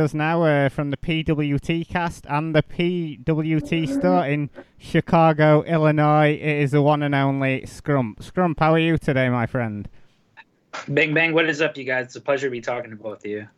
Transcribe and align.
us 0.00 0.14
now 0.14 0.44
uh, 0.44 0.68
from 0.68 0.90
the 0.92 0.96
PWT 0.96 1.88
cast 1.88 2.24
and 2.28 2.54
the 2.54 2.62
PWT 2.62 3.98
store 3.98 4.24
in 4.24 4.48
Chicago, 4.78 5.62
Illinois. 5.62 6.34
It 6.34 6.62
is 6.62 6.70
the 6.70 6.80
one 6.82 7.02
and 7.02 7.16
only 7.16 7.62
Scrump. 7.62 8.18
Scrump, 8.18 8.60
how 8.60 8.74
are 8.74 8.78
you 8.78 8.96
today, 8.96 9.28
my 9.28 9.46
friend? 9.46 9.88
Bang 10.86 11.14
bang, 11.14 11.34
what 11.34 11.48
is 11.48 11.60
up, 11.60 11.76
you 11.76 11.82
guys? 11.82 12.06
It's 12.06 12.14
a 12.14 12.20
pleasure 12.20 12.46
to 12.46 12.50
be 12.52 12.60
talking 12.60 12.90
to 12.90 12.96
both 12.96 13.24
of 13.24 13.26
you. 13.26 13.48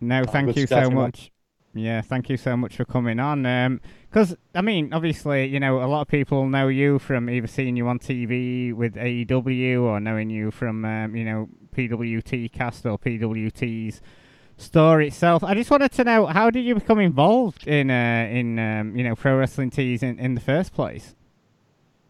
No, 0.00 0.24
thank 0.24 0.56
you 0.56 0.66
so 0.66 0.90
much. 0.90 1.30
Yeah, 1.72 2.00
thank 2.00 2.28
you 2.28 2.36
so 2.36 2.56
much 2.56 2.74
for 2.74 2.84
coming 2.84 3.20
on. 3.20 3.80
Because, 4.10 4.32
um, 4.32 4.38
I 4.56 4.62
mean, 4.62 4.92
obviously, 4.92 5.46
you 5.46 5.60
know, 5.60 5.84
a 5.84 5.86
lot 5.86 6.00
of 6.00 6.08
people 6.08 6.48
know 6.48 6.66
you 6.66 6.98
from 6.98 7.30
either 7.30 7.46
seeing 7.46 7.76
you 7.76 7.86
on 7.86 8.00
TV 8.00 8.74
with 8.74 8.96
AEW 8.96 9.82
or 9.82 10.00
knowing 10.00 10.30
you 10.30 10.50
from, 10.50 10.84
um, 10.84 11.14
you 11.14 11.24
know, 11.24 11.48
PWT 11.76 12.50
cast 12.50 12.84
or 12.86 12.98
PWT's 12.98 14.02
store 14.60 15.00
itself. 15.00 15.42
I 15.42 15.54
just 15.54 15.70
wanted 15.70 15.92
to 15.92 16.04
know 16.04 16.26
how 16.26 16.50
did 16.50 16.64
you 16.64 16.74
become 16.74 17.00
involved 17.00 17.66
in 17.66 17.90
uh, 17.90 18.28
in 18.30 18.58
um, 18.58 18.96
you 18.96 19.04
know 19.04 19.16
pro 19.16 19.36
wrestling 19.36 19.70
tees 19.70 20.02
in, 20.02 20.18
in 20.18 20.34
the 20.34 20.40
first 20.40 20.74
place? 20.74 21.14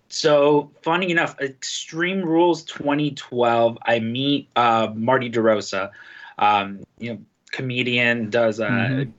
So 0.09 0.71
funny 0.83 1.11
enough, 1.11 1.39
Extreme 1.41 2.23
Rules 2.23 2.65
2012. 2.65 3.79
I 3.83 4.01
meet 4.01 4.49
uh, 4.57 4.89
Marty 4.95 5.31
DeRosa, 5.31 5.91
um, 6.39 6.81
you 6.99 7.15
know, 7.15 7.21
comedian 7.53 8.29
does 8.31 8.59
a 8.59 8.67
mm-hmm. 8.67 9.11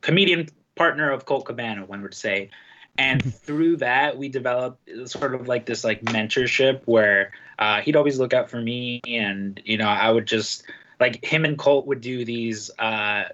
comedian 0.00 0.48
partner 0.74 1.10
of 1.10 1.26
Colt 1.26 1.44
Cabana, 1.44 1.84
one 1.84 2.02
would 2.02 2.14
say. 2.14 2.50
And 2.96 3.34
through 3.42 3.76
that, 3.78 4.16
we 4.16 4.28
developed 4.28 4.88
sort 5.04 5.34
of 5.34 5.48
like 5.48 5.66
this 5.66 5.84
like 5.84 6.02
mentorship 6.04 6.82
where 6.86 7.32
uh, 7.58 7.80
he'd 7.80 7.96
always 7.96 8.18
look 8.18 8.32
out 8.32 8.50
for 8.50 8.60
me, 8.60 9.00
and 9.06 9.60
you 9.64 9.76
know, 9.76 9.88
I 9.88 10.10
would 10.10 10.26
just 10.26 10.64
like 11.02 11.24
him 11.24 11.44
and 11.44 11.58
Colt 11.58 11.88
would 11.88 12.00
do 12.00 12.24
these 12.24 12.70
uh, 12.78 13.24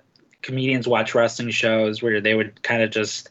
comedians 0.40 0.88
watch 0.88 1.14
wrestling 1.14 1.50
shows 1.50 2.02
where 2.02 2.18
they 2.18 2.34
would 2.34 2.62
kind 2.62 2.82
of 2.82 2.90
just 2.90 3.28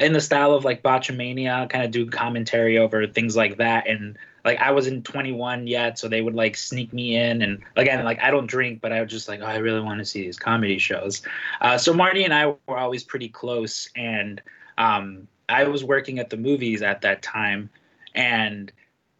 in 0.00 0.12
the 0.12 0.20
style 0.20 0.54
of 0.54 0.64
like 0.64 0.84
Botchamania, 0.84 1.68
kind 1.68 1.84
of 1.84 1.90
do 1.90 2.06
commentary 2.06 2.78
over 2.78 3.08
things 3.08 3.34
like 3.34 3.56
that. 3.56 3.88
And 3.88 4.16
like 4.44 4.60
I 4.60 4.70
wasn't 4.70 5.04
21 5.04 5.66
yet, 5.66 5.98
so 5.98 6.06
they 6.06 6.20
would 6.20 6.36
like 6.36 6.56
sneak 6.56 6.92
me 6.92 7.16
in. 7.16 7.42
And 7.42 7.60
again, 7.74 8.04
like 8.04 8.22
I 8.22 8.30
don't 8.30 8.46
drink, 8.46 8.80
but 8.80 8.92
I 8.92 9.00
was 9.02 9.10
just 9.10 9.26
like, 9.26 9.40
oh, 9.40 9.46
I 9.46 9.56
really 9.56 9.80
want 9.80 9.98
to 9.98 10.04
see 10.04 10.22
these 10.22 10.38
comedy 10.38 10.78
shows. 10.78 11.22
Uh, 11.60 11.76
so 11.76 11.92
Marty 11.92 12.22
and 12.22 12.32
I 12.32 12.46
were 12.46 12.78
always 12.78 13.02
pretty 13.02 13.30
close, 13.30 13.90
and 13.96 14.40
um, 14.78 15.26
I 15.48 15.64
was 15.64 15.82
working 15.82 16.20
at 16.20 16.30
the 16.30 16.36
movies 16.36 16.82
at 16.82 17.00
that 17.00 17.20
time, 17.20 17.68
and 18.14 18.70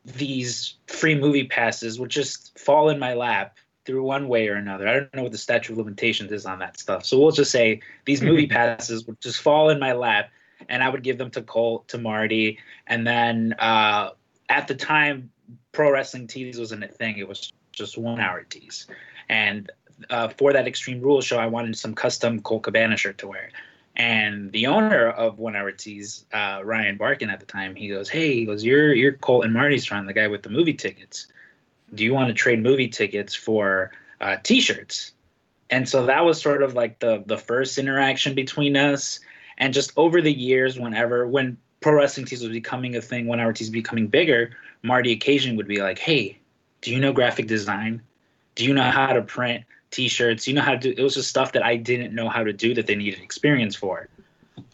these 0.04 0.74
free 0.86 1.16
movie 1.16 1.48
passes 1.48 1.98
would 1.98 2.10
just 2.10 2.56
fall 2.56 2.90
in 2.90 3.00
my 3.00 3.14
lap 3.14 3.56
through 3.84 4.02
one 4.02 4.28
way 4.28 4.48
or 4.48 4.54
another. 4.54 4.86
I 4.86 4.94
don't 4.94 5.14
know 5.14 5.22
what 5.24 5.32
the 5.32 5.38
statute 5.38 5.72
of 5.72 5.78
limitations 5.78 6.32
is 6.32 6.46
on 6.46 6.58
that 6.60 6.78
stuff. 6.78 7.04
So 7.04 7.18
we'll 7.18 7.32
just 7.32 7.50
say 7.50 7.80
these 8.04 8.22
movie 8.28 8.46
passes 8.46 9.06
would 9.06 9.20
just 9.20 9.40
fall 9.40 9.70
in 9.70 9.78
my 9.78 9.92
lap 9.92 10.30
and 10.68 10.82
I 10.82 10.88
would 10.88 11.02
give 11.02 11.18
them 11.18 11.30
to 11.32 11.42
Colt, 11.42 11.88
to 11.88 11.98
Marty. 11.98 12.58
And 12.86 13.06
then 13.06 13.54
uh, 13.58 14.10
at 14.48 14.68
the 14.68 14.74
time, 14.74 15.30
pro 15.72 15.90
wrestling 15.90 16.26
tees 16.26 16.58
wasn't 16.58 16.84
a 16.84 16.88
thing. 16.88 17.18
It 17.18 17.28
was 17.28 17.52
just 17.72 17.98
one 17.98 18.20
hour 18.20 18.44
tees. 18.44 18.86
And 19.28 19.70
uh, 20.10 20.28
for 20.28 20.52
that 20.52 20.66
Extreme 20.66 21.00
Rules 21.00 21.24
show, 21.24 21.38
I 21.38 21.46
wanted 21.46 21.76
some 21.76 21.94
custom 21.94 22.40
Colt 22.40 22.64
Cabana 22.64 22.96
shirt 22.96 23.18
to 23.18 23.28
wear. 23.28 23.50
And 23.94 24.50
the 24.52 24.68
owner 24.68 25.08
of 25.08 25.38
One 25.38 25.54
Hour 25.54 25.70
Tees, 25.70 26.24
uh, 26.32 26.62
Ryan 26.64 26.96
Barkan 26.96 27.30
at 27.30 27.40
the 27.40 27.46
time, 27.46 27.74
he 27.74 27.88
goes, 27.88 28.08
"Hey, 28.08 28.34
he 28.36 28.46
goes, 28.46 28.64
you're 28.64 28.94
you're 28.94 29.12
Colt 29.12 29.44
and 29.44 29.52
Marty's 29.52 29.84
friend, 29.84 30.08
the 30.08 30.14
guy 30.14 30.28
with 30.28 30.42
the 30.42 30.48
movie 30.48 30.72
tickets." 30.72 31.26
Do 31.94 32.04
you 32.04 32.14
want 32.14 32.28
to 32.28 32.34
trade 32.34 32.62
movie 32.62 32.88
tickets 32.88 33.34
for 33.34 33.92
uh, 34.20 34.36
t-shirts? 34.42 35.12
And 35.70 35.88
so 35.88 36.06
that 36.06 36.24
was 36.24 36.40
sort 36.40 36.62
of 36.62 36.74
like 36.74 36.98
the 36.98 37.22
the 37.26 37.38
first 37.38 37.78
interaction 37.78 38.34
between 38.34 38.76
us. 38.76 39.20
And 39.58 39.72
just 39.72 39.92
over 39.96 40.20
the 40.20 40.32
years 40.32 40.78
whenever 40.78 41.26
when 41.26 41.56
pro 41.80 41.94
wrestling 41.94 42.26
tees 42.26 42.42
was 42.42 42.52
becoming 42.52 42.94
a 42.96 43.00
thing 43.00 43.26
when 43.26 43.40
our 43.40 43.52
tees 43.52 43.70
becoming 43.70 44.06
bigger 44.06 44.50
marty 44.82 45.12
occasion 45.12 45.56
would 45.56 45.66
be 45.66 45.80
like 45.80 45.98
hey 45.98 46.38
do 46.80 46.92
you 46.92 47.00
know 47.00 47.12
graphic 47.12 47.46
design? 47.46 48.02
Do 48.54 48.64
you 48.64 48.74
know 48.74 48.82
how 48.82 49.12
to 49.12 49.22
print 49.22 49.64
t-shirts? 49.90 50.46
You 50.46 50.54
know 50.54 50.62
how 50.62 50.72
to 50.72 50.78
do 50.78 50.94
it 50.96 51.02
was 51.02 51.14
just 51.14 51.28
stuff 51.28 51.52
that 51.52 51.64
i 51.64 51.76
didn't 51.76 52.14
know 52.14 52.28
how 52.28 52.44
to 52.44 52.52
do 52.52 52.74
that 52.74 52.86
they 52.86 52.94
needed 52.94 53.20
experience 53.20 53.74
for 53.74 54.08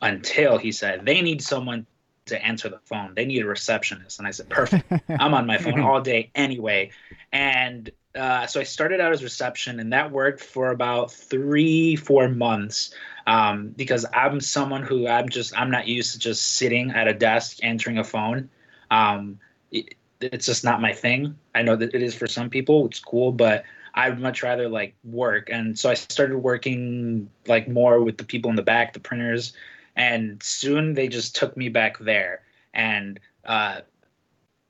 until 0.03 0.59
he 0.59 0.73
said 0.73 1.05
they 1.05 1.23
need 1.23 1.43
someone 1.43 1.87
to 2.29 2.43
answer 2.45 2.69
the 2.69 2.79
phone. 2.85 3.15
They 3.15 3.25
need 3.25 3.43
a 3.43 3.47
receptionist. 3.47 4.19
And 4.19 4.29
I 4.29 4.31
said, 4.31 4.49
perfect. 4.49 4.93
I'm 5.19 5.35
on 5.35 5.47
my 5.47 5.59
phone 5.59 5.81
all 5.81 6.01
day 6.01 6.31
anyway. 6.35 6.91
And 7.33 7.91
uh, 8.15 8.47
so 8.47 8.61
I 8.61 8.65
started 8.65 9.01
out 9.01 9.13
as 9.13 9.23
reception, 9.23 9.81
and 9.81 9.93
that 9.93 10.11
worked 10.11 10.41
for 10.41 10.71
about 10.71 11.13
three, 11.13 11.97
four 11.97 12.29
months. 12.29 12.95
Um, 13.27 13.69
because 13.77 14.07
I'm 14.15 14.41
someone 14.41 14.83
who 14.83 15.07
I'm 15.07 15.29
just 15.29 15.57
I'm 15.59 15.71
not 15.71 15.87
used 15.87 16.13
to 16.13 16.19
just 16.19 16.57
sitting 16.57 16.91
at 16.91 17.07
a 17.09 17.13
desk 17.13 17.59
answering 17.63 17.99
a 17.99 18.05
phone. 18.05 18.49
Um, 18.91 19.39
it, 19.71 19.95
it's 20.21 20.47
just 20.47 20.65
not 20.65 20.81
my 20.81 20.93
thing. 20.93 21.37
I 21.55 21.63
know 21.63 21.77
that 21.77 21.95
it 21.95 22.03
is 22.03 22.15
for 22.15 22.27
some 22.27 22.49
people. 22.51 22.87
It's 22.87 23.01
cool, 23.01 23.31
but 23.33 23.65
I'd 23.95 24.19
much 24.19 24.43
rather 24.43 24.69
like 24.69 24.95
work. 25.05 25.51
And 25.51 25.79
so 25.79 25.91
I 25.91 25.95
started 25.95 26.39
working 26.39 27.31
like 27.47 27.69
more 27.69 28.01
with 28.01 28.17
the 28.17 28.25
people 28.25 28.49
in 28.51 28.57
the 28.57 28.63
back, 28.63 28.93
the 28.95 29.01
printers, 29.01 29.53
and 29.99 30.41
soon 30.43 30.95
they 30.95 31.09
just 31.09 31.35
took 31.37 31.57
me 31.57 31.69
back 31.69 31.99
there. 31.99 32.43
And 32.73 33.19
uh, 33.45 33.81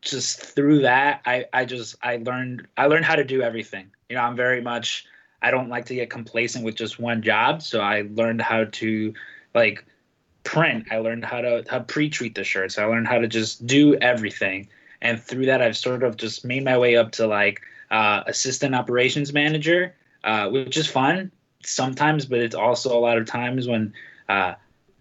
just 0.01 0.41
through 0.41 0.81
that 0.81 1.21
I, 1.27 1.45
I 1.53 1.65
just 1.65 1.97
i 2.03 2.17
learned 2.17 2.67
i 2.77 2.87
learned 2.87 3.05
how 3.05 3.17
to 3.17 3.25
do 3.25 3.43
everything. 3.43 3.91
You 4.09 4.17
know 4.17 4.23
i'm 4.23 4.37
very 4.37 4.63
much 4.63 5.05
i 5.43 5.51
don't 5.51 5.69
like 5.69 5.85
to 5.87 5.95
get 5.95 6.09
complacent 6.11 6.65
with 6.65 6.75
just 6.75 6.99
one 6.99 7.23
job. 7.23 7.63
So 7.63 7.81
i 7.81 8.09
learned 8.15 8.41
how 8.41 8.65
to 8.65 9.15
like 9.55 9.85
print. 10.45 10.87
I 10.91 10.99
learned 10.99 11.25
how 11.25 11.43
to 11.43 11.65
how 11.69 11.81
pre-treat 11.81 12.35
the 12.35 12.45
shirts. 12.45 12.79
I 12.79 12.85
learned 12.85 13.07
how 13.07 13.19
to 13.19 13.29
just 13.29 13.67
do 13.67 13.97
everything. 13.97 14.69
And 15.03 15.23
through 15.23 15.47
that 15.47 15.61
i've 15.61 15.77
sort 15.77 16.03
of 16.03 16.17
just 16.17 16.45
made 16.45 16.65
my 16.65 16.79
way 16.79 16.97
up 16.97 17.13
to 17.13 17.27
like 17.27 17.61
uh, 17.91 18.23
assistant 18.27 18.75
operations 18.75 19.33
manager 19.33 19.95
uh, 20.25 20.49
which 20.49 20.77
is 20.77 20.87
fun 20.87 21.31
sometimes 21.65 22.27
but 22.27 22.39
it's 22.41 22.55
also 22.55 22.97
a 22.97 23.01
lot 23.01 23.17
of 23.17 23.27
times 23.27 23.67
when 23.69 23.95
uh, 24.29 24.55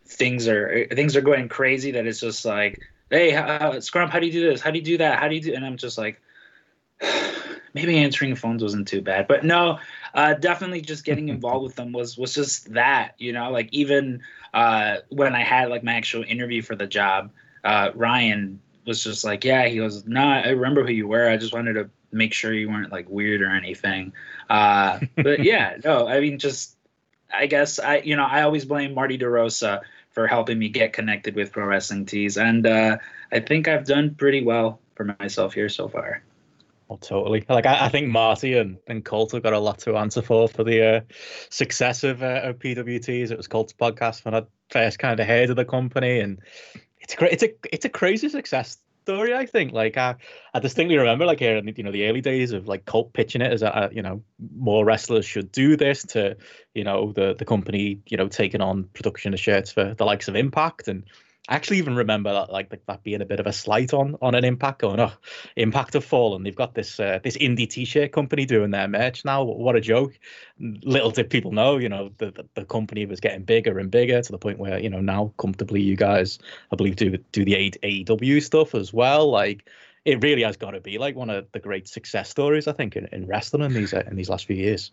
things 0.08 0.48
are 0.48 0.88
things 0.92 1.16
are 1.16 1.22
going 1.22 1.50
crazy 1.50 1.92
that 1.92 2.08
it's 2.08 2.20
just 2.20 2.46
like 2.46 2.82
hey 3.10 3.36
uh, 3.36 3.74
scrump 3.74 4.10
how 4.10 4.20
do 4.20 4.26
you 4.26 4.32
do 4.32 4.50
this? 4.50 4.62
How 4.62 4.72
do 4.72 4.80
you 4.80 4.86
do 4.86 4.98
that? 5.00 5.20
How 5.20 5.28
do 5.28 5.36
you 5.36 5.42
do 5.42 5.54
and 5.54 5.66
i'm 5.66 5.78
just 5.78 5.98
like 5.98 6.22
maybe 7.74 7.98
answering 7.98 8.36
phones 8.36 8.64
wasn't 8.64 8.88
too 8.88 9.02
bad 9.02 9.28
but 9.28 9.44
no 9.44 9.80
uh, 10.14 10.34
definitely 10.34 10.82
just 10.82 11.06
getting 11.06 11.30
involved 11.30 11.64
with 11.64 11.76
them 11.76 11.92
was 11.92 12.18
was 12.18 12.34
just 12.34 12.74
that 12.74 13.14
you 13.20 13.32
know 13.32 13.52
like 13.52 13.70
even 13.72 14.22
uh, 14.54 14.98
when 15.10 15.36
i 15.36 15.44
had 15.44 15.70
like 15.70 15.84
my 15.84 15.94
actual 15.94 16.24
interview 16.24 16.62
for 16.62 16.76
the 16.76 16.88
job 16.88 17.32
uh, 17.64 17.92
ryan 17.94 18.60
was 18.86 19.04
just 19.04 19.24
like 19.24 19.44
yeah 19.44 19.68
he 19.68 19.78
goes 19.78 20.06
no 20.06 20.22
i 20.22 20.50
remember 20.50 20.84
who 20.86 20.94
you 20.94 21.08
were. 21.08 21.30
I 21.30 21.38
just 21.38 21.54
wanted 21.54 21.74
to 21.74 21.90
make 22.12 22.34
sure 22.34 22.54
you 22.54 22.70
weren't 22.70 22.92
like 22.92 23.10
weird 23.10 23.42
or 23.42 23.50
anything. 23.50 24.14
Uh, 24.50 25.00
but 25.18 25.44
yeah 25.44 25.78
no 25.84 26.08
i 26.08 26.20
mean 26.20 26.40
just 26.40 26.78
i 27.34 27.46
guess 27.46 27.80
i 27.80 27.98
you 27.98 28.16
know 28.16 28.26
i 28.26 28.42
always 28.42 28.66
blame 28.66 28.94
marty 28.94 29.18
derosa 29.18 29.82
for 30.18 30.26
helping 30.26 30.58
me 30.58 30.68
get 30.68 30.94
connected 30.94 31.36
with 31.36 31.52
pro 31.52 31.64
wrestling 31.64 32.04
tees, 32.04 32.38
and 32.38 32.66
uh, 32.66 32.98
I 33.32 33.40
think 33.40 33.68
I've 33.68 33.86
done 33.86 34.16
pretty 34.16 34.44
well 34.44 34.80
for 34.96 35.16
myself 35.20 35.54
here 35.54 35.70
so 35.70 35.88
far. 35.88 36.24
Oh, 36.90 36.98
totally. 37.00 37.46
Like 37.48 37.68
I, 37.68 37.86
I, 37.86 37.90
think 37.90 38.08
Marty 38.08 38.58
and, 38.58 38.78
and 38.88 39.06
Colt 39.06 39.34
have 39.34 39.44
got 39.44 39.54
a 39.54 39.60
lot 39.60 39.78
to 39.80 39.96
answer 39.96 40.24
for 40.24 40.48
for 40.48 40.64
the 40.64 40.82
uh, 40.84 41.02
success 41.52 42.04
of, 42.04 42.24
uh, 42.24 42.42
of 42.46 42.58
PWTs. 42.58 43.30
It 43.30 43.38
was 43.38 43.48
Colt's 43.48 43.74
podcast 43.74 44.26
when 44.26 44.34
I 44.34 44.42
first 44.72 44.98
kind 44.98 45.20
of 45.20 45.28
heard 45.28 45.52
of 45.52 45.56
the 45.56 45.66
company, 45.66 46.20
and 46.20 46.40
it's. 47.00 47.16
It's 47.22 47.44
a 47.44 47.50
it's 47.72 47.86
a 47.86 47.90
crazy 47.90 48.28
success 48.28 48.80
story. 49.08 49.34
I 49.34 49.46
think. 49.46 49.72
Like 49.72 49.98
I, 49.98 50.16
I 50.54 50.60
distinctly 50.60 50.98
remember 50.98 51.26
like 51.26 51.40
the, 51.40 51.74
you 51.76 51.84
know 51.84 51.92
the 51.92 52.08
early 52.08 52.22
days 52.22 52.52
of 52.52 52.68
like 52.68 52.86
Colt 52.86 53.14
pitching 53.14 53.42
it 53.42 53.52
as 53.52 53.62
a, 53.62 53.90
you 53.94 54.02
know 54.02 54.22
more 54.56 54.84
wrestlers 54.84 55.26
should 55.26 55.52
do 55.52 55.78
this 55.78 56.04
to 56.08 56.36
you 56.74 56.84
know 56.84 57.14
the 57.14 57.36
the 57.38 57.46
company 57.46 58.02
you 58.08 58.18
know 58.18 58.28
taking 58.28 58.62
on 58.62 58.84
production 58.94 59.34
of 59.34 59.40
shirts 59.40 59.72
for 59.72 59.94
the 59.94 60.06
likes 60.06 60.28
of 60.28 60.36
Impact 60.36 60.88
and 60.88 61.04
I 61.50 61.56
actually 61.56 61.78
even 61.78 61.96
remember 61.96 62.34
that 62.34 62.52
like 62.52 62.70
that 62.70 63.04
being 63.04 63.22
a 63.22 63.26
bit 63.26 63.40
of 63.40 63.48
a 63.48 63.54
slight 63.54 63.94
on 63.94 64.18
on 64.22 64.36
an 64.36 64.44
impact 64.44 64.80
going 64.80 65.00
oh 65.00 65.14
impact 65.56 65.94
have 65.94 66.04
fallen. 66.04 66.44
They've 66.44 66.56
got 66.56 66.74
this 66.74 67.00
uh, 67.00 67.20
this 67.24 67.38
indie 67.38 67.70
t-shirt 67.70 68.12
company 68.12 68.46
doing 68.46 68.72
their 68.72 68.88
merch 68.88 69.24
now. 69.24 69.44
What 69.44 69.76
a 69.76 69.82
joke. 69.82 70.20
Little 70.60 71.12
did 71.12 71.30
people 71.30 71.54
know 71.54 71.78
you 71.78 71.88
know 71.88 72.12
the, 72.18 72.32
the, 72.32 72.46
the 72.56 72.66
company 72.66 73.06
was 73.06 73.22
getting 73.22 73.44
bigger 73.44 73.80
and 73.80 73.90
bigger 73.90 74.22
to 74.22 74.32
the 74.32 74.38
point 74.38 74.60
where 74.60 74.78
you 74.78 74.90
know 74.90 75.00
now 75.00 75.34
comfortably 75.38 75.82
you 75.82 75.96
guys 75.96 76.40
I 76.72 76.76
believe 76.76 76.98
do 76.98 77.18
do 77.32 77.46
the 77.46 77.54
AEW 77.82 78.44
stuff 78.44 78.76
as 78.76 78.92
well. 78.92 79.32
Like 79.32 79.70
it 80.04 80.22
really 80.22 80.44
has 80.44 80.58
got 80.58 80.72
to 80.72 80.82
be 80.82 80.98
like 80.98 81.16
one 81.16 81.30
of 81.30 81.50
the 81.54 81.60
great 81.60 81.88
success 81.88 82.30
stories 82.30 82.68
I 82.68 82.74
think 82.74 82.98
in, 82.98 83.08
in 83.14 83.26
wrestling 83.26 83.64
in 83.64 83.74
these 83.74 83.94
uh, 83.94 84.04
in 84.06 84.18
these 84.18 84.30
last 84.30 84.48
few 84.48 84.58
years. 84.58 84.92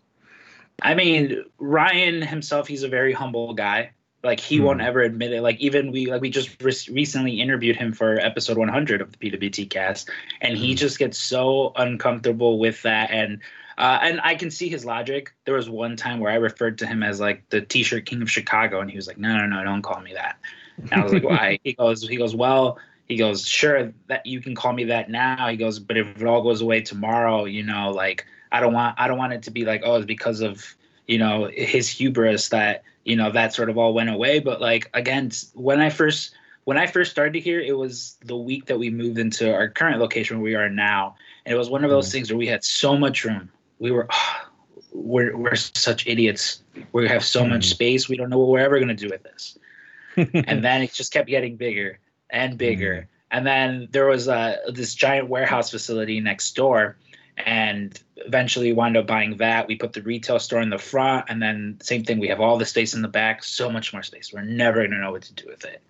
I 0.81 0.95
mean 0.95 1.43
Ryan 1.57 2.21
himself 2.21 2.69
he's 2.69 2.83
a 2.83 2.89
very 2.89 3.11
humble 3.11 3.53
guy 3.53 3.91
like 4.25 4.39
he 4.39 4.59
mm. 4.59 4.63
won't 4.63 4.81
hmm. 4.81 4.87
ever 4.87 5.01
admit 5.01 5.31
it. 5.31 5.41
Like 5.41 5.59
even 5.59 5.91
we 5.91 6.07
like 6.07 6.21
we 6.21 6.29
just 6.29 6.61
re- 6.61 6.93
recently 6.93 7.39
interviewed 7.39 7.75
him 7.75 7.93
for 7.93 8.19
episode 8.19 8.57
100 8.57 9.01
of 9.01 9.11
the 9.11 9.17
PWT 9.17 9.69
cast, 9.69 10.09
and 10.41 10.57
he 10.57 10.73
mm. 10.73 10.77
just 10.77 10.99
gets 10.99 11.17
so 11.17 11.71
uncomfortable 11.75 12.59
with 12.59 12.81
that. 12.81 13.11
And 13.11 13.41
Uh, 13.77 13.99
and 14.01 14.21
I 14.23 14.35
can 14.35 14.51
see 14.51 14.69
his 14.69 14.85
logic. 14.85 15.33
There 15.43 15.55
was 15.55 15.69
one 15.69 15.97
time 15.97 16.21
where 16.21 16.31
I 16.31 16.35
referred 16.35 16.77
to 16.77 16.87
him 16.87 17.03
as 17.03 17.19
like 17.19 17.43
the 17.49 17.59
T-shirt 17.59 18.05
king 18.05 18.21
of 18.21 18.31
Chicago, 18.31 18.79
and 18.79 18.89
he 18.89 18.95
was 18.95 19.05
like, 19.05 19.17
"No, 19.17 19.37
no, 19.37 19.45
no, 19.47 19.63
don't 19.65 19.81
call 19.81 19.99
me 19.99 20.13
that." 20.13 20.37
And 20.77 20.93
I 20.93 21.03
was 21.03 21.11
like, 21.11 21.23
"Why?" 21.23 21.59
He 21.63 21.73
goes, 21.73 22.07
"He 22.07 22.15
goes, 22.15 22.33
well, 22.33 22.79
he 23.07 23.17
goes, 23.17 23.45
sure 23.45 23.93
that 24.07 24.25
you 24.25 24.39
can 24.41 24.55
call 24.55 24.71
me 24.71 24.85
that 24.85 25.09
now." 25.09 25.49
He 25.49 25.57
goes, 25.57 25.79
"But 25.79 25.97
if 25.97 26.07
it 26.21 26.25
all 26.25 26.41
goes 26.41 26.61
away 26.61 26.81
tomorrow, 26.81 27.43
you 27.45 27.63
know, 27.63 27.91
like 27.91 28.25
I 28.51 28.61
don't 28.61 28.73
want, 28.73 28.95
I 28.97 29.09
don't 29.09 29.17
want 29.17 29.33
it 29.33 29.43
to 29.43 29.51
be 29.51 29.65
like, 29.65 29.81
oh, 29.83 29.95
it's 29.95 30.05
because 30.05 30.39
of 30.39 30.63
you 31.07 31.17
know 31.17 31.49
his 31.53 31.89
hubris 31.89 32.49
that 32.49 32.83
you 33.03 33.15
know 33.15 33.31
that 33.31 33.53
sort 33.53 33.69
of 33.69 33.77
all 33.77 33.93
went 33.93 34.09
away." 34.09 34.39
But 34.39 34.61
like 34.61 34.89
again, 34.93 35.31
when 35.53 35.79
I 35.79 35.89
first 35.89 36.35
when 36.65 36.77
I 36.77 36.87
first 36.87 37.11
started 37.11 37.41
here, 37.41 37.61
it 37.61 37.77
was 37.77 38.17
the 38.25 38.35
week 38.35 38.65
that 38.65 38.77
we 38.77 38.89
moved 38.89 39.17
into 39.17 39.53
our 39.53 39.69
current 39.69 39.99
location 39.99 40.37
where 40.37 40.43
we 40.43 40.55
are 40.55 40.69
now, 40.69 41.15
and 41.45 41.53
it 41.53 41.57
was 41.57 41.69
one 41.69 41.83
of 41.83 41.89
those 41.89 42.09
mm. 42.09 42.11
things 42.11 42.31
where 42.31 42.37
we 42.37 42.47
had 42.47 42.63
so 42.63 42.97
much 42.97 43.23
room. 43.23 43.49
We 43.79 43.91
were, 43.91 44.07
oh, 44.11 44.49
we're 44.91 45.37
we're 45.37 45.55
such 45.55 46.07
idiots. 46.07 46.63
We 46.91 47.07
have 47.07 47.23
so 47.23 47.45
much 47.45 47.65
space. 47.65 48.09
We 48.09 48.17
don't 48.17 48.29
know 48.29 48.39
what 48.39 48.49
we're 48.49 48.59
ever 48.59 48.79
gonna 48.79 48.95
do 48.95 49.09
with 49.09 49.23
this. 49.23 49.57
and 50.17 50.63
then 50.63 50.81
it 50.81 50.93
just 50.93 51.11
kept 51.11 51.27
getting 51.27 51.55
bigger 51.55 51.99
and 52.29 52.57
bigger. 52.57 52.95
Mm. 52.95 53.07
And 53.31 53.47
then 53.47 53.87
there 53.91 54.07
was 54.07 54.27
uh, 54.27 54.57
this 54.69 54.95
giant 54.95 55.29
warehouse 55.29 55.69
facility 55.69 56.19
next 56.19 56.55
door, 56.55 56.97
and 57.37 57.99
eventually 58.25 58.73
wind 58.73 58.97
up 58.97 59.07
buying 59.07 59.37
that. 59.37 59.67
We 59.67 59.75
put 59.75 59.93
the 59.93 60.01
retail 60.01 60.39
store 60.39 60.61
in 60.61 60.69
the 60.69 60.77
front, 60.77 61.25
and 61.29 61.41
then 61.41 61.77
same 61.81 62.03
thing. 62.03 62.19
We 62.19 62.27
have 62.29 62.41
all 62.41 62.57
the 62.57 62.65
space 62.65 62.93
in 62.93 63.01
the 63.01 63.07
back. 63.07 63.43
So 63.43 63.71
much 63.71 63.93
more 63.93 64.03
space. 64.03 64.33
We're 64.33 64.41
never 64.41 64.83
gonna 64.83 65.01
know 65.01 65.11
what 65.11 65.23
to 65.23 65.33
do 65.33 65.47
with 65.47 65.65
it 65.65 65.81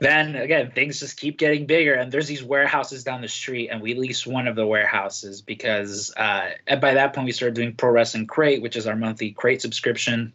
then 0.00 0.36
again 0.36 0.70
things 0.70 1.00
just 1.00 1.18
keep 1.18 1.38
getting 1.38 1.66
bigger 1.66 1.94
and 1.94 2.12
there's 2.12 2.28
these 2.28 2.42
warehouses 2.42 3.02
down 3.02 3.20
the 3.20 3.28
street 3.28 3.68
and 3.68 3.80
we 3.80 3.94
lease 3.94 4.26
one 4.26 4.46
of 4.46 4.54
the 4.54 4.66
warehouses 4.66 5.42
because 5.42 6.12
uh, 6.16 6.50
by 6.80 6.94
that 6.94 7.12
point 7.12 7.24
we 7.24 7.32
started 7.32 7.54
doing 7.54 7.74
pro 7.74 7.90
wrestling 7.90 8.26
crate 8.26 8.62
which 8.62 8.76
is 8.76 8.86
our 8.86 8.96
monthly 8.96 9.32
crate 9.32 9.60
subscription 9.60 10.32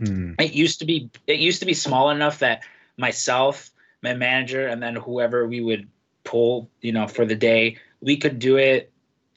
mm. 0.00 0.34
it 0.40 0.52
used 0.52 0.78
to 0.78 0.84
be 0.84 1.08
it 1.26 1.38
used 1.38 1.60
to 1.60 1.66
be 1.66 1.74
small 1.74 2.10
enough 2.10 2.40
that 2.40 2.62
myself 2.96 3.70
my 4.02 4.14
manager 4.14 4.66
and 4.66 4.82
then 4.82 4.94
whoever 4.94 5.46
we 5.46 5.60
would 5.60 5.88
pull 6.24 6.68
you 6.82 6.92
know 6.92 7.08
for 7.08 7.24
the 7.24 7.34
day 7.36 7.78
we 8.00 8.16
could 8.16 8.38
do 8.38 8.56
it 8.56 8.92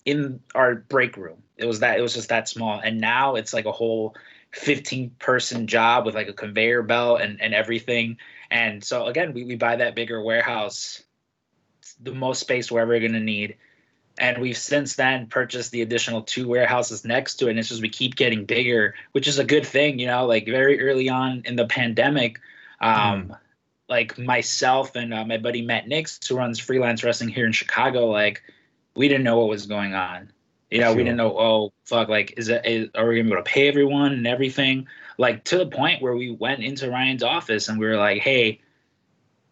in 0.05 0.39
our 0.55 0.75
break 0.75 1.17
room 1.17 1.41
it 1.57 1.65
was 1.65 1.79
that 1.79 1.99
it 1.99 2.01
was 2.01 2.13
just 2.13 2.29
that 2.29 2.47
small 2.47 2.79
and 2.79 2.99
now 2.99 3.35
it's 3.35 3.53
like 3.53 3.65
a 3.65 3.71
whole 3.71 4.15
15 4.51 5.11
person 5.19 5.67
job 5.67 6.05
with 6.05 6.15
like 6.15 6.27
a 6.27 6.33
conveyor 6.33 6.81
belt 6.81 7.21
and, 7.21 7.41
and 7.41 7.53
everything 7.53 8.17
and 8.51 8.83
so 8.83 9.05
again, 9.05 9.33
we, 9.33 9.43
we 9.43 9.55
buy 9.55 9.75
that 9.75 9.95
bigger 9.95 10.21
warehouse, 10.21 11.03
the 12.01 12.13
most 12.13 12.39
space 12.39 12.71
we're 12.71 12.81
ever 12.81 12.99
going 12.99 13.13
to 13.13 13.19
need. 13.19 13.57
And 14.17 14.39
we've 14.39 14.57
since 14.57 14.95
then 14.95 15.27
purchased 15.27 15.71
the 15.71 15.81
additional 15.81 16.23
two 16.23 16.47
warehouses 16.47 17.05
next 17.05 17.35
to 17.35 17.47
it. 17.47 17.51
And 17.51 17.59
it's 17.59 17.69
just 17.69 17.81
we 17.81 17.89
keep 17.89 18.15
getting 18.15 18.45
bigger, 18.45 18.95
which 19.13 19.27
is 19.27 19.39
a 19.39 19.45
good 19.45 19.65
thing, 19.65 19.99
you 19.99 20.07
know, 20.07 20.25
like 20.25 20.45
very 20.45 20.81
early 20.81 21.09
on 21.09 21.43
in 21.45 21.55
the 21.55 21.65
pandemic. 21.65 22.39
Um, 22.81 23.29
mm. 23.29 23.37
Like 23.87 24.19
myself 24.19 24.95
and 24.95 25.13
uh, 25.13 25.25
my 25.25 25.37
buddy 25.37 25.61
Matt 25.63 25.87
Nix, 25.87 26.19
who 26.27 26.37
runs 26.37 26.59
freelance 26.59 27.03
wrestling 27.03 27.29
here 27.29 27.45
in 27.45 27.51
Chicago, 27.51 28.07
like 28.07 28.43
we 28.95 29.07
didn't 29.07 29.23
know 29.23 29.37
what 29.39 29.49
was 29.49 29.65
going 29.65 29.93
on. 29.93 30.31
You 30.69 30.81
know, 30.81 30.87
sure. 30.87 30.97
we 30.97 31.03
didn't 31.03 31.17
know. 31.17 31.37
Oh, 31.37 31.73
fuck! 31.85 32.09
Like, 32.09 32.35
is 32.37 32.49
it? 32.49 32.65
Is, 32.65 32.89
are 32.95 33.07
we 33.07 33.15
gonna 33.15 33.23
be 33.23 33.33
able 33.33 33.43
to 33.43 33.49
pay 33.49 33.67
everyone 33.67 34.13
and 34.13 34.27
everything? 34.27 34.87
like 35.19 35.43
to 35.43 35.57
the 35.57 35.67
point 35.67 36.01
where 36.01 36.15
we 36.15 36.31
went 36.31 36.63
into 36.63 36.89
Ryan's 36.89 37.23
office 37.23 37.67
and 37.67 37.77
we 37.77 37.85
were 37.85 37.97
like, 37.97 38.21
hey, 38.21 38.61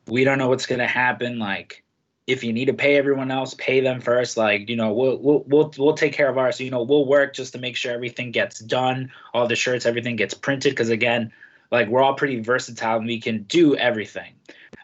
we 0.07 0.23
don't 0.23 0.37
know 0.37 0.47
what's 0.47 0.65
gonna 0.65 0.87
happen. 0.87 1.37
Like, 1.37 1.83
if 2.25 2.43
you 2.43 2.53
need 2.53 2.65
to 2.65 2.73
pay 2.73 2.95
everyone 2.95 3.31
else, 3.31 3.53
pay 3.53 3.81
them 3.81 3.99
first. 3.99 4.37
Like, 4.37 4.69
you 4.69 4.77
know, 4.77 4.93
we'll 4.93 5.17
we'll 5.17 5.43
we'll 5.45 5.73
we'll 5.77 5.93
take 5.93 6.13
care 6.13 6.29
of 6.29 6.37
ours. 6.37 6.57
So, 6.57 6.63
you 6.63 6.71
know, 6.71 6.83
we'll 6.83 7.05
work 7.05 7.33
just 7.33 7.51
to 7.51 7.59
make 7.59 7.75
sure 7.75 7.91
everything 7.91 8.31
gets 8.31 8.59
done, 8.59 9.11
all 9.33 9.45
the 9.45 9.57
shirts, 9.57 9.85
everything 9.85 10.15
gets 10.15 10.33
printed. 10.33 10.71
Because 10.71 10.89
again, 10.89 11.33
like 11.69 11.89
we're 11.89 12.01
all 12.01 12.13
pretty 12.13 12.39
versatile 12.39 12.99
and 12.99 13.05
we 13.05 13.19
can 13.19 13.43
do 13.43 13.75
everything. 13.75 14.33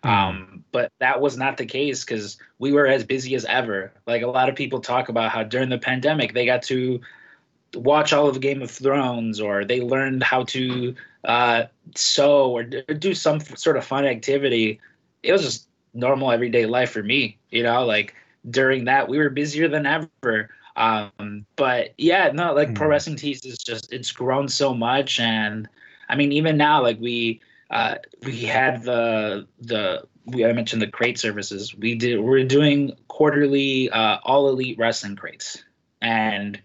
Mm. 0.03 0.09
Um, 0.09 0.62
but 0.73 0.91
that 0.99 1.21
was 1.21 1.37
not 1.37 1.55
the 1.55 1.65
case 1.65 2.03
because 2.03 2.37
we 2.59 2.73
were 2.73 2.87
as 2.87 3.05
busy 3.05 3.35
as 3.35 3.45
ever. 3.45 3.93
Like 4.05 4.23
a 4.23 4.27
lot 4.27 4.49
of 4.49 4.55
people 4.55 4.81
talk 4.81 5.07
about 5.07 5.31
how 5.31 5.43
during 5.43 5.69
the 5.69 5.77
pandemic 5.77 6.33
they 6.33 6.45
got 6.45 6.63
to 6.63 6.99
watch 7.75 8.11
all 8.11 8.27
of 8.27 8.41
Game 8.41 8.61
of 8.61 8.71
Thrones 8.71 9.39
or 9.39 9.63
they 9.63 9.79
learned 9.79 10.23
how 10.23 10.43
to 10.45 10.95
uh, 11.23 11.63
sew 11.95 12.51
or 12.51 12.63
do 12.63 13.13
some 13.13 13.39
sort 13.39 13.77
of 13.77 13.85
fun 13.85 14.05
activity. 14.05 14.81
It 15.21 15.31
was 15.31 15.43
just 15.43 15.67
normal 15.93 16.31
everyday 16.31 16.65
life 16.65 16.89
for 16.89 17.03
me, 17.03 17.37
you 17.51 17.61
know, 17.61 17.85
like 17.85 18.15
during 18.49 18.85
that 18.85 19.07
we 19.07 19.19
were 19.19 19.29
busier 19.29 19.67
than 19.67 19.85
ever. 19.85 20.49
Um, 20.75 21.45
but 21.55 21.93
yeah, 21.99 22.31
no, 22.33 22.53
like 22.53 22.69
mm. 22.69 22.75
pro 22.75 22.87
wrestling 22.87 23.15
tees 23.15 23.45
is 23.45 23.59
just, 23.59 23.93
it's 23.93 24.11
grown 24.11 24.49
so 24.49 24.73
much. 24.73 25.19
And 25.19 25.69
I 26.09 26.15
mean, 26.15 26.31
even 26.31 26.57
now, 26.57 26.81
like 26.81 26.99
we, 26.99 27.41
uh, 27.69 27.95
we 28.23 28.41
had 28.41 28.81
the, 28.83 29.47
the, 29.61 30.07
we, 30.25 30.45
I 30.45 30.53
mentioned 30.53 30.81
the 30.81 30.87
crate 30.87 31.17
services. 31.19 31.75
We 31.75 31.95
did, 31.95 32.19
we're 32.19 32.43
doing 32.43 32.95
quarterly, 33.07 33.89
uh, 33.89 34.19
all 34.23 34.49
elite 34.49 34.77
wrestling 34.77 35.15
crates 35.15 35.63
and 36.01 36.61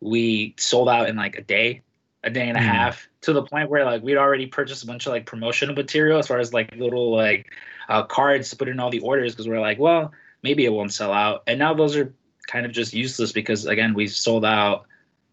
we 0.00 0.54
sold 0.58 0.88
out 0.88 1.08
in 1.08 1.16
like 1.16 1.36
a 1.36 1.42
day, 1.42 1.82
a 2.24 2.30
day 2.30 2.48
and 2.48 2.56
a 2.56 2.60
mm. 2.60 2.64
half, 2.64 3.08
to 3.22 3.32
the 3.32 3.42
point 3.42 3.70
where 3.70 3.84
like 3.84 4.02
we'd 4.02 4.16
already 4.16 4.46
purchased 4.46 4.84
a 4.84 4.86
bunch 4.86 5.06
of 5.06 5.12
like 5.12 5.26
promotional 5.26 5.74
material 5.74 6.18
as 6.18 6.26
far 6.26 6.38
as 6.38 6.52
like 6.52 6.74
little 6.76 7.14
like 7.14 7.52
uh, 7.88 8.02
cards 8.02 8.50
to 8.50 8.56
put 8.56 8.68
in 8.68 8.80
all 8.80 8.90
the 8.90 9.00
orders 9.00 9.32
because 9.32 9.48
we're 9.48 9.60
like, 9.60 9.78
well, 9.78 10.12
maybe 10.42 10.64
it 10.64 10.72
won't 10.72 10.92
sell 10.92 11.12
out. 11.12 11.42
And 11.46 11.58
now 11.58 11.74
those 11.74 11.96
are 11.96 12.12
kind 12.46 12.66
of 12.66 12.72
just 12.72 12.92
useless 12.92 13.32
because 13.32 13.66
again, 13.66 13.94
we 13.94 14.06
sold 14.06 14.44
out 14.44 14.86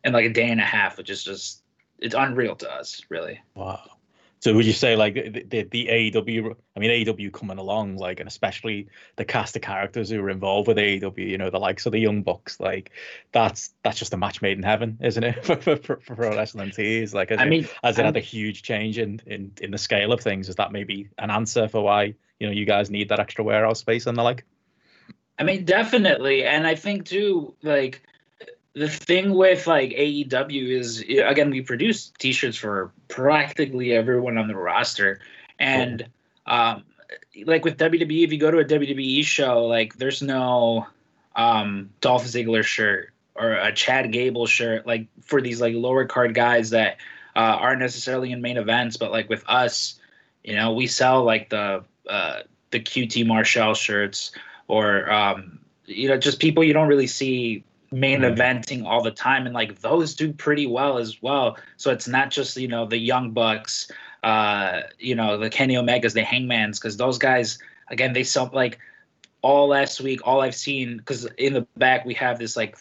in 0.04 0.14
like 0.14 0.26
a 0.26 0.34
day 0.34 0.50
and 0.50 0.62
a 0.62 0.66
half, 0.66 0.98
which 0.98 1.10
is 1.10 1.24
just 1.24 1.64
it's 2.00 2.16
unreal 2.16 2.56
to 2.56 2.72
us, 2.72 3.02
really. 3.10 3.42
Wow. 3.56 3.82
So 4.42 4.54
would 4.54 4.66
you 4.66 4.74
say 4.74 4.96
like 4.96 5.16
the, 5.16 5.44
the, 5.44 5.64
the 5.64 5.88
AEW? 5.88 6.56
I 6.76 6.80
mean, 6.80 7.06
AEW 7.06 7.34
coming 7.34 7.58
along, 7.58 7.98
like, 7.98 8.22
and 8.22 8.28
especially 8.28 8.88
the 9.18 9.26
cast 9.26 9.58
of 9.58 9.62
characters 9.62 10.10
who 10.10 10.22
are 10.22 10.30
involved 10.30 10.70
with 10.70 10.78
AEW. 10.78 11.30
You 11.30 11.38
know, 11.38 11.50
the 11.50 11.60
likes 11.60 11.86
of 11.86 11.92
the 11.92 12.00
Young 12.00 12.24
Bucks. 12.24 12.58
Like, 12.58 12.92
that's 13.34 13.74
that's 13.84 14.00
just 14.00 14.14
a 14.14 14.18
match 14.18 14.42
made 14.42 14.58
in 14.58 14.64
heaven, 14.64 14.98
isn't 15.02 15.24
it? 15.24 15.44
for, 15.46 15.58
for, 15.58 15.76
for 15.78 16.16
pro 16.16 16.36
wrestling 16.36 16.72
tees. 16.72 17.14
Like, 17.14 17.34
I 17.34 17.46
mean, 17.46 17.68
has 17.84 18.00
it 18.00 18.06
had 18.06 18.16
a 18.16 18.22
huge 18.22 18.64
change 18.64 18.98
in, 18.98 19.22
in 19.26 19.52
in 19.60 19.72
the 19.72 19.78
scale 19.78 20.14
of 20.14 20.22
things? 20.22 20.48
Is 20.48 20.56
that 20.56 20.72
maybe 20.72 21.10
an 21.18 21.32
answer 21.32 21.68
for 21.68 21.82
why 21.82 22.16
you 22.40 22.48
know 22.48 22.54
you 22.54 22.66
guys 22.66 22.90
need 22.90 23.10
that 23.10 23.20
extra 23.20 23.44
warehouse 23.44 23.80
space 23.80 24.06
and 24.06 24.18
the 24.18 24.24
like? 24.24 24.46
I 25.38 25.44
mean, 25.44 25.66
definitely, 25.66 26.46
and 26.46 26.66
I 26.66 26.76
think 26.76 27.06
too, 27.06 27.56
like 27.62 28.04
the 28.80 28.88
thing 28.88 29.34
with 29.34 29.68
like 29.68 29.90
AEW 29.90 30.70
is 30.70 31.02
again 31.02 31.50
we 31.50 31.62
produce 31.62 32.14
t-shirts 32.18 32.56
for 32.56 32.92
practically 33.10 33.92
everyone 33.92 34.38
on 34.38 34.48
the 34.48 34.56
roster. 34.56 35.20
And 35.60 36.08
um 36.46 36.86
like 37.46 37.66
with 37.66 37.78
WWE 37.78 38.24
if 38.24 38.32
you 38.32 38.40
go 38.40 38.50
to 38.50 38.60
a 38.60 38.66
WWE 38.66 39.26
show 39.26 39.66
like 39.66 39.98
there's 39.98 40.22
no 40.22 40.88
um 41.36 41.90
Dolph 42.00 42.24
Ziggler 42.24 42.64
shirt 42.64 43.12
or 43.36 43.52
a 43.52 43.74
Chad 43.74 44.14
Gable 44.14 44.48
shirt 44.48 44.88
like 44.88 45.08
for 45.22 45.42
these 45.42 45.60
like 45.60 45.76
lower 45.76 46.06
card 46.06 46.34
guys 46.34 46.70
that 46.70 46.98
uh, 47.36 47.58
aren't 47.60 47.80
necessarily 47.80 48.32
in 48.32 48.42
main 48.42 48.56
events 48.56 48.96
but 48.96 49.12
like 49.12 49.28
with 49.28 49.44
us 49.50 50.00
you 50.46 50.56
know 50.56 50.72
we 50.72 50.88
sell 50.88 51.26
like 51.26 51.50
the 51.50 51.84
uh 52.10 52.40
the 52.72 52.80
QT 52.80 53.28
Marshall 53.28 53.74
shirts 53.74 54.32
or 54.70 55.12
um 55.12 55.60
you 55.86 56.08
know 56.08 56.18
just 56.18 56.40
people 56.40 56.64
you 56.64 56.74
don't 56.74 56.88
really 56.88 57.08
see 57.08 57.64
main 57.92 58.22
mm-hmm. 58.22 58.40
eventing 58.40 58.86
all 58.86 59.02
the 59.02 59.12
time 59.12 59.46
and 59.46 59.56
like 59.56 59.80
those 59.82 60.14
do 60.14 60.32
pretty 60.32 60.68
well 60.68 60.98
as 60.98 61.22
well 61.22 61.58
so 61.78 61.92
it's 61.92 62.08
not 62.08 62.30
just 62.30 62.56
you 62.58 62.68
know 62.68 62.86
the 62.86 62.98
young 62.98 63.32
bucks 63.32 63.92
uh 64.24 64.82
you 65.00 65.16
know 65.16 65.38
the 65.38 65.50
kenny 65.50 65.76
omegas 65.76 66.14
the 66.14 66.22
hangmans 66.22 66.76
because 66.76 66.98
those 66.98 67.18
guys 67.18 67.58
again 67.90 68.14
they 68.14 68.24
sell 68.24 68.50
like 68.54 68.80
all 69.42 69.68
last 69.68 70.02
week 70.02 70.20
all 70.24 70.42
i've 70.42 70.56
seen 70.56 70.98
because 70.98 71.26
in 71.38 71.54
the 71.54 71.62
back 71.78 72.06
we 72.06 72.14
have 72.14 72.38
this 72.38 72.56
like 72.56 72.78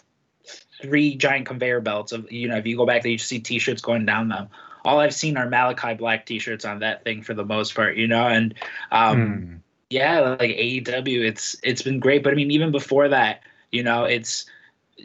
three 0.83 1.15
giant 1.15 1.47
conveyor 1.47 1.81
belts 1.81 2.13
of 2.13 2.31
you 2.31 2.49
know 2.49 2.57
if 2.57 2.67
you 2.67 2.77
go 2.77 2.85
back 2.85 3.03
there 3.03 3.13
you 3.13 3.19
see 3.19 3.39
t-shirts 3.39 3.81
going 3.81 4.05
down 4.05 4.29
them 4.29 4.49
all 4.85 5.01
i've 5.01 5.15
seen 5.15 5.37
are 5.37 5.49
malakai 5.49 5.97
black 5.97 6.27
t-shirts 6.27 6.65
on 6.65 6.81
that 6.81 7.03
thing 7.05 7.23
for 7.23 7.35
the 7.35 7.45
most 7.45 7.75
part 7.75 7.97
you 7.97 8.07
know 8.07 8.27
and 8.27 8.55
um 8.91 9.19
mm. 9.19 9.59
yeah 9.91 10.21
like 10.21 10.51
aew 10.51 11.27
it's 11.27 11.57
it's 11.63 11.83
been 11.83 11.99
great 11.99 12.23
but 12.23 12.33
i 12.33 12.37
mean 12.37 12.51
even 12.51 12.71
before 12.71 13.09
that 13.09 13.41
you 13.71 13.83
know 13.83 14.05
it's 14.05 14.47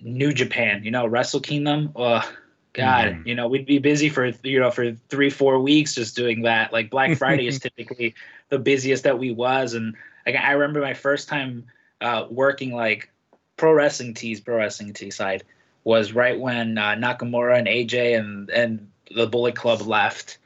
New 0.01 0.33
Japan, 0.33 0.83
you 0.83 0.91
know, 0.91 1.05
Wrestle 1.05 1.39
Kingdom. 1.39 1.91
Oh, 1.95 2.27
God, 2.73 3.05
mm. 3.09 3.27
you 3.27 3.35
know, 3.35 3.47
we'd 3.47 3.67
be 3.67 3.77
busy 3.77 4.09
for 4.09 4.31
you 4.43 4.59
know 4.59 4.71
for 4.71 4.93
three 5.09 5.29
four 5.29 5.59
weeks 5.59 5.93
just 5.93 6.15
doing 6.15 6.41
that. 6.41 6.73
Like 6.73 6.89
Black 6.89 7.17
Friday 7.17 7.47
is 7.47 7.59
typically 7.59 8.15
the 8.49 8.59
busiest 8.59 9.03
that 9.03 9.19
we 9.19 9.31
was, 9.31 9.75
and 9.75 9.95
like 10.25 10.35
I 10.35 10.53
remember 10.53 10.81
my 10.81 10.95
first 10.95 11.29
time 11.29 11.65
uh, 12.01 12.25
working 12.29 12.73
like 12.73 13.11
pro 13.57 13.73
wrestling 13.73 14.15
tees, 14.15 14.41
pro 14.41 14.57
wrestling 14.57 14.93
tee 14.93 15.11
side 15.11 15.43
was 15.83 16.13
right 16.13 16.39
when 16.39 16.77
uh, 16.77 16.95
Nakamura 16.95 17.59
and 17.59 17.67
AJ 17.67 18.17
and 18.17 18.49
and 18.49 18.89
the 19.13 19.27
Bullet 19.27 19.55
Club 19.55 19.81
left, 19.81 20.39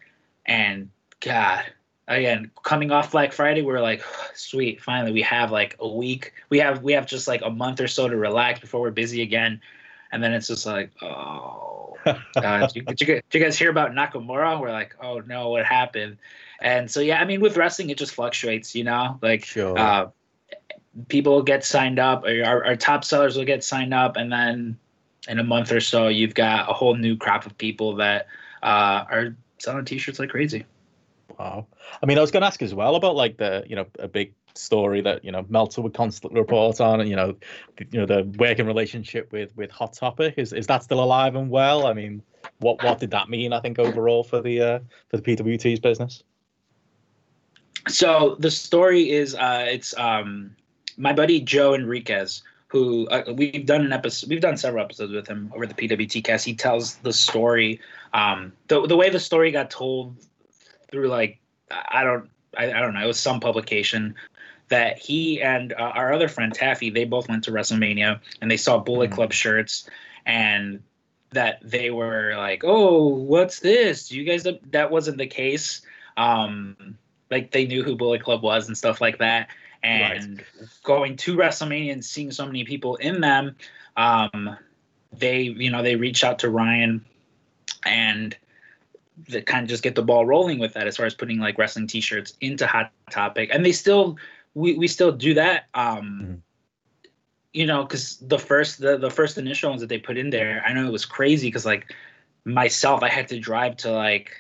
and 0.46 0.90
God, 1.22 1.64
again 2.08 2.50
coming 2.64 2.92
off 2.92 3.12
black 3.12 3.34
friday 3.34 3.62
we're 3.62 3.82
like 3.82 4.02
sweet 4.34 4.82
finally 4.82 5.12
we 5.12 5.22
have 5.22 5.52
like 5.52 5.76
a 5.80 5.88
week 5.88 6.34
we 6.50 6.60
have 6.60 6.84
we 6.84 6.94
have 6.94 7.06
just 7.06 7.28
like 7.28 7.42
a 7.44 7.50
month 7.50 7.80
or 7.80 7.88
so 7.88 8.08
to 8.08 8.16
relax 8.16 8.60
before 8.60 8.82
we're 8.82 8.92
busy 8.92 9.22
again 9.22 9.60
and 10.12 10.24
then 10.24 10.34
it's 10.34 10.48
just 10.48 10.66
like, 10.66 10.92
oh, 11.02 11.98
God, 12.42 12.68
did, 12.68 12.76
you, 12.76 12.82
did, 12.84 13.02
you, 13.02 13.08
did 13.08 13.24
you 13.34 13.40
guys 13.40 13.58
hear 13.58 13.70
about 13.70 13.92
Nakamura? 13.92 14.60
We're 14.60 14.72
like, 14.72 14.96
oh 15.02 15.20
no, 15.20 15.50
what 15.50 15.66
happened? 15.66 16.18
And 16.62 16.90
so 16.90 17.02
yeah, 17.02 17.20
I 17.22 17.26
mean, 17.26 17.42
with 17.42 17.58
wrestling, 17.58 17.90
it 17.90 17.98
just 17.98 18.14
fluctuates, 18.14 18.74
you 18.76 18.84
know, 18.84 19.20
like 19.22 19.46
Sure. 19.46 19.78
uh, 19.78 20.08
people 21.10 21.42
get 21.44 21.64
signed 21.64 22.00
up, 22.00 22.24
or 22.24 22.44
our, 22.44 22.66
our 22.66 22.76
top 22.76 23.04
sellers 23.04 23.38
will 23.38 23.46
get 23.46 23.64
signed 23.64 23.94
up, 23.94 24.16
and 24.16 24.32
then 24.32 24.78
in 25.28 25.40
a 25.40 25.44
month 25.44 25.72
or 25.72 25.82
so, 25.82 26.08
you've 26.08 26.34
got 26.34 26.70
a 26.70 26.74
whole 26.74 26.96
new 26.96 27.18
crop 27.18 27.46
of 27.46 27.58
people 27.58 27.96
that 27.96 28.28
uh, 28.64 29.04
are 29.10 29.36
selling 29.60 29.86
T-shirts 29.86 30.20
like 30.20 30.30
crazy. 30.30 30.66
Wow. 31.38 31.68
I 32.02 32.06
mean, 32.06 32.18
I 32.18 32.22
was 32.22 32.32
going 32.32 32.42
to 32.42 32.48
ask 32.48 32.62
as 32.62 32.74
well 32.74 32.96
about 32.96 33.16
like 33.16 33.38
the, 33.38 33.64
you 33.68 33.76
know, 33.76 33.86
a 34.00 34.08
big 34.08 34.34
story 34.58 35.02
that 35.02 35.24
you 35.24 35.32
know 35.32 35.46
Meltzer 35.50 35.82
would 35.82 35.94
constantly 35.94 36.40
report 36.40 36.82
on, 36.82 37.00
and 37.00 37.10
you 37.10 37.16
know, 37.16 37.36
the, 37.78 37.86
you 37.92 38.00
know, 38.00 38.06
the 38.06 38.24
working 38.38 38.66
relationship 38.66 39.32
with 39.32 39.56
with 39.56 39.72
Hot 39.72 39.94
Topic 39.94 40.34
is 40.38 40.54
is 40.54 40.68
that 40.68 40.84
still 40.84 41.04
alive 41.04 41.36
and 41.36 41.50
well? 41.50 41.86
I 41.86 41.94
mean, 41.94 42.22
what 42.60 42.84
what 42.84 43.00
did 43.00 43.12
that 43.12 43.30
mean? 43.30 43.54
I 43.54 43.60
think 43.60 43.80
overall 43.80 44.24
for 44.24 44.42
the 44.42 44.62
uh, 44.62 44.80
for 45.10 45.18
the 45.18 45.24
PWT's 45.24 45.80
business. 45.80 46.24
So 47.88 48.36
the 48.40 48.52
story 48.52 49.12
is, 49.12 49.34
uh, 49.36 49.66
it's 49.70 49.98
um, 49.98 50.54
my 50.98 51.14
buddy 51.14 51.40
Joe 51.40 51.74
Enriquez, 51.74 52.44
who 52.68 53.08
uh, 53.08 53.32
we've 53.34 53.66
done 53.66 53.86
an 53.86 53.94
episode, 53.94 54.30
we've 54.30 54.42
done 54.42 54.58
several 54.58 54.84
episodes 54.84 55.14
with 55.14 55.26
him 55.26 55.54
over 55.56 55.66
the 55.66 55.74
PWT 55.74 56.22
cast. 56.24 56.44
He 56.44 56.54
tells 56.54 56.96
the 56.96 57.14
story, 57.14 57.80
um, 58.14 58.52
the 58.68 58.86
the 58.88 58.98
way 58.98 59.10
the 59.10 59.20
story 59.20 59.52
got 59.52 59.70
told 59.70 60.18
through 60.92 61.08
like 61.08 61.40
I 61.72 62.04
don't 62.04 62.30
I, 62.58 62.72
I 62.72 62.80
don't 62.80 62.94
know, 62.94 63.04
it 63.04 63.08
was 63.08 63.20
some 63.20 63.40
publication 63.40 64.16
that 64.70 64.98
he 64.98 65.42
and 65.42 65.74
uh, 65.74 65.92
our 65.96 66.12
other 66.12 66.28
friend 66.28 66.54
Taffy, 66.54 66.90
they 66.90 67.06
both 67.06 67.30
went 67.30 67.44
to 67.46 67.52
WrestleMania 67.52 68.20
and 68.42 68.52
they 68.52 68.58
saw 68.58 68.78
Bullet 68.78 69.12
Mhm. 69.12 69.14
Club 69.14 69.34
shirts 69.34 69.90
and 70.26 70.82
that 71.32 71.60
they 71.62 71.90
were 71.90 72.36
like, 72.38 72.64
"Oh, 72.66 73.08
what's 73.08 73.60
this? 73.60 74.10
Do 74.10 74.18
you 74.18 74.24
guys 74.24 74.48
that 74.72 74.92
wasn't 74.92 75.18
the 75.18 75.28
case." 75.28 75.82
Um 76.18 76.98
like 77.30 77.52
they 77.52 77.66
knew 77.66 77.84
who 77.84 77.96
Bullet 77.96 78.24
Club 78.24 78.42
was 78.42 78.68
and 78.68 78.78
stuff 78.78 79.02
like 79.02 79.20
that. 79.20 79.50
And 79.84 80.44
going 80.84 81.18
to 81.18 81.38
WrestleMania 81.38 81.92
and 81.94 82.04
seeing 82.04 82.32
so 82.32 82.46
many 82.46 82.64
people 82.64 82.96
in 82.96 83.22
them, 83.22 83.56
um, 83.96 84.58
they 85.14 85.42
you 85.44 85.70
know 85.70 85.84
they 85.84 85.96
reached 85.96 86.24
out 86.24 86.40
to 86.40 86.50
Ryan 86.50 87.06
and 87.86 88.36
they 89.28 89.42
kind 89.42 89.64
of 89.64 89.70
just 89.70 89.84
get 89.84 89.96
the 89.96 90.04
ball 90.04 90.26
rolling 90.26 90.60
with 90.60 90.74
that 90.74 90.88
as 90.88 90.98
far 90.98 91.06
as 91.06 91.14
putting 91.16 91.40
like 91.40 91.58
wrestling 91.58 91.88
T-shirts 91.88 92.34
into 92.42 92.68
Hot 92.68 92.92
Topic, 93.10 93.50
and 93.52 93.66
they 93.66 93.72
still 93.72 94.18
we 94.54 94.76
we 94.76 94.88
still 94.88 95.12
do 95.12 95.34
that. 95.36 95.66
Um, 95.74 96.22
Mhm. 96.22 96.42
You 97.54 97.66
know, 97.66 97.84
because 97.84 98.18
the 98.18 98.38
first 98.38 98.80
the 98.80 98.98
the 98.98 99.10
first 99.10 99.38
initial 99.38 99.70
ones 99.70 99.82
that 99.82 99.88
they 99.88 99.98
put 99.98 100.18
in 100.18 100.30
there, 100.30 100.64
I 100.66 100.74
know 100.74 100.86
it 100.86 100.92
was 100.92 101.06
crazy 101.06 101.48
because 101.48 101.66
like 101.66 101.94
myself, 102.46 103.02
I 103.02 103.10
had 103.10 103.28
to 103.30 103.40
drive 103.40 103.78
to 103.78 103.92
like 103.92 104.32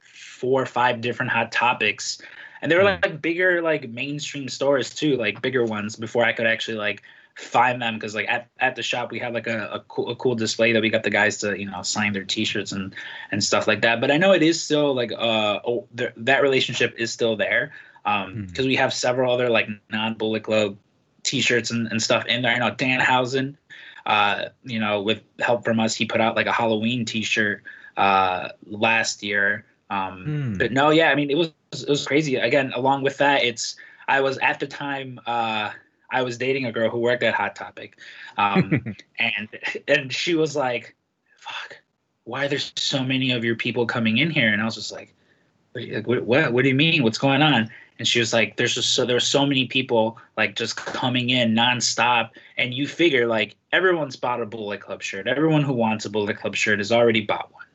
four 0.00 0.60
or 0.62 0.66
five 0.66 1.00
different 1.00 1.32
hot 1.32 1.50
topics 1.50 2.20
and 2.60 2.70
they 2.70 2.76
were 2.76 2.82
Mm. 2.82 3.02
like 3.02 3.22
bigger 3.22 3.62
like 3.62 3.88
mainstream 3.88 4.48
stores 4.48 4.94
too 4.94 5.16
like 5.16 5.40
bigger 5.40 5.64
ones 5.64 5.96
before 5.96 6.24
i 6.24 6.32
could 6.32 6.46
actually 6.46 6.76
like 6.76 7.02
find 7.36 7.82
them 7.82 7.94
because 7.94 8.14
like 8.14 8.26
at, 8.28 8.48
at 8.60 8.76
the 8.76 8.82
shop 8.82 9.10
we 9.10 9.18
had 9.18 9.34
like 9.34 9.46
a, 9.46 9.68
a, 9.70 9.80
cool, 9.88 10.10
a 10.10 10.16
cool 10.16 10.34
display 10.34 10.72
that 10.72 10.80
we 10.80 10.88
got 10.88 11.02
the 11.02 11.10
guys 11.10 11.36
to 11.36 11.58
you 11.58 11.66
know 11.70 11.82
sign 11.82 12.12
their 12.14 12.24
t-shirts 12.24 12.72
and 12.72 12.94
and 13.30 13.44
stuff 13.44 13.66
like 13.66 13.82
that 13.82 14.00
but 14.00 14.10
i 14.10 14.16
know 14.16 14.32
it 14.32 14.42
is 14.42 14.60
still 14.62 14.94
like 14.94 15.12
uh 15.12 15.60
oh, 15.66 15.86
th- 15.96 16.12
that 16.16 16.42
relationship 16.42 16.94
is 16.96 17.12
still 17.12 17.36
there 17.36 17.72
um 18.06 18.34
Mm. 18.34 18.48
because 18.48 18.66
we 18.66 18.74
have 18.76 18.92
several 18.92 19.30
other 19.32 19.50
like 19.50 19.68
non-bullet 19.90 20.44
club 20.44 20.76
t-shirts 21.24 21.70
and, 21.70 21.88
and 21.88 22.02
stuff 22.02 22.24
in 22.26 22.40
there 22.42 22.54
i 22.54 22.58
know 22.58 22.70
danhausen 22.70 23.54
uh 24.06 24.46
you 24.64 24.78
know 24.78 25.02
with 25.02 25.20
help 25.40 25.62
from 25.64 25.78
us 25.78 25.94
he 25.94 26.06
put 26.06 26.20
out 26.22 26.36
like 26.36 26.46
a 26.46 26.52
halloween 26.52 27.04
t-shirt 27.04 27.62
uh 27.98 28.48
last 28.66 29.22
year 29.22 29.64
um 29.90 30.24
Hmm. 30.24 30.56
but 30.58 30.72
no 30.72 30.88
yeah 30.90 31.10
i 31.10 31.14
mean 31.14 31.30
it 31.30 31.36
was 31.36 31.52
it 31.72 31.88
was 31.88 32.06
crazy 32.06 32.36
again 32.36 32.72
along 32.74 33.02
with 33.02 33.18
that 33.18 33.44
it's 33.44 33.76
i 34.08 34.20
was 34.22 34.38
at 34.38 34.58
the 34.58 34.66
time 34.66 35.20
uh 35.26 35.70
i 36.10 36.22
was 36.22 36.38
dating 36.38 36.66
a 36.66 36.72
girl 36.72 36.90
who 36.90 36.98
worked 36.98 37.22
at 37.22 37.34
hot 37.34 37.56
topic 37.56 37.98
um 38.36 38.96
and 39.18 39.48
and 39.88 40.12
she 40.12 40.34
was 40.34 40.56
like 40.56 40.94
fuck 41.38 41.78
why 42.26 42.44
are 42.44 42.48
there 42.48 42.58
so 42.58 43.04
many 43.04 43.30
of 43.30 43.44
your 43.44 43.54
people 43.54 43.86
coming 43.86 44.18
in 44.18 44.30
here? 44.30 44.52
And 44.52 44.60
i 44.60 44.64
was 44.64 44.74
just 44.74 44.92
like 44.92 45.14
like 45.74 46.06
what, 46.06 46.24
what, 46.24 46.52
what 46.52 46.62
do 46.62 46.68
you 46.68 46.74
mean? 46.74 47.02
What's 47.02 47.18
going 47.18 47.42
on? 47.42 47.70
And 47.98 48.06
she 48.06 48.18
was 48.18 48.32
like 48.32 48.56
there's 48.56 48.74
just 48.74 48.94
so 48.94 49.06
there 49.06 49.16
were 49.16 49.20
so 49.20 49.46
many 49.46 49.66
people 49.66 50.18
like 50.36 50.54
just 50.54 50.76
coming 50.76 51.30
in 51.30 51.54
nonstop 51.54 52.30
and 52.58 52.74
you 52.74 52.86
figure 52.86 53.26
like 53.26 53.56
everyone's 53.72 54.16
bought 54.16 54.42
a 54.42 54.46
bullet 54.46 54.80
club 54.80 55.02
shirt. 55.02 55.26
Everyone 55.26 55.62
who 55.62 55.72
wants 55.72 56.04
a 56.04 56.10
bullet 56.10 56.36
club 56.36 56.56
shirt 56.56 56.78
has 56.78 56.92
already 56.92 57.22
bought 57.22 57.52
one 57.52 57.65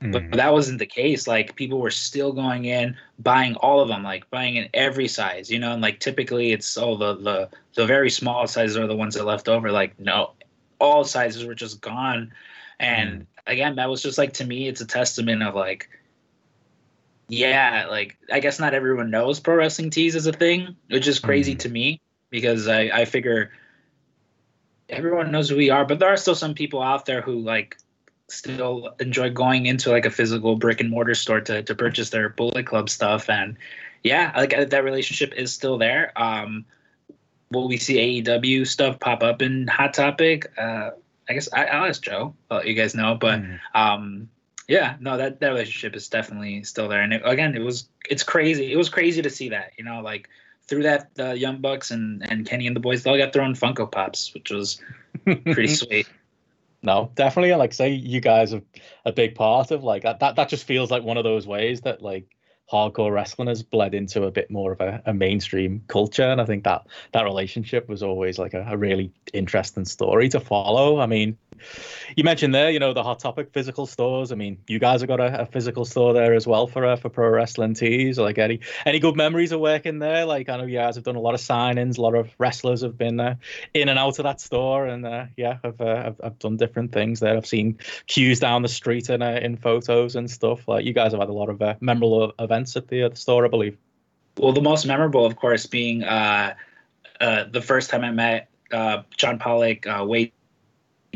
but 0.00 0.22
Mm. 0.22 0.36
that 0.36 0.52
wasn't 0.52 0.78
the 0.78 0.86
case. 0.86 1.26
Like 1.26 1.56
people 1.56 1.80
were 1.80 1.90
still 1.90 2.32
going 2.32 2.66
in 2.66 2.96
buying 3.18 3.54
all 3.56 3.80
of 3.80 3.88
them 3.88 4.02
like 4.02 4.28
buying 4.30 4.56
in 4.56 4.68
every 4.74 5.08
size 5.08 5.50
you 5.50 5.58
know? 5.58 5.72
And 5.72 5.82
like 5.82 6.00
typically 6.00 6.52
it's 6.52 6.76
oh 6.76 6.96
the 6.96 7.14
the 7.16 7.48
the 7.74 7.86
very 7.86 8.10
small 8.10 8.46
sizes 8.46 8.76
are 8.76 8.86
the 8.86 8.94
ones 8.96 9.14
that 9.14 9.24
left 9.24 9.48
over. 9.48 9.72
Like 9.72 9.98
no 9.98 10.32
all 10.78 11.04
sizes 11.04 11.44
were 11.46 11.54
just 11.54 11.80
gone. 11.80 12.32
And 12.78 13.26
again 13.46 13.76
that 13.76 13.88
was 13.88 14.02
just 14.02 14.18
like 14.18 14.34
to 14.34 14.44
me 14.44 14.68
it's 14.68 14.80
a 14.80 14.86
testament 14.86 15.42
of 15.42 15.54
like 15.54 15.88
yeah 17.28 17.86
like 17.90 18.16
i 18.30 18.38
guess 18.40 18.58
not 18.60 18.74
everyone 18.74 19.10
knows 19.10 19.40
pro 19.40 19.54
wrestling 19.56 19.90
tees 19.90 20.14
is 20.14 20.26
a 20.26 20.32
thing 20.32 20.76
which 20.90 21.08
is 21.08 21.18
crazy 21.18 21.54
Mhm. 21.54 21.58
to 21.60 21.68
me 21.68 22.00
because 22.30 22.68
i 22.68 22.82
i 22.82 23.04
figure 23.04 23.50
everyone 24.88 25.30
knows 25.32 25.48
who 25.48 25.56
we 25.56 25.70
are 25.70 25.84
but 25.84 25.98
there 25.98 26.08
are 26.08 26.16
still 26.16 26.34
some 26.34 26.54
people 26.54 26.82
out 26.82 27.06
there 27.06 27.20
who 27.20 27.38
like 27.40 27.76
still 28.28 28.94
enjoy 28.98 29.30
going 29.30 29.66
into 29.66 29.90
like 29.90 30.06
a 30.06 30.10
physical 30.10 30.56
brick 30.56 30.80
and 30.80 30.90
mortar 30.90 31.14
store 31.14 31.40
to, 31.40 31.62
to 31.62 31.74
purchase 31.74 32.10
their 32.10 32.28
bullet 32.30 32.66
club 32.66 32.88
stuff. 32.88 33.30
And 33.30 33.56
yeah 34.02 34.32
like 34.36 34.56
uh, 34.56 34.64
that 34.64 34.84
relationship 34.84 35.32
is 35.34 35.52
still 35.52 35.78
there. 35.78 36.12
Um 36.16 36.64
will 37.52 37.68
we 37.68 37.76
see 37.76 37.96
aew 37.96 38.66
stuff 38.66 38.98
pop 38.98 39.22
up 39.22 39.42
in 39.42 39.66
hot 39.68 39.94
topic? 39.94 40.50
Uh 40.58 40.90
i 41.28 41.34
guess 41.34 41.48
I, 41.52 41.66
i'll 41.66 41.88
ask 41.88 42.02
joe. 42.02 42.34
I'll 42.50 42.58
let 42.58 42.66
you 42.66 42.74
guys 42.74 42.94
know 42.94 43.14
but 43.14 43.40
Mm. 43.40 43.58
um 43.74 44.28
yeah 44.68 44.96
no 44.98 45.16
that 45.16 45.38
that 45.40 45.48
relationship 45.48 45.94
is 45.94 46.08
definitely 46.08 46.64
still 46.64 46.88
there. 46.88 47.02
And 47.02 47.12
it, 47.12 47.22
again 47.24 47.54
it 47.54 47.62
was 47.62 47.88
it's 48.10 48.22
crazy. 48.24 48.72
It 48.72 48.76
was 48.76 48.88
crazy 48.88 49.22
to 49.22 49.30
see 49.30 49.50
that 49.50 49.72
you 49.78 49.84
know 49.84 50.00
like 50.00 50.28
through 50.66 50.82
that 50.82 51.14
the 51.14 51.38
young 51.38 51.60
bucks 51.60 51.92
and 51.92 52.28
and 52.28 52.44
kenny 52.44 52.66
and 52.66 52.74
the 52.74 52.80
boys 52.80 53.04
they 53.04 53.10
all 53.10 53.16
got 53.16 53.32
their 53.32 53.42
own 53.42 53.54
funko 53.54 53.90
pops 53.90 54.34
which 54.34 54.50
was 54.50 54.80
pretty 55.24 55.68
sweet 55.68 56.08
No, 56.82 57.10
definitely. 57.14 57.54
Like 57.54 57.72
say 57.72 57.90
you 57.90 58.20
guys 58.20 58.54
are 58.54 58.62
a 59.04 59.12
big 59.12 59.34
part 59.34 59.70
of 59.70 59.82
like 59.82 60.02
that. 60.02 60.20
That, 60.20 60.36
that 60.36 60.48
just 60.48 60.64
feels 60.64 60.90
like 60.90 61.02
one 61.02 61.16
of 61.16 61.24
those 61.24 61.46
ways 61.46 61.80
that 61.82 62.02
like 62.02 62.26
hardcore 62.70 63.12
wrestling 63.12 63.48
has 63.48 63.62
bled 63.62 63.94
into 63.94 64.24
a 64.24 64.30
bit 64.30 64.50
more 64.50 64.72
of 64.72 64.80
a, 64.80 65.02
a 65.06 65.14
mainstream 65.14 65.82
culture, 65.88 66.24
and 66.24 66.40
I 66.40 66.44
think 66.44 66.64
that 66.64 66.86
that 67.12 67.24
relationship 67.24 67.88
was 67.88 68.02
always 68.02 68.38
like 68.38 68.54
a, 68.54 68.64
a 68.68 68.76
really 68.76 69.12
interesting 69.32 69.84
story 69.84 70.28
to 70.30 70.40
follow. 70.40 71.00
I 71.00 71.06
mean, 71.06 71.38
you 72.16 72.24
mentioned 72.24 72.54
there, 72.54 72.70
you 72.70 72.78
know, 72.78 72.92
the 72.92 73.02
hot 73.02 73.18
topic 73.18 73.52
physical 73.52 73.86
stores. 73.86 74.32
I 74.32 74.34
mean, 74.34 74.58
you 74.66 74.78
guys 74.78 75.00
have 75.00 75.08
got 75.08 75.20
a, 75.20 75.42
a 75.42 75.46
physical 75.46 75.84
store 75.84 76.12
there 76.12 76.34
as 76.34 76.46
well 76.46 76.66
for 76.66 76.84
uh, 76.84 76.96
for 76.96 77.08
pro 77.08 77.28
wrestling 77.28 77.74
tees. 77.74 78.18
Like 78.18 78.38
any 78.38 78.60
any 78.84 78.98
good 78.98 79.16
memories 79.16 79.52
of 79.52 79.60
working 79.60 79.98
there? 79.98 80.24
Like 80.24 80.48
I 80.48 80.56
know 80.56 80.64
you 80.64 80.78
guys 80.78 80.94
have 80.96 81.04
done 81.04 81.16
a 81.16 81.20
lot 81.20 81.34
of 81.34 81.40
signings. 81.40 81.98
A 81.98 82.00
lot 82.00 82.14
of 82.14 82.30
wrestlers 82.38 82.82
have 82.82 82.96
been 82.96 83.20
uh, 83.20 83.36
in 83.74 83.88
and 83.88 83.98
out 83.98 84.18
of 84.18 84.24
that 84.24 84.40
store, 84.40 84.86
and 84.86 85.04
uh, 85.06 85.26
yeah, 85.36 85.58
I've, 85.62 85.80
uh, 85.80 86.02
I've 86.06 86.20
I've 86.22 86.38
done 86.38 86.56
different 86.56 86.92
things 86.92 87.20
there. 87.20 87.36
I've 87.36 87.46
seen 87.46 87.78
queues 88.06 88.40
down 88.40 88.62
the 88.62 88.68
street 88.68 89.08
and 89.08 89.22
uh, 89.22 89.40
in 89.42 89.56
photos 89.56 90.16
and 90.16 90.30
stuff. 90.30 90.66
Like 90.68 90.84
you 90.84 90.92
guys 90.92 91.12
have 91.12 91.20
had 91.20 91.28
a 91.28 91.34
lot 91.34 91.48
of 91.48 91.60
uh, 91.60 91.74
memorable 91.80 92.32
events 92.38 92.76
at 92.76 92.88
the, 92.88 93.08
the 93.08 93.16
store, 93.16 93.44
I 93.44 93.48
believe. 93.48 93.76
Well, 94.38 94.52
the 94.52 94.60
most 94.60 94.86
memorable, 94.86 95.24
of 95.24 95.36
course, 95.36 95.66
being 95.66 96.00
the 96.00 97.62
first 97.64 97.90
time 97.90 98.04
I 98.04 98.10
met 98.10 98.48
John 99.16 99.38
Pollock, 99.38 99.86
Wai 99.86 100.32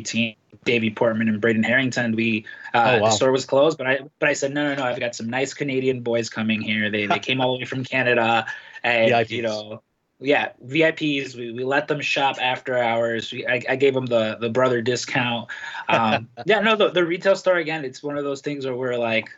Ting, 0.00 0.36
Davey 0.64 0.90
Portman, 0.90 1.28
and 1.28 1.40
Braden 1.40 1.62
Harrington. 1.62 2.14
We 2.16 2.44
uh, 2.74 2.78
Oh, 2.96 3.00
wow. 3.00 3.04
the 3.06 3.10
store 3.10 3.32
was 3.32 3.44
closed, 3.44 3.78
but 3.78 3.86
I 3.86 4.00
but 4.18 4.28
I 4.28 4.32
said 4.32 4.52
no, 4.52 4.68
no, 4.68 4.74
no. 4.74 4.84
I've 4.84 5.00
got 5.00 5.14
some 5.14 5.28
nice 5.30 5.54
Canadian 5.54 6.00
boys 6.02 6.28
coming 6.28 6.60
here. 6.60 6.90
They 6.90 7.06
they 7.06 7.18
came 7.18 7.40
all 7.40 7.54
the 7.54 7.58
way 7.60 7.64
from 7.64 7.84
Canada, 7.84 8.46
and 8.82 9.10
VIPs. 9.10 9.30
you 9.30 9.42
know. 9.42 9.82
Yeah, 10.22 10.50
VIPs. 10.66 11.34
We, 11.34 11.52
we 11.52 11.64
let 11.64 11.88
them 11.88 12.02
shop 12.02 12.36
after 12.42 12.76
hours. 12.76 13.32
We, 13.32 13.46
I, 13.46 13.62
I 13.66 13.76
gave 13.76 13.94
them 13.94 14.04
the 14.04 14.36
the 14.38 14.50
brother 14.50 14.82
discount. 14.82 15.48
Um, 15.88 16.28
yeah, 16.44 16.60
no, 16.60 16.76
the, 16.76 16.90
the 16.90 17.06
retail 17.06 17.36
store 17.36 17.56
again. 17.56 17.86
It's 17.86 18.02
one 18.02 18.18
of 18.18 18.24
those 18.24 18.42
things 18.42 18.66
where 18.66 18.74
we're 18.76 18.98
like, 18.98 19.30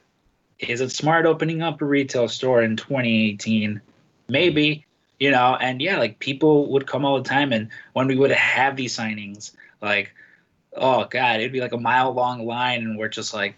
is 0.58 0.80
it 0.80 0.90
smart 0.90 1.24
opening 1.24 1.62
up 1.62 1.80
a 1.82 1.84
retail 1.84 2.26
store 2.26 2.62
in 2.64 2.76
2018? 2.76 3.80
Maybe, 4.28 4.84
you 5.20 5.30
know. 5.30 5.56
And 5.60 5.80
yeah, 5.80 5.98
like 5.98 6.18
people 6.18 6.72
would 6.72 6.88
come 6.88 7.04
all 7.04 7.22
the 7.22 7.28
time, 7.28 7.52
and 7.52 7.68
when 7.92 8.08
we 8.08 8.16
would 8.16 8.32
have 8.32 8.74
these 8.74 8.96
signings, 8.96 9.52
like, 9.80 10.12
oh 10.76 11.04
god, 11.04 11.40
it'd 11.40 11.52
be 11.52 11.60
like 11.60 11.72
a 11.72 11.78
mile 11.78 12.12
long 12.12 12.46
line, 12.46 12.82
and 12.82 12.98
we're 12.98 13.08
just 13.08 13.34
like, 13.34 13.56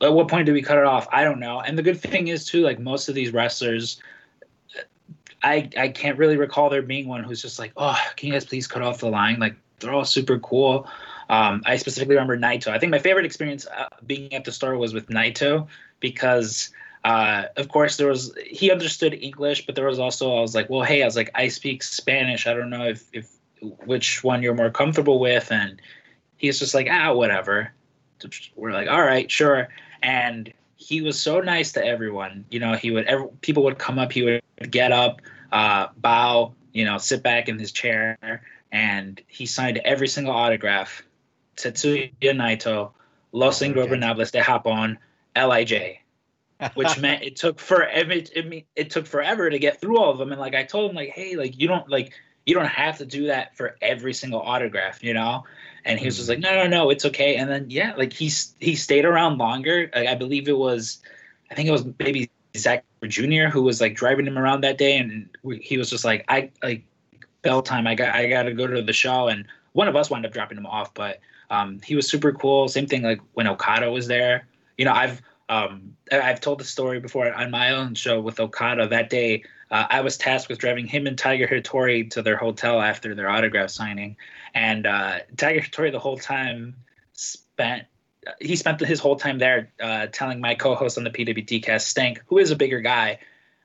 at 0.00 0.12
what 0.12 0.28
point 0.28 0.46
do 0.46 0.52
we 0.52 0.62
cut 0.62 0.78
it 0.78 0.84
off? 0.84 1.06
I 1.12 1.24
don't 1.24 1.40
know. 1.40 1.60
And 1.60 1.76
the 1.76 1.82
good 1.82 2.00
thing 2.00 2.28
is 2.28 2.44
too, 2.44 2.62
like 2.62 2.78
most 2.78 3.08
of 3.08 3.14
these 3.14 3.32
wrestlers. 3.32 4.00
I, 5.44 5.68
I 5.76 5.88
can't 5.88 6.18
really 6.18 6.36
recall 6.36 6.70
there 6.70 6.82
being 6.82 7.08
one 7.08 7.24
who's 7.24 7.42
just 7.42 7.58
like, 7.58 7.72
oh, 7.76 7.98
can 8.14 8.28
you 8.28 8.32
guys 8.32 8.44
please 8.44 8.68
cut 8.68 8.80
off 8.80 8.98
the 8.98 9.08
line? 9.08 9.40
Like 9.40 9.56
they're 9.80 9.92
all 9.92 10.04
super 10.04 10.38
cool. 10.38 10.86
Um, 11.28 11.62
I 11.66 11.76
specifically 11.76 12.14
remember 12.14 12.38
Naito. 12.38 12.68
I 12.68 12.78
think 12.78 12.90
my 12.90 12.98
favorite 12.98 13.24
experience 13.24 13.66
uh, 13.66 13.88
being 14.06 14.32
at 14.34 14.44
the 14.44 14.52
store 14.52 14.76
was 14.76 14.94
with 14.94 15.08
Naito 15.08 15.66
because, 15.98 16.70
uh, 17.04 17.44
of 17.56 17.68
course, 17.68 17.96
there 17.96 18.06
was 18.06 18.36
he 18.46 18.70
understood 18.70 19.14
English, 19.14 19.66
but 19.66 19.74
there 19.74 19.86
was 19.86 19.98
also 19.98 20.36
I 20.36 20.40
was 20.40 20.54
like, 20.54 20.70
well, 20.70 20.82
hey, 20.82 21.02
I 21.02 21.06
was 21.06 21.16
like, 21.16 21.30
I 21.34 21.48
speak 21.48 21.82
Spanish. 21.82 22.46
I 22.46 22.54
don't 22.54 22.70
know 22.70 22.84
if 22.84 23.08
if 23.12 23.30
which 23.86 24.22
one 24.22 24.42
you're 24.42 24.54
more 24.54 24.70
comfortable 24.70 25.18
with, 25.18 25.50
and 25.50 25.80
he's 26.42 26.58
just 26.58 26.74
like, 26.74 26.88
ah, 26.90 27.14
whatever. 27.14 27.72
We're 28.54 28.72
like, 28.72 28.88
all 28.88 29.00
right, 29.00 29.30
sure. 29.30 29.68
And 30.02 30.52
he 30.76 31.00
was 31.00 31.18
so 31.18 31.40
nice 31.40 31.72
to 31.72 31.84
everyone. 31.84 32.44
You 32.50 32.60
know, 32.60 32.74
he 32.74 32.90
would 32.90 33.06
every, 33.06 33.28
people 33.40 33.62
would 33.62 33.78
come 33.78 33.98
up, 33.98 34.12
he 34.12 34.22
would 34.22 34.42
get 34.70 34.92
up, 34.92 35.22
uh, 35.52 35.88
bow, 35.96 36.52
you 36.72 36.84
know, 36.84 36.98
sit 36.98 37.22
back 37.22 37.48
in 37.48 37.58
his 37.58 37.72
chair, 37.72 38.42
and 38.72 39.20
he 39.28 39.46
signed 39.46 39.78
every 39.78 40.08
single 40.08 40.34
autograph. 40.34 41.02
Tetsuya 41.56 42.10
Naito, 42.22 42.90
Los 43.30 43.60
Ingobernables 43.60 44.32
de 44.32 44.40
Japón, 44.40 44.96
Lij, 45.36 45.98
which 46.74 46.98
meant 46.98 47.22
it 47.22 47.36
took 47.36 47.60
forever. 47.60 48.12
It, 48.12 48.30
it, 48.34 48.66
it 48.74 48.90
took 48.90 49.06
forever 49.06 49.48
to 49.48 49.58
get 49.58 49.80
through 49.80 49.98
all 49.98 50.10
of 50.10 50.18
them. 50.18 50.32
And 50.32 50.40
like 50.40 50.54
I 50.54 50.64
told 50.64 50.90
him, 50.90 50.96
like, 50.96 51.10
hey, 51.10 51.36
like 51.36 51.60
you 51.60 51.68
don't 51.68 51.88
like 51.88 52.12
you 52.46 52.54
don't 52.54 52.66
have 52.66 52.98
to 52.98 53.06
do 53.06 53.26
that 53.26 53.56
for 53.56 53.76
every 53.80 54.14
single 54.14 54.40
autograph, 54.40 55.04
you 55.04 55.14
know. 55.14 55.44
And 55.84 55.98
he 55.98 56.06
was 56.06 56.16
just 56.16 56.28
like, 56.28 56.38
no, 56.38 56.54
no, 56.54 56.66
no, 56.66 56.90
it's 56.90 57.04
okay. 57.04 57.36
And 57.36 57.50
then 57.50 57.68
yeah, 57.68 57.94
like 57.96 58.12
he's 58.12 58.54
he 58.60 58.76
stayed 58.76 59.04
around 59.04 59.38
longer. 59.38 59.90
Like, 59.94 60.08
I 60.08 60.14
believe 60.14 60.48
it 60.48 60.56
was, 60.56 61.02
I 61.50 61.54
think 61.54 61.68
it 61.68 61.72
was 61.72 61.84
maybe 61.98 62.30
Zach 62.56 62.84
Jr. 63.06 63.46
who 63.46 63.62
was 63.62 63.80
like 63.80 63.94
driving 63.94 64.26
him 64.26 64.38
around 64.38 64.62
that 64.62 64.78
day, 64.78 64.96
and 64.98 65.28
he 65.60 65.78
was 65.78 65.90
just 65.90 66.04
like, 66.04 66.24
I 66.28 66.50
like 66.62 66.84
bell 67.42 67.62
time. 67.62 67.86
I 67.86 67.94
got 67.94 68.14
I 68.14 68.28
got 68.28 68.44
to 68.44 68.52
go 68.52 68.66
to 68.66 68.82
the 68.82 68.92
show, 68.92 69.28
and 69.28 69.46
one 69.72 69.88
of 69.88 69.96
us 69.96 70.10
wound 70.10 70.24
up 70.26 70.32
dropping 70.32 70.58
him 70.58 70.66
off, 70.66 70.94
but 70.94 71.20
um, 71.50 71.80
he 71.84 71.96
was 71.96 72.08
super 72.08 72.32
cool. 72.32 72.68
Same 72.68 72.86
thing 72.86 73.02
like 73.02 73.20
when 73.34 73.46
Okada 73.46 73.90
was 73.90 74.06
there. 74.06 74.46
You 74.78 74.84
know, 74.84 74.92
I've 74.92 75.20
um, 75.48 75.96
I've 76.10 76.40
told 76.40 76.60
the 76.60 76.64
story 76.64 77.00
before 77.00 77.32
on 77.32 77.50
my 77.50 77.70
own 77.70 77.94
show 77.94 78.20
with 78.20 78.40
Okada. 78.40 78.88
That 78.88 79.10
day, 79.10 79.44
uh, 79.72 79.86
I 79.88 80.02
was 80.02 80.18
tasked 80.18 80.48
with 80.50 80.58
driving 80.58 80.86
him 80.86 81.06
and 81.06 81.18
Tiger 81.18 81.48
Hattori 81.48 82.08
to 82.10 82.22
their 82.22 82.36
hotel 82.36 82.80
after 82.80 83.14
their 83.14 83.28
autograph 83.28 83.70
signing, 83.70 84.16
and 84.54 84.86
uh, 84.86 85.20
Tiger 85.36 85.60
Hattori 85.60 85.90
the 85.90 85.98
whole 85.98 86.18
time 86.18 86.76
spent 87.14 87.86
he 88.40 88.54
spent 88.54 88.80
his 88.80 89.00
whole 89.00 89.16
time 89.16 89.38
there 89.38 89.72
uh, 89.80 90.06
telling 90.12 90.40
my 90.40 90.54
co-host 90.54 90.96
on 90.96 91.04
the 91.04 91.10
PWT 91.10 91.62
cast, 91.62 91.88
Stank, 91.88 92.22
who 92.26 92.38
is 92.38 92.50
a 92.50 92.56
bigger 92.56 92.80
guy, 92.80 93.18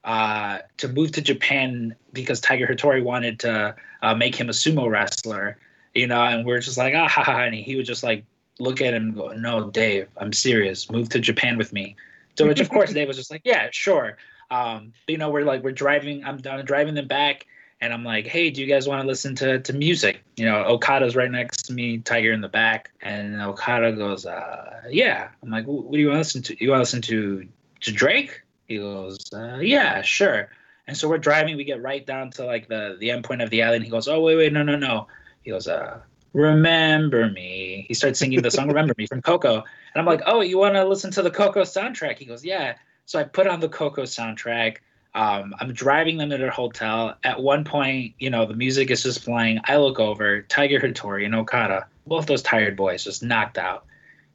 uh, 0.04 0.60
to 0.78 0.88
move 0.88 1.12
to 1.12 1.22
Japan 1.22 1.96
because 2.14 2.40
Tiger 2.40 2.66
Hattori 2.66 3.04
wanted 3.04 3.40
to 3.42 3.76
uh, 4.02 4.16
make 4.16 4.36
him 4.36 4.50
a 4.50 4.54
sumo 4.54 4.90
wrestler, 4.90 5.58
you 5.94 6.08
know, 6.08 6.24
and 6.24 6.46
we're 6.46 6.60
just 6.60 6.78
like, 6.78 6.96
ah, 6.96 7.08
ha, 7.08 7.24
ha, 7.24 7.44
and 7.44 7.54
he 7.54 7.76
would 7.76 7.86
just 7.86 8.04
like 8.04 8.24
look 8.60 8.82
at 8.82 8.94
him 8.94 9.04
and 9.04 9.16
go, 9.16 9.28
no, 9.34 9.70
Dave, 9.70 10.08
I'm 10.18 10.34
serious. 10.34 10.90
Move 10.90 11.10
to 11.10 11.20
Japan 11.20 11.58
with 11.58 11.74
me. 11.74 11.96
So, 12.38 12.48
which 12.48 12.60
of 12.60 12.70
course 12.70 12.94
Dave 12.94 13.08
was 13.08 13.18
just 13.18 13.30
like, 13.30 13.42
yeah, 13.44 13.68
sure. 13.72 14.18
Um, 14.50 14.94
you 15.08 15.18
know, 15.18 15.30
we're 15.30 15.46
like, 15.46 15.64
we're 15.64 15.72
driving, 15.72 16.24
I'm, 16.24 16.40
I'm 16.50 16.66
driving 16.66 16.96
them 16.96 17.08
back 17.08 17.46
and 17.82 17.94
I'm 17.94 18.04
like, 18.04 18.26
hey, 18.26 18.50
do 18.50 18.62
you 18.62 18.68
guys 18.68 18.88
want 18.88 19.02
to 19.02 19.08
listen 19.08 19.36
to, 19.36 19.60
to 19.60 19.74
music? 19.74 20.24
You 20.36 20.46
know, 20.46 20.64
Okada's 20.64 21.16
right 21.16 21.30
next 21.30 21.64
to 21.64 21.74
me, 21.74 22.00
Tiger 22.00 22.32
in 22.32 22.42
the 22.42 22.48
back. 22.48 22.92
And 23.02 23.40
Okada 23.42 23.92
goes, 23.92 24.26
uh, 24.26 24.82
yeah. 24.90 25.30
I'm 25.44 25.50
like, 25.50 25.66
what 25.66 25.92
do 25.92 26.00
you 26.00 26.08
want 26.08 26.16
to 26.16 26.20
listen 26.20 26.42
to? 26.44 26.64
You 26.64 26.72
want 26.72 26.80
to 26.80 26.82
listen 26.82 27.02
to, 27.04 27.48
to 27.82 27.92
Drake? 27.92 28.42
He 28.68 28.78
goes, 28.78 29.20
uh, 29.34 29.60
yeah, 29.62 30.02
sure. 30.02 30.50
And 30.88 30.98
so 30.98 31.08
we're 31.08 31.18
driving, 31.18 31.56
we 31.56 31.66
get 31.66 31.82
right 31.82 32.06
down 32.06 32.32
to 32.32 32.46
like 32.46 32.68
the, 32.68 32.98
the 33.00 33.12
end 33.12 33.26
point 33.26 33.42
of 33.42 33.50
the 33.50 33.62
alley. 33.62 33.76
And 33.76 33.86
he 33.86 33.92
goes, 33.92 34.08
oh, 34.08 34.22
wait, 34.22 34.38
wait, 34.38 34.54
no, 34.54 34.64
no, 34.64 34.76
no. 34.76 35.08
He 35.44 35.52
goes, 35.52 35.68
uh, 35.68 36.00
remember 36.34 37.30
me. 37.30 37.86
He 37.88 37.94
starts 37.94 38.20
singing 38.20 38.42
the 38.42 38.50
song 38.50 38.68
Remember 38.68 38.96
Me 38.98 39.06
from 39.06 39.22
Coco. 39.22 39.56
And 39.56 39.66
I'm 39.96 40.06
like, 40.06 40.22
oh, 40.26 40.42
you 40.42 40.58
want 40.58 40.76
to 40.76 40.86
listen 40.86 41.12
to 41.12 41.22
the 41.22 41.32
Coco 41.32 41.62
soundtrack? 41.62 42.18
He 42.18 42.26
goes, 42.26 42.44
yeah. 42.44 42.76
So 43.08 43.18
I 43.20 43.24
put 43.24 43.48
on 43.48 43.60
the 43.60 43.70
Coco 43.70 44.04
soundtrack 44.04 44.78
um, 45.18 45.56
I'm 45.60 45.74
driving 45.74 46.18
them 46.18 46.30
to 46.30 46.38
their 46.38 46.52
hotel. 46.52 47.16
At 47.24 47.42
one 47.42 47.64
point, 47.64 48.14
you 48.20 48.30
know, 48.30 48.46
the 48.46 48.54
music 48.54 48.92
is 48.92 49.02
just 49.02 49.26
playing. 49.26 49.60
I 49.64 49.78
look 49.78 50.00
over, 50.00 50.44
Tiger 50.44 50.80
Hattori 50.80 51.26
and 51.26 51.34
Okada, 51.34 51.88
both 52.06 52.28
those 52.28 52.44
tired 52.44 52.78
boys 52.78 53.04
just 53.04 53.24
knocked 53.24 53.58
out. 53.58 53.86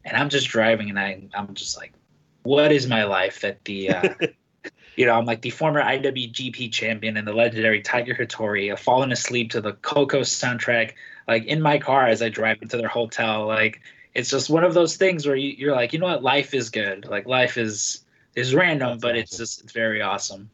And 0.05 0.17
I'm 0.17 0.29
just 0.29 0.49
driving 0.49 0.91
and 0.91 0.99
I, 0.99 1.23
I'm 1.35 1.55
just 1.55 1.79
like, 1.79 1.93
what 2.43 2.73
is 2.73 2.89
my 2.89 3.05
life 3.05 3.43
that 3.43 3.65
the, 3.65 3.91
uh, 3.91 4.15
you 4.97 5.07
know, 5.07 5.13
I'm 5.13 5.25
like 5.25 5.43
the 5.43 5.51
former 5.51 5.81
IWGP 5.81 6.73
champion 6.73 7.17
and 7.17 7.29
the 7.29 7.33
legendary 7.33 7.81
Tiger 7.81 8.17
Hattori 8.17 8.71
have 8.71 8.81
fallen 8.81 9.13
asleep 9.13 9.53
to 9.53 9.61
the 9.61 9.75
Coco 9.75 10.23
soundtrack, 10.23 10.95
like 11.29 11.45
in 11.45 11.63
my 11.63 11.79
car 11.79 12.09
as 12.09 12.23
I 12.23 12.29
drive 12.29 12.61
into 12.61 12.77
their 12.77 12.89
hotel. 12.89 13.47
Like, 13.47 13.81
it's 14.15 14.31
just 14.31 14.51
one 14.51 14.65
of 14.65 14.75
those 14.75 14.97
things 14.97 15.29
where 15.29 15.37
you, 15.37 15.71
are 15.71 15.77
like, 15.77 15.93
you 15.93 16.01
know 16.01 16.07
what, 16.07 16.25
life 16.25 16.55
is 16.55 16.71
good. 16.71 17.07
Like, 17.07 17.27
life 17.27 17.57
is, 17.57 18.05
is 18.35 18.55
random, 18.55 18.91
That's 18.91 19.03
but 19.03 19.09
awesome. 19.11 19.21
it's 19.21 19.37
just, 19.37 19.63
it's 19.63 19.73
very 19.73 20.03
awesome 20.03 20.51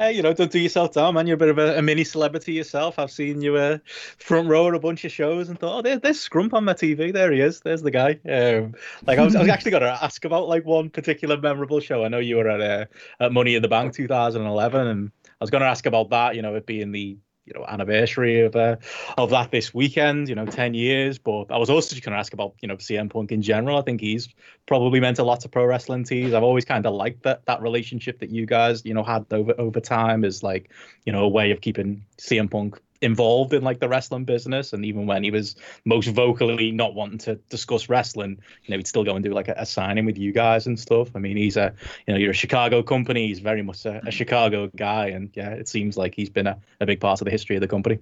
hey, 0.00 0.12
you 0.12 0.22
know, 0.22 0.32
don't 0.32 0.50
do 0.50 0.58
yourself 0.58 0.92
down, 0.92 1.14
man. 1.14 1.26
You're 1.26 1.34
a 1.34 1.38
bit 1.38 1.48
of 1.48 1.58
a, 1.58 1.78
a 1.78 1.82
mini 1.82 2.04
celebrity 2.04 2.52
yourself. 2.52 2.98
I've 2.98 3.10
seen 3.10 3.42
you 3.42 3.56
uh, 3.56 3.78
front 4.18 4.48
row 4.48 4.68
at 4.68 4.74
a 4.74 4.78
bunch 4.78 5.04
of 5.04 5.12
shows 5.12 5.48
and 5.48 5.58
thought, 5.58 5.78
oh, 5.78 5.82
there, 5.82 5.98
there's 5.98 6.26
Scrump 6.26 6.54
on 6.54 6.64
my 6.64 6.74
TV. 6.74 7.12
There 7.12 7.30
he 7.30 7.40
is. 7.40 7.60
There's 7.60 7.82
the 7.82 7.90
guy. 7.90 8.18
Um, 8.28 8.74
like 9.06 9.18
I 9.18 9.24
was, 9.24 9.36
I 9.36 9.40
was 9.40 9.48
actually 9.50 9.72
going 9.72 9.82
to 9.82 10.02
ask 10.02 10.24
about 10.24 10.48
like 10.48 10.64
one 10.64 10.90
particular 10.90 11.36
memorable 11.36 11.80
show. 11.80 12.04
I 12.04 12.08
know 12.08 12.18
you 12.18 12.36
were 12.36 12.48
at 12.48 12.60
uh, 12.60 12.86
at 13.20 13.32
Money 13.32 13.54
in 13.54 13.62
the 13.62 13.68
Bank 13.68 13.94
2011, 13.94 14.86
and 14.86 15.12
I 15.26 15.30
was 15.40 15.50
going 15.50 15.62
to 15.62 15.68
ask 15.68 15.86
about 15.86 16.10
that. 16.10 16.34
You 16.34 16.42
know, 16.42 16.54
it 16.54 16.66
being 16.66 16.92
the 16.92 17.18
you 17.46 17.52
know 17.54 17.64
anniversary 17.66 18.42
of 18.42 18.54
uh, 18.56 18.76
of 19.18 19.30
that 19.30 19.50
this 19.50 19.74
weekend. 19.74 20.28
You 20.28 20.34
know, 20.34 20.46
ten 20.46 20.74
years. 20.74 21.18
But 21.18 21.50
I 21.50 21.58
was 21.58 21.70
also 21.70 21.94
just 21.94 22.04
going 22.04 22.12
to 22.12 22.18
ask 22.18 22.32
about 22.32 22.54
you 22.60 22.68
know 22.68 22.76
CM 22.76 23.10
Punk 23.10 23.32
in 23.32 23.42
general. 23.42 23.78
I 23.78 23.82
think 23.82 24.00
he's 24.00 24.28
probably 24.66 25.00
meant 25.00 25.18
a 25.18 25.24
lot 25.24 25.40
to 25.40 25.48
pro 25.48 25.64
wrestling 25.64 26.04
tees. 26.04 26.34
I've 26.34 26.42
always 26.42 26.64
kind 26.64 26.86
of 26.86 26.94
liked 26.94 27.22
that 27.24 27.44
that 27.46 27.62
relationship 27.62 28.20
that 28.20 28.30
you 28.30 28.46
guys 28.46 28.84
you 28.84 28.94
know 28.94 29.02
had 29.02 29.26
over 29.32 29.54
over 29.58 29.80
time 29.80 30.24
is 30.24 30.42
like 30.42 30.70
you 31.04 31.12
know 31.12 31.24
a 31.24 31.28
way 31.28 31.50
of 31.50 31.60
keeping 31.60 32.04
CM 32.18 32.50
Punk 32.50 32.80
involved 33.02 33.54
in 33.54 33.62
like 33.62 33.80
the 33.80 33.88
wrestling 33.88 34.24
business 34.24 34.72
and 34.72 34.84
even 34.84 35.06
when 35.06 35.24
he 35.24 35.30
was 35.30 35.56
most 35.84 36.08
vocally 36.08 36.70
not 36.70 36.94
wanting 36.94 37.18
to 37.18 37.34
discuss 37.48 37.88
wrestling 37.88 38.38
you 38.64 38.70
know 38.70 38.76
he'd 38.76 38.86
still 38.86 39.04
go 39.04 39.14
and 39.14 39.24
do 39.24 39.32
like 39.32 39.48
a, 39.48 39.54
a 39.56 39.64
signing 39.64 40.04
with 40.04 40.18
you 40.18 40.32
guys 40.32 40.66
and 40.66 40.78
stuff 40.78 41.08
i 41.14 41.18
mean 41.18 41.36
he's 41.36 41.56
a 41.56 41.72
you 42.06 42.12
know 42.12 42.18
you're 42.18 42.32
a 42.32 42.34
chicago 42.34 42.82
company 42.82 43.28
he's 43.28 43.38
very 43.38 43.62
much 43.62 43.86
a, 43.86 44.00
a 44.06 44.10
chicago 44.10 44.70
guy 44.76 45.06
and 45.06 45.30
yeah 45.34 45.50
it 45.50 45.66
seems 45.66 45.96
like 45.96 46.14
he's 46.14 46.30
been 46.30 46.46
a, 46.46 46.58
a 46.80 46.86
big 46.86 47.00
part 47.00 47.20
of 47.20 47.24
the 47.24 47.30
history 47.30 47.56
of 47.56 47.60
the 47.60 47.68
company 47.68 47.98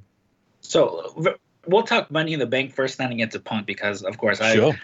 so 0.60 1.36
we'll 1.66 1.84
talk 1.84 2.10
money 2.10 2.32
in 2.32 2.40
the 2.40 2.46
bank 2.46 2.74
first 2.74 2.98
then 2.98 3.16
get 3.16 3.30
to 3.30 3.38
punk 3.38 3.66
because 3.66 4.02
of 4.02 4.18
course 4.18 4.40
i 4.40 4.54
sure. 4.54 4.74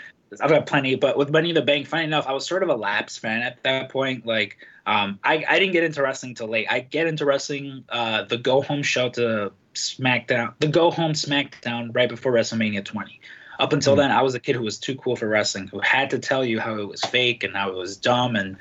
I've 0.40 0.50
got 0.50 0.66
plenty, 0.66 0.96
but 0.96 1.16
with 1.16 1.30
Money 1.30 1.50
in 1.50 1.54
the 1.54 1.62
Bank, 1.62 1.86
funny 1.86 2.04
enough, 2.04 2.26
I 2.26 2.32
was 2.32 2.44
sort 2.44 2.64
of 2.64 2.68
a 2.68 2.74
lapsed 2.74 3.20
fan 3.20 3.42
at 3.42 3.62
that 3.62 3.90
point. 3.90 4.26
Like, 4.26 4.56
um, 4.84 5.20
I, 5.22 5.44
I 5.48 5.60
didn't 5.60 5.74
get 5.74 5.84
into 5.84 6.02
wrestling 6.02 6.34
till 6.34 6.48
late. 6.48 6.66
I 6.68 6.80
get 6.80 7.06
into 7.06 7.24
wrestling, 7.24 7.84
uh, 7.88 8.24
the 8.24 8.36
go 8.36 8.60
home 8.60 8.82
show 8.82 9.10
to 9.10 9.52
SmackDown, 9.74 10.54
the 10.58 10.68
go 10.68 10.90
home 10.90 11.12
SmackDown 11.12 11.94
right 11.94 12.08
before 12.08 12.32
WrestleMania 12.32 12.84
20. 12.84 13.20
Up 13.60 13.72
until 13.72 13.92
mm-hmm. 13.92 14.00
then, 14.00 14.10
I 14.10 14.22
was 14.22 14.34
a 14.34 14.40
kid 14.40 14.56
who 14.56 14.62
was 14.62 14.78
too 14.78 14.96
cool 14.96 15.14
for 15.14 15.28
wrestling, 15.28 15.68
who 15.68 15.78
had 15.80 16.10
to 16.10 16.18
tell 16.18 16.44
you 16.44 16.58
how 16.58 16.76
it 16.76 16.88
was 16.88 17.00
fake 17.02 17.44
and 17.44 17.54
how 17.54 17.70
it 17.70 17.76
was 17.76 17.96
dumb 17.96 18.34
and 18.34 18.56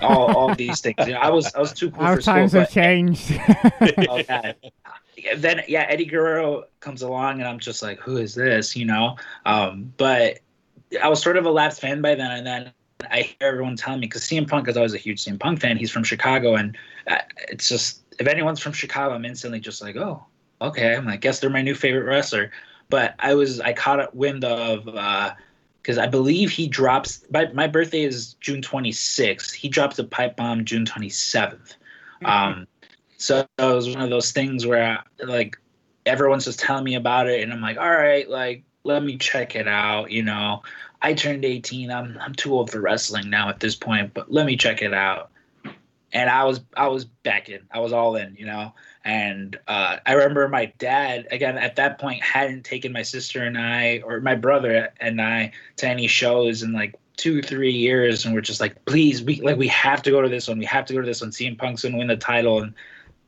all, 0.00 0.34
all 0.34 0.54
these 0.54 0.80
things. 0.80 0.96
You 1.06 1.14
know, 1.14 1.20
I 1.20 1.30
was 1.30 1.54
I 1.54 1.60
was 1.60 1.72
too 1.72 1.90
cool 1.90 2.02
Our 2.02 2.16
for 2.16 2.22
times 2.22 2.52
school. 2.52 2.60
have 2.62 2.70
changed. 2.70 3.30
okay. 3.82 4.54
Then 5.36 5.62
yeah, 5.68 5.84
Eddie 5.88 6.06
Guerrero 6.06 6.64
comes 6.80 7.02
along 7.02 7.40
and 7.40 7.48
I'm 7.48 7.58
just 7.58 7.82
like, 7.82 7.98
who 8.00 8.16
is 8.16 8.34
this? 8.34 8.74
You 8.74 8.86
know. 8.86 9.16
Um, 9.44 9.92
but 9.96 10.38
I 11.02 11.08
was 11.08 11.22
sort 11.22 11.36
of 11.36 11.44
a 11.44 11.50
lapsed 11.50 11.80
fan 11.80 12.00
by 12.00 12.14
then, 12.14 12.30
and 12.30 12.46
then 12.46 12.72
I 13.10 13.22
hear 13.22 13.48
everyone 13.48 13.76
telling 13.76 14.00
me 14.00 14.06
because 14.06 14.22
CM 14.22 14.48
Punk 14.48 14.68
is 14.68 14.76
always 14.76 14.94
a 14.94 14.98
huge 14.98 15.24
CM 15.24 15.38
Punk 15.38 15.60
fan. 15.60 15.76
He's 15.76 15.90
from 15.90 16.04
Chicago, 16.04 16.56
and 16.56 16.76
uh, 17.06 17.18
it's 17.48 17.68
just 17.68 18.00
if 18.18 18.26
anyone's 18.26 18.60
from 18.60 18.72
Chicago, 18.72 19.14
I'm 19.14 19.24
instantly 19.24 19.60
just 19.60 19.82
like, 19.82 19.96
oh, 19.96 20.24
okay, 20.60 20.94
I'm 20.94 21.04
like, 21.04 21.20
guess 21.20 21.40
they're 21.40 21.50
my 21.50 21.62
new 21.62 21.74
favorite 21.74 22.04
wrestler. 22.04 22.50
But 22.90 23.14
I 23.18 23.34
was 23.34 23.60
I 23.60 23.72
caught 23.72 24.14
wind 24.14 24.44
of 24.44 24.84
because 24.84 25.98
uh, 25.98 26.02
I 26.02 26.06
believe 26.06 26.50
he 26.50 26.66
drops. 26.66 27.24
My, 27.30 27.50
my 27.52 27.66
birthday 27.66 28.02
is 28.02 28.34
June 28.34 28.62
26th. 28.62 29.52
He 29.52 29.68
drops 29.68 29.98
a 29.98 30.04
pipe 30.04 30.36
bomb 30.36 30.64
June 30.64 30.84
27th. 30.84 31.74
Mm-hmm. 32.22 32.26
Um, 32.26 32.66
so 33.18 33.46
it 33.58 33.62
was 33.62 33.88
one 33.88 34.02
of 34.02 34.10
those 34.10 34.32
things 34.32 34.66
where 34.66 34.98
I, 35.20 35.24
like 35.24 35.58
everyone's 36.06 36.46
just 36.46 36.60
telling 36.60 36.84
me 36.84 36.94
about 36.94 37.28
it, 37.28 37.42
and 37.42 37.52
I'm 37.52 37.60
like, 37.60 37.76
all 37.76 37.90
right, 37.90 38.28
like 38.28 38.64
let 38.84 39.02
me 39.02 39.18
check 39.18 39.54
it 39.54 39.68
out. 39.68 40.10
You 40.10 40.22
know, 40.22 40.62
I 41.02 41.12
turned 41.12 41.44
18. 41.44 41.90
I'm 41.90 42.18
I'm 42.20 42.34
too 42.34 42.54
old 42.54 42.70
for 42.70 42.80
wrestling 42.80 43.28
now 43.28 43.48
at 43.48 43.60
this 43.60 43.74
point, 43.74 44.14
but 44.14 44.32
let 44.32 44.46
me 44.46 44.56
check 44.56 44.82
it 44.82 44.94
out. 44.94 45.30
And 46.12 46.30
I 46.30 46.44
was 46.44 46.60
I 46.74 46.88
was 46.88 47.04
back 47.04 47.50
in. 47.50 47.60
I 47.70 47.80
was 47.80 47.92
all 47.92 48.16
in. 48.16 48.34
You 48.38 48.46
know. 48.46 48.72
And 49.08 49.58
uh, 49.66 49.96
I 50.04 50.12
remember 50.12 50.46
my 50.48 50.66
dad, 50.76 51.28
again, 51.30 51.56
at 51.56 51.76
that 51.76 51.98
point, 51.98 52.22
hadn't 52.22 52.66
taken 52.66 52.92
my 52.92 53.00
sister 53.00 53.42
and 53.42 53.56
I, 53.56 54.02
or 54.04 54.20
my 54.20 54.34
brother 54.34 54.90
and 55.00 55.18
I, 55.18 55.52
to 55.76 55.88
any 55.88 56.06
shows 56.08 56.62
in 56.62 56.74
like 56.74 56.94
two, 57.16 57.40
three 57.40 57.72
years. 57.72 58.26
And 58.26 58.34
we're 58.34 58.42
just 58.42 58.60
like, 58.60 58.84
please, 58.84 59.22
we 59.22 59.40
like 59.40 59.56
we 59.56 59.68
have 59.68 60.02
to 60.02 60.10
go 60.10 60.20
to 60.20 60.28
this 60.28 60.46
one. 60.46 60.58
We 60.58 60.66
have 60.66 60.84
to 60.84 60.92
go 60.92 61.00
to 61.00 61.06
this 61.06 61.22
one. 61.22 61.30
CM 61.30 61.56
Punk's 61.56 61.84
gonna 61.84 61.96
win 61.96 62.08
the 62.08 62.18
title. 62.18 62.60
And 62.60 62.74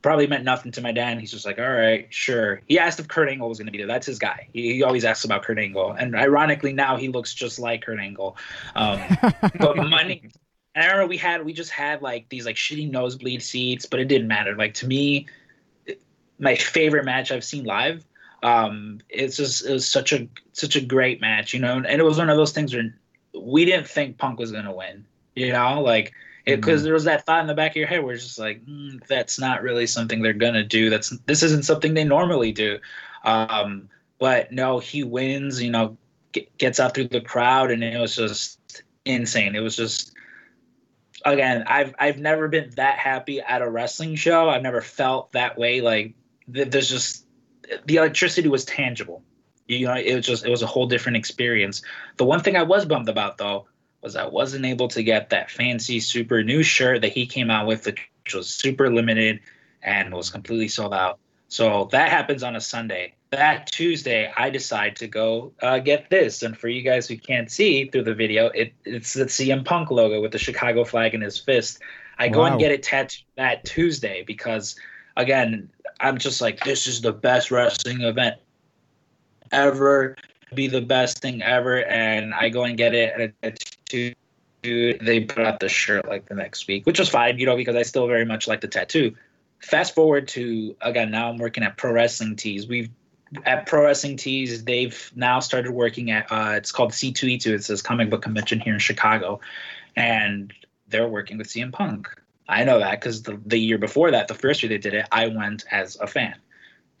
probably 0.03 0.27
meant 0.27 0.43
nothing 0.43 0.71
to 0.73 0.81
my 0.81 0.91
dad. 0.91 1.13
And 1.13 1.19
he's 1.19 1.31
just 1.31 1.47
like, 1.47 1.57
all 1.57 1.67
right, 1.67 2.05
sure. 2.11 2.61
He 2.67 2.77
asked 2.77 2.99
if 2.99 3.07
Kurt 3.07 3.27
Angle 3.27 3.49
was 3.49 3.57
going 3.57 3.65
to 3.65 3.71
be 3.71 3.79
there. 3.79 3.87
That's 3.87 4.05
his 4.05 4.19
guy. 4.19 4.49
He, 4.53 4.73
he, 4.73 4.83
always 4.83 5.03
asks 5.03 5.25
about 5.25 5.43
Kurt 5.43 5.57
Angle. 5.57 5.93
And 5.93 6.15
ironically, 6.15 6.73
now 6.73 6.95
he 6.97 7.07
looks 7.07 7.33
just 7.33 7.59
like 7.59 7.83
Kurt 7.83 7.99
Angle. 7.99 8.37
Um, 8.75 8.99
but 9.59 9.77
money. 9.77 10.29
And 10.73 10.83
I 10.83 10.87
remember 10.87 11.09
we 11.09 11.17
had, 11.17 11.45
we 11.45 11.53
just 11.53 11.71
had 11.71 12.01
like 12.01 12.29
these 12.29 12.45
like 12.45 12.55
shitty 12.55 12.89
nosebleed 12.89 13.43
seats, 13.43 13.85
but 13.85 13.99
it 13.99 14.05
didn't 14.05 14.27
matter. 14.27 14.55
Like 14.55 14.73
to 14.75 14.87
me, 14.87 15.27
my 16.41 16.55
favorite 16.55 17.05
match 17.05 17.31
I've 17.31 17.45
seen 17.45 17.63
live. 17.63 18.05
Um, 18.43 18.99
it's 19.07 19.37
just, 19.37 19.65
it 19.65 19.71
was 19.71 19.87
such 19.87 20.11
a, 20.11 20.27
such 20.51 20.75
a 20.75 20.81
great 20.81 21.21
match, 21.21 21.53
you 21.53 21.59
know? 21.59 21.77
And 21.77 21.85
it 21.85 22.03
was 22.03 22.17
one 22.17 22.29
of 22.29 22.35
those 22.35 22.51
things 22.51 22.73
where 22.73 22.93
we 23.39 23.63
didn't 23.63 23.87
think 23.87 24.17
Punk 24.17 24.39
was 24.39 24.51
going 24.51 24.65
to 24.65 24.71
win, 24.71 25.05
you 25.35 25.53
know? 25.53 25.81
Like, 25.81 26.13
because 26.45 26.79
mm-hmm. 26.79 26.85
there 26.85 26.93
was 26.93 27.03
that 27.03 27.25
thought 27.25 27.41
in 27.41 27.47
the 27.47 27.53
back 27.53 27.71
of 27.71 27.75
your 27.77 27.87
head 27.87 28.03
where 28.03 28.13
it's 28.13 28.23
just 28.23 28.39
like 28.39 28.65
mm, 28.65 29.05
that's 29.07 29.39
not 29.39 29.61
really 29.61 29.85
something 29.85 30.21
they're 30.21 30.33
gonna 30.33 30.63
do 30.63 30.89
that's 30.89 31.09
this 31.25 31.43
isn't 31.43 31.65
something 31.65 31.93
they 31.93 32.03
normally 32.03 32.51
do 32.51 32.79
um, 33.23 33.89
but 34.19 34.51
no 34.51 34.79
he 34.79 35.03
wins 35.03 35.61
you 35.61 35.71
know 35.71 35.97
get, 36.31 36.57
gets 36.57 36.79
out 36.79 36.93
through 36.93 37.07
the 37.07 37.21
crowd 37.21 37.71
and 37.71 37.83
it 37.83 37.99
was 37.99 38.15
just 38.15 38.59
insane 39.05 39.55
it 39.55 39.59
was 39.59 39.75
just 39.75 40.13
again 41.25 41.63
i've 41.67 41.93
i've 41.99 42.19
never 42.19 42.47
been 42.47 42.69
that 42.75 42.97
happy 42.97 43.39
at 43.41 43.61
a 43.61 43.69
wrestling 43.69 44.15
show 44.15 44.49
i've 44.49 44.61
never 44.61 44.81
felt 44.81 45.31
that 45.33 45.57
way 45.57 45.81
like 45.81 46.13
there's 46.47 46.89
just 46.89 47.25
the 47.85 47.95
electricity 47.95 48.47
was 48.47 48.65
tangible 48.65 49.23
you 49.67 49.85
know 49.85 49.95
it 49.95 50.15
was 50.15 50.25
just 50.25 50.45
it 50.45 50.49
was 50.49 50.61
a 50.61 50.67
whole 50.67 50.87
different 50.87 51.17
experience 51.17 51.81
the 52.17 52.25
one 52.25 52.41
thing 52.41 52.55
i 52.55 52.63
was 52.63 52.85
bummed 52.85 53.09
about 53.09 53.37
though 53.37 53.65
was 54.01 54.15
I 54.15 54.25
wasn't 54.25 54.65
able 54.65 54.87
to 54.89 55.03
get 55.03 55.29
that 55.29 55.51
fancy 55.51 55.99
super 55.99 56.43
new 56.43 56.63
shirt 56.63 57.01
that 57.01 57.11
he 57.13 57.25
came 57.25 57.49
out 57.49 57.67
with, 57.67 57.85
which 57.85 58.33
was 58.33 58.49
super 58.49 58.91
limited 58.91 59.39
and 59.81 60.13
was 60.13 60.29
completely 60.29 60.67
sold 60.67 60.93
out. 60.93 61.19
So 61.47 61.89
that 61.91 62.09
happens 62.09 62.43
on 62.43 62.55
a 62.55 62.61
Sunday. 62.61 63.13
That 63.31 63.67
Tuesday, 63.67 64.31
I 64.35 64.49
decide 64.49 64.95
to 64.97 65.07
go 65.07 65.53
uh, 65.61 65.79
get 65.79 66.09
this. 66.09 66.43
And 66.43 66.57
for 66.57 66.67
you 66.67 66.81
guys 66.81 67.07
who 67.07 67.17
can't 67.17 67.49
see 67.49 67.85
through 67.85 68.03
the 68.03 68.13
video, 68.13 68.47
it, 68.47 68.73
it's 68.83 69.13
the 69.13 69.25
CM 69.25 69.63
Punk 69.63 69.91
logo 69.91 70.21
with 70.21 70.31
the 70.31 70.37
Chicago 70.37 70.83
flag 70.83 71.13
in 71.13 71.21
his 71.21 71.37
fist. 71.37 71.79
I 72.17 72.27
wow. 72.27 72.33
go 72.33 72.45
and 72.45 72.59
get 72.59 72.71
it 72.71 72.83
tattooed 72.83 73.23
that 73.35 73.63
Tuesday 73.65 74.23
because, 74.25 74.75
again, 75.15 75.69
I'm 76.01 76.17
just 76.17 76.41
like, 76.41 76.63
this 76.63 76.87
is 76.87 77.01
the 77.01 77.13
best 77.13 77.51
wrestling 77.51 78.01
event 78.01 78.37
ever. 79.51 80.15
Be 80.53 80.67
the 80.67 80.81
best 80.81 81.19
thing 81.19 81.41
ever. 81.41 81.85
And 81.85 82.33
i 82.33 82.49
go 82.49 82.63
and 82.63 82.77
get 82.77 82.93
it. 82.93 83.33
At 83.43 83.59
tattoo 83.59 84.13
they 84.63 85.21
put 85.21 85.45
out 85.45 85.59
the 85.59 85.69
shirt 85.69 86.07
like 86.07 86.27
the 86.27 86.35
next 86.35 86.67
week 86.67 86.85
which 86.85 86.99
was 86.99 87.09
fine 87.09 87.39
you 87.39 87.47
know 87.47 87.55
because 87.55 87.75
i 87.75 87.81
still 87.81 88.05
very 88.05 88.25
much 88.25 88.47
like 88.47 88.61
the 88.61 88.67
tattoo. 88.67 89.15
Fast 89.59 89.93
forward 89.93 90.27
to 90.29 90.75
again 90.81 91.11
now 91.11 91.29
i'm 91.29 91.37
working 91.37 91.63
at 91.63 91.77
pro 91.77 91.91
wrestling 91.91 92.35
tees. 92.35 92.67
We've 92.67 92.89
at 93.45 93.65
pro 93.65 93.85
wrestling 93.85 94.17
tees 94.17 94.63
they've 94.63 95.11
now 95.15 95.39
started 95.39 95.71
working 95.71 96.11
at 96.11 96.31
uh, 96.31 96.53
it's 96.55 96.71
called 96.71 96.91
c2e2 96.91 97.47
it's 97.47 97.67
this 97.67 97.81
comic 97.81 98.09
book 98.09 98.21
convention 98.21 98.59
here 98.59 98.73
in 98.73 98.79
chicago. 98.79 99.39
And 99.95 100.53
they're 100.87 101.07
working 101.07 101.37
with 101.37 101.47
cm 101.47 101.71
punk 101.71 102.07
i 102.51 102.63
know 102.63 102.79
that 102.79 102.99
because 102.99 103.23
the, 103.23 103.39
the 103.45 103.59
year 103.59 103.77
before 103.77 104.11
that 104.11 104.27
the 104.27 104.35
first 104.35 104.61
year 104.61 104.69
they 104.69 104.77
did 104.77 104.93
it 104.93 105.07
i 105.11 105.27
went 105.27 105.63
as 105.71 105.97
a 105.99 106.07
fan 106.07 106.35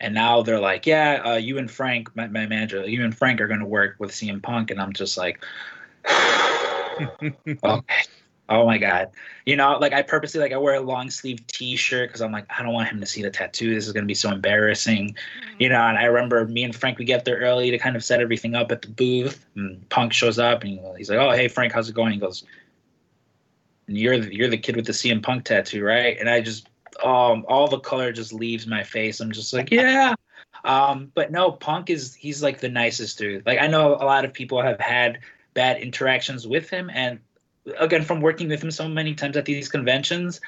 and 0.01 0.15
now 0.15 0.41
they're 0.41 0.59
like, 0.59 0.87
yeah, 0.87 1.21
uh, 1.23 1.35
you 1.35 1.59
and 1.59 1.69
Frank, 1.69 2.13
my, 2.15 2.25
my, 2.25 2.47
manager, 2.47 2.83
you 2.87 3.03
and 3.03 3.15
Frank 3.15 3.39
are 3.39 3.47
going 3.47 3.59
to 3.59 3.67
work 3.67 3.97
with 3.99 4.09
CM 4.09 4.41
Punk, 4.41 4.71
and 4.71 4.81
I'm 4.81 4.93
just 4.93 5.15
like, 5.15 5.45
okay. 7.63 8.03
Oh 8.49 8.65
my 8.65 8.77
god, 8.77 9.11
you 9.45 9.55
know, 9.55 9.77
like 9.79 9.93
I 9.93 10.01
purposely 10.01 10.41
like 10.41 10.51
I 10.51 10.57
wear 10.57 10.73
a 10.73 10.81
long 10.81 11.09
sleeve 11.09 11.45
T-shirt 11.47 12.09
because 12.09 12.21
I'm 12.21 12.33
like 12.33 12.45
I 12.49 12.63
don't 12.63 12.73
want 12.73 12.89
him 12.89 12.99
to 12.99 13.05
see 13.05 13.21
the 13.21 13.29
tattoo. 13.29 13.73
This 13.73 13.87
is 13.87 13.93
gonna 13.93 14.07
be 14.07 14.13
so 14.13 14.29
embarrassing, 14.29 15.15
you 15.57 15.69
know. 15.69 15.79
And 15.79 15.97
I 15.97 16.03
remember 16.05 16.45
me 16.45 16.65
and 16.65 16.75
Frank 16.75 16.97
we 16.97 17.05
get 17.05 17.23
there 17.23 17.37
early 17.37 17.71
to 17.71 17.77
kind 17.77 17.95
of 17.95 18.03
set 18.03 18.19
everything 18.19 18.53
up 18.53 18.69
at 18.69 18.81
the 18.81 18.89
booth. 18.89 19.45
And 19.55 19.87
Punk 19.87 20.11
shows 20.11 20.37
up 20.37 20.63
and 20.63 20.81
he's 20.97 21.09
like, 21.09 21.19
"Oh 21.19 21.31
hey 21.31 21.47
Frank, 21.47 21.71
how's 21.71 21.87
it 21.87 21.95
going?" 21.95 22.11
He 22.11 22.19
goes, 22.19 22.43
"You're 23.95 24.19
the, 24.19 24.35
you're 24.35 24.49
the 24.49 24.57
kid 24.57 24.75
with 24.75 24.85
the 24.85 24.93
CM 24.93 25.21
Punk 25.21 25.45
tattoo, 25.45 25.83
right?" 25.83 26.17
And 26.19 26.29
I 26.29 26.41
just 26.41 26.67
um, 27.03 27.45
all 27.47 27.67
the 27.67 27.79
color 27.79 28.11
just 28.11 28.33
leaves 28.33 28.67
my 28.67 28.83
face. 28.83 29.19
I'm 29.19 29.31
just 29.31 29.53
like, 29.53 29.71
yeah. 29.71 30.13
Um, 30.63 31.11
but 31.15 31.31
no, 31.31 31.51
Punk 31.51 31.89
is 31.89 32.13
he's 32.13 32.43
like 32.43 32.59
the 32.59 32.69
nicest 32.69 33.17
dude. 33.17 33.45
Like 33.45 33.59
I 33.59 33.67
know 33.67 33.95
a 33.95 34.05
lot 34.05 34.25
of 34.25 34.33
people 34.33 34.61
have 34.61 34.79
had 34.79 35.19
bad 35.53 35.81
interactions 35.81 36.47
with 36.47 36.69
him, 36.69 36.89
and 36.93 37.19
again, 37.79 38.03
from 38.03 38.21
working 38.21 38.47
with 38.47 38.63
him 38.63 38.71
so 38.71 38.87
many 38.87 39.15
times 39.15 39.37
at 39.37 39.45
these 39.45 39.69
conventions, 39.69 40.39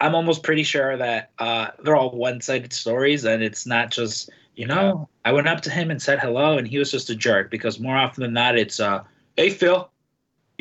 I'm 0.00 0.14
almost 0.14 0.42
pretty 0.42 0.62
sure 0.62 0.96
that 0.96 1.30
uh, 1.38 1.68
they're 1.82 1.96
all 1.96 2.10
one-sided 2.10 2.72
stories, 2.72 3.24
and 3.24 3.42
it's 3.42 3.66
not 3.66 3.90
just 3.90 4.30
you 4.56 4.66
know 4.66 5.08
I 5.24 5.32
went 5.32 5.48
up 5.48 5.62
to 5.62 5.70
him 5.70 5.90
and 5.90 6.02
said 6.02 6.18
hello, 6.18 6.58
and 6.58 6.68
he 6.68 6.78
was 6.78 6.90
just 6.90 7.08
a 7.08 7.14
jerk. 7.14 7.50
Because 7.50 7.80
more 7.80 7.96
often 7.96 8.22
than 8.22 8.34
not, 8.34 8.58
it's 8.58 8.80
uh, 8.80 9.02
hey 9.36 9.48
Phil, 9.50 9.90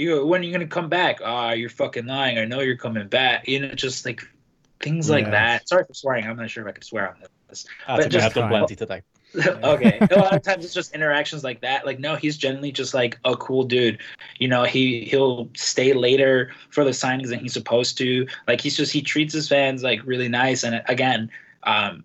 you 0.01 0.25
when 0.25 0.41
are 0.41 0.43
you 0.43 0.51
gonna 0.51 0.67
come 0.67 0.89
back? 0.89 1.19
Ah, 1.23 1.49
oh, 1.49 1.53
you're 1.53 1.69
fucking 1.69 2.05
lying. 2.05 2.37
I 2.37 2.45
know 2.45 2.59
you're 2.59 2.77
coming 2.77 3.07
back. 3.07 3.47
You 3.47 3.59
know, 3.59 3.73
just 3.73 4.05
like 4.05 4.21
things 4.79 5.09
like 5.09 5.29
that. 5.31 5.67
Sorry 5.69 5.85
for 5.85 5.93
swearing. 5.93 6.25
I'm 6.25 6.37
not 6.37 6.49
sure 6.49 6.63
if 6.63 6.69
I 6.69 6.73
could 6.73 6.83
swear 6.83 7.09
on 7.09 7.15
this. 7.49 7.65
Ah, 7.87 7.97
but 7.97 8.09
just, 8.09 8.35
have 8.35 8.49
plenty 8.49 8.75
today. 8.75 9.01
okay. 9.63 9.97
a 10.11 10.19
lot 10.19 10.35
of 10.35 10.41
times 10.41 10.65
it's 10.65 10.73
just 10.73 10.93
interactions 10.93 11.43
like 11.43 11.61
that. 11.61 11.85
Like, 11.85 11.99
no, 11.99 12.15
he's 12.15 12.35
generally 12.35 12.71
just 12.71 12.93
like 12.93 13.17
a 13.23 13.35
cool 13.37 13.63
dude. 13.63 13.99
You 14.39 14.49
know, 14.49 14.63
he 14.63 15.05
he'll 15.05 15.49
stay 15.55 15.93
later 15.93 16.51
for 16.69 16.83
the 16.83 16.91
signings 16.91 17.29
than 17.29 17.39
he's 17.39 17.53
supposed 17.53 17.97
to. 17.99 18.27
Like, 18.47 18.59
he's 18.59 18.75
just 18.75 18.91
he 18.91 19.01
treats 19.01 19.33
his 19.33 19.47
fans 19.47 19.83
like 19.83 20.01
really 20.05 20.27
nice. 20.27 20.63
And 20.63 20.81
again, 20.87 21.29
um, 21.63 22.03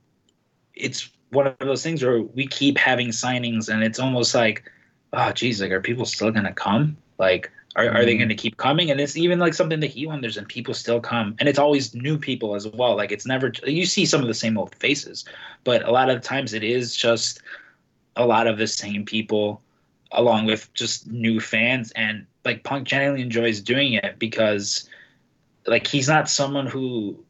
it's 0.75 1.11
one 1.31 1.49
of 1.49 1.59
those 1.59 1.83
things 1.83 2.05
where 2.05 2.23
we 2.23 2.47
keep 2.47 2.79
having 2.79 3.09
signings, 3.09 3.69
and 3.69 3.83
it's 3.83 3.99
almost 3.99 4.35
like, 4.35 4.71
oh, 5.13 5.33
geez, 5.33 5.61
like, 5.61 5.73
are 5.73 5.81
people 5.81 6.05
still 6.05 6.31
gonna 6.31 6.53
come? 6.53 6.97
Like, 7.19 7.51
are, 7.77 7.89
are 7.91 8.05
they 8.05 8.13
mm-hmm. 8.13 8.21
going 8.21 8.29
to 8.31 8.35
keep 8.35 8.57
coming? 8.57 8.91
And 8.91 9.01
it's 9.01 9.17
even 9.17 9.39
like 9.39 9.55
something 9.55 9.81
that 9.81 9.91
he 9.91 10.07
wonders, 10.07 10.37
and 10.37 10.49
people 10.49 10.75
still 10.75 11.01
come. 11.01 11.37
And 11.39 11.49
it's 11.49 11.59
always 11.59 11.95
new 11.95 12.19
people 12.19 12.55
as 12.55 12.67
well. 12.67 12.97
Like 12.97 13.13
it's 13.13 13.27
never, 13.27 13.53
you 13.65 13.85
see 13.85 14.07
some 14.07 14.23
of 14.23 14.27
the 14.27 14.35
same 14.35 14.57
old 14.57 14.75
faces, 14.75 15.25
but 15.63 15.87
a 15.87 15.93
lot 15.93 16.09
of 16.09 16.21
the 16.21 16.27
times 16.27 16.55
it 16.55 16.65
is 16.65 16.97
just 16.97 17.41
a 18.17 18.27
lot 18.27 18.47
of 18.47 18.57
the 18.57 18.67
same 18.67 19.05
people 19.05 19.61
along 20.13 20.47
with 20.47 20.73
just 20.73 21.07
new 21.07 21.39
fans. 21.39 21.93
And 21.93 22.27
like 22.45 22.65
Punk 22.65 22.89
generally 22.89 23.21
enjoys 23.21 23.61
doing 23.61 23.93
it 23.93 24.19
because 24.19 24.89
like 25.67 25.87
he's 25.87 26.09
not 26.09 26.31
someone 26.31 26.67
who 26.67 27.23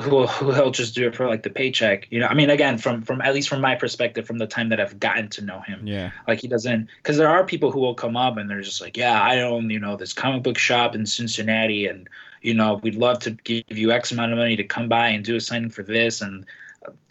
who 0.00 0.26
he'll 0.52 0.70
just 0.70 0.94
do 0.94 1.06
it 1.06 1.14
for 1.14 1.26
like 1.26 1.42
the 1.42 1.50
paycheck. 1.50 2.06
You 2.10 2.20
know, 2.20 2.26
I 2.26 2.34
mean, 2.34 2.50
again, 2.50 2.78
from 2.78 3.02
from 3.02 3.20
at 3.20 3.34
least 3.34 3.48
from 3.48 3.60
my 3.60 3.74
perspective, 3.74 4.26
from 4.26 4.38
the 4.38 4.46
time 4.46 4.68
that 4.70 4.80
I've 4.80 4.98
gotten 4.98 5.28
to 5.30 5.44
know 5.44 5.60
him, 5.60 5.86
yeah, 5.86 6.10
like 6.26 6.40
he 6.40 6.48
doesn't 6.48 6.88
because 6.98 7.16
there 7.16 7.28
are 7.28 7.44
people 7.44 7.70
who 7.70 7.80
will 7.80 7.94
come 7.94 8.16
up 8.16 8.36
and 8.36 8.48
they're 8.48 8.62
just 8.62 8.80
like, 8.80 8.96
yeah, 8.96 9.20
I 9.20 9.40
own 9.40 9.70
you 9.70 9.78
know 9.78 9.96
this 9.96 10.12
comic 10.12 10.42
book 10.42 10.58
shop 10.58 10.94
in 10.94 11.06
Cincinnati, 11.06 11.86
and 11.86 12.08
you 12.42 12.54
know 12.54 12.80
we'd 12.82 12.94
love 12.94 13.18
to 13.20 13.30
give 13.30 13.64
you 13.68 13.90
X 13.92 14.12
amount 14.12 14.32
of 14.32 14.38
money 14.38 14.56
to 14.56 14.64
come 14.64 14.88
by 14.88 15.08
and 15.08 15.24
do 15.24 15.36
a 15.36 15.40
signing 15.40 15.70
for 15.70 15.82
this, 15.82 16.20
and 16.20 16.46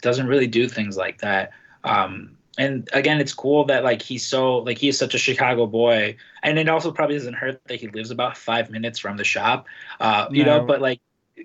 doesn't 0.02 0.26
really 0.26 0.46
do 0.46 0.68
things 0.68 0.96
like 0.96 1.18
that. 1.20 1.52
Um, 1.84 2.36
and 2.58 2.88
again, 2.92 3.20
it's 3.20 3.32
cool 3.32 3.64
that 3.66 3.84
like 3.84 4.02
he's 4.02 4.26
so 4.26 4.58
like 4.58 4.78
he 4.78 4.88
is 4.88 4.98
such 4.98 5.14
a 5.14 5.18
Chicago 5.18 5.66
boy, 5.66 6.16
and 6.42 6.58
it 6.58 6.68
also 6.68 6.90
probably 6.90 7.16
doesn't 7.16 7.34
hurt 7.34 7.62
that 7.66 7.80
he 7.80 7.88
lives 7.88 8.10
about 8.10 8.36
five 8.36 8.70
minutes 8.70 8.98
from 8.98 9.16
the 9.16 9.24
shop, 9.24 9.66
uh, 10.00 10.26
you 10.30 10.44
no. 10.44 10.58
know. 10.58 10.64
But 10.66 10.80
like 10.80 11.00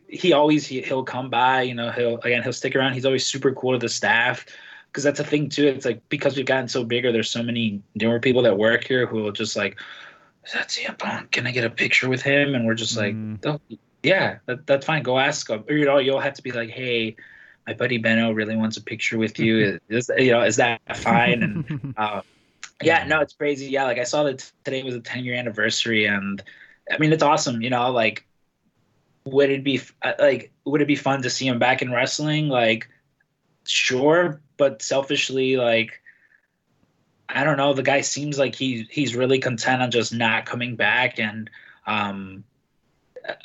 he 0.08 0.34
always 0.34 0.65
he, 0.65 0.82
he'll 0.82 1.03
come 1.03 1.29
by 1.29 1.63
you 1.63 1.73
know 1.73 1.91
he'll 1.91 2.17
again 2.19 2.43
he'll 2.43 2.53
stick 2.53 2.75
around. 2.75 2.93
He's 2.93 3.06
always 3.06 3.25
super 3.25 3.51
cool 3.53 3.73
to 3.73 3.77
the 3.77 3.89
staff 3.89 4.45
because 4.88 5.03
that's 5.03 5.19
a 5.19 5.23
thing 5.23 5.49
too. 5.49 5.67
It's 5.67 5.86
like 5.86 6.08
because 6.10 6.38
we've 6.38 6.45
gotten 6.45 6.67
so 6.67 6.84
bigger 6.84 7.12
there's 7.12 7.29
so 7.29 7.41
many 7.41 7.82
newer 7.95 8.19
people 8.19 8.43
that 8.43 8.58
work 8.58 8.86
here 8.86 9.08
who 9.08 9.23
will 9.23 9.32
just 9.32 9.56
like 9.56 9.79
that's 10.53 10.77
CM 10.77 10.97
Punk 10.97 11.32
can 11.32 11.47
I 11.47 11.51
get 11.51 11.65
a 11.65 11.69
picture 11.69 12.10
with 12.10 12.21
him? 12.21 12.56
And 12.56 12.65
we're 12.65 12.75
just 12.75 12.95
like 12.95 13.15
mm. 13.15 13.43
oh, 13.45 13.60
yeah 14.03 14.38
that, 14.45 14.67
that's 14.67 14.86
fine. 14.86 15.03
Go 15.03 15.17
ask 15.17 15.49
him. 15.49 15.63
Or 15.67 15.75
you 15.75 15.86
know 15.86 15.97
you'll 15.97 16.19
have 16.19 16.36
to 16.36 16.43
be 16.43 16.51
like 16.51 16.69
hey 16.69 17.15
my 17.65 17.73
buddy 17.73 17.97
Benno 17.97 18.32
really 18.34 18.56
wants 18.56 18.77
a 18.77 18.84
picture 18.84 19.17
with 19.17 19.39
you. 19.39 19.79
Is 19.89 20.12
you 20.17 20.32
know 20.32 20.43
is 20.43 20.58
that 20.58 20.79
fine? 20.97 21.43
And 21.43 21.93
uh, 21.97 22.21
yeah 22.82 23.06
no 23.08 23.21
it's 23.21 23.34
crazy. 23.34 23.67
Yeah 23.67 23.86
like 23.86 23.97
I 23.97 24.03
saw 24.03 24.23
that 24.23 24.51
today 24.63 24.84
was 24.84 24.95
a 24.95 25.01
10 25.01 25.23
year 25.25 25.36
anniversary 25.36 26.06
and 26.06 26.43
I 26.91 26.97
mean 26.99 27.13
it's 27.13 27.23
awesome 27.23 27.62
you 27.62 27.71
know 27.71 27.89
like 27.91 28.27
would 29.25 29.49
it 29.49 29.63
be 29.63 29.81
uh, 30.01 30.13
like 30.19 30.51
would 30.65 30.81
it 30.81 30.88
be 30.88 30.95
fun 30.95 31.21
to 31.21 31.29
see 31.29 31.47
him 31.47 31.59
back 31.59 31.81
in 31.81 31.91
wrestling? 31.91 32.49
Like 32.49 32.89
sure 33.65 34.41
but 34.57 34.81
selfishly 34.81 35.55
like 35.55 36.01
i 37.29 37.43
don't 37.43 37.57
know. 37.57 37.73
The 37.73 37.83
guy 37.83 38.01
seems 38.01 38.38
like 38.38 38.55
he 38.55 38.88
he's 38.91 39.15
really 39.15 39.39
content 39.39 39.81
on 39.81 39.91
just 39.91 40.13
not 40.13 40.45
coming 40.45 40.75
back. 40.75 41.19
And 41.19 41.49
um 41.88 42.43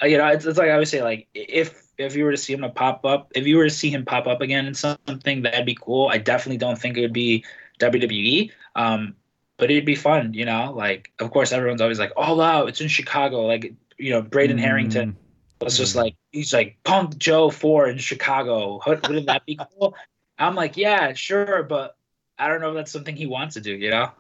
uh, 0.03 0.07
you 0.07 0.19
know 0.19 0.27
it's, 0.27 0.45
it's 0.45 0.59
like 0.59 0.71
i 0.71 0.77
would 0.77 0.89
say 0.89 1.03
like 1.03 1.29
if 1.35 1.87
if 1.99 2.17
you 2.17 2.25
were 2.25 2.33
to 2.33 2.37
see 2.37 2.53
him 2.53 2.63
to 2.63 2.69
pop 2.69 3.05
up 3.05 3.31
if 3.35 3.47
you 3.47 3.57
were 3.57 3.65
to 3.65 3.71
see 3.71 3.91
him 3.91 4.05
pop 4.05 4.27
up 4.27 4.41
again 4.41 4.67
in 4.67 4.75
something 4.75 5.43
that'd 5.43 5.67
be 5.67 5.79
cool. 5.81 6.09
I 6.09 6.19
definitely 6.19 6.59
don't 6.59 6.79
think 6.79 6.97
it 6.97 7.03
would 7.03 7.13
be 7.13 7.45
wwe 7.81 8.51
um 8.75 9.15
but 9.57 9.71
it'd 9.71 9.85
be 9.85 9.95
fun 9.95 10.35
you 10.35 10.45
know? 10.45 10.73
Like 10.77 11.13
of 11.21 11.31
course 11.31 11.53
everyone's 11.53 11.81
always 11.81 11.99
like 11.99 12.13
all 12.17 12.41
out 12.41 12.69
it's 12.69 12.81
in 12.81 12.89
chicago. 12.89 13.47
Like 13.47 13.73
you 13.99 14.11
know 14.11 14.23
braden 14.23 14.59
mm. 14.59 14.61
harrington 14.61 15.17
was 15.65 15.77
just 15.77 15.95
hmm. 15.95 16.01
like 16.01 16.17
he's 16.31 16.53
like 16.53 16.79
Punk 16.85 17.19
Joe 17.19 17.51
Four 17.51 17.89
in 17.89 17.99
Chicago. 17.99 18.81
Wouldn't 18.87 19.27
that 19.27 19.47
be 19.47 19.59
cool? 19.79 19.95
I'm 20.39 20.55
like, 20.55 20.77
yeah, 20.77 21.13
sure, 21.15 21.63
but 21.65 21.97
I 22.39 22.49
don't 22.49 22.61
know 22.61 22.71
if 22.71 22.75
that's 22.77 22.93
something 22.93 23.17
he 23.17 23.27
wants 23.27 23.55
to 23.55 23.61
do. 23.61 23.73
You 23.73 23.91
know. 23.91 24.11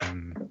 Mm. 0.00 0.48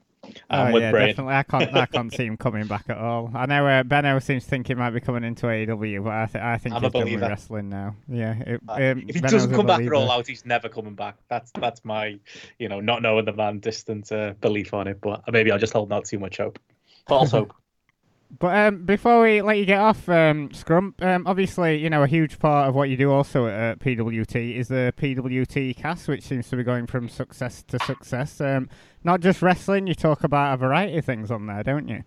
Oh, 0.49 0.77
yeah, 0.77 0.91
definitely. 0.91 1.33
I 1.33 1.43
can't, 1.43 1.75
I 1.75 1.85
can't 1.85 2.13
see 2.13 2.25
him 2.25 2.37
coming 2.37 2.67
back 2.67 2.85
at 2.89 2.97
all. 2.97 3.31
I 3.33 3.45
know 3.45 3.65
uh, 3.65 3.83
Benno 3.83 4.19
seems 4.19 4.43
to 4.43 4.49
think 4.49 4.67
he 4.67 4.75
might 4.75 4.91
be 4.91 4.99
coming 4.99 5.23
into 5.23 5.45
AEW, 5.45 6.03
but 6.03 6.13
I, 6.13 6.25
th- 6.25 6.43
I 6.43 6.57
think 6.57 6.75
I'm 6.75 6.83
he's 6.83 6.91
done 6.91 7.11
with 7.11 7.21
wrestling 7.21 7.69
now. 7.69 7.95
Yeah. 8.07 8.35
It, 8.39 8.61
uh, 8.67 8.73
um, 8.73 8.79
if 8.79 9.15
he 9.15 9.21
Benno's 9.21 9.31
doesn't 9.31 9.55
come 9.55 9.65
back 9.65 9.81
at 9.81 9.93
all 9.93 10.11
out, 10.11 10.27
he's 10.27 10.45
never 10.45 10.69
coming 10.69 10.95
back. 10.95 11.17
That's 11.29 11.51
that's 11.59 11.83
my, 11.83 12.19
you 12.59 12.69
know, 12.69 12.79
not 12.79 13.01
knowing 13.01 13.25
the 13.25 13.33
man, 13.33 13.59
distant 13.59 14.11
uh, 14.11 14.33
belief 14.39 14.73
on 14.73 14.87
it. 14.87 15.01
But 15.01 15.23
maybe 15.31 15.51
I'll 15.51 15.59
just 15.59 15.73
hold 15.73 15.91
out 15.91 16.05
too 16.05 16.19
much 16.19 16.37
hope. 16.37 16.59
False 17.07 17.31
hope. 17.31 17.53
But 18.29 18.55
um, 18.57 18.85
before 18.85 19.21
we 19.21 19.41
let 19.41 19.57
you 19.57 19.65
get 19.65 19.79
off, 19.79 20.09
um, 20.09 20.49
Scrump, 20.49 21.01
um, 21.01 21.25
obviously, 21.25 21.77
you 21.77 21.89
know, 21.89 22.03
a 22.03 22.07
huge 22.07 22.39
part 22.39 22.67
of 22.67 22.75
what 22.75 22.89
you 22.89 22.97
do 22.97 23.09
also 23.09 23.47
at 23.47 23.53
uh, 23.53 23.75
PWT 23.75 24.57
is 24.57 24.67
the 24.67 24.93
PWT 24.97 25.77
cast, 25.77 26.09
which 26.09 26.23
seems 26.23 26.49
to 26.49 26.57
be 26.57 26.63
going 26.63 26.87
from 26.87 27.07
success 27.07 27.63
to 27.69 27.79
success. 27.79 28.41
Um, 28.41 28.69
not 29.03 29.21
just 29.21 29.41
wrestling, 29.41 29.87
you 29.87 29.95
talk 29.95 30.25
about 30.25 30.53
a 30.53 30.57
variety 30.57 30.97
of 30.97 31.05
things 31.05 31.31
on 31.31 31.47
there, 31.47 31.63
don't 31.63 31.87
you? 31.87 32.03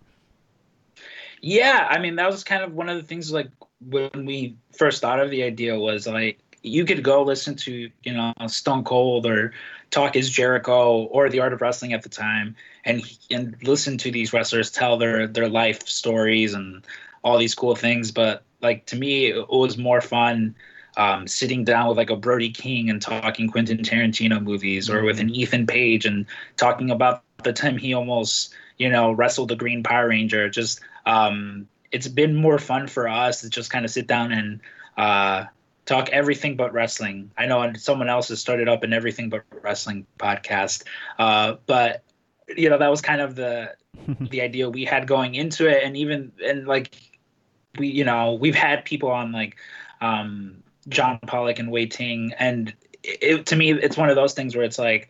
Yeah, 1.41 1.87
I 1.89 1.97
mean, 1.97 2.17
that 2.17 2.29
was 2.29 2.43
kind 2.43 2.63
of 2.63 2.73
one 2.73 2.87
of 2.87 2.97
the 2.97 3.03
things, 3.03 3.31
like, 3.31 3.49
when 3.89 4.11
we 4.13 4.55
first 4.77 5.01
thought 5.01 5.19
of 5.19 5.31
the 5.31 5.41
idea 5.41 5.77
was, 5.79 6.05
like, 6.05 6.39
you 6.61 6.85
could 6.85 7.01
go 7.01 7.23
listen 7.23 7.55
to, 7.55 7.89
you 8.03 8.13
know, 8.13 8.31
Stone 8.45 8.83
Cold 8.83 9.25
or 9.25 9.53
Talk 9.89 10.15
is 10.15 10.29
Jericho 10.29 11.05
or 11.05 11.29
The 11.29 11.39
Art 11.39 11.53
of 11.53 11.61
Wrestling 11.61 11.93
at 11.93 12.03
the 12.03 12.09
time 12.09 12.55
and 12.85 13.03
and 13.29 13.55
listen 13.63 13.97
to 13.99 14.11
these 14.11 14.33
wrestlers 14.33 14.71
tell 14.71 14.97
their 14.97 15.27
their 15.27 15.49
life 15.49 15.87
stories 15.87 16.53
and 16.53 16.85
all 17.23 17.37
these 17.37 17.55
cool 17.55 17.75
things. 17.75 18.11
But 18.11 18.43
like 18.61 18.85
to 18.87 18.95
me, 18.95 19.27
it 19.27 19.49
was 19.49 19.77
more 19.77 20.01
fun 20.01 20.55
um, 20.97 21.27
sitting 21.27 21.63
down 21.63 21.87
with 21.87 21.97
like 21.97 22.09
a 22.09 22.15
Brody 22.15 22.49
King 22.49 22.89
and 22.89 23.01
talking 23.01 23.49
Quentin 23.49 23.79
Tarantino 23.79 24.41
movies, 24.41 24.89
or 24.89 25.03
with 25.03 25.19
an 25.19 25.27
mm-hmm. 25.27 25.41
Ethan 25.41 25.67
Page 25.67 26.05
and 26.05 26.25
talking 26.57 26.91
about 26.91 27.23
the 27.43 27.53
time 27.53 27.77
he 27.77 27.93
almost 27.93 28.53
you 28.77 28.89
know 28.89 29.11
wrestled 29.11 29.49
the 29.49 29.55
Green 29.55 29.83
Power 29.83 30.09
Ranger. 30.09 30.49
Just 30.49 30.81
um, 31.05 31.67
it's 31.91 32.07
been 32.07 32.35
more 32.35 32.59
fun 32.59 32.87
for 32.87 33.07
us 33.07 33.41
to 33.41 33.49
just 33.49 33.69
kind 33.69 33.85
of 33.85 33.91
sit 33.91 34.07
down 34.07 34.31
and 34.31 34.59
uh, 34.97 35.45
talk 35.85 36.09
everything 36.09 36.55
but 36.55 36.73
wrestling. 36.73 37.31
I 37.37 37.45
know 37.45 37.73
someone 37.73 38.09
else 38.09 38.29
has 38.29 38.39
started 38.39 38.67
up 38.67 38.83
an 38.83 38.93
everything 38.93 39.29
but 39.29 39.43
wrestling 39.61 40.05
podcast, 40.19 40.83
uh, 41.19 41.55
but 41.65 42.03
you 42.57 42.69
know 42.69 42.77
that 42.77 42.89
was 42.89 43.01
kind 43.01 43.21
of 43.21 43.35
the 43.35 43.75
the 44.19 44.41
idea 44.41 44.69
we 44.69 44.85
had 44.85 45.07
going 45.07 45.35
into 45.35 45.67
it. 45.67 45.83
And 45.83 45.97
even 45.97 46.31
and 46.43 46.67
like 46.67 46.95
we 47.77 47.87
you 47.87 48.03
know 48.03 48.33
we've 48.33 48.55
had 48.55 48.85
people 48.85 49.09
on 49.09 49.31
like 49.31 49.57
um 50.01 50.63
john 50.89 51.19
pollock 51.27 51.59
and 51.59 51.71
wai 51.71 51.85
ting. 51.85 52.33
And 52.37 52.73
it, 53.03 53.45
to 53.47 53.55
me 53.55 53.71
it's 53.71 53.97
one 53.97 54.09
of 54.09 54.15
those 54.15 54.33
things 54.33 54.55
where 54.55 54.65
it's 54.65 54.79
like 54.79 55.09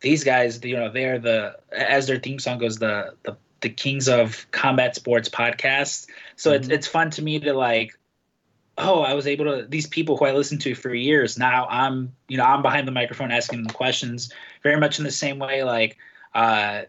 these 0.00 0.24
guys 0.24 0.62
you 0.64 0.76
know 0.76 0.90
they're 0.90 1.18
the 1.18 1.56
as 1.72 2.06
their 2.06 2.18
theme 2.18 2.38
song 2.38 2.58
goes 2.58 2.78
the 2.78 3.14
the, 3.22 3.36
the 3.60 3.68
kings 3.68 4.08
of 4.08 4.46
combat 4.50 4.94
sports 4.94 5.28
podcast 5.28 6.06
so 6.36 6.50
mm-hmm. 6.50 6.56
it's, 6.56 6.68
it's 6.68 6.86
fun 6.86 7.10
to 7.10 7.22
me 7.22 7.38
to 7.38 7.52
like 7.52 7.98
oh 8.78 9.00
i 9.00 9.14
was 9.14 9.26
able 9.26 9.44
to 9.44 9.66
these 9.68 9.86
people 9.86 10.16
who 10.16 10.24
i 10.24 10.32
listened 10.32 10.60
to 10.60 10.74
for 10.74 10.94
years 10.94 11.38
now 11.38 11.66
i'm 11.68 12.12
you 12.28 12.36
know 12.36 12.44
i'm 12.44 12.62
behind 12.62 12.88
the 12.88 12.92
microphone 12.92 13.30
asking 13.30 13.62
them 13.62 13.72
questions 13.72 14.32
very 14.62 14.78
much 14.78 14.98
in 14.98 15.04
the 15.04 15.10
same 15.10 15.38
way 15.38 15.62
like 15.62 15.96
uh, 16.34 16.82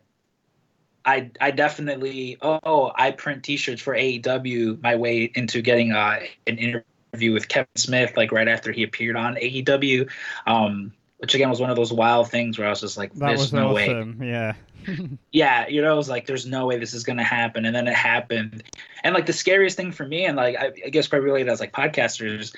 I 1.05 1.31
I 1.39 1.51
definitely 1.51 2.37
oh 2.41 2.91
I 2.95 3.11
print 3.11 3.43
T-shirts 3.43 3.81
for 3.81 3.95
AEW 3.95 4.81
my 4.81 4.95
way 4.95 5.31
into 5.33 5.61
getting 5.61 5.91
uh, 5.91 6.19
an 6.47 6.57
interview 6.57 7.33
with 7.33 7.47
Kevin 7.47 7.67
Smith 7.75 8.15
like 8.15 8.31
right 8.31 8.47
after 8.47 8.71
he 8.71 8.83
appeared 8.83 9.15
on 9.15 9.35
AEW, 9.35 10.09
um, 10.45 10.93
which 11.17 11.33
again 11.33 11.49
was 11.49 11.59
one 11.59 11.69
of 11.69 11.75
those 11.75 11.91
wild 11.91 12.29
things 12.29 12.57
where 12.57 12.67
I 12.67 12.69
was 12.69 12.81
just 12.81 12.97
like, 12.97 13.13
that 13.15 13.37
"There's 13.37 13.53
no 13.53 13.75
awesome. 13.75 14.19
way." 14.19 14.27
Yeah. 14.27 14.53
yeah, 15.31 15.67
you 15.67 15.79
know, 15.81 15.93
it 15.93 15.97
was 15.97 16.09
like, 16.09 16.25
"There's 16.25 16.45
no 16.45 16.65
way 16.65 16.77
this 16.77 16.93
is 16.93 17.03
gonna 17.03 17.23
happen," 17.23 17.65
and 17.65 17.75
then 17.75 17.87
it 17.87 17.93
happened. 17.93 18.63
And 19.03 19.13
like 19.13 19.25
the 19.25 19.33
scariest 19.33 19.77
thing 19.77 19.91
for 19.91 20.05
me, 20.05 20.25
and 20.25 20.37
like 20.37 20.55
I, 20.55 20.71
I 20.85 20.89
guess 20.89 21.07
probably 21.07 21.25
related 21.25 21.51
as 21.51 21.59
like 21.59 21.71
podcasters, 21.71 22.55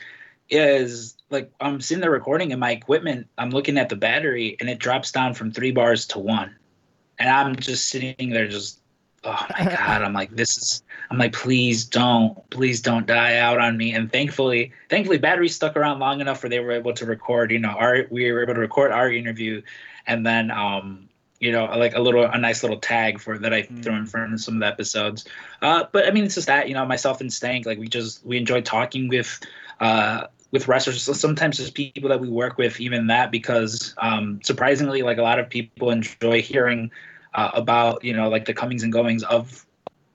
is 0.49 1.17
like 1.29 1.51
I'm 1.59 1.81
sitting 1.81 2.01
there 2.01 2.11
recording 2.11 2.51
and 2.51 2.59
my 2.59 2.71
equipment, 2.71 3.27
I'm 3.37 3.49
looking 3.49 3.77
at 3.77 3.89
the 3.89 3.95
battery 3.95 4.55
and 4.59 4.69
it 4.69 4.79
drops 4.79 5.11
down 5.11 5.33
from 5.33 5.51
three 5.51 5.71
bars 5.71 6.05
to 6.07 6.19
one 6.19 6.55
and 7.19 7.29
I'm 7.29 7.55
just 7.55 7.89
sitting 7.89 8.29
there, 8.29 8.47
just 8.47 8.79
oh 9.23 9.45
my 9.57 9.65
god, 9.65 10.01
I'm 10.01 10.13
like, 10.13 10.31
this 10.31 10.57
is, 10.57 10.83
I'm 11.09 11.17
like, 11.17 11.33
please 11.33 11.85
don't, 11.85 12.37
please 12.49 12.81
don't 12.81 13.05
die 13.05 13.37
out 13.37 13.59
on 13.59 13.77
me. 13.77 13.93
And 13.93 14.11
thankfully, 14.11 14.73
thankfully, 14.89 15.17
battery 15.17 15.49
stuck 15.49 15.77
around 15.77 15.99
long 15.99 16.19
enough 16.21 16.43
where 16.43 16.49
they 16.49 16.59
were 16.59 16.71
able 16.71 16.93
to 16.93 17.05
record, 17.05 17.51
you 17.51 17.59
know, 17.59 17.69
our 17.69 18.05
we 18.09 18.31
were 18.31 18.43
able 18.43 18.55
to 18.55 18.59
record 18.59 18.91
our 18.91 19.09
interview, 19.09 19.61
and 20.07 20.25
then 20.25 20.51
um, 20.51 21.07
you 21.39 21.51
know, 21.51 21.65
like 21.65 21.93
a 21.95 21.99
little, 21.99 22.23
a 22.23 22.37
nice 22.37 22.63
little 22.63 22.79
tag 22.79 23.19
for 23.19 23.37
that 23.37 23.53
I 23.53 23.63
mm. 23.63 23.83
throw 23.83 23.95
in 23.95 24.05
front 24.05 24.33
of 24.33 24.39
some 24.39 24.55
of 24.55 24.59
the 24.61 24.67
episodes. 24.67 25.25
Uh, 25.61 25.83
but 25.91 26.07
I 26.07 26.11
mean, 26.11 26.23
it's 26.23 26.35
just 26.35 26.47
that, 26.47 26.69
you 26.69 26.73
know, 26.73 26.85
myself 26.85 27.19
and 27.19 27.31
Stank, 27.31 27.65
like 27.65 27.77
we 27.77 27.87
just 27.87 28.25
we 28.25 28.37
enjoy 28.37 28.61
talking 28.61 29.09
with. 29.09 29.39
Uh, 29.79 30.27
with 30.53 30.67
wrestlers 30.67 31.01
sometimes 31.19 31.57
there's 31.57 31.71
people 31.71 32.07
that 32.07 32.21
we 32.21 32.29
work 32.29 32.59
with 32.59 32.79
even 32.79 33.07
that 33.07 33.31
because 33.31 33.95
um, 33.97 34.39
surprisingly 34.43 35.01
like 35.01 35.17
a 35.17 35.21
lot 35.21 35.39
of 35.39 35.49
people 35.49 35.89
enjoy 35.89 36.41
hearing 36.41 36.91
uh, 37.33 37.49
about 37.55 38.03
you 38.03 38.13
know 38.15 38.29
like 38.29 38.45
the 38.45 38.53
comings 38.53 38.83
and 38.83 38.93
goings 38.93 39.23
of 39.23 39.65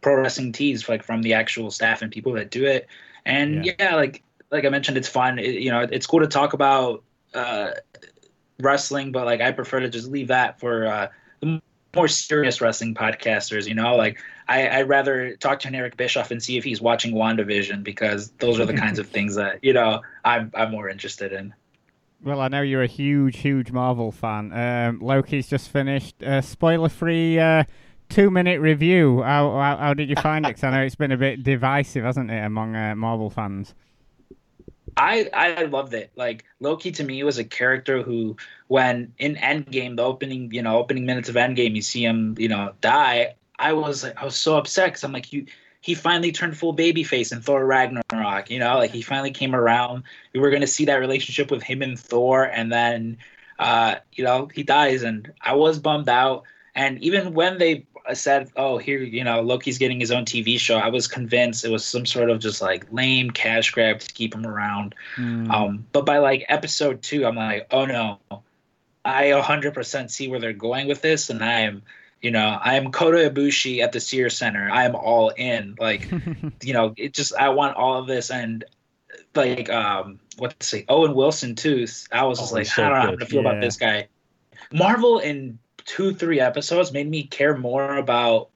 pro 0.00 0.14
wrestling 0.14 0.52
tees 0.52 0.88
like 0.88 1.02
from 1.02 1.22
the 1.22 1.34
actual 1.34 1.72
staff 1.72 2.02
and 2.02 2.12
people 2.12 2.32
that 2.32 2.50
do 2.52 2.64
it. 2.64 2.86
And 3.26 3.66
yeah, 3.66 3.72
yeah 3.80 3.94
like 3.96 4.22
like 4.52 4.64
i 4.64 4.68
mentioned 4.68 4.96
it's 4.96 5.08
fun. 5.08 5.40
It, 5.40 5.56
you 5.56 5.72
know 5.72 5.80
it's 5.80 6.06
cool 6.06 6.20
to 6.20 6.28
talk 6.28 6.52
about 6.52 7.02
uh, 7.34 7.72
wrestling 8.60 9.12
but 9.12 9.26
like 9.26 9.40
i 9.40 9.52
prefer 9.52 9.80
to 9.80 9.88
just 9.88 10.08
leave 10.08 10.28
that 10.28 10.58
for 10.60 10.86
uh, 10.86 11.08
the 11.40 11.60
more 11.94 12.08
serious 12.08 12.60
wrestling 12.60 12.94
podcasters 12.94 13.66
you 13.66 13.74
know? 13.74 13.96
Like 13.96 14.20
I, 14.48 14.78
would 14.78 14.88
rather 14.88 15.36
talk 15.36 15.60
to 15.60 15.68
an 15.68 15.74
Eric 15.74 15.96
Bischoff 15.96 16.30
and 16.30 16.42
see 16.42 16.56
if 16.56 16.64
he's 16.64 16.80
watching 16.80 17.14
WandaVision 17.14 17.84
because 17.84 18.30
those 18.38 18.58
are 18.58 18.64
the 18.64 18.74
kinds 18.74 18.98
of 18.98 19.06
things 19.08 19.34
that 19.34 19.58
you 19.62 19.72
know 19.72 20.00
I'm 20.24 20.50
I'm 20.54 20.70
more 20.70 20.88
interested 20.88 21.32
in. 21.32 21.54
Well, 22.22 22.40
I 22.40 22.48
know 22.48 22.62
you're 22.62 22.82
a 22.82 22.88
huge, 22.88 23.38
huge 23.38 23.70
Marvel 23.70 24.10
fan. 24.10 24.52
Um, 24.52 25.00
Loki's 25.00 25.46
just 25.46 25.68
finished. 25.68 26.20
Uh, 26.20 26.40
spoiler-free 26.40 27.38
uh, 27.38 27.62
two-minute 28.08 28.60
review. 28.60 29.22
How, 29.22 29.52
how, 29.52 29.76
how 29.76 29.94
did 29.94 30.08
you 30.08 30.16
find 30.16 30.44
it? 30.44 30.48
Because 30.48 30.64
I 30.64 30.70
know 30.70 30.82
it's 30.82 30.96
been 30.96 31.12
a 31.12 31.16
bit 31.16 31.44
divisive, 31.44 32.02
hasn't 32.04 32.32
it, 32.32 32.44
among 32.44 32.74
uh, 32.74 32.96
Marvel 32.96 33.30
fans? 33.30 33.72
I 34.96 35.30
I 35.32 35.62
loved 35.64 35.94
it. 35.94 36.10
Like 36.16 36.44
Loki 36.58 36.90
to 36.92 37.04
me 37.04 37.22
was 37.22 37.38
a 37.38 37.44
character 37.44 38.02
who, 38.02 38.36
when 38.66 39.12
in 39.18 39.36
Endgame, 39.36 39.96
the 39.96 40.02
opening 40.02 40.52
you 40.52 40.62
know 40.62 40.76
opening 40.78 41.06
minutes 41.06 41.28
of 41.28 41.36
Endgame, 41.36 41.76
you 41.76 41.82
see 41.82 42.04
him 42.04 42.34
you 42.36 42.48
know 42.48 42.72
die. 42.80 43.36
I 43.58 43.72
was 43.72 44.04
I 44.04 44.24
was 44.24 44.36
so 44.36 44.56
upset 44.56 44.88
because 44.88 45.04
I'm 45.04 45.12
like 45.12 45.32
you 45.32 45.46
he 45.80 45.94
finally 45.94 46.32
turned 46.32 46.56
full 46.56 46.74
babyface 46.74 47.32
in 47.32 47.40
Thor 47.40 47.64
Ragnarok. 47.64 48.50
You 48.50 48.58
know, 48.58 48.76
like 48.76 48.90
he 48.90 49.02
finally 49.02 49.30
came 49.30 49.54
around. 49.54 50.02
We 50.32 50.40
were 50.40 50.50
going 50.50 50.62
to 50.62 50.66
see 50.66 50.84
that 50.86 50.96
relationship 50.96 51.50
with 51.50 51.62
him 51.62 51.82
and 51.82 51.98
Thor, 51.98 52.44
and 52.44 52.72
then, 52.72 53.18
uh, 53.58 53.96
you 54.12 54.24
know, 54.24 54.50
he 54.52 54.62
dies, 54.62 55.02
and 55.02 55.32
I 55.40 55.54
was 55.54 55.78
bummed 55.78 56.08
out. 56.08 56.44
And 56.74 57.02
even 57.02 57.34
when 57.34 57.58
they 57.58 57.86
said, 58.12 58.50
"Oh, 58.56 58.78
here, 58.78 58.98
you 58.98 59.22
know, 59.22 59.40
Loki's 59.40 59.78
getting 59.78 60.00
his 60.00 60.10
own 60.10 60.24
TV 60.24 60.58
show," 60.58 60.78
I 60.78 60.88
was 60.88 61.06
convinced 61.06 61.64
it 61.64 61.70
was 61.70 61.84
some 61.84 62.06
sort 62.06 62.30
of 62.30 62.40
just 62.40 62.60
like 62.60 62.86
lame 62.92 63.30
cash 63.30 63.70
grab 63.70 64.00
to 64.00 64.12
keep 64.12 64.34
him 64.34 64.46
around. 64.46 64.94
Mm. 65.16 65.50
Um, 65.50 65.86
but 65.92 66.04
by 66.04 66.18
like 66.18 66.44
episode 66.48 67.02
two, 67.02 67.24
I'm 67.24 67.36
like, 67.36 67.66
"Oh 67.70 67.84
no." 67.84 68.18
I 69.04 69.30
100% 69.30 70.10
see 70.10 70.28
where 70.28 70.38
they're 70.38 70.52
going 70.52 70.86
with 70.86 71.00
this, 71.00 71.30
and 71.30 71.42
I 71.42 71.60
am 71.60 71.82
you 72.20 72.30
know, 72.30 72.58
I 72.60 72.74
am 72.74 72.90
Kota 72.90 73.30
Ibushi 73.30 73.82
at 73.82 73.92
the 73.92 74.00
Sears 74.00 74.36
Center. 74.36 74.68
I 74.70 74.84
am 74.84 74.94
all 74.96 75.30
in. 75.30 75.76
Like, 75.78 76.10
you 76.62 76.72
know, 76.72 76.94
it 76.96 77.14
just 77.14 77.34
I 77.34 77.50
want 77.50 77.76
all 77.76 77.98
of 77.98 78.06
this 78.06 78.30
and 78.30 78.64
like 79.34 79.70
um 79.70 80.18
what 80.36 80.58
to 80.58 80.66
say, 80.66 80.84
Owen 80.88 81.14
Wilson 81.14 81.54
too. 81.54 81.86
I 82.12 82.24
was 82.24 82.38
just 82.38 82.52
oh, 82.52 82.56
like, 82.56 82.66
so 82.66 82.84
I 82.84 82.88
don't 82.88 82.98
know 82.98 83.04
how 83.04 83.16
to 83.16 83.26
feel 83.26 83.42
yeah. 83.42 83.50
about 83.50 83.60
this 83.60 83.76
guy. 83.76 84.08
Marvel 84.72 85.18
in 85.18 85.58
two, 85.84 86.12
three 86.12 86.40
episodes 86.40 86.92
made 86.92 87.08
me 87.08 87.22
care 87.24 87.56
more 87.56 87.96
about 87.96 88.50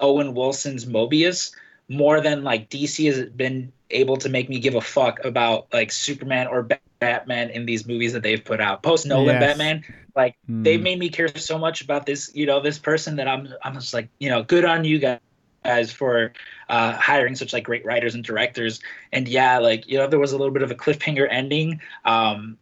Owen 0.00 0.34
Wilson's 0.34 0.86
Mobius 0.86 1.52
more 1.88 2.20
than 2.20 2.44
like 2.44 2.68
DC 2.70 3.06
has 3.06 3.28
been 3.30 3.72
able 3.90 4.16
to 4.18 4.28
make 4.28 4.48
me 4.48 4.58
give 4.58 4.74
a 4.74 4.80
fuck 4.80 5.24
about 5.24 5.72
like 5.72 5.90
Superman 5.90 6.46
or 6.46 6.68
Batman 7.00 7.50
in 7.50 7.66
these 7.66 7.86
movies 7.86 8.12
that 8.12 8.22
they've 8.22 8.44
put 8.44 8.60
out. 8.60 8.82
Post 8.82 9.06
Nolan 9.06 9.26
yes. 9.26 9.40
Batman, 9.40 9.84
like 10.18 10.36
mm. 10.50 10.64
they 10.64 10.76
made 10.76 10.98
me 10.98 11.08
care 11.08 11.28
so 11.28 11.56
much 11.56 11.80
about 11.80 12.04
this, 12.04 12.30
you 12.34 12.44
know, 12.44 12.60
this 12.60 12.78
person 12.78 13.16
that 13.16 13.28
I'm 13.28 13.48
I'm 13.62 13.74
just 13.74 13.94
like, 13.94 14.08
you 14.18 14.28
know, 14.28 14.42
good 14.42 14.64
on 14.64 14.84
you 14.84 14.98
guys 14.98 15.92
for 15.92 16.32
uh, 16.68 16.92
hiring 16.92 17.36
such 17.36 17.52
like 17.52 17.62
great 17.62 17.86
writers 17.86 18.16
and 18.16 18.24
directors. 18.24 18.80
And 19.12 19.28
yeah, 19.28 19.58
like 19.58 19.88
you 19.88 19.96
know, 19.96 20.08
there 20.08 20.18
was 20.18 20.32
a 20.32 20.36
little 20.36 20.52
bit 20.52 20.62
of 20.62 20.72
a 20.72 20.74
cliffhanger 20.74 21.28
ending. 21.30 21.80
Um, 22.04 22.58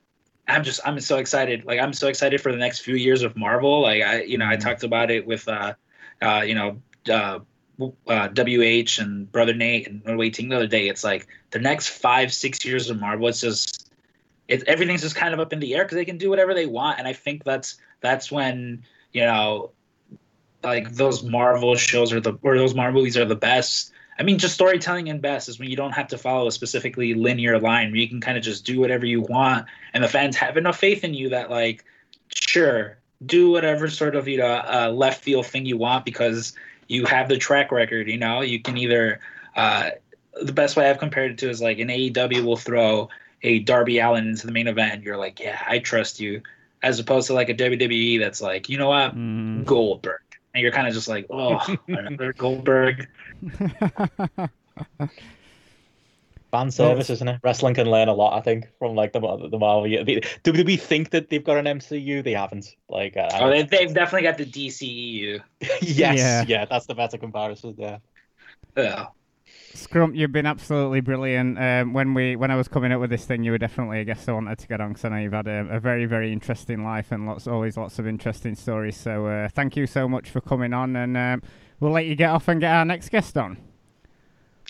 I'm 0.47 0.63
just 0.63 0.81
I'm 0.85 1.01
so 1.01 1.17
excited. 1.17 1.65
Like 1.65 1.81
I'm 1.81 1.95
so 1.95 2.09
excited 2.09 2.43
for 2.43 2.53
the 2.53 2.59
next 2.59 2.81
few 2.81 2.95
years 2.95 3.23
of 3.23 3.37
Marvel. 3.37 3.81
Like 3.81 4.03
I 4.03 4.23
you 4.23 4.37
know 4.37 4.47
I 4.47 4.57
hmm. 4.57 4.61
talked 4.61 4.85
about 4.85 5.11
it 5.11 5.27
with 5.27 5.49
uh, 5.49 5.73
uh 6.21 6.45
you 6.47 6.55
know 6.55 6.77
uh, 7.11 7.39
uh, 8.07 8.29
WH 8.29 8.99
and 8.99 9.33
Brother 9.33 9.55
Nate 9.55 9.89
and 9.89 10.05
Norway 10.05 10.29
Team 10.29 10.51
the 10.51 10.57
other 10.57 10.67
day. 10.67 10.89
It's 10.89 11.05
like 11.05 11.27
the 11.53 11.59
next 11.59 11.89
five, 11.89 12.35
six 12.35 12.65
years 12.67 12.91
of 12.91 13.01
Marvel, 13.01 13.29
it's 13.29 13.41
just 13.41 13.86
it, 14.49 14.65
everything's 14.65 15.03
just 15.03 15.17
kind 15.17 15.35
of 15.35 15.41
up 15.41 15.53
in 15.53 15.61
the 15.61 15.75
air 15.75 15.85
because 15.85 15.97
they 15.97 16.05
can 16.05 16.19
do 16.19 16.31
whatever 16.31 16.55
they 16.55 16.67
want, 16.67 16.99
and 16.99 17.09
I 17.09 17.13
think 17.13 17.45
that's 17.45 17.77
that's 18.01 18.31
when 18.31 18.85
you 19.13 19.23
know, 19.23 19.71
like 20.63 20.93
those 20.93 21.23
Marvel 21.23 21.75
shows 21.75 22.13
or 22.13 22.21
the 22.21 22.39
or 22.43 22.59
those 22.59 22.75
Marvel 22.75 23.01
movies 23.01 23.17
are 23.17 23.25
the 23.25 23.35
best. 23.37 23.93
I 24.19 24.23
mean, 24.23 24.39
just 24.39 24.55
storytelling 24.55 25.09
and 25.09 25.21
best 25.21 25.49
is 25.49 25.59
when 25.59 25.69
you 25.69 25.77
don't 25.77 25.93
have 25.93 26.09
to 26.09 26.19
follow 26.19 26.47
a 26.47 26.53
specifically 26.53 27.15
linear 27.15 27.59
line 27.59 27.91
where 27.91 28.01
you 28.01 28.09
can 28.09 28.21
kind 28.21 28.39
of 28.39 28.45
just 28.45 28.65
do 28.65 28.81
whatever 28.81 29.05
you 29.05 29.23
want, 29.23 29.67
and 29.95 30.05
the 30.05 30.09
fans 30.09 30.37
have 30.37 30.57
enough 30.57 30.79
faith 30.79 31.03
in 31.03 31.15
you 31.15 31.31
that 31.31 31.51
like, 31.51 31.85
sure, 32.29 32.99
do 33.25 33.51
whatever 33.51 33.89
sort 33.89 34.17
of 34.17 34.29
you 34.29 34.39
know 34.39 34.47
uh, 34.47 34.93
left 34.95 35.25
field 35.25 35.47
thing 35.47 35.67
you 35.67 35.77
want 35.77 36.05
because 36.05 36.53
you 36.89 37.05
have 37.07 37.29
the 37.29 37.39
track 37.39 37.73
record. 37.73 38.09
You 38.09 38.19
know, 38.19 38.43
you 38.43 38.61
can 38.61 38.77
either 38.77 39.21
uh, 39.57 39.91
the 40.41 40.53
best 40.53 40.77
way 40.77 40.89
I've 40.89 40.99
compared 40.99 41.33
it 41.33 41.39
to 41.39 41.51
is 41.51 41.63
like 41.63 41.79
an 41.79 41.89
AEW 41.89 42.45
will 42.45 42.57
throw 42.57 43.09
a 43.43 43.61
Darby 43.61 43.99
Allin 43.99 44.29
into 44.29 44.47
the 44.47 44.53
main 44.53 44.69
event. 44.69 45.03
You're 45.03 45.17
like, 45.17 45.41
yeah, 45.41 45.63
I 45.67 45.79
trust 45.79 46.21
you, 46.21 46.43
as 46.83 46.99
opposed 46.99 47.27
to 47.29 47.35
like 47.35 47.49
a 47.49 47.55
WWE 47.55 48.19
that's 48.19 48.41
like, 48.41 48.69
you 48.69 48.79
know 48.79 48.89
what, 48.89 49.17
mm. 49.17 49.65
Goldberg, 49.65 50.21
and 50.55 50.63
you're 50.63 50.73
kind 50.73 50.89
of 50.89 50.95
just 50.95 51.09
like, 51.09 51.27
oh, 51.31 51.61
another 51.89 52.33
Goldberg. 52.33 53.09
fan 56.57 56.71
service, 56.71 57.11
isn't 57.11 57.29
it? 57.29 57.41
Wrestling 57.43 57.75
can 57.75 57.91
learn 57.91 58.09
a 58.09 58.15
lot, 58.15 58.39
I 58.39 58.41
think, 58.41 58.67
from 58.79 58.95
like 58.95 59.13
the 59.13 59.21
the 59.21 59.59
Marvel. 59.59 59.89
Do, 60.05 60.21
do 60.43 60.65
we 60.65 60.77
think 60.77 61.11
that 61.11 61.29
they've 61.29 61.45
got 61.45 61.59
an 61.59 61.79
MCU? 61.79 62.23
They 62.25 62.33
haven't. 62.33 62.77
Like, 62.89 63.17
uh, 63.17 63.29
oh, 63.35 63.51
they, 63.51 63.63
they've 63.63 63.93
definitely 63.93 64.29
got 64.29 64.39
the 64.39 64.47
DCEU. 64.47 65.41
yes, 65.61 66.19
yeah. 66.19 66.45
yeah, 66.47 66.65
that's 66.65 66.87
the 66.87 66.95
better 66.95 67.19
comparison. 67.19 67.75
Yeah. 67.79 67.99
Yeah. 68.77 69.07
Scrump, 69.77 70.17
you've 70.17 70.33
been 70.33 70.47
absolutely 70.47 71.01
brilliant. 71.01 71.59
Um, 71.59 71.93
when 71.93 72.15
we 72.15 72.37
when 72.37 72.51
I 72.51 72.57
was 72.57 72.69
coming 72.69 72.93
up 72.93 73.01
with 73.01 73.11
this 73.11 73.25
thing, 73.25 73.45
you 73.45 73.51
were 73.51 73.59
definitely 73.59 74.01
a 74.01 74.05
guest 74.05 74.29
I 74.29 74.33
wanted 74.33 74.59
to 74.59 74.67
get 74.67 74.81
on 74.81 74.89
because 74.89 75.05
I 75.05 75.09
know 75.11 75.17
you've 75.19 75.33
had 75.33 75.47
a, 75.47 75.69
a, 75.71 75.81
very 75.81 76.07
very 76.07 76.33
interesting 76.33 76.85
life 76.85 77.13
and 77.13 77.27
lots 77.27 77.47
always 77.47 77.77
lots 77.77 77.99
of 77.99 78.07
interesting 78.07 78.55
stories. 78.55 78.97
So 78.97 79.27
uh, 79.27 79.49
thank 79.49 79.77
you 79.77 79.87
so 79.87 80.09
much 80.09 80.31
for 80.31 80.41
coming 80.41 80.73
on, 80.73 80.97
and 80.97 81.17
um, 81.17 81.43
we'll 81.81 81.93
let 81.93 82.07
you 82.07 82.17
get 82.17 82.31
off 82.31 82.49
and 82.49 82.61
get 82.61 82.75
our 82.75 82.85
next 82.85 83.11
guest 83.11 83.37
on. 83.37 83.59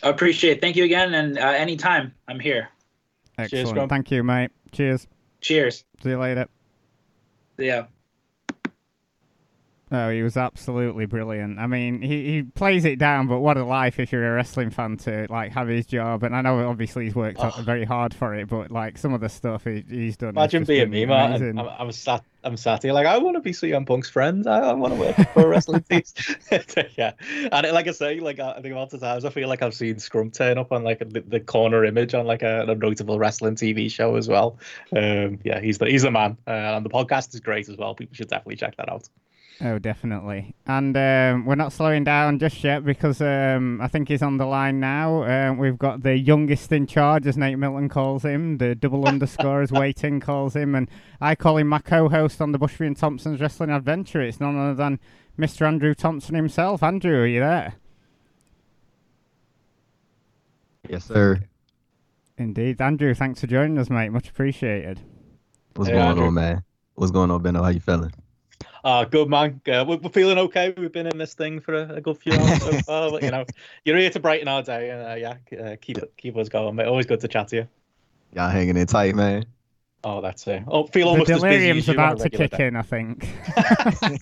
I 0.02 0.08
appreciate 0.08 0.58
it. 0.58 0.60
Thank 0.60 0.76
you 0.76 0.84
again, 0.84 1.14
and 1.14 1.38
uh, 1.38 1.46
anytime 1.46 2.12
I'm 2.28 2.40
here. 2.40 2.68
Excellent. 3.38 3.76
Cheers, 3.76 3.88
Thank 3.88 4.10
you, 4.10 4.22
mate. 4.22 4.50
Cheers. 4.72 5.06
Cheers. 5.40 5.84
See 6.02 6.10
you 6.10 6.18
later. 6.18 6.48
Yeah. 7.58 7.86
Oh, 9.92 10.10
he 10.10 10.22
was 10.22 10.36
absolutely 10.36 11.06
brilliant. 11.06 11.60
I 11.60 11.68
mean, 11.68 12.02
he, 12.02 12.24
he 12.24 12.42
plays 12.42 12.84
it 12.84 12.98
down, 12.98 13.28
but 13.28 13.38
what 13.38 13.56
a 13.56 13.64
life 13.64 14.00
if 14.00 14.10
you're 14.10 14.32
a 14.32 14.34
wrestling 14.34 14.70
fan 14.70 14.96
to 14.98 15.28
like 15.30 15.52
have 15.52 15.68
his 15.68 15.86
job. 15.86 16.24
And 16.24 16.34
I 16.34 16.40
know 16.40 16.68
obviously 16.68 17.04
he's 17.04 17.14
worked 17.14 17.38
oh. 17.38 17.62
very 17.62 17.84
hard 17.84 18.12
for 18.12 18.34
it, 18.34 18.48
but 18.48 18.72
like 18.72 18.98
some 18.98 19.14
of 19.14 19.20
the 19.20 19.28
stuff 19.28 19.62
he, 19.62 19.84
he's 19.88 20.16
done. 20.16 20.30
Imagine 20.30 20.64
being 20.64 20.90
me, 20.90 21.06
man. 21.06 21.56
I'm, 21.56 21.68
I'm, 21.78 21.92
sat, 21.92 22.24
I'm 22.42 22.56
sat 22.56 22.82
here 22.82 22.92
like 22.92 23.06
I 23.06 23.16
want 23.18 23.36
to 23.36 23.40
be 23.40 23.52
CM 23.52 23.86
Punk's 23.86 24.10
friend. 24.10 24.44
I, 24.48 24.58
I 24.58 24.72
want 24.72 24.92
to 24.92 24.98
work 24.98 25.32
for 25.32 25.42
a 25.42 25.46
wrestling 25.46 25.84
team. 25.88 26.02
yeah, 26.96 27.12
and 27.52 27.64
it, 27.64 27.72
like 27.72 27.86
I 27.86 27.92
say, 27.92 28.18
like 28.18 28.40
I 28.40 28.60
think 28.60 28.74
of 28.74 29.00
times 29.00 29.24
I 29.24 29.30
feel 29.30 29.48
like 29.48 29.62
I've 29.62 29.74
seen 29.74 30.00
Scrum 30.00 30.32
turn 30.32 30.58
up 30.58 30.72
on 30.72 30.82
like 30.82 30.98
the, 30.98 31.20
the 31.20 31.38
corner 31.38 31.84
image 31.84 32.12
on 32.12 32.26
like 32.26 32.42
a, 32.42 32.62
a, 32.62 32.74
notable 32.74 33.20
wrestling 33.20 33.54
TV 33.54 33.88
show 33.88 34.16
as 34.16 34.26
well. 34.26 34.58
Um, 34.96 35.38
yeah, 35.44 35.60
he's 35.60 35.78
the 35.78 35.86
he's 35.86 36.02
the 36.02 36.10
man, 36.10 36.38
uh, 36.48 36.50
and 36.50 36.84
the 36.84 36.90
podcast 36.90 37.34
is 37.34 37.40
great 37.40 37.68
as 37.68 37.76
well. 37.76 37.94
People 37.94 38.16
should 38.16 38.28
definitely 38.28 38.56
check 38.56 38.76
that 38.78 38.90
out. 38.90 39.08
Oh, 39.62 39.78
definitely. 39.78 40.54
And 40.66 40.94
um, 40.96 41.46
we're 41.46 41.54
not 41.54 41.72
slowing 41.72 42.04
down 42.04 42.38
just 42.38 42.62
yet 42.62 42.84
because 42.84 43.22
um, 43.22 43.80
I 43.80 43.88
think 43.88 44.08
he's 44.08 44.20
on 44.20 44.36
the 44.36 44.44
line 44.44 44.80
now. 44.80 45.22
Um, 45.22 45.56
we've 45.56 45.78
got 45.78 46.02
the 46.02 46.16
youngest 46.16 46.72
in 46.72 46.86
charge, 46.86 47.26
as 47.26 47.38
Nate 47.38 47.58
Milton 47.58 47.88
calls 47.88 48.22
him. 48.22 48.58
The 48.58 48.74
double 48.74 49.06
underscore, 49.08 49.62
as 49.62 49.72
Wai 49.72 49.92
Ting 49.92 50.20
calls 50.20 50.54
him. 50.54 50.74
And 50.74 50.90
I 51.22 51.34
call 51.34 51.56
him 51.56 51.68
my 51.68 51.78
co 51.78 52.10
host 52.10 52.42
on 52.42 52.52
the 52.52 52.58
Bushby 52.58 52.86
and 52.86 52.96
Thompson's 52.96 53.40
Wrestling 53.40 53.70
Adventure. 53.70 54.20
It's 54.20 54.40
none 54.40 54.58
other 54.58 54.74
than 54.74 55.00
Mr. 55.38 55.66
Andrew 55.66 55.94
Thompson 55.94 56.34
himself. 56.34 56.82
Andrew, 56.82 57.22
are 57.22 57.26
you 57.26 57.40
there? 57.40 57.74
Yes, 60.86 61.06
sir. 61.06 61.40
Indeed. 62.36 62.82
Andrew, 62.82 63.14
thanks 63.14 63.40
for 63.40 63.46
joining 63.46 63.78
us, 63.78 63.88
mate. 63.88 64.10
Much 64.10 64.28
appreciated. 64.28 65.00
What's 65.74 65.88
hey, 65.88 65.96
going 65.96 66.08
Andrew. 66.08 66.26
on, 66.26 66.34
man? 66.34 66.64
What's 66.94 67.10
going 67.10 67.30
on, 67.30 67.42
Benno? 67.42 67.62
How 67.62 67.70
you 67.70 67.80
feeling? 67.80 68.12
Uh, 68.84 69.04
good 69.04 69.28
man. 69.28 69.60
Uh, 69.66 69.84
we're, 69.86 69.96
we're, 69.96 70.10
feeling 70.10 70.38
okay. 70.38 70.72
We've 70.76 70.92
been 70.92 71.06
in 71.06 71.18
this 71.18 71.34
thing 71.34 71.60
for 71.60 71.74
a, 71.74 71.94
a 71.94 72.00
good 72.00 72.18
few 72.18 72.32
hours 72.32 72.62
so 72.62 72.72
far. 72.82 73.10
But, 73.10 73.22
you 73.22 73.30
know, 73.30 73.44
you're 73.84 73.96
here 73.96 74.10
to 74.10 74.20
brighten 74.20 74.48
our 74.48 74.62
day, 74.62 74.90
and 74.90 75.02
uh, 75.02 75.14
yeah, 75.14 75.60
uh, 75.60 75.76
keep 75.80 75.98
keep 76.16 76.36
us 76.36 76.48
going. 76.48 76.76
Mate. 76.76 76.86
Always 76.86 77.06
good 77.06 77.20
to 77.20 77.28
chat 77.28 77.48
to 77.48 77.56
you. 77.56 77.68
Y'all 78.32 78.48
hanging 78.48 78.76
in 78.76 78.86
tight, 78.86 79.14
man. 79.14 79.44
Oh, 80.04 80.20
that's 80.20 80.46
it. 80.46 80.62
Oh, 80.68 80.86
feel 80.86 81.08
almost 81.08 81.28
the 81.28 81.34
delirium's 81.34 81.88
about 81.88 82.18
to 82.20 82.30
kick 82.30 82.52
day. 82.52 82.68
in. 82.68 82.76
I 82.76 82.82
think. 82.82 83.28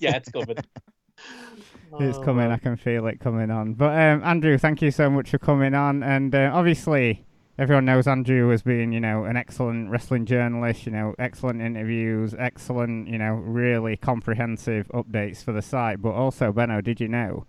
yeah, 0.01 0.17
it's 0.17 0.31
coming. 0.31 0.57
it's 2.01 2.19
coming. 2.19 2.51
I 2.51 2.57
can 2.57 2.77
feel 2.77 3.07
it 3.07 3.21
coming 3.21 3.51
on. 3.51 3.75
But 3.75 3.91
um, 3.91 4.23
Andrew, 4.25 4.57
thank 4.57 4.81
you 4.81 4.91
so 4.91 5.11
much 5.11 5.31
for 5.31 5.39
coming 5.39 5.75
on, 5.75 6.03
and 6.03 6.35
uh, 6.35 6.51
obviously 6.55 7.25
everyone 7.59 7.85
knows 7.85 8.07
Andrew 8.07 8.53
as 8.53 8.63
being, 8.63 8.93
you 8.93 9.01
know, 9.01 9.25
an 9.25 9.37
excellent 9.37 9.91
wrestling 9.91 10.27
journalist, 10.27 10.87
you 10.87 10.93
know, 10.93 11.15
excellent 11.19 11.61
interviews, 11.61 12.35
excellent, 12.39 13.09
you 13.09 13.19
know, 13.19 13.35
really 13.35 13.97
comprehensive 13.97 14.89
updates 14.89 15.45
for 15.45 15.53
the 15.53 15.63
site. 15.63 16.03
But 16.03 16.13
also, 16.13 16.53
Benno, 16.53 16.81
did 16.81 17.01
you 17.01 17.09
know? 17.09 17.47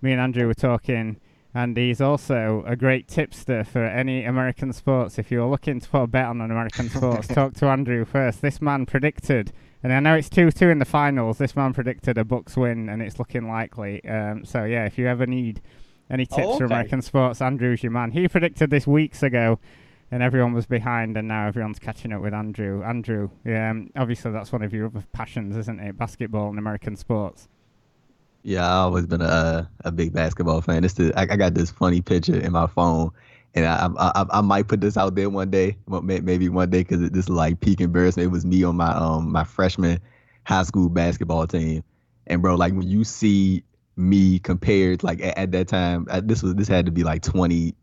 Me 0.00 0.12
and 0.12 0.20
Andrew 0.20 0.46
were 0.46 0.54
talking, 0.54 1.20
and 1.52 1.76
he's 1.76 2.00
also 2.00 2.62
a 2.66 2.76
great 2.76 3.08
tipster 3.08 3.64
for 3.64 3.84
any 3.84 4.24
American 4.24 4.72
sports. 4.72 5.18
If 5.18 5.30
you're 5.30 5.48
looking 5.48 5.80
to 5.80 5.88
put 5.88 6.02
a 6.02 6.06
bet 6.06 6.26
on 6.26 6.40
an 6.40 6.50
American 6.50 6.88
sports, 6.90 7.28
talk 7.28 7.54
to 7.54 7.66
Andrew 7.66 8.04
first. 8.04 8.40
This 8.40 8.62
man 8.62 8.86
predicted, 8.86 9.52
and 9.82 9.92
I 9.92 10.00
know 10.00 10.14
it's 10.14 10.30
2 10.30 10.50
2 10.52 10.70
in 10.70 10.78
the 10.78 10.84
finals, 10.84 11.38
this 11.38 11.56
man 11.56 11.74
predicted 11.74 12.16
a 12.16 12.24
Bucks 12.24 12.56
win, 12.56 12.88
and 12.88 13.02
it's 13.02 13.18
looking 13.18 13.48
likely. 13.48 14.02
Um, 14.04 14.44
so, 14.44 14.64
yeah, 14.64 14.86
if 14.86 14.96
you 14.96 15.06
ever 15.06 15.26
need 15.26 15.60
any 16.10 16.26
tips 16.26 16.40
oh, 16.40 16.48
okay. 16.50 16.58
for 16.58 16.64
American 16.64 17.02
sports? 17.02 17.40
Andrew's 17.40 17.82
your 17.82 17.92
man. 17.92 18.12
He 18.12 18.26
predicted 18.28 18.70
this 18.70 18.86
weeks 18.86 19.22
ago, 19.22 19.58
and 20.10 20.22
everyone 20.22 20.54
was 20.54 20.66
behind, 20.66 21.16
and 21.16 21.28
now 21.28 21.46
everyone's 21.46 21.78
catching 21.78 22.12
up 22.12 22.22
with 22.22 22.34
Andrew. 22.34 22.82
Andrew, 22.82 23.30
um, 23.46 23.90
obviously 23.96 24.30
that's 24.32 24.52
one 24.52 24.62
of 24.62 24.72
your 24.72 24.86
other 24.86 25.04
passions, 25.12 25.56
isn't 25.56 25.80
it? 25.80 25.98
Basketball 25.98 26.48
and 26.48 26.58
American 26.58 26.96
sports. 26.96 27.48
Yeah, 28.42 28.64
I've 28.64 28.86
always 28.86 29.06
been 29.06 29.20
a 29.20 29.68
a 29.84 29.92
big 29.92 30.12
basketball 30.12 30.60
fan. 30.60 30.82
This 30.82 30.98
is, 30.98 31.12
I, 31.16 31.22
I 31.22 31.36
got 31.36 31.54
this 31.54 31.70
funny 31.70 32.00
picture 32.00 32.38
in 32.38 32.52
my 32.52 32.66
phone, 32.66 33.10
and 33.54 33.66
I 33.66 33.90
I, 33.98 34.24
I 34.30 34.40
might 34.40 34.68
put 34.68 34.80
this 34.80 34.96
out 34.96 35.14
there 35.14 35.28
one 35.28 35.50
day, 35.50 35.76
maybe 35.86 36.48
one 36.48 36.70
day, 36.70 36.84
because 36.84 37.10
this 37.10 37.24
is 37.24 37.28
like 37.28 37.60
peak 37.60 37.80
embarrassment. 37.80 38.26
It 38.26 38.30
was 38.30 38.46
me 38.46 38.62
on 38.64 38.76
my 38.76 38.94
um 38.94 39.32
my 39.32 39.44
freshman 39.44 40.00
high 40.44 40.62
school 40.62 40.88
basketball 40.88 41.46
team, 41.46 41.82
and 42.26 42.40
bro, 42.40 42.54
like 42.54 42.72
when 42.72 42.88
you 42.88 43.04
see 43.04 43.64
me 43.98 44.38
compared 44.38 45.02
like 45.02 45.20
at, 45.20 45.36
at 45.36 45.52
that 45.52 45.68
time 45.68 46.06
this 46.22 46.42
was 46.42 46.54
this 46.54 46.68
had 46.68 46.86
to 46.86 46.92
be 46.92 47.04
like 47.04 47.22
20 47.22 47.74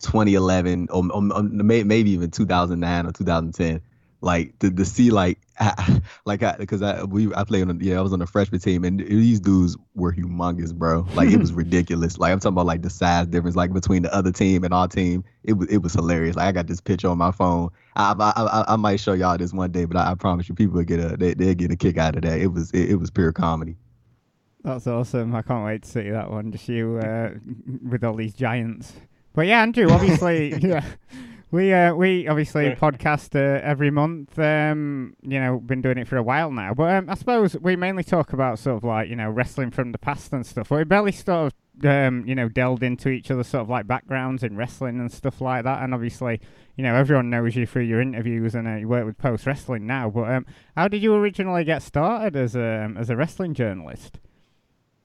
2011 0.00 0.88
or, 0.90 1.04
or, 1.10 1.32
or 1.32 1.42
maybe 1.42 2.10
even 2.10 2.30
2009 2.30 3.06
or 3.06 3.12
2010 3.12 3.80
like 4.20 4.58
to, 4.58 4.70
to 4.70 4.84
see 4.84 5.10
like 5.10 5.38
like 6.26 6.42
I 6.42 6.56
because 6.58 6.82
I 6.82 7.04
we 7.04 7.32
I 7.34 7.44
played 7.44 7.68
on 7.68 7.78
yeah 7.80 7.98
I 7.98 8.00
was 8.02 8.12
on 8.12 8.18
the 8.18 8.26
freshman 8.26 8.60
team 8.60 8.84
and 8.84 9.00
these 9.00 9.40
dudes 9.40 9.76
were 9.94 10.12
humongous 10.12 10.74
bro. 10.74 11.06
Like 11.14 11.30
it 11.30 11.38
was 11.38 11.52
ridiculous. 11.64 12.18
Like 12.18 12.32
I'm 12.32 12.40
talking 12.40 12.54
about 12.54 12.66
like 12.66 12.82
the 12.82 12.90
size 12.90 13.26
difference 13.26 13.56
like 13.56 13.72
between 13.72 14.02
the 14.02 14.14
other 14.14 14.32
team 14.32 14.64
and 14.64 14.74
our 14.74 14.88
team. 14.88 15.24
It 15.44 15.54
was 15.54 15.68
it 15.68 15.78
was 15.78 15.92
hilarious. 15.94 16.36
Like 16.36 16.46
I 16.46 16.52
got 16.52 16.66
this 16.66 16.80
picture 16.80 17.08
on 17.08 17.18
my 17.18 17.30
phone. 17.30 17.70
I 17.94 18.14
I 18.18 18.32
I, 18.42 18.64
I 18.74 18.76
might 18.76 19.00
show 19.00 19.12
y'all 19.12 19.38
this 19.38 19.52
one 19.52 19.70
day 19.70 19.84
but 19.84 19.96
I, 19.96 20.12
I 20.12 20.14
promise 20.14 20.48
you 20.48 20.54
people 20.54 20.76
will 20.76 20.84
get 20.84 21.00
a 21.00 21.16
they 21.16 21.34
they 21.34 21.54
get 21.54 21.70
a 21.70 21.76
kick 21.76 21.96
out 21.96 22.16
of 22.16 22.22
that. 22.22 22.38
It 22.38 22.48
was 22.48 22.70
it, 22.72 22.90
it 22.90 22.96
was 22.96 23.10
pure 23.10 23.32
comedy 23.32 23.76
that's 24.66 24.86
awesome. 24.88 25.32
I 25.34 25.42
can't 25.42 25.64
wait 25.64 25.82
to 25.84 25.88
see 25.88 26.10
that 26.10 26.28
one. 26.28 26.50
Just 26.50 26.68
you 26.68 26.98
uh, 26.98 27.30
with 27.88 28.02
all 28.02 28.14
these 28.14 28.34
giants. 28.34 28.92
But 29.32 29.46
yeah, 29.46 29.62
Andrew, 29.62 29.88
obviously, 29.90 30.54
yeah, 30.60 30.84
we 31.52 31.72
uh, 31.72 31.94
we 31.94 32.26
obviously 32.26 32.74
podcast 32.74 33.36
uh, 33.36 33.60
every 33.62 33.92
month. 33.92 34.36
Um, 34.40 35.14
you 35.22 35.38
know, 35.38 35.60
been 35.60 35.82
doing 35.82 35.98
it 35.98 36.08
for 36.08 36.16
a 36.16 36.22
while 36.22 36.50
now. 36.50 36.74
But 36.74 36.96
um, 36.96 37.08
I 37.08 37.14
suppose 37.14 37.56
we 37.58 37.76
mainly 37.76 38.02
talk 38.02 38.32
about 38.32 38.58
sort 38.58 38.78
of 38.78 38.84
like 38.84 39.08
you 39.08 39.14
know 39.14 39.30
wrestling 39.30 39.70
from 39.70 39.92
the 39.92 39.98
past 39.98 40.32
and 40.32 40.44
stuff. 40.44 40.70
We 40.70 40.82
barely 40.82 41.12
sort 41.12 41.52
of 41.52 41.84
um, 41.84 42.24
you 42.26 42.34
know 42.34 42.48
delved 42.48 42.82
into 42.82 43.10
each 43.10 43.30
other's 43.30 43.46
sort 43.46 43.62
of 43.62 43.68
like 43.68 43.86
backgrounds 43.86 44.42
in 44.42 44.56
wrestling 44.56 44.98
and 44.98 45.12
stuff 45.12 45.40
like 45.40 45.62
that. 45.62 45.84
And 45.84 45.94
obviously, 45.94 46.40
you 46.74 46.82
know, 46.82 46.96
everyone 46.96 47.30
knows 47.30 47.54
you 47.54 47.66
through 47.66 47.84
your 47.84 48.00
interviews 48.00 48.56
and 48.56 48.66
uh, 48.66 48.74
you 48.74 48.88
work 48.88 49.06
with 49.06 49.16
Post 49.16 49.46
Wrestling 49.46 49.86
now. 49.86 50.10
But 50.10 50.28
um, 50.28 50.46
how 50.76 50.88
did 50.88 51.04
you 51.04 51.14
originally 51.14 51.62
get 51.62 51.82
started 51.82 52.34
as 52.34 52.56
a 52.56 52.84
um, 52.84 52.96
as 52.96 53.10
a 53.10 53.16
wrestling 53.16 53.54
journalist? 53.54 54.18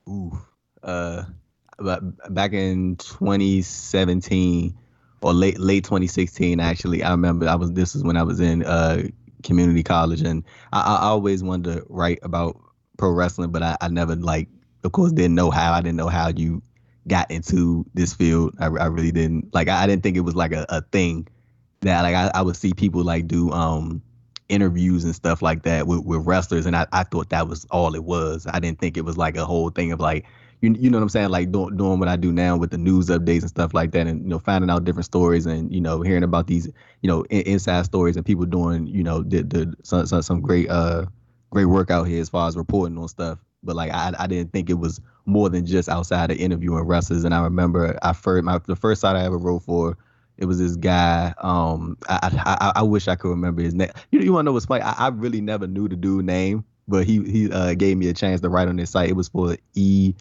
Ooh, 0.08 0.38
uh, 0.82 1.24
back 2.30 2.52
in 2.52 2.96
2017 2.96 4.74
or 5.22 5.32
late 5.32 5.58
late 5.58 5.84
2016, 5.84 6.60
actually, 6.60 7.02
I 7.02 7.10
remember 7.12 7.48
I 7.48 7.54
was. 7.54 7.72
This 7.72 7.94
is 7.94 8.02
when 8.02 8.16
I 8.16 8.22
was 8.22 8.40
in 8.40 8.64
uh 8.64 9.04
community 9.42 9.82
college, 9.82 10.22
and 10.22 10.44
I, 10.72 10.80
I 10.80 11.06
always 11.06 11.42
wanted 11.42 11.74
to 11.74 11.86
write 11.88 12.18
about 12.22 12.60
pro 12.96 13.10
wrestling, 13.10 13.50
but 13.50 13.62
I, 13.62 13.76
I 13.80 13.88
never 13.88 14.16
like, 14.16 14.48
of 14.84 14.92
course, 14.92 15.12
didn't 15.12 15.34
know 15.34 15.50
how. 15.50 15.72
I 15.72 15.80
didn't 15.80 15.96
know 15.96 16.08
how 16.08 16.28
you 16.28 16.62
got 17.08 17.30
into 17.30 17.84
this 17.94 18.14
field. 18.14 18.54
I, 18.58 18.66
I 18.66 18.86
really 18.86 19.12
didn't 19.12 19.54
like. 19.54 19.68
I, 19.68 19.84
I 19.84 19.86
didn't 19.86 20.02
think 20.02 20.16
it 20.16 20.20
was 20.20 20.34
like 20.34 20.52
a, 20.52 20.66
a 20.68 20.82
thing 20.82 21.28
that 21.80 22.02
like 22.02 22.14
I, 22.14 22.30
I 22.34 22.42
would 22.42 22.56
see 22.56 22.74
people 22.74 23.04
like 23.04 23.26
do 23.26 23.50
um 23.52 24.02
interviews 24.52 25.04
and 25.04 25.14
stuff 25.14 25.42
like 25.42 25.62
that 25.62 25.86
with, 25.86 26.04
with 26.04 26.26
wrestlers, 26.26 26.66
and 26.66 26.76
I, 26.76 26.86
I 26.92 27.02
thought 27.04 27.30
that 27.30 27.48
was 27.48 27.64
all 27.70 27.94
it 27.94 28.04
was. 28.04 28.46
I 28.46 28.60
didn't 28.60 28.78
think 28.78 28.96
it 28.96 29.04
was 29.04 29.16
like 29.16 29.36
a 29.36 29.44
whole 29.44 29.70
thing 29.70 29.92
of 29.92 29.98
like 30.00 30.26
you, 30.60 30.76
you 30.78 30.90
know 30.90 30.98
what 30.98 31.02
I'm 31.02 31.08
saying, 31.08 31.30
like 31.30 31.50
doing 31.50 31.76
doing 31.76 31.98
what 31.98 32.08
I 32.08 32.16
do 32.16 32.30
now 32.30 32.56
with 32.56 32.70
the 32.70 32.78
news 32.78 33.08
updates 33.08 33.40
and 33.40 33.48
stuff 33.48 33.74
like 33.74 33.90
that, 33.92 34.06
and 34.06 34.22
you 34.22 34.28
know 34.28 34.38
finding 34.38 34.70
out 34.70 34.84
different 34.84 35.06
stories 35.06 35.46
and 35.46 35.72
you 35.74 35.80
know 35.80 36.02
hearing 36.02 36.22
about 36.22 36.46
these 36.46 36.66
you 37.00 37.08
know 37.08 37.22
in, 37.24 37.42
inside 37.42 37.84
stories 37.84 38.16
and 38.16 38.24
people 38.24 38.44
doing 38.44 38.86
you 38.86 39.02
know 39.02 39.22
did, 39.22 39.48
did 39.48 39.74
some, 39.84 40.06
some 40.06 40.22
some 40.22 40.40
great 40.40 40.70
uh 40.70 41.06
great 41.50 41.64
work 41.66 41.90
out 41.90 42.04
here 42.04 42.20
as 42.20 42.28
far 42.28 42.46
as 42.46 42.56
reporting 42.56 42.96
on 42.96 43.08
stuff. 43.08 43.38
But 43.64 43.74
like 43.74 43.90
I 43.90 44.12
I 44.18 44.26
didn't 44.26 44.52
think 44.52 44.70
it 44.70 44.78
was 44.78 45.00
more 45.26 45.48
than 45.50 45.66
just 45.66 45.88
outside 45.88 46.30
of 46.30 46.36
interviewing 46.36 46.84
wrestlers. 46.84 47.24
And 47.24 47.34
I 47.34 47.42
remember 47.42 47.98
I 48.02 48.12
first 48.12 48.44
my 48.44 48.58
the 48.58 48.76
first 48.76 49.00
site 49.00 49.16
I 49.16 49.24
ever 49.24 49.38
wrote 49.38 49.62
for 49.64 49.96
it 50.38 50.46
was 50.46 50.58
this 50.58 50.76
guy. 50.76 51.34
Um, 51.38 51.96
I 52.08 52.30
I, 52.44 52.72
I 52.76 52.82
wish 52.82 53.08
I 53.08 53.16
could 53.16 53.30
remember 53.30 53.62
his 53.62 53.74
name. 53.74 53.90
You 54.10 54.20
you 54.20 54.32
want 54.32 54.44
to 54.44 54.46
know 54.46 54.52
what's 54.52 54.66
funny? 54.66 54.82
I, 54.82 54.92
I 54.92 55.08
really 55.08 55.40
never 55.40 55.66
knew 55.66 55.88
the 55.88 55.96
dude 55.96 56.24
name, 56.24 56.64
but 56.88 57.06
he 57.06 57.22
he 57.24 57.50
uh, 57.50 57.74
gave 57.74 57.96
me 57.96 58.08
a 58.08 58.14
chance 58.14 58.40
to 58.40 58.48
write 58.48 58.68
on 58.68 58.76
this 58.76 58.90
site. 58.90 59.10
It 59.10 59.16
was 59.16 59.28
for 59.28 59.56
E 59.74 60.14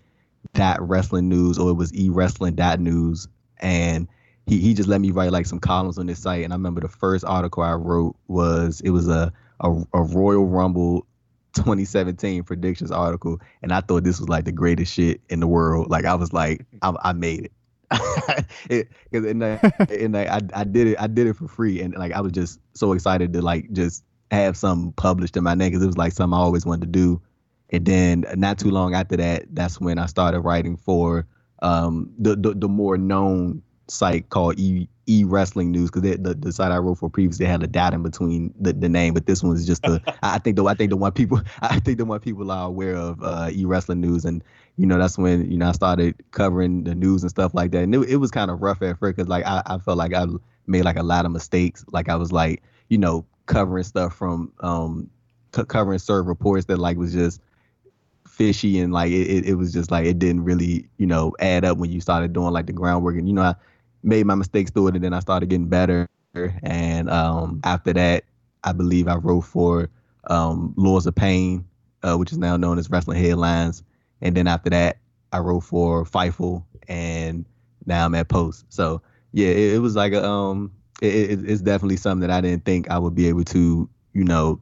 dot 0.53 0.87
wrestling 0.87 1.29
news 1.29 1.57
or 1.57 1.69
it 1.69 1.75
was 1.75 1.93
E 1.93 2.09
wrestling 2.09 2.55
dot 2.55 2.79
news, 2.79 3.27
and 3.59 4.07
he 4.45 4.59
he 4.59 4.73
just 4.73 4.89
let 4.89 5.01
me 5.01 5.11
write 5.11 5.31
like 5.31 5.45
some 5.45 5.59
columns 5.59 5.97
on 5.97 6.07
this 6.07 6.19
site. 6.19 6.43
And 6.43 6.53
I 6.53 6.55
remember 6.55 6.81
the 6.81 6.89
first 6.89 7.25
article 7.25 7.63
I 7.63 7.73
wrote 7.73 8.15
was 8.27 8.81
it 8.81 8.89
was 8.91 9.07
a 9.07 9.31
a, 9.59 9.71
a 9.93 10.01
Royal 10.01 10.45
Rumble 10.45 11.05
2017 11.53 12.43
predictions 12.43 12.91
article, 12.91 13.39
and 13.61 13.71
I 13.71 13.81
thought 13.81 14.03
this 14.03 14.19
was 14.19 14.29
like 14.29 14.45
the 14.45 14.51
greatest 14.51 14.93
shit 14.93 15.21
in 15.29 15.39
the 15.39 15.47
world. 15.47 15.89
Like 15.89 16.05
I 16.05 16.15
was 16.15 16.33
like, 16.33 16.65
I, 16.81 16.93
I 17.01 17.13
made 17.13 17.45
it. 17.45 17.51
it, 18.69 18.87
and, 19.11 19.43
I, 19.43 19.59
and 19.89 20.17
I, 20.17 20.39
I 20.53 20.63
did 20.63 20.87
it 20.87 20.97
I 20.99 21.07
did 21.07 21.27
it 21.27 21.35
for 21.35 21.47
free 21.47 21.81
and 21.81 21.93
like 21.95 22.13
I 22.13 22.21
was 22.21 22.31
just 22.31 22.59
so 22.73 22.93
excited 22.93 23.33
to 23.33 23.41
like 23.41 23.71
just 23.73 24.03
have 24.31 24.55
something 24.57 24.93
published 24.93 25.37
in 25.37 25.43
my 25.43 25.53
name 25.53 25.69
because 25.69 25.83
it 25.83 25.87
was 25.87 25.97
like 25.97 26.13
something 26.13 26.37
I 26.37 26.41
always 26.41 26.65
wanted 26.65 26.81
to 26.93 26.99
do. 26.99 27.21
And 27.69 27.85
then 27.85 28.25
not 28.35 28.59
too 28.59 28.69
long 28.69 28.95
after 28.95 29.17
that, 29.17 29.45
that's 29.53 29.79
when 29.79 29.97
I 29.97 30.05
started 30.05 30.41
writing 30.41 30.77
for 30.77 31.25
um, 31.61 32.11
the, 32.17 32.35
the 32.35 32.53
the 32.53 32.67
more 32.67 32.97
known 32.97 33.61
site 33.87 34.29
called 34.29 34.59
E 34.59 34.87
E 35.07 35.23
Wrestling 35.23 35.71
News 35.71 35.91
because 35.91 36.01
the, 36.01 36.33
the 36.33 36.51
site 36.51 36.71
I 36.71 36.77
wrote 36.77 36.97
for 36.97 37.09
previously 37.09 37.45
had 37.45 37.63
a 37.63 37.67
dot 37.67 37.93
in 37.93 38.03
between 38.03 38.53
the, 38.59 38.73
the 38.73 38.89
name, 38.89 39.13
but 39.13 39.25
this 39.25 39.43
one's 39.43 39.65
just 39.65 39.83
the 39.83 40.01
I 40.23 40.39
think 40.39 40.57
the 40.57 40.65
I 40.65 40.73
think 40.73 40.89
the 40.89 40.97
one 40.97 41.11
people 41.11 41.41
I 41.61 41.79
think 41.79 41.97
the 41.97 42.05
one 42.05 42.19
people 42.19 42.51
are 42.51 42.67
aware 42.67 42.95
of 42.95 43.21
uh, 43.23 43.49
E 43.51 43.65
Wrestling 43.65 44.01
News, 44.01 44.25
and 44.25 44.43
you 44.77 44.85
know 44.85 44.97
that's 44.97 45.17
when 45.17 45.49
you 45.51 45.57
know 45.57 45.69
I 45.69 45.71
started 45.73 46.15
covering 46.31 46.83
the 46.83 46.95
news 46.95 47.23
and 47.23 47.29
stuff 47.29 47.53
like 47.53 47.71
that, 47.71 47.83
and 47.83 47.95
it, 47.95 48.09
it 48.09 48.15
was 48.17 48.31
kind 48.31 48.51
of 48.51 48.61
rough 48.61 48.81
at 48.81 48.97
first 48.99 49.17
because 49.17 49.29
like 49.29 49.45
I, 49.45 49.61
I 49.65 49.77
felt 49.77 49.97
like 49.97 50.13
I 50.13 50.25
made 50.67 50.85
like 50.85 50.97
a 50.97 51.03
lot 51.03 51.25
of 51.25 51.31
mistakes, 51.31 51.85
like 51.91 52.09
I 52.09 52.15
was 52.15 52.31
like 52.31 52.63
you 52.89 52.97
know 52.97 53.25
covering 53.45 53.83
stuff 53.83 54.15
from 54.15 54.51
um 54.59 55.09
c- 55.55 55.65
covering 55.65 55.99
certain 55.99 56.27
reports 56.27 56.65
that 56.65 56.77
like 56.77 56.97
was 56.97 57.13
just 57.13 57.41
fishy 58.27 58.79
and 58.79 58.93
like 58.93 59.11
it, 59.11 59.45
it, 59.45 59.55
was 59.55 59.73
just 59.73 59.91
like 59.91 60.05
it 60.05 60.17
didn't 60.17 60.43
really 60.43 60.87
you 60.97 61.05
know 61.05 61.35
add 61.39 61.65
up 61.65 61.77
when 61.77 61.91
you 61.91 61.99
started 61.99 62.31
doing 62.31 62.51
like 62.51 62.65
the 62.65 62.71
groundwork 62.71 63.17
and 63.17 63.27
you 63.27 63.33
know 63.33 63.41
I 63.41 63.55
made 64.03 64.25
my 64.25 64.35
mistakes 64.35 64.71
through 64.71 64.87
it, 64.89 64.95
and 64.95 65.03
then 65.03 65.13
I 65.13 65.19
started 65.19 65.49
getting 65.49 65.67
better. 65.67 66.07
And 66.63 67.09
um, 67.09 67.59
after 67.63 67.93
that, 67.93 68.23
I 68.63 68.71
believe 68.71 69.07
I 69.07 69.15
wrote 69.15 69.41
for 69.41 69.89
um, 70.27 70.73
Lords 70.77 71.05
of 71.05 71.15
Pain, 71.15 71.65
uh, 72.03 72.15
which 72.15 72.31
is 72.31 72.37
now 72.37 72.57
known 72.57 72.79
as 72.79 72.89
Wrestling 72.89 73.21
Headlines. 73.21 73.83
And 74.21 74.35
then 74.35 74.47
after 74.47 74.69
that, 74.69 74.97
I 75.31 75.39
wrote 75.39 75.61
for 75.61 76.03
Fightful, 76.05 76.63
and 76.87 77.45
now 77.85 78.05
I'm 78.05 78.15
at 78.15 78.27
Post. 78.27 78.65
So 78.69 79.01
yeah, 79.31 79.49
it, 79.49 79.75
it 79.75 79.79
was 79.79 79.95
like 79.95 80.13
a 80.13 80.23
um, 80.23 80.71
it, 81.01 81.31
it, 81.31 81.49
it's 81.49 81.61
definitely 81.61 81.97
something 81.97 82.27
that 82.27 82.31
I 82.35 82.41
didn't 82.41 82.65
think 82.65 82.89
I 82.89 82.97
would 82.99 83.15
be 83.15 83.27
able 83.27 83.43
to, 83.45 83.89
you 84.13 84.23
know, 84.23 84.59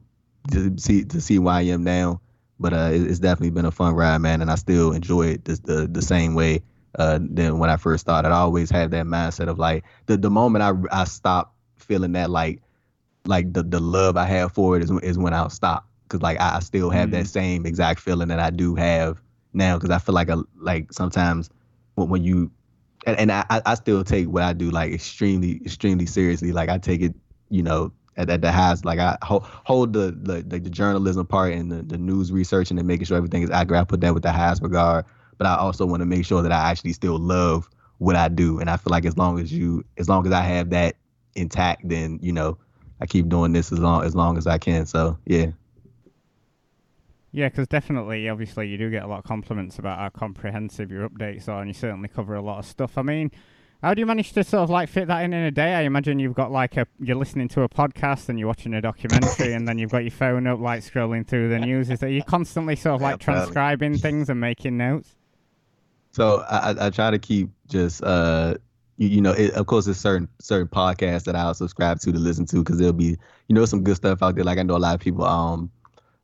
to 0.52 0.78
see 0.78 1.04
to 1.06 1.22
see 1.22 1.40
where 1.40 1.56
I 1.56 1.62
am 1.62 1.84
now. 1.84 2.22
But 2.60 2.74
uh, 2.74 2.90
it, 2.94 3.02
it's 3.04 3.20
definitely 3.20 3.52
been 3.52 3.66
a 3.66 3.72
fun 3.72 3.96
ride, 3.96 4.20
man, 4.20 4.42
and 4.42 4.52
I 4.52 4.56
still 4.56 4.92
enjoy 4.94 5.28
it 5.28 5.46
the 5.46 5.60
the, 5.64 5.88
the 5.88 6.02
same 6.02 6.36
way 6.36 6.62
uh, 6.98 7.20
than 7.22 7.58
when 7.60 7.70
I 7.70 7.78
first 7.78 8.02
started. 8.02 8.30
I 8.30 8.40
always 8.40 8.70
had 8.70 8.92
that 8.92 9.06
mindset 9.06 9.48
of 9.48 9.60
like 9.60 9.84
the 10.06 10.18
the 10.18 10.30
moment 10.30 10.64
I 10.64 11.02
I 11.02 11.04
stopped 11.06 11.56
feeling 11.78 12.14
that 12.14 12.30
like 12.30 12.62
like 13.26 13.52
the 13.54 13.64
the 13.64 13.80
love 13.80 14.18
I 14.18 14.26
have 14.26 14.52
for 14.54 14.78
it 14.78 14.84
is 14.84 14.92
is 15.04 15.18
when 15.18 15.34
I'll 15.34 15.50
stop 15.50 15.88
because 16.04 16.22
like 16.22 16.40
I, 16.40 16.58
I 16.58 16.60
still 16.60 16.90
have 16.90 17.10
mm 17.10 17.12
that 17.12 17.28
same 17.28 17.66
exact 17.66 18.00
feeling 18.00 18.30
that 18.30 18.40
I 18.40 18.50
do 18.50 18.76
have 18.76 19.22
now 19.54 19.78
because 19.78 19.90
I 19.90 20.00
feel 20.00 20.16
like 20.16 20.30
a 20.30 20.44
like 20.58 20.92
sometimes 20.94 21.50
when, 21.96 22.10
when 22.10 22.24
you 22.24 22.52
and, 23.06 23.18
and 23.18 23.32
I, 23.32 23.46
I 23.50 23.76
still 23.76 24.04
take 24.04 24.28
what 24.28 24.44
I 24.44 24.54
do 24.54 24.70
like 24.72 24.92
extremely 24.94 25.62
extremely 25.66 26.06
seriously 26.06 26.52
like 26.52 26.70
I 26.70 26.78
take 26.78 27.02
it 27.02 27.16
you 27.50 27.64
know 27.64 27.92
at, 28.18 28.30
at 28.30 28.42
the 28.42 28.52
highest 28.52 28.86
like 28.86 29.00
I 29.00 29.18
hold, 29.22 29.44
hold 29.44 29.94
the, 29.94 30.12
the 30.12 30.42
the 30.42 30.60
journalism 30.70 31.26
part 31.26 31.54
and 31.54 31.72
the, 31.72 31.82
the 31.82 31.98
news 31.98 32.32
research 32.32 32.72
and 32.72 32.84
making 32.84 33.06
sure 33.06 33.18
everything 33.18 33.44
is 33.44 33.50
accurate 33.50 33.82
I 33.82 33.84
put 33.86 34.02
that 34.02 34.14
with 34.14 34.24
the 34.24 34.32
highest 34.32 34.62
regard 34.62 35.06
but 35.40 35.48
I 35.48 35.56
also 35.56 35.86
want 35.88 36.02
to 36.02 36.06
make 36.06 36.26
sure 36.26 36.44
that 36.44 36.52
I 36.52 36.70
actually 36.70 36.94
still 36.94 37.18
love 37.18 37.68
what 38.00 38.16
I 38.16 38.28
do. 38.28 38.60
And 38.60 38.70
I 38.70 38.78
feel 38.78 38.92
like 38.92 39.06
as 39.06 39.18
long 39.18 39.40
as 39.40 39.52
you, 39.52 39.84
as 39.98 40.10
long 40.10 40.28
as 40.28 40.34
I 40.34 40.42
have 40.42 40.70
that 40.72 40.96
intact, 41.36 41.88
then 41.88 42.20
you 42.22 42.34
know, 42.34 42.58
I 43.02 43.06
keep 43.06 43.30
doing 43.30 43.54
this 43.54 43.72
as 43.72 43.80
long 43.80 44.04
as 44.04 44.16
long 44.16 44.38
as 44.38 44.46
I 44.46 44.58
can. 44.58 44.86
So 44.86 45.18
yeah. 45.26 45.48
Yeah, 47.32 47.50
because 47.50 47.68
definitely, 47.68 48.28
obviously, 48.28 48.68
you 48.68 48.78
do 48.78 48.90
get 48.90 49.04
a 49.04 49.08
lot 49.08 49.20
of 49.20 49.26
compliments 49.26 49.78
about 49.78 50.00
how 50.00 50.10
comprehensive 50.10 50.90
your 50.90 51.08
updates 51.08 51.48
are, 51.48 51.62
and 51.62 51.70
you 51.70 51.74
certainly 51.74 52.10
cover 52.10 52.34
a 52.34 52.42
lot 52.42 52.60
of 52.60 52.66
stuff. 52.66 52.98
I 52.98 53.04
mean, 53.04 53.32
how 53.84 53.94
do 53.94 54.00
you 54.02 54.06
manage 54.06 54.34
to 54.34 54.44
sort 54.44 54.64
of 54.64 54.70
like 54.70 54.90
fit 54.90 55.08
that 55.08 55.24
in 55.24 55.32
in 55.32 55.44
a 55.44 55.52
day? 55.52 55.76
I 55.76 55.82
imagine 55.82 56.20
you've 56.20 56.34
got 56.34 56.52
like 56.52 56.76
a 56.76 56.88
you're 57.00 57.16
listening 57.16 57.48
to 57.50 57.62
a 57.62 57.70
podcast 57.70 58.30
and 58.30 58.40
you're 58.40 58.48
watching 58.48 58.74
a 58.74 58.82
documentary, 58.82 59.54
and 59.54 59.68
then 59.68 59.78
you've 59.78 59.92
got 59.92 60.00
your 60.00 60.12
phone 60.12 60.48
up, 60.48 60.60
like 60.60 60.82
scrolling 60.82 61.26
through 61.26 61.50
the 61.50 61.60
news. 61.60 61.90
Is 61.90 62.00
that 62.00 62.10
you're 62.10 62.24
constantly 62.24 62.76
sort 62.76 62.96
of 62.96 63.02
like 63.02 63.20
transcribing 63.20 63.98
things 63.98 64.30
and 64.30 64.40
making 64.40 64.78
notes? 64.78 65.16
So 66.12 66.44
I, 66.50 66.88
I 66.88 66.90
try 66.90 67.12
to 67.12 67.20
keep 67.20 67.50
just 67.68 68.04
uh 68.04 68.56
you, 68.98 69.08
you 69.08 69.22
know 69.22 69.32
it, 69.32 69.52
of 69.54 69.68
course 69.68 69.86
there's 69.86 70.00
certain 70.00 70.28
certain 70.42 70.68
podcasts 70.68 71.24
that 71.26 71.36
I'll 71.36 71.54
subscribe 71.54 72.00
to 72.00 72.12
to 72.12 72.18
listen 72.18 72.46
to 72.48 72.58
because 72.58 72.80
there'll 72.80 72.94
be 72.94 73.18
you 73.48 73.56
know 73.56 73.66
some 73.66 73.84
good 73.84 73.96
stuff 73.96 74.24
out 74.24 74.36
there 74.36 74.44
like 74.44 74.58
I 74.58 74.64
know 74.64 74.76
a 74.76 74.78
lot 74.78 74.96
of 74.96 75.00
people 75.00 75.24
um 75.24 75.72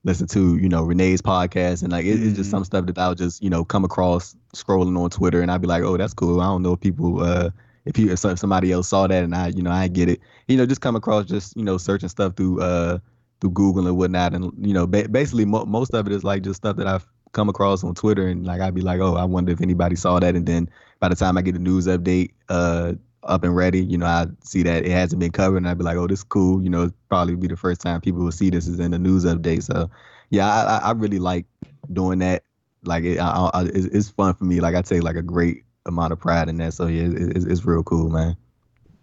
listen 0.05 0.27
to 0.27 0.57
you 0.57 0.69
know 0.69 0.83
Renee's 0.83 1.21
podcast. 1.21 1.83
And 1.83 1.91
like 1.91 2.05
it, 2.05 2.23
it's 2.23 2.37
just 2.37 2.49
some 2.49 2.61
mm-hmm. 2.61 2.65
stuff 2.65 2.85
that 2.85 2.97
I'll 2.97 3.15
just 3.15 3.43
you 3.43 3.49
know 3.49 3.65
come 3.65 3.83
across 3.83 4.35
scrolling 4.55 4.97
on 4.97 5.09
Twitter. 5.09 5.41
And 5.41 5.51
I'd 5.51 5.61
be 5.61 5.67
like 5.67 5.83
oh 5.83 5.97
that's 5.97 6.13
cool. 6.13 6.39
I 6.39 6.45
don't 6.45 6.61
know 6.61 6.73
if 6.73 6.79
people 6.79 7.21
uh 7.21 7.49
if 7.83 7.97
you 7.97 8.11
if 8.11 8.19
somebody 8.19 8.71
else 8.71 8.87
saw 8.87 9.07
that 9.07 9.23
and 9.23 9.35
I 9.35 9.47
you 9.49 9.61
know 9.61 9.71
I 9.71 9.89
get 9.89 10.07
it. 10.07 10.21
You 10.47 10.55
know 10.55 10.65
just 10.65 10.81
come 10.81 10.95
across 10.95 11.25
just 11.25 11.57
you 11.57 11.63
know 11.63 11.77
searching 11.77 12.09
stuff 12.09 12.35
through 12.37 12.61
uh 12.61 12.99
through 13.41 13.51
Google 13.51 13.87
and 13.87 13.97
whatnot. 13.97 14.33
And 14.33 14.53
you 14.65 14.73
know 14.73 14.87
ba- 14.87 15.09
basically 15.09 15.45
mo- 15.45 15.65
most 15.65 15.93
of 15.93 16.07
it 16.07 16.13
is 16.13 16.23
like 16.23 16.43
just 16.43 16.57
stuff 16.57 16.77
that 16.77 16.87
I've 16.87 17.05
come 17.35 17.49
across 17.49 17.83
on 17.83 17.93
Twitter, 17.93 18.27
and 18.27 18.45
like 18.45 18.61
I'd 18.61 18.73
be 18.73 18.81
like, 18.81 19.01
oh, 19.01 19.15
I 19.15 19.25
wonder 19.25 19.51
if 19.51 19.61
anybody 19.61 19.95
saw 19.95 20.19
that, 20.19 20.35
and 20.35 20.45
then 20.45 20.69
by 20.99 21.09
the 21.09 21.15
time 21.15 21.37
I 21.37 21.41
get 21.41 21.51
the 21.51 21.59
news 21.59 21.85
update 21.85 22.31
uh, 22.49 22.93
up 23.25 23.43
and 23.43 23.55
ready, 23.55 23.83
you 23.83 23.97
know, 23.97 24.05
I 24.05 24.27
see 24.43 24.63
that 24.63 24.85
it 24.85 24.91
hasn't 24.91 25.19
been 25.19 25.31
covered, 25.31 25.57
and 25.57 25.67
I'd 25.67 25.77
be 25.77 25.83
like, 25.83 25.97
oh, 25.97 26.07
this 26.07 26.19
is 26.19 26.23
cool. 26.23 26.63
You 26.63 26.69
know, 26.69 26.91
probably 27.09 27.35
be 27.35 27.47
the 27.47 27.57
first 27.57 27.81
time 27.81 28.01
people 28.01 28.23
will 28.23 28.31
see 28.31 28.49
this 28.49 28.67
is 28.67 28.79
in 28.79 28.91
the 28.91 28.99
news 28.99 29.25
update. 29.25 29.63
So, 29.63 29.89
yeah, 30.29 30.47
I, 30.47 30.89
I 30.89 30.91
really 30.91 31.19
like 31.19 31.45
doing 31.91 32.19
that. 32.19 32.43
Like, 32.83 33.03
it, 33.03 33.19
I, 33.19 33.49
I, 33.53 33.63
it's, 33.73 34.09
fun 34.09 34.35
for 34.35 34.43
me. 34.43 34.59
Like, 34.59 34.75
I 34.75 34.81
take 34.81 35.03
like 35.03 35.15
a 35.15 35.23
great 35.23 35.63
amount 35.85 36.13
of 36.13 36.19
pride 36.19 36.49
in 36.49 36.57
that. 36.57 36.73
So 36.73 36.87
yeah, 36.87 37.03
it, 37.03 37.37
it's, 37.37 37.45
it's 37.45 37.65
real 37.65 37.83
cool, 37.83 38.09
man. 38.09 38.35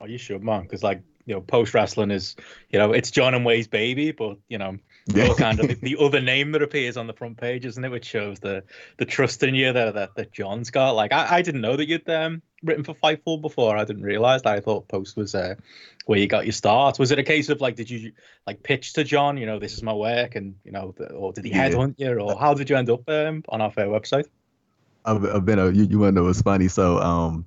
Oh, 0.00 0.06
you 0.06 0.18
should, 0.18 0.42
man. 0.42 0.62
Because 0.62 0.82
like 0.82 1.02
you 1.26 1.34
know, 1.34 1.40
post 1.40 1.74
wrestling 1.74 2.10
is, 2.10 2.36
you 2.70 2.78
know, 2.78 2.92
it's 2.92 3.10
John 3.10 3.34
and 3.34 3.44
Wai's 3.44 3.68
baby, 3.68 4.12
but 4.12 4.38
you 4.48 4.58
know, 4.58 4.76
yeah. 5.07 5.34
kind 5.34 5.61
of 5.61 5.68
the, 5.68 5.74
the, 5.74 5.96
other 5.98 6.20
name 6.20 6.53
that 6.53 6.62
appears 6.62 6.96
on 6.96 7.07
the 7.07 7.12
front 7.12 7.36
page, 7.36 7.64
isn't 7.64 7.84
it? 7.84 7.90
Which 7.90 8.05
shows 8.05 8.38
the 8.40 8.62
the 8.98 9.05
trust 9.05 9.42
in 9.42 9.55
you 9.55 9.72
that 9.72 9.94
that, 9.94 10.14
that 10.14 10.32
John's 10.32 10.70
got. 10.70 10.92
Like 10.92 11.12
I, 11.12 11.36
I 11.36 11.42
didn't 11.42 11.61
know 11.61 11.76
that 11.76 11.88
you'd 11.88 12.09
um, 12.09 12.42
written 12.62 12.84
for 12.84 12.94
Fightful 12.94 13.40
before. 13.40 13.76
I 13.76 13.84
didn't 13.84 14.03
realize 14.03 14.42
that. 14.42 14.55
I 14.55 14.61
thought 14.61 14.88
Post 14.88 15.16
was 15.16 15.34
uh, 15.34 15.57
where 16.07 16.18
you 16.18 16.26
got 16.26 16.44
your 16.44 16.53
start. 16.53 16.98
Was 16.98 17.11
it 17.11 17.18
a 17.18 17.24
case 17.24 17.48
of 17.48 17.61
like, 17.61 17.76
did 17.76 17.90
you 17.90 18.12
like 18.46 18.62
pitch 18.62 18.92
to 18.94 19.05
John? 19.05 19.36
You 19.36 19.46
know, 19.46 19.59
this 19.59 19.74
is 19.74 19.82
my 19.82 19.92
work, 19.94 20.36
and 20.36 20.55
you 20.64 20.72
know, 20.72 20.94
or 21.14 21.32
did 21.32 21.44
he 21.44 21.50
yeah. 21.50 21.68
headhunt 21.68 21.94
you, 21.98 22.18
or 22.18 22.38
how 22.38 22.55
did 22.55 22.70
you 22.70 22.76
end 22.76 22.90
up 22.90 23.09
um, 23.09 23.42
on 23.48 23.61
our 23.61 23.70
fair 23.70 23.86
website? 23.86 24.26
I've, 25.05 25.24
I've 25.24 25.44
been 25.44 25.59
a 25.59 25.70
you, 25.70 25.84
you 25.84 25.98
want 25.98 26.14
to 26.14 26.20
know 26.20 26.26
what's 26.26 26.42
funny? 26.42 26.68
So 26.68 26.98
um 26.98 27.44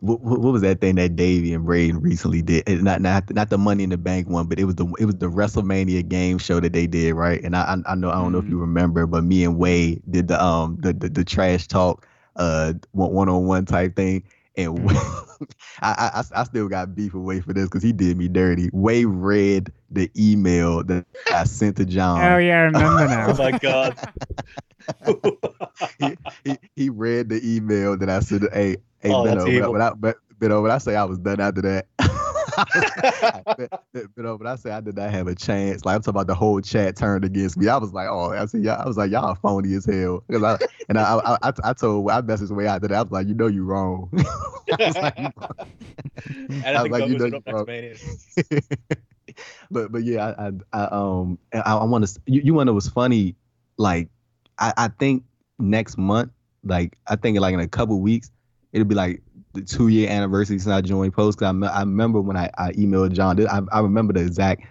what, 0.00 0.20
what, 0.22 0.40
was 0.40 0.62
that 0.62 0.80
thing 0.80 0.94
that 0.96 1.14
Davey 1.14 1.52
and 1.52 1.64
Braden 1.64 2.00
recently 2.00 2.40
did? 2.40 2.66
Not 2.82 3.02
not 3.02 3.32
not 3.34 3.50
the 3.50 3.58
Money 3.58 3.84
in 3.84 3.90
the 3.90 3.98
Bank 3.98 4.28
one, 4.28 4.46
but 4.46 4.58
it 4.58 4.64
was 4.64 4.76
the 4.76 4.86
it 4.98 5.04
was 5.04 5.16
the 5.16 5.30
WrestleMania 5.30 6.08
game 6.08 6.38
show 6.38 6.58
that 6.58 6.72
they 6.72 6.86
did, 6.86 7.14
right? 7.14 7.42
And 7.42 7.54
I 7.54 7.76
I, 7.86 7.94
know 7.94 8.10
I 8.10 8.14
don't 8.14 8.24
mm-hmm. 8.24 8.32
know 8.32 8.38
if 8.38 8.44
you 8.44 8.52
mm-hmm. 8.52 8.60
remember, 8.60 9.06
but 9.06 9.24
me 9.24 9.44
and 9.44 9.58
Wai 9.58 10.00
did 10.08 10.28
the 10.28 10.42
um 10.42 10.78
the 10.80 10.94
the, 10.94 11.10
the 11.10 11.24
trash 11.24 11.66
talk 11.66 12.06
uh 12.36 12.72
one 12.92 13.28
on 13.28 13.46
one 13.46 13.66
type 13.66 13.94
thing, 13.94 14.22
and 14.56 14.78
mm-hmm. 14.78 15.44
I, 15.82 16.10
I 16.14 16.40
I 16.40 16.44
still 16.44 16.68
got 16.68 16.94
beef 16.94 17.12
with 17.12 17.22
Wai 17.22 17.40
for 17.40 17.52
this 17.52 17.66
because 17.66 17.82
he 17.82 17.92
did 17.92 18.16
me 18.16 18.28
dirty. 18.28 18.70
Wai 18.72 19.04
read 19.04 19.70
the 19.90 20.10
email 20.16 20.82
that 20.84 21.04
I 21.30 21.44
sent 21.44 21.76
to 21.76 21.84
John. 21.84 22.24
Oh 22.24 22.38
yeah, 22.38 22.60
I 22.60 22.62
remember 22.62 23.06
now. 23.08 23.30
oh 23.30 23.36
my 23.36 23.58
god. 23.58 23.98
he, 25.98 26.16
he, 26.44 26.58
he 26.76 26.90
read 26.90 27.28
the 27.28 27.40
email 27.44 27.96
that 27.96 28.08
I 28.08 28.20
said, 28.20 28.42
"Hey, 28.52 28.76
hey, 29.00 29.12
oh, 29.12 29.24
Benno, 29.24 29.44
when 29.44 29.82
I, 29.82 29.90
when 29.90 30.12
I, 30.12 30.14
Benno, 30.38 30.62
when 30.62 30.70
I 30.70 30.78
say 30.78 30.96
I 30.96 31.04
was 31.04 31.18
done 31.18 31.40
after 31.40 31.62
that." 31.62 31.86
but, 33.46 33.70
but 34.16 34.46
I 34.46 34.56
say 34.56 34.70
I 34.70 34.80
did 34.80 34.96
not 34.96 35.10
have 35.10 35.26
a 35.26 35.34
chance. 35.34 35.84
Like 35.84 35.96
I'm 35.96 36.02
talking 36.02 36.16
about 36.16 36.26
the 36.26 36.34
whole 36.34 36.60
chat 36.60 36.96
turned 36.96 37.24
against 37.24 37.56
me. 37.56 37.68
I 37.68 37.76
was 37.76 37.92
like, 37.92 38.08
oh, 38.08 38.32
I 38.32 38.46
said, 38.46 38.62
yeah, 38.62 38.74
I 38.74 38.86
was 38.86 38.96
like, 38.96 39.10
y'all 39.10 39.34
phony 39.36 39.74
as 39.74 39.84
hell. 39.84 40.24
I, 40.30 40.58
and 40.88 40.98
I, 40.98 41.16
I, 41.16 41.38
I, 41.42 41.52
I 41.64 41.72
told, 41.72 42.10
I 42.10 42.20
messaged 42.22 42.50
way 42.50 42.66
out 42.66 42.82
there. 42.82 42.96
I 42.96 43.02
was 43.02 43.12
like, 43.12 43.28
you 43.28 43.34
know, 43.34 43.46
you 43.46 43.64
wrong. 43.64 44.10
I 44.72 44.86
was 44.86 44.96
like, 44.96 45.18
I 46.64 46.82
was 46.82 46.90
like 46.90 47.08
you 47.08 47.18
know, 47.18 47.26
you 47.26 47.42
wrong. 47.46 47.66
but 49.70 49.92
but 49.92 50.02
yeah, 50.04 50.34
I, 50.38 50.46
I, 50.46 50.52
I 50.72 50.84
um 50.90 51.38
I, 51.52 51.60
I 51.60 51.84
want 51.84 52.06
to 52.06 52.20
you, 52.26 52.42
you 52.44 52.54
want 52.54 52.68
to 52.68 52.72
was 52.72 52.88
funny. 52.88 53.36
Like 53.76 54.08
I, 54.60 54.72
I 54.76 54.88
think 54.88 55.24
next 55.58 55.98
month, 55.98 56.30
like 56.62 56.96
I 57.06 57.16
think 57.16 57.38
like 57.40 57.54
in 57.54 57.60
a 57.60 57.68
couple 57.68 58.00
weeks, 58.00 58.30
it'll 58.72 58.86
be 58.86 58.94
like 58.94 59.22
the 59.54 59.62
two 59.62 59.88
year 59.88 60.08
anniversary 60.08 60.58
since 60.58 60.72
I 60.72 60.80
joined 60.80 61.14
Post. 61.14 61.38
Cause 61.38 61.54
I, 61.62 61.66
I 61.66 61.80
remember 61.80 62.20
when 62.20 62.36
I, 62.36 62.50
I 62.56 62.72
emailed 62.72 63.12
John. 63.12 63.44
I, 63.48 63.62
I 63.72 63.80
remember 63.80 64.12
the 64.12 64.20
exact 64.20 64.62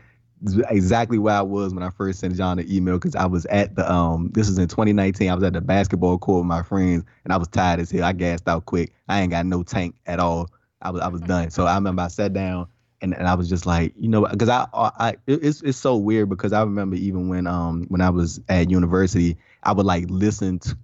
exactly 0.69 1.17
where 1.17 1.35
I 1.35 1.41
was 1.41 1.73
when 1.73 1.83
I 1.83 1.89
first 1.89 2.19
sent 2.19 2.35
John 2.35 2.57
the 2.57 2.75
email 2.75 2.95
because 2.95 3.15
I 3.15 3.25
was 3.25 3.45
at 3.47 3.75
the 3.75 3.91
um 3.91 4.31
this 4.33 4.47
was 4.47 4.57
in 4.57 4.67
2019. 4.67 5.29
I 5.29 5.35
was 5.35 5.43
at 5.43 5.53
the 5.53 5.61
basketball 5.61 6.17
court 6.17 6.39
with 6.39 6.47
my 6.47 6.63
friends 6.63 7.03
and 7.23 7.33
I 7.33 7.37
was 7.37 7.47
tired 7.49 7.79
as 7.79 7.91
hell. 7.91 8.05
I 8.05 8.13
gassed 8.13 8.47
out 8.47 8.65
quick. 8.65 8.93
I 9.09 9.21
ain't 9.21 9.31
got 9.31 9.45
no 9.45 9.63
tank 9.63 9.95
at 10.05 10.19
all. 10.19 10.49
I 10.81 10.91
was 10.91 11.01
I 11.01 11.07
was 11.07 11.21
done. 11.21 11.49
So 11.49 11.65
I 11.65 11.75
remember 11.75 12.03
I 12.03 12.07
sat 12.07 12.33
down 12.33 12.67
and, 13.01 13.15
and 13.15 13.27
I 13.27 13.35
was 13.35 13.49
just 13.49 13.65
like, 13.65 13.93
you 13.97 14.09
know, 14.09 14.25
because 14.25 14.49
I 14.49 14.67
I 14.73 15.15
it's 15.27 15.61
it's 15.61 15.77
so 15.77 15.95
weird 15.95 16.29
because 16.29 16.53
I 16.53 16.61
remember 16.61 16.95
even 16.95 17.29
when 17.29 17.47
um 17.47 17.85
when 17.89 18.01
I 18.01 18.09
was 18.09 18.41
at 18.49 18.69
university, 18.69 19.37
I 19.63 19.71
would 19.71 19.85
like 19.85 20.05
listen 20.09 20.59
to 20.59 20.77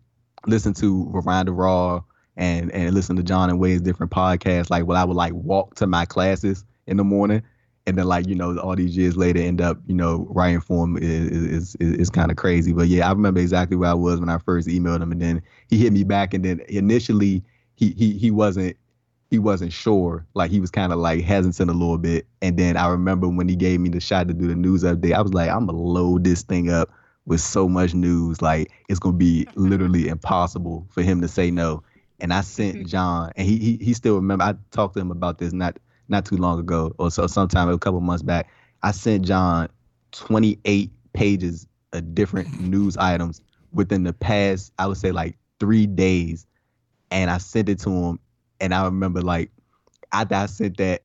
listen 0.48 0.74
to 0.76 1.06
Ronda 1.12 1.52
Raw 1.52 2.02
and 2.38 2.72
and 2.72 2.94
listen 2.94 3.16
to 3.18 3.24
John 3.24 3.50
and 3.50 3.60
Wai's 3.60 3.82
different 3.82 4.12
podcasts. 4.12 4.70
Like, 4.70 4.86
well, 4.86 4.98
I 4.98 5.04
would 5.04 5.18
like 5.18 5.34
walk 5.34 5.76
to 5.76 5.88
my 5.88 6.06
classes 6.06 6.64
in 6.88 6.98
the 6.98 7.04
morning, 7.04 7.44
and 7.86 7.98
then 7.98 8.06
like 8.06 8.28
you 8.28 8.36
know 8.36 8.58
all 8.60 8.76
these 8.76 8.96
years 8.96 9.18
later 9.18 9.40
end 9.40 9.62
up 9.62 9.78
you 9.86 9.96
know 9.96 10.28
writing 10.30 10.62
for 10.62 10.86
him 10.86 10.98
is 10.98 11.32
is 11.32 11.76
is, 11.80 11.94
is 11.98 12.10
kind 12.10 12.32
of 12.32 12.38
crazy. 12.38 12.74
But 12.74 12.88
yeah, 12.88 13.08
I 13.08 13.12
remember 13.12 13.40
exactly 13.42 13.76
where 13.76 13.90
I 13.90 13.94
was 13.96 14.20
when 14.20 14.30
I 14.30 14.38
first 14.38 14.68
emailed 14.68 15.02
him, 15.02 15.12
and 15.12 15.22
then 15.22 15.42
he 15.70 15.78
hit 15.78 15.92
me 15.92 16.04
back, 16.04 16.34
and 16.34 16.46
then 16.46 16.62
initially 16.70 17.44
he 17.76 17.92
he 17.92 18.14
he 18.18 18.32
wasn't 18.32 18.78
he 19.30 19.40
wasn't 19.40 19.74
sure. 19.74 20.26
Like 20.34 20.52
he 20.52 20.60
was 20.60 20.72
kind 20.72 20.94
of 20.94 21.00
like 21.00 21.24
hesitant 21.24 21.70
a 21.70 21.74
little 21.74 21.98
bit. 21.98 22.28
And 22.42 22.58
then 22.58 22.78
I 22.78 22.88
remember 22.88 23.28
when 23.28 23.50
he 23.50 23.56
gave 23.56 23.80
me 23.80 23.90
the 23.90 24.00
shot 24.00 24.28
to 24.28 24.34
do 24.34 24.48
the 24.48 24.56
news 24.56 24.84
update, 24.84 25.14
I 25.14 25.22
was 25.22 25.34
like, 25.34 25.50
I'm 25.50 25.66
gonna 25.66 25.78
load 25.78 26.24
this 26.24 26.44
thing 26.44 26.70
up 26.70 26.92
with 27.26 27.42
so 27.42 27.68
much 27.68 27.94
news. 27.94 28.42
Like 28.42 28.72
it's 28.90 29.00
gonna 29.00 29.18
be 29.18 29.48
literally 29.56 30.08
impossible 30.10 30.88
for 30.92 31.02
him 31.02 31.22
to 31.22 31.28
say 31.28 31.52
no 31.52 31.84
and 32.20 32.34
I 32.34 32.42
sent 32.42 32.76
mm-hmm. 32.76 32.88
John, 32.88 33.32
and 33.36 33.48
he 33.48 33.58
he, 33.58 33.78
he 33.78 33.94
still 33.94 34.16
remember. 34.16 34.44
I 34.44 34.56
talked 34.72 34.94
to 34.96 35.00
him 35.00 35.12
about 35.12 35.38
this 35.38 35.54
not 35.54 35.78
not 36.08 36.26
too 36.26 36.38
long 36.38 36.60
ago, 36.60 36.94
or 36.98 37.12
so 37.12 37.28
sometime 37.28 37.70
a 37.70 37.78
couple 37.78 38.00
months 38.02 38.24
back. 38.24 38.50
I 38.84 38.92
sent 38.92 39.26
John 39.26 39.70
28 40.12 40.92
pages 41.14 41.68
of 41.94 42.14
different 42.14 42.60
news 42.62 42.98
items 42.98 43.42
within 43.72 44.04
the 44.04 44.14
past, 44.14 44.72
I 44.80 44.88
would 44.88 44.98
say 44.98 45.12
like 45.12 45.38
three 45.60 45.88
days, 45.88 46.46
and 47.12 47.30
I 47.30 47.38
sent 47.40 47.70
it 47.70 47.80
to 47.80 47.90
him. 47.90 48.20
And 48.60 48.74
I 48.74 48.86
remember 48.86 49.22
like 49.22 49.52
after 50.12 50.36
I 50.36 50.46
sent 50.48 50.78
that, 50.78 51.04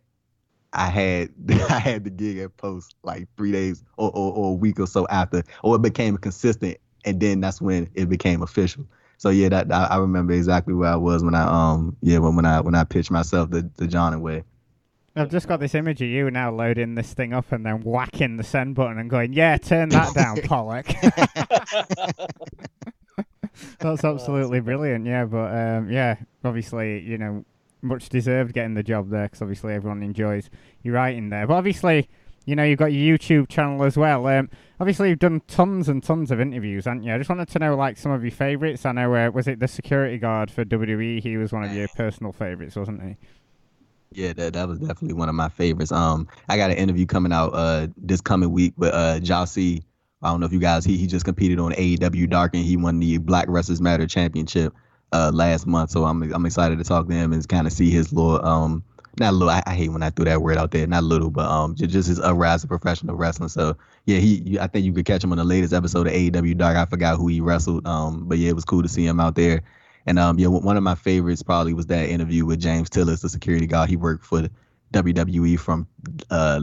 I 0.72 0.86
had 0.86 1.30
I 1.70 1.78
had 1.78 2.04
the 2.04 2.10
gig 2.10 2.38
at 2.38 2.56
Post 2.56 2.94
like 3.02 3.28
three 3.36 3.52
days 3.52 3.84
or, 3.96 4.10
or, 4.10 4.32
or 4.32 4.50
a 4.50 4.54
week 4.54 4.80
or 4.80 4.86
so 4.86 5.06
after, 5.08 5.42
or 5.62 5.76
it 5.76 5.82
became 5.82 6.16
consistent, 6.16 6.78
and 7.04 7.20
then 7.20 7.40
that's 7.40 7.60
when 7.60 7.88
it 7.94 8.08
became 8.08 8.42
official 8.42 8.86
so 9.20 9.28
yeah, 9.28 9.50
that 9.50 9.70
I, 9.70 9.84
I, 9.84 9.96
remember 9.98 10.32
exactly 10.32 10.72
where 10.72 10.88
I 10.88 10.96
was 10.96 11.22
when 11.22 11.34
I 11.34 11.42
um 11.42 11.94
yeah 12.00 12.16
when, 12.16 12.36
when 12.36 12.46
I 12.46 12.62
when 12.62 12.74
I 12.74 12.84
pitched 12.84 13.10
myself 13.10 13.50
the 13.50 13.70
the 13.76 13.86
John 13.86 14.14
and 14.14 14.22
Wai. 14.22 14.44
I've 15.14 15.30
just 15.30 15.46
got 15.46 15.60
this 15.60 15.74
image 15.74 16.00
of 16.00 16.08
you 16.08 16.30
now 16.30 16.50
loading 16.50 16.94
this 16.94 17.12
thing 17.12 17.34
up 17.34 17.52
and 17.52 17.66
then 17.66 17.82
whacking 17.82 18.38
the 18.38 18.44
send 18.44 18.76
button 18.76 18.96
and 18.96 19.10
going, 19.10 19.34
"Yeah, 19.34 19.58
turn 19.58 19.90
that 19.90 20.14
down, 20.14 20.40
Pollock." 20.44 20.86
That's 23.78 24.04
absolutely 24.04 24.60
brilliant. 24.60 25.06
Yeah, 25.06 25.24
but 25.24 25.54
um, 25.54 25.90
yeah, 25.90 26.16
obviously, 26.44 27.00
you 27.00 27.18
know, 27.18 27.44
much 27.82 28.08
deserved 28.08 28.52
getting 28.52 28.74
the 28.74 28.82
job 28.82 29.10
there 29.10 29.24
because 29.24 29.42
obviously 29.42 29.74
everyone 29.74 30.02
enjoys 30.02 30.50
your 30.82 30.94
writing 30.94 31.30
there. 31.30 31.46
But 31.46 31.54
obviously, 31.54 32.08
you 32.46 32.56
know, 32.56 32.64
you've 32.64 32.78
got 32.78 32.92
your 32.92 33.16
YouTube 33.16 33.48
channel 33.48 33.82
as 33.84 33.96
well. 33.96 34.26
Um, 34.26 34.50
obviously, 34.80 35.10
you've 35.10 35.18
done 35.18 35.42
tons 35.46 35.88
and 35.88 36.02
tons 36.02 36.30
of 36.30 36.40
interviews, 36.40 36.86
haven't 36.86 37.04
you? 37.04 37.14
I 37.14 37.18
just 37.18 37.30
wanted 37.30 37.48
to 37.48 37.58
know, 37.58 37.76
like, 37.76 37.96
some 37.96 38.12
of 38.12 38.22
your 38.22 38.32
favourites. 38.32 38.84
I 38.86 38.92
know, 38.92 39.14
uh, 39.14 39.30
was 39.30 39.46
it 39.46 39.60
the 39.60 39.68
security 39.68 40.18
guard 40.18 40.50
for 40.50 40.64
WWE? 40.64 41.22
He 41.22 41.36
was 41.36 41.52
one 41.52 41.64
of 41.64 41.72
your 41.72 41.88
personal 41.96 42.32
favourites, 42.32 42.76
wasn't 42.76 43.02
he? 43.02 43.16
Yeah, 44.12 44.32
that 44.32 44.54
that 44.54 44.66
was 44.66 44.80
definitely 44.80 45.12
one 45.12 45.28
of 45.28 45.36
my 45.36 45.48
favorites. 45.48 45.92
Um, 45.92 46.26
I 46.48 46.56
got 46.56 46.70
an 46.70 46.76
interview 46.76 47.06
coming 47.06 47.32
out 47.32 47.50
uh 47.54 47.86
this 47.96 48.20
coming 48.20 48.50
week 48.50 48.74
with 48.76 48.92
uh 48.92 49.20
Jossie. 49.20 49.84
I 50.22 50.30
don't 50.30 50.40
know 50.40 50.46
if 50.46 50.52
you 50.52 50.58
guys 50.58 50.84
he 50.84 50.96
he 50.96 51.06
just 51.06 51.24
competed 51.24 51.58
on 51.58 51.72
AEW 51.72 52.28
Dark 52.28 52.54
and 52.54 52.64
he 52.64 52.76
won 52.76 53.00
the 53.00 53.18
Black 53.18 53.46
Wrestlers 53.48 53.80
Matter 53.80 54.06
Championship 54.06 54.74
uh 55.12 55.30
last 55.32 55.66
month. 55.66 55.90
So 55.90 56.04
I'm 56.04 56.22
I'm 56.34 56.46
excited 56.46 56.78
to 56.78 56.84
talk 56.84 57.08
to 57.08 57.14
him 57.14 57.32
and 57.32 57.48
kind 57.48 57.66
of 57.66 57.72
see 57.72 57.90
his 57.90 58.12
little 58.12 58.44
um 58.44 58.84
not 59.18 59.34
little. 59.34 59.50
I, 59.50 59.62
I, 59.66 59.74
hate 59.74 59.90
when 59.90 60.02
I 60.02 60.10
threw 60.10 60.24
that 60.26 60.40
word 60.40 60.56
out 60.56 60.70
there. 60.70 60.86
Not 60.86 61.04
little, 61.04 61.30
but 61.30 61.46
um, 61.46 61.74
just, 61.74 61.90
just 61.90 62.08
his 62.08 62.20
uprise 62.20 62.62
of 62.62 62.68
professional 62.68 63.16
wrestling. 63.16 63.48
So 63.48 63.76
yeah, 64.06 64.18
he. 64.18 64.58
I 64.60 64.66
think 64.66 64.84
you 64.84 64.92
could 64.92 65.04
catch 65.04 65.24
him 65.24 65.32
on 65.32 65.38
the 65.38 65.44
latest 65.44 65.72
episode 65.72 66.06
of 66.06 66.12
AEW 66.12 66.56
Dark. 66.56 66.76
I 66.76 66.86
forgot 66.86 67.16
who 67.16 67.26
he 67.26 67.40
wrestled. 67.40 67.86
Um, 67.86 68.28
but 68.28 68.38
yeah, 68.38 68.50
it 68.50 68.54
was 68.54 68.64
cool 68.64 68.82
to 68.82 68.88
see 68.88 69.04
him 69.04 69.20
out 69.20 69.34
there. 69.34 69.62
And 70.06 70.18
um, 70.18 70.38
yeah, 70.38 70.46
one 70.46 70.76
of 70.76 70.82
my 70.82 70.94
favorites 70.94 71.42
probably 71.42 71.74
was 71.74 71.86
that 71.86 72.08
interview 72.08 72.46
with 72.46 72.60
James 72.60 72.88
Tillis, 72.88 73.20
the 73.20 73.28
security 73.28 73.66
guard. 73.66 73.90
He 73.90 73.96
worked 73.96 74.24
for 74.24 74.48
WWE 74.92 75.58
from 75.58 75.86
uh 76.30 76.60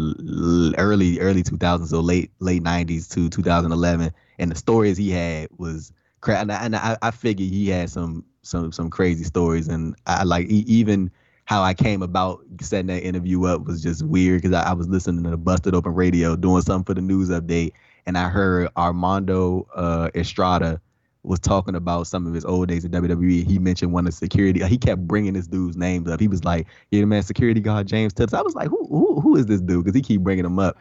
early 0.78 1.20
early 1.20 1.44
2000s, 1.44 1.88
so 1.88 2.00
late 2.00 2.32
late 2.40 2.64
90s 2.64 3.10
to 3.14 3.30
2011. 3.30 4.12
And 4.40 4.52
the 4.52 4.56
stories 4.56 4.98
he 4.98 5.10
had 5.10 5.50
was 5.58 5.92
crazy. 6.22 6.40
And, 6.40 6.52
I, 6.52 6.66
and 6.66 6.76
I, 6.76 6.98
I 7.02 7.12
figured 7.12 7.50
he 7.50 7.70
had 7.70 7.90
some 7.90 8.26
some 8.42 8.72
some 8.72 8.90
crazy 8.90 9.24
stories. 9.24 9.68
And 9.68 9.96
I 10.06 10.24
like 10.24 10.48
even 10.48 11.12
how 11.46 11.64
I 11.64 11.74
came 11.74 12.02
about 12.02 12.42
setting 12.60 12.88
that 12.88 13.04
interview 13.04 13.46
up 13.46 13.66
was 13.66 13.82
just 13.82 14.06
weird 14.06 14.42
because 14.42 14.54
I, 14.54 14.72
I, 14.72 14.74
was 14.74 14.90
listening 14.90 15.24
to 15.24 15.30
the 15.30 15.38
Busted 15.38 15.74
Open 15.74 15.94
Radio 15.94 16.36
doing 16.36 16.62
something 16.62 16.84
for 16.84 16.94
the 16.94 17.02
news 17.02 17.30
update, 17.30 17.72
and 18.06 18.18
I 18.18 18.28
heard 18.28 18.68
Armando 18.76 19.66
uh, 19.74 20.10
Estrada 20.14 20.82
was 21.28 21.40
talking 21.40 21.76
about 21.76 22.08
some 22.08 22.26
of 22.26 22.34
his 22.34 22.46
old 22.46 22.70
days 22.70 22.86
at 22.86 22.92
WWE. 22.92 23.46
He 23.46 23.60
mentioned 23.60 23.92
one 23.92 24.08
of 24.08 24.14
security. 24.14 24.64
He 24.66 24.78
kept 24.78 25.08
bringing 25.08 25.34
this 25.34 25.48
dude's 25.48 25.78
names 25.78 26.10
up. 26.10 26.20
He 26.20 26.28
was 26.28 26.44
like, 26.44 26.68
"Yeah, 26.92 27.06
man, 27.06 27.24
security 27.24 27.62
guard 27.62 27.88
James 27.88 28.14
Tips." 28.14 28.34
I 28.34 28.42
was 28.42 28.56
like, 28.56 28.70
"Who 28.70 28.86
who 28.90 29.22
who 29.22 29.36
is 29.36 29.46
this 29.46 29.62
dude?" 29.62 29.84
Because 29.84 29.96
he 29.96 30.02
keep 30.02 30.22
bringing 30.22 30.46
him 30.46 30.60
up. 30.60 30.78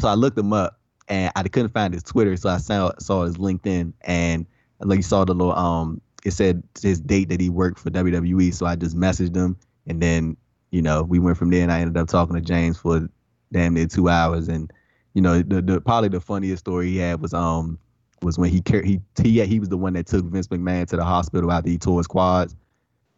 So 0.00 0.08
I 0.08 0.14
looked 0.14 0.38
him 0.38 0.52
up, 0.52 0.78
and 1.08 1.32
I 1.36 1.42
couldn't 1.44 1.70
find 1.70 1.92
his 1.92 2.02
Twitter, 2.02 2.36
so 2.36 2.48
I 2.48 2.58
saw 2.58 2.92
saw 2.98 3.24
his 3.24 3.36
LinkedIn, 3.36 3.92
and 4.02 4.46
like 4.80 4.98
you 4.98 5.02
saw 5.02 5.24
the 5.24 5.34
little 5.34 5.54
um, 5.54 6.00
it 6.24 6.32
said 6.32 6.62
his 6.80 7.00
date 7.00 7.28
that 7.28 7.40
he 7.40 7.50
worked 7.50 7.78
for 7.78 7.90
WWE. 7.90 8.54
So 8.54 8.66
I 8.66 8.76
just 8.76 8.96
messaged 8.96 9.34
him 9.34 9.56
and 9.88 10.00
then, 10.00 10.36
you 10.70 10.82
know, 10.82 11.02
we 11.02 11.18
went 11.18 11.38
from 11.38 11.50
there 11.50 11.62
and 11.62 11.72
I 11.72 11.80
ended 11.80 11.96
up 11.96 12.08
talking 12.08 12.34
to 12.34 12.40
James 12.40 12.78
for 12.78 13.08
damn 13.52 13.74
near 13.74 13.86
two 13.86 14.08
hours. 14.08 14.48
And, 14.48 14.70
you 15.14 15.22
know, 15.22 15.42
the, 15.42 15.62
the 15.62 15.80
probably 15.80 16.10
the 16.10 16.20
funniest 16.20 16.60
story 16.60 16.88
he 16.88 16.98
had 16.98 17.20
was 17.20 17.34
um 17.34 17.78
was 18.22 18.38
when 18.38 18.50
he 18.50 18.62
he 18.66 19.00
he 19.22 19.44
he 19.44 19.60
was 19.60 19.68
the 19.68 19.76
one 19.76 19.92
that 19.94 20.06
took 20.06 20.24
Vince 20.26 20.48
McMahon 20.48 20.86
to 20.88 20.96
the 20.96 21.04
hospital 21.04 21.52
after 21.52 21.70
he 21.70 21.78
tore 21.78 21.98
his 21.98 22.06
quads. 22.06 22.56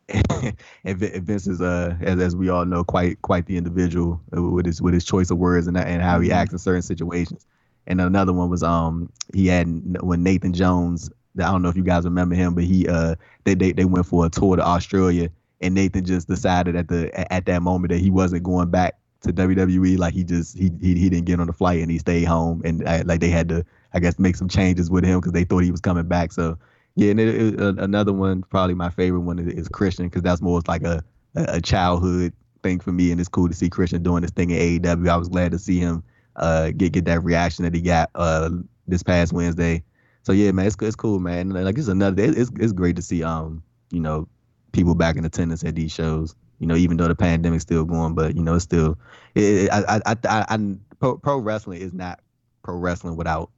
and 0.84 0.98
Vince 0.98 1.46
is 1.46 1.60
uh 1.60 1.94
as, 2.00 2.20
as 2.20 2.34
we 2.36 2.48
all 2.48 2.64
know 2.64 2.82
quite 2.82 3.22
quite 3.22 3.46
the 3.46 3.56
individual 3.56 4.20
with 4.32 4.66
his 4.66 4.82
with 4.82 4.92
his 4.92 5.04
choice 5.04 5.30
of 5.30 5.38
words 5.38 5.68
and 5.68 5.76
and 5.76 6.02
how 6.02 6.18
he 6.20 6.28
mm-hmm. 6.28 6.38
acts 6.38 6.52
in 6.52 6.58
certain 6.58 6.82
situations. 6.82 7.46
And 7.86 8.00
another 8.00 8.32
one 8.32 8.50
was 8.50 8.62
um 8.62 9.12
he 9.32 9.46
had 9.46 9.66
when 10.02 10.22
Nathan 10.22 10.52
Jones 10.52 11.10
I 11.38 11.42
don't 11.42 11.62
know 11.62 11.68
if 11.68 11.76
you 11.76 11.84
guys 11.84 12.04
remember 12.04 12.34
him, 12.34 12.54
but 12.54 12.64
he 12.64 12.88
uh 12.88 13.14
they 13.44 13.54
they, 13.54 13.72
they 13.72 13.84
went 13.84 14.06
for 14.06 14.26
a 14.26 14.30
tour 14.30 14.56
to 14.56 14.62
Australia 14.62 15.30
and 15.60 15.74
Nathan 15.74 16.04
just 16.04 16.28
decided 16.28 16.74
at 16.76 16.88
the 16.88 17.32
at 17.32 17.46
that 17.46 17.62
moment 17.62 17.92
that 17.92 18.00
he 18.00 18.10
wasn't 18.10 18.42
going 18.42 18.70
back 18.70 18.96
to 19.22 19.32
WWE. 19.32 19.98
Like 19.98 20.14
he 20.14 20.24
just 20.24 20.56
he 20.56 20.70
he, 20.80 20.94
he 20.94 21.10
didn't 21.10 21.26
get 21.26 21.40
on 21.40 21.46
the 21.46 21.52
flight 21.52 21.80
and 21.80 21.90
he 21.90 21.98
stayed 21.98 22.24
home, 22.24 22.62
and 22.64 22.86
I, 22.88 23.00
uh, 23.00 23.04
like 23.04 23.20
they 23.20 23.28
had 23.28 23.48
to 23.50 23.64
I 23.92 24.00
guess 24.00 24.18
make 24.18 24.36
some 24.36 24.48
changes 24.48 24.90
with 24.90 25.04
him 25.04 25.20
because 25.20 25.32
they 25.32 25.44
thought 25.44 25.64
he 25.64 25.70
was 25.70 25.80
coming 25.80 26.06
back. 26.06 26.32
So 26.32 26.58
yeah, 26.96 27.10
and 27.10 27.20
it, 27.20 27.60
it, 27.60 27.78
another 27.78 28.12
one 28.12 28.42
probably 28.42 28.74
my 28.74 28.90
favorite 28.90 29.20
one 29.20 29.38
is, 29.38 29.48
is 29.54 29.68
Christian 29.68 30.06
because 30.06 30.22
that's 30.22 30.42
more 30.42 30.60
like 30.66 30.82
a 30.82 31.02
a 31.34 31.60
childhood 31.60 32.32
thing 32.62 32.80
for 32.80 32.92
me, 32.92 33.10
and 33.10 33.20
it's 33.20 33.28
cool 33.28 33.48
to 33.48 33.54
see 33.54 33.70
Christian 33.70 34.02
doing 34.02 34.22
this 34.22 34.32
thing 34.32 34.52
at 34.52 34.60
AEW. 34.60 35.08
I 35.08 35.16
was 35.16 35.28
glad 35.28 35.52
to 35.52 35.58
see 35.58 35.78
him 35.78 36.02
uh, 36.36 36.70
get 36.76 36.92
get 36.92 37.04
that 37.06 37.22
reaction 37.22 37.64
that 37.64 37.74
he 37.74 37.80
got 37.80 38.10
uh, 38.14 38.50
this 38.86 39.02
past 39.02 39.32
Wednesday. 39.32 39.82
So 40.22 40.32
yeah, 40.32 40.50
man, 40.52 40.66
it's 40.66 40.76
it's 40.80 40.96
cool, 40.96 41.18
man. 41.18 41.50
Like 41.50 41.78
it's 41.78 41.88
another, 41.88 42.22
it's 42.22 42.50
it's 42.58 42.72
great 42.72 42.96
to 42.96 43.02
see 43.02 43.22
um 43.22 43.62
you 43.90 44.00
know 44.00 44.28
people 44.72 44.94
back 44.94 45.16
in 45.16 45.24
attendance 45.24 45.64
at 45.64 45.74
these 45.74 45.92
shows. 45.92 46.34
You 46.58 46.66
know, 46.66 46.76
even 46.76 46.98
though 46.98 47.08
the 47.08 47.14
pandemic's 47.14 47.62
still 47.62 47.84
going, 47.84 48.14
but 48.14 48.36
you 48.36 48.42
know, 48.42 48.56
it's 48.56 48.64
still. 48.64 48.98
It, 49.34 49.70
I, 49.72 50.00
I, 50.04 50.12
I, 50.12 50.44
I, 50.48 50.76
pro, 50.98 51.16
pro 51.16 51.38
wrestling 51.38 51.80
is 51.80 51.94
not 51.94 52.20
pro 52.62 52.76
wrestling 52.76 53.16
without 53.16 53.50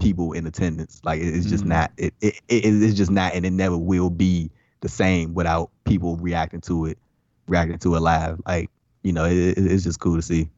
people 0.00 0.32
in 0.32 0.46
attendance. 0.46 1.00
Like 1.04 1.20
it's 1.20 1.46
just 1.46 1.64
mm-hmm. 1.64 1.70
not 1.70 1.92
it, 1.96 2.14
it 2.20 2.40
it 2.48 2.64
it's 2.64 2.94
just 2.94 3.10
not 3.10 3.34
and 3.34 3.44
it 3.44 3.52
never 3.52 3.76
will 3.76 4.10
be 4.10 4.50
the 4.80 4.88
same 4.88 5.34
without 5.34 5.70
people 5.84 6.16
reacting 6.16 6.60
to 6.62 6.86
it, 6.86 6.98
reacting 7.46 7.78
to 7.78 7.94
it 7.94 8.00
live. 8.00 8.40
Like 8.46 8.70
you 9.02 9.12
know, 9.12 9.24
it, 9.24 9.54
it's 9.56 9.84
just 9.84 10.00
cool 10.00 10.16
to 10.16 10.22
see. 10.22 10.48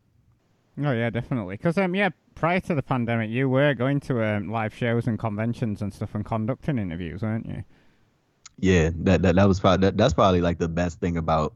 Oh 0.78 0.93
yeah, 0.93 1.11
definitely. 1.11 1.57
Because 1.57 1.78
um, 1.78 1.95
yeah, 1.95 2.11
prior 2.34 2.61
to 2.61 2.74
the 2.74 2.82
pandemic, 2.82 3.30
you 3.30 3.49
were 3.49 3.74
going 3.74 4.01
to 4.01 4.22
um, 4.22 4.51
live 4.51 4.74
shows 4.74 5.07
and 5.07 5.18
conventions 5.18 5.82
and 5.82 5.93
stuff 5.93 6.14
and 6.14 6.24
conducting 6.24 6.78
interviews, 6.78 7.22
weren't 7.22 7.47
you? 7.47 7.64
Yeah, 8.59 8.91
that 9.01 9.22
that, 9.22 9.37
that 9.37 9.49
was 9.49 9.61
probably 9.61 9.87
that, 9.87 9.97
that's 9.97 10.14
probably 10.14 10.41
like 10.41 10.59
the 10.59 10.68
best 10.68 11.01
thing 11.01 11.16
about 11.16 11.55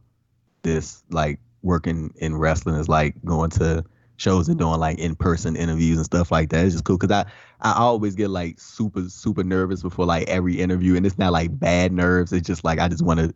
this, 0.62 1.02
like 1.10 1.38
working 1.62 2.12
in 2.16 2.36
wrestling 2.36 2.76
is 2.76 2.88
like 2.88 3.14
going 3.24 3.50
to 3.50 3.84
shows 4.20 4.48
and 4.48 4.58
doing 4.58 4.78
like 4.78 4.98
in 4.98 5.14
person 5.14 5.56
interviews 5.56 5.96
and 5.96 6.04
stuff 6.04 6.30
like 6.30 6.50
that. 6.50 6.64
It's 6.64 6.74
just 6.74 6.84
cool 6.84 6.98
because 6.98 7.10
I 7.10 7.30
I 7.62 7.78
always 7.78 8.14
get 8.14 8.28
like 8.28 8.60
super 8.60 9.08
super 9.08 9.42
nervous 9.42 9.82
before 9.82 10.04
like 10.04 10.28
every 10.28 10.60
interview, 10.60 10.96
and 10.96 11.06
it's 11.06 11.18
not 11.18 11.32
like 11.32 11.58
bad 11.58 11.92
nerves. 11.92 12.32
It's 12.32 12.46
just 12.46 12.62
like 12.62 12.78
I 12.78 12.88
just 12.88 13.02
want 13.02 13.20
to 13.20 13.34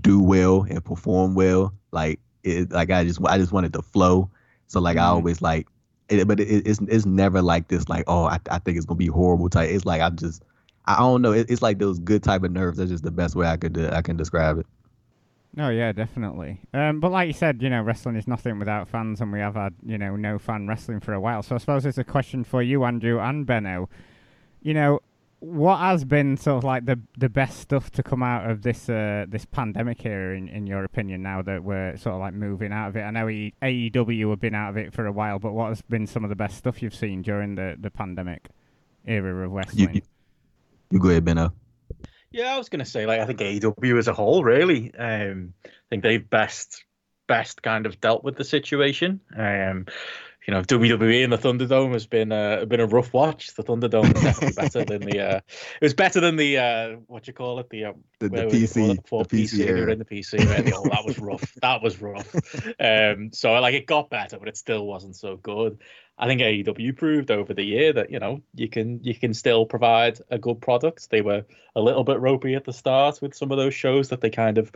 do 0.00 0.20
well 0.20 0.66
and 0.68 0.84
perform 0.84 1.34
well. 1.34 1.72
Like 1.92 2.18
it, 2.42 2.72
like 2.72 2.90
I 2.90 3.04
just 3.04 3.20
I 3.24 3.38
just 3.38 3.52
wanted 3.52 3.72
to 3.74 3.82
flow. 3.82 4.28
So 4.66 4.80
like 4.80 4.96
mm-hmm. 4.96 5.06
I 5.06 5.10
always 5.10 5.40
like, 5.40 5.68
it, 6.08 6.26
but 6.26 6.40
it, 6.40 6.66
it's 6.66 6.80
it's 6.88 7.06
never 7.06 7.40
like 7.40 7.68
this 7.68 7.88
like 7.88 8.04
oh 8.08 8.24
I 8.24 8.40
I 8.50 8.58
think 8.58 8.76
it's 8.76 8.86
gonna 8.86 8.98
be 8.98 9.06
horrible 9.06 9.48
type. 9.48 9.70
It's 9.70 9.86
like 9.86 10.00
I'm 10.00 10.16
just 10.16 10.42
I 10.86 10.98
don't 10.98 11.22
know. 11.22 11.32
It, 11.32 11.48
it's 11.48 11.62
like 11.62 11.78
those 11.78 12.00
good 12.00 12.24
type 12.24 12.42
of 12.42 12.50
nerves. 12.50 12.78
That's 12.78 12.90
just 12.90 13.04
the 13.04 13.12
best 13.12 13.36
way 13.36 13.46
I 13.46 13.56
could 13.56 13.78
uh, 13.78 13.90
I 13.92 14.02
can 14.02 14.16
describe 14.16 14.58
it. 14.58 14.66
Oh 15.58 15.70
yeah, 15.70 15.92
definitely. 15.92 16.60
Um, 16.74 17.00
but 17.00 17.10
like 17.10 17.28
you 17.28 17.32
said, 17.32 17.62
you 17.62 17.70
know, 17.70 17.82
wrestling 17.82 18.16
is 18.16 18.28
nothing 18.28 18.58
without 18.58 18.88
fans, 18.88 19.20
and 19.20 19.32
we 19.32 19.38
have 19.38 19.54
had 19.54 19.74
you 19.84 19.96
know 19.96 20.14
no 20.14 20.38
fan 20.38 20.66
wrestling 20.68 21.00
for 21.00 21.14
a 21.14 21.20
while. 21.20 21.42
So 21.42 21.54
I 21.54 21.58
suppose 21.58 21.84
there's 21.84 21.98
a 21.98 22.04
question 22.04 22.44
for 22.44 22.62
you, 22.62 22.84
Andrew 22.84 23.18
and 23.18 23.46
Benno. 23.46 23.88
You 24.60 24.74
know, 24.74 25.00
what 25.38 25.78
has 25.78 26.04
been 26.04 26.36
sort 26.36 26.58
of 26.58 26.64
like 26.64 26.84
the 26.84 27.00
the 27.16 27.30
best 27.30 27.58
stuff 27.58 27.90
to 27.92 28.02
come 28.02 28.22
out 28.22 28.50
of 28.50 28.62
this 28.62 28.90
uh, 28.90 29.24
this 29.28 29.46
pandemic 29.46 30.04
era, 30.04 30.36
in, 30.36 30.48
in 30.48 30.66
your 30.66 30.84
opinion? 30.84 31.22
Now 31.22 31.40
that 31.40 31.64
we're 31.64 31.96
sort 31.96 32.16
of 32.16 32.20
like 32.20 32.34
moving 32.34 32.72
out 32.72 32.88
of 32.88 32.96
it, 32.96 33.02
I 33.02 33.10
know 33.10 33.26
AEW 33.26 34.30
have 34.30 34.40
been 34.40 34.54
out 34.54 34.70
of 34.70 34.76
it 34.76 34.92
for 34.92 35.06
a 35.06 35.12
while, 35.12 35.38
but 35.38 35.52
what 35.52 35.68
has 35.68 35.80
been 35.80 36.06
some 36.06 36.22
of 36.22 36.28
the 36.28 36.36
best 36.36 36.58
stuff 36.58 36.82
you've 36.82 36.94
seen 36.94 37.22
during 37.22 37.54
the, 37.54 37.76
the 37.80 37.90
pandemic 37.90 38.48
era 39.06 39.46
of 39.46 39.52
wrestling? 39.52 39.88
You, 39.88 39.88
you, 39.94 40.02
you 40.90 40.98
go 41.00 41.08
ahead, 41.08 41.24
Benno. 41.24 41.52
Yeah, 42.36 42.54
I 42.54 42.58
was 42.58 42.68
going 42.68 42.84
to 42.84 42.90
say, 42.90 43.06
like, 43.06 43.20
I 43.20 43.24
think 43.24 43.40
AEW 43.40 43.98
as 43.98 44.08
a 44.08 44.12
whole, 44.12 44.44
really, 44.44 44.94
um, 44.94 45.54
I 45.64 45.70
think 45.88 46.02
they've 46.02 46.28
best 46.28 46.84
best 47.26 47.62
kind 47.62 47.86
of 47.86 47.98
dealt 47.98 48.22
with 48.22 48.36
the 48.36 48.44
situation. 48.44 49.20
Um, 49.34 49.86
you 50.46 50.52
know, 50.52 50.60
WWE 50.60 51.24
and 51.24 51.32
the 51.32 51.38
Thunderdome 51.38 51.94
has 51.94 52.06
been 52.06 52.32
uh, 52.32 52.66
been 52.66 52.80
a 52.80 52.86
rough 52.86 53.14
watch. 53.14 53.54
The 53.54 53.64
Thunderdome 53.64 54.12
was 54.12 54.22
definitely 54.22 54.52
better 54.62 54.84
than 54.84 55.00
the. 55.00 55.20
Uh, 55.20 55.36
it 55.36 55.80
was 55.80 55.94
better 55.94 56.20
than 56.20 56.36
the 56.36 56.58
uh, 56.58 56.88
what 57.06 57.26
you 57.26 57.32
call 57.32 57.58
it 57.58 57.70
the 57.70 57.86
uh, 57.86 57.92
the, 58.20 58.28
the 58.28 58.42
PC 58.42 58.90
it, 58.90 58.96
the 58.96 59.36
PC, 59.36 59.66
PC 59.66 59.92
in 59.92 59.98
the 59.98 60.04
PC. 60.04 60.46
Right? 60.46 60.72
oh, 60.74 60.84
that 60.90 61.06
was 61.06 61.18
rough. 61.18 61.54
that 61.62 61.82
was 61.82 62.02
rough. 62.02 62.34
Um, 62.78 63.30
so 63.32 63.54
like 63.54 63.74
it 63.74 63.86
got 63.86 64.10
better, 64.10 64.38
but 64.38 64.48
it 64.48 64.58
still 64.58 64.86
wasn't 64.86 65.16
so 65.16 65.36
good. 65.36 65.80
I 66.18 66.26
think 66.26 66.40
AEW 66.40 66.96
proved 66.96 67.30
over 67.30 67.52
the 67.52 67.64
year 67.64 67.92
that 67.92 68.10
you 68.10 68.18
know 68.18 68.40
you 68.54 68.68
can 68.68 69.00
you 69.02 69.14
can 69.14 69.34
still 69.34 69.66
provide 69.66 70.18
a 70.30 70.38
good 70.38 70.60
product. 70.60 71.10
They 71.10 71.20
were 71.20 71.44
a 71.74 71.80
little 71.80 72.04
bit 72.04 72.20
ropey 72.20 72.54
at 72.54 72.64
the 72.64 72.72
start 72.72 73.20
with 73.20 73.34
some 73.34 73.50
of 73.52 73.58
those 73.58 73.74
shows 73.74 74.08
that 74.08 74.20
they 74.20 74.30
kind 74.30 74.58
of 74.58 74.72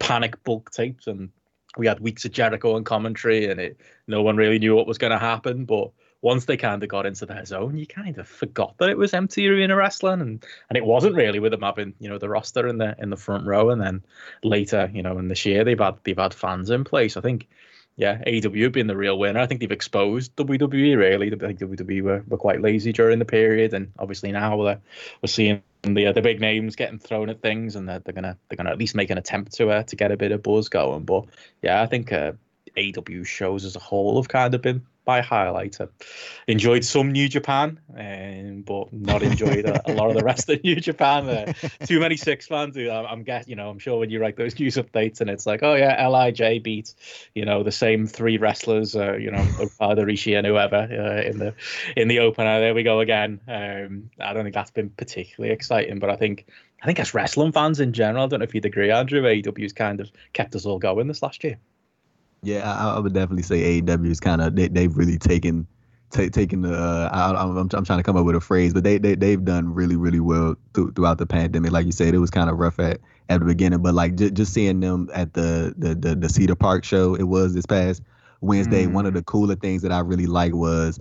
panic 0.00 0.42
bulk 0.42 0.70
taped, 0.72 1.06
and 1.06 1.30
we 1.76 1.86
had 1.86 2.00
weeks 2.00 2.24
of 2.24 2.32
Jericho 2.32 2.76
and 2.76 2.84
commentary, 2.84 3.48
and 3.48 3.60
it 3.60 3.80
no 4.08 4.22
one 4.22 4.36
really 4.36 4.58
knew 4.58 4.74
what 4.74 4.88
was 4.88 4.98
going 4.98 5.12
to 5.12 5.18
happen. 5.18 5.66
But 5.66 5.90
once 6.20 6.44
they 6.46 6.56
kind 6.56 6.82
of 6.82 6.88
got 6.88 7.06
into 7.06 7.26
their 7.26 7.44
zone, 7.44 7.76
you 7.76 7.86
kind 7.86 8.18
of 8.18 8.26
forgot 8.26 8.76
that 8.78 8.90
it 8.90 8.98
was 8.98 9.14
empty 9.14 9.48
arena 9.48 9.76
wrestling, 9.76 10.20
and 10.20 10.44
and 10.68 10.76
it 10.76 10.84
wasn't 10.84 11.14
really 11.14 11.38
with 11.38 11.52
them 11.52 11.62
having 11.62 11.94
you 12.00 12.08
know 12.08 12.18
the 12.18 12.28
roster 12.28 12.66
in 12.66 12.78
the 12.78 12.96
in 12.98 13.10
the 13.10 13.16
front 13.16 13.46
row, 13.46 13.70
and 13.70 13.80
then 13.80 14.02
later 14.42 14.90
you 14.92 15.02
know 15.02 15.18
in 15.18 15.28
this 15.28 15.46
year 15.46 15.62
they've 15.62 15.78
had 15.78 15.98
they've 16.02 16.18
had 16.18 16.34
fans 16.34 16.70
in 16.70 16.82
place. 16.82 17.16
I 17.16 17.20
think 17.20 17.48
yeah, 17.96 18.22
AEW 18.26 18.72
being 18.72 18.86
the 18.86 18.96
real 18.96 19.18
winner. 19.18 19.40
I 19.40 19.46
think 19.46 19.60
they've 19.60 19.70
exposed 19.70 20.34
WWE 20.36 20.96
really. 20.96 21.26
I 21.32 21.36
think 21.36 21.60
WWE 21.60 22.02
were, 22.02 22.24
were 22.26 22.38
quite 22.38 22.60
lazy 22.60 22.92
during 22.92 23.18
the 23.18 23.24
period, 23.24 23.74
and 23.74 23.92
obviously 23.98 24.32
now 24.32 24.56
we're, 24.56 24.78
we're 25.20 25.26
seeing 25.26 25.62
the 25.82 26.06
uh, 26.06 26.12
the 26.12 26.22
big 26.22 26.40
names 26.40 26.76
getting 26.76 26.98
thrown 26.98 27.28
at 27.28 27.42
things, 27.42 27.76
and 27.76 27.88
they're, 27.88 27.98
they're 27.98 28.14
gonna 28.14 28.38
they're 28.48 28.56
gonna 28.56 28.70
at 28.70 28.78
least 28.78 28.94
make 28.94 29.10
an 29.10 29.18
attempt 29.18 29.52
to 29.54 29.70
uh, 29.70 29.82
to 29.84 29.96
get 29.96 30.10
a 30.10 30.16
bit 30.16 30.32
of 30.32 30.42
buzz 30.42 30.68
going. 30.68 31.04
But 31.04 31.26
yeah, 31.60 31.82
I 31.82 31.86
think 31.86 32.12
uh, 32.12 32.32
AEW 32.76 33.26
shows 33.26 33.64
as 33.64 33.76
a 33.76 33.80
whole 33.80 34.16
have 34.16 34.28
kind 34.28 34.54
of 34.54 34.62
been 34.62 34.86
by 35.04 35.20
highlight. 35.20 35.80
I 35.80 35.88
enjoyed 36.46 36.84
some 36.84 37.12
New 37.12 37.28
Japan, 37.28 37.80
um, 37.96 38.62
but 38.62 38.92
not 38.92 39.22
enjoyed 39.22 39.64
a, 39.64 39.90
a, 39.90 39.94
lot 39.94 40.10
of 40.10 40.16
the 40.16 40.24
rest 40.24 40.48
of 40.48 40.62
New 40.62 40.76
Japan. 40.76 41.28
Uh, 41.28 41.52
too 41.86 42.00
many 42.00 42.16
six 42.16 42.46
fans. 42.46 42.76
I'm, 42.76 43.06
I'm 43.06 43.22
guess 43.22 43.48
you 43.48 43.56
know 43.56 43.68
I'm 43.68 43.78
sure 43.78 43.98
when 43.98 44.10
you 44.10 44.20
write 44.20 44.36
those 44.36 44.58
news 44.58 44.76
updates 44.76 45.20
and 45.20 45.28
it's 45.28 45.46
like, 45.46 45.62
oh 45.62 45.74
yeah, 45.74 46.06
Lij 46.08 46.62
beat 46.62 46.94
you 47.34 47.44
know 47.44 47.62
the 47.62 47.72
same 47.72 48.06
three 48.06 48.38
wrestlers, 48.38 48.94
uh, 48.94 49.14
you 49.14 49.30
know 49.30 49.46
Okada, 49.58 50.04
Rishi, 50.04 50.34
and 50.34 50.46
whoever 50.46 50.76
uh, 50.76 51.22
in 51.22 51.38
the 51.38 51.54
in 51.96 52.08
the 52.08 52.20
opener. 52.20 52.60
There 52.60 52.74
we 52.74 52.82
go 52.82 53.00
again. 53.00 53.40
Um, 53.48 54.10
I 54.20 54.32
don't 54.32 54.44
think 54.44 54.54
that's 54.54 54.70
been 54.70 54.90
particularly 54.90 55.52
exciting, 55.52 55.98
but 55.98 56.10
I 56.10 56.16
think. 56.16 56.46
I 56.80 56.86
think 56.86 56.98
as 56.98 57.14
wrestling 57.14 57.52
fans 57.52 57.78
in 57.78 57.92
general, 57.92 58.24
I 58.24 58.26
don't 58.26 58.40
know 58.40 58.42
if 58.42 58.56
you'd 58.56 58.64
agree, 58.64 58.90
Andrew. 58.90 59.22
AEW's 59.22 59.72
kind 59.72 60.00
of 60.00 60.10
kept 60.32 60.56
us 60.56 60.66
all 60.66 60.80
going 60.80 61.06
this 61.06 61.22
last 61.22 61.44
year. 61.44 61.56
Yeah, 62.42 62.70
I, 62.70 62.96
I 62.96 62.98
would 62.98 63.12
definitely 63.12 63.44
say 63.44 63.80
AEW 63.80 64.10
is 64.10 64.20
kind 64.20 64.42
of 64.42 64.56
they 64.56 64.68
they've 64.68 64.96
really 64.96 65.18
taken 65.18 65.66
t- 66.10 66.30
taken 66.30 66.62
the 66.62 66.74
uh, 66.74 67.08
I, 67.12 67.42
am 67.42 67.56
I'm, 67.56 67.68
I'm 67.72 67.84
trying 67.84 67.98
to 67.98 68.02
come 68.02 68.16
up 68.16 68.24
with 68.24 68.36
a 68.36 68.40
phrase, 68.40 68.72
but 68.72 68.84
they 68.84 68.98
they 68.98 69.14
they've 69.14 69.44
done 69.44 69.72
really 69.72 69.96
really 69.96 70.20
well 70.20 70.56
th- 70.74 70.88
throughout 70.94 71.18
the 71.18 71.26
pandemic. 71.26 71.72
Like 71.72 71.86
you 71.86 71.92
said, 71.92 72.14
it 72.14 72.18
was 72.18 72.30
kind 72.30 72.50
of 72.50 72.58
rough 72.58 72.78
at 72.78 73.00
at 73.28 73.40
the 73.40 73.46
beginning, 73.46 73.80
but 73.80 73.94
like 73.94 74.16
j- 74.16 74.30
just 74.30 74.52
seeing 74.52 74.80
them 74.80 75.08
at 75.14 75.32
the, 75.34 75.74
the 75.76 75.94
the 75.94 76.14
the 76.14 76.28
Cedar 76.28 76.54
Park 76.54 76.84
show, 76.84 77.14
it 77.14 77.24
was 77.24 77.54
this 77.54 77.66
past 77.66 78.02
Wednesday. 78.40 78.86
Mm. 78.86 78.92
One 78.92 79.06
of 79.06 79.14
the 79.14 79.22
cooler 79.22 79.56
things 79.56 79.82
that 79.82 79.92
I 79.92 80.00
really 80.00 80.26
like 80.26 80.52
was 80.52 81.00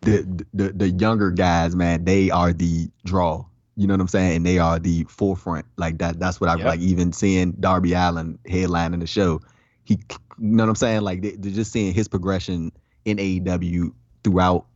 the, 0.00 0.46
the 0.54 0.72
the 0.72 0.90
younger 0.90 1.30
guys, 1.30 1.76
man. 1.76 2.04
They 2.04 2.30
are 2.30 2.52
the 2.52 2.88
draw. 3.04 3.44
You 3.78 3.86
know 3.86 3.94
what 3.94 4.00
I'm 4.00 4.08
saying? 4.08 4.36
And 4.36 4.46
they 4.46 4.58
are 4.58 4.78
the 4.78 5.04
forefront. 5.04 5.66
Like 5.76 5.98
that. 5.98 6.18
That's 6.18 6.40
what 6.40 6.48
I 6.48 6.56
yep. 6.56 6.66
like. 6.66 6.80
Even 6.80 7.12
seeing 7.12 7.52
Darby 7.52 7.92
Allin 7.92 8.38
headlining 8.48 9.00
the 9.00 9.06
show, 9.06 9.42
he 9.84 9.98
you 10.38 10.48
know 10.48 10.64
what 10.64 10.70
I'm 10.70 10.76
saying? 10.76 11.02
Like 11.02 11.22
they, 11.22 11.34
are 11.34 11.52
just 11.52 11.72
seeing 11.72 11.92
his 11.94 12.08
progression 12.08 12.72
in 13.04 13.18
AEW 13.18 13.92
throughout 14.24 14.66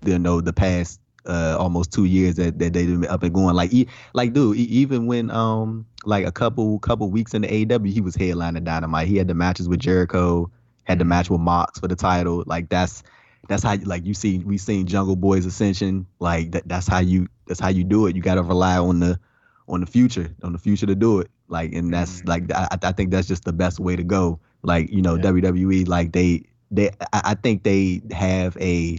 the 0.00 0.12
you 0.12 0.18
know 0.18 0.40
the 0.40 0.52
past 0.52 1.00
uh, 1.26 1.56
almost 1.58 1.92
two 1.92 2.06
years 2.06 2.36
that, 2.36 2.58
that 2.58 2.72
they've 2.72 3.00
been 3.00 3.10
up 3.10 3.22
and 3.22 3.34
going. 3.34 3.54
Like, 3.54 3.70
he, 3.70 3.88
like, 4.14 4.32
dude, 4.32 4.56
even 4.56 5.06
when 5.06 5.30
um 5.30 5.86
like 6.04 6.26
a 6.26 6.32
couple 6.32 6.78
couple 6.78 7.10
weeks 7.10 7.34
in 7.34 7.42
the 7.42 7.48
AEW, 7.48 7.92
he 7.92 8.00
was 8.00 8.16
headlining 8.16 8.64
Dynamite. 8.64 9.08
He 9.08 9.16
had 9.16 9.28
the 9.28 9.34
matches 9.34 9.68
with 9.68 9.80
Jericho, 9.80 10.50
had 10.84 10.98
the 10.98 11.04
match 11.04 11.30
with 11.30 11.40
Mox 11.40 11.78
for 11.78 11.88
the 11.88 11.96
title. 11.96 12.44
Like 12.46 12.68
that's 12.68 13.02
that's 13.48 13.62
how 13.62 13.76
like 13.84 14.04
you 14.04 14.14
see 14.14 14.38
we 14.38 14.58
seen 14.58 14.86
Jungle 14.86 15.16
Boy's 15.16 15.46
Ascension. 15.46 16.06
Like 16.18 16.52
that 16.52 16.66
that's 16.66 16.86
how 16.86 17.00
you 17.00 17.28
that's 17.46 17.60
how 17.60 17.68
you 17.68 17.84
do 17.84 18.06
it. 18.06 18.16
You 18.16 18.22
got 18.22 18.36
to 18.36 18.42
rely 18.42 18.78
on 18.78 19.00
the 19.00 19.20
on 19.68 19.80
the 19.80 19.86
future 19.86 20.34
on 20.42 20.52
the 20.52 20.58
future 20.58 20.86
to 20.86 20.94
do 20.94 21.20
it. 21.20 21.30
Like 21.48 21.72
and 21.74 21.92
that's 21.92 22.20
mm-hmm. 22.20 22.28
like 22.28 22.52
I, 22.52 22.78
I 22.82 22.92
think 22.92 23.10
that's 23.10 23.28
just 23.28 23.44
the 23.44 23.52
best 23.52 23.80
way 23.80 23.96
to 23.96 24.04
go. 24.04 24.40
Like 24.62 24.90
you 24.90 25.02
know 25.02 25.16
yeah. 25.16 25.22
WWE, 25.22 25.88
like 25.88 26.12
they 26.12 26.44
they 26.70 26.90
I 27.12 27.34
think 27.34 27.62
they 27.62 28.02
have 28.10 28.56
a 28.60 28.98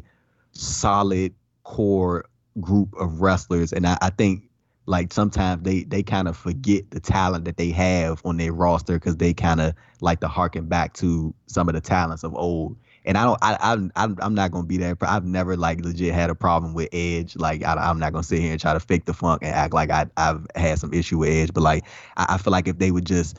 solid 0.51 1.33
core 1.63 2.25
group 2.59 2.93
of 2.99 3.21
wrestlers, 3.21 3.73
and 3.73 3.85
I, 3.85 3.97
I 4.01 4.09
think 4.09 4.49
like 4.89 5.13
sometimes 5.13 5.61
they 5.61 5.83
they 5.83 6.01
kind 6.01 6.27
of 6.27 6.35
forget 6.35 6.89
the 6.89 6.99
talent 6.99 7.45
that 7.45 7.57
they 7.57 7.69
have 7.69 8.21
on 8.25 8.37
their 8.37 8.51
roster 8.51 8.93
because 8.93 9.17
they 9.17 9.33
kind 9.33 9.61
of 9.61 9.75
like 10.01 10.19
to 10.21 10.27
harken 10.27 10.65
back 10.65 10.93
to 10.93 11.33
some 11.45 11.69
of 11.69 11.75
the 11.75 11.81
talents 11.81 12.23
of 12.23 12.33
old. 12.35 12.75
And 13.05 13.17
I 13.17 13.23
don't, 13.23 13.39
I, 13.41 13.57
I'm, 13.95 14.17
I'm 14.19 14.35
not 14.35 14.51
gonna 14.51 14.65
be 14.65 14.77
that. 14.77 14.97
I've 15.01 15.25
never 15.25 15.55
like 15.55 15.81
legit 15.81 16.13
had 16.13 16.29
a 16.29 16.35
problem 16.35 16.73
with 16.73 16.89
Edge. 16.91 17.35
Like 17.35 17.63
I, 17.63 17.89
am 17.89 17.99
not 17.99 18.13
gonna 18.13 18.23
sit 18.23 18.39
here 18.39 18.51
and 18.51 18.59
try 18.59 18.73
to 18.73 18.79
fake 18.79 19.05
the 19.05 19.13
funk 19.13 19.43
and 19.43 19.53
act 19.53 19.73
like 19.73 19.91
I, 19.91 20.07
I've 20.17 20.45
had 20.55 20.79
some 20.79 20.93
issue 20.93 21.19
with 21.19 21.29
Edge. 21.29 21.53
But 21.53 21.61
like 21.61 21.85
I, 22.17 22.25
I 22.29 22.37
feel 22.37 22.51
like 22.51 22.67
if 22.67 22.79
they 22.79 22.91
would 22.91 23.05
just 23.05 23.37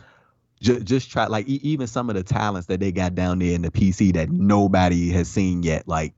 just, 0.61 0.85
just 0.85 1.11
try 1.11 1.27
like 1.27 1.49
e- 1.49 1.61
even 1.63 1.87
some 1.87 2.11
of 2.11 2.17
the 2.17 2.23
talents 2.23 2.67
that 2.69 2.81
they 2.81 2.93
got 2.93 3.15
down 3.15 3.39
there 3.39 3.55
in 3.55 3.63
the 3.63 3.71
PC 3.71 4.13
that 4.15 4.31
nobody 4.31 5.11
has 5.11 5.29
seen 5.29 5.63
yet. 5.63 5.89
Like 5.89 6.15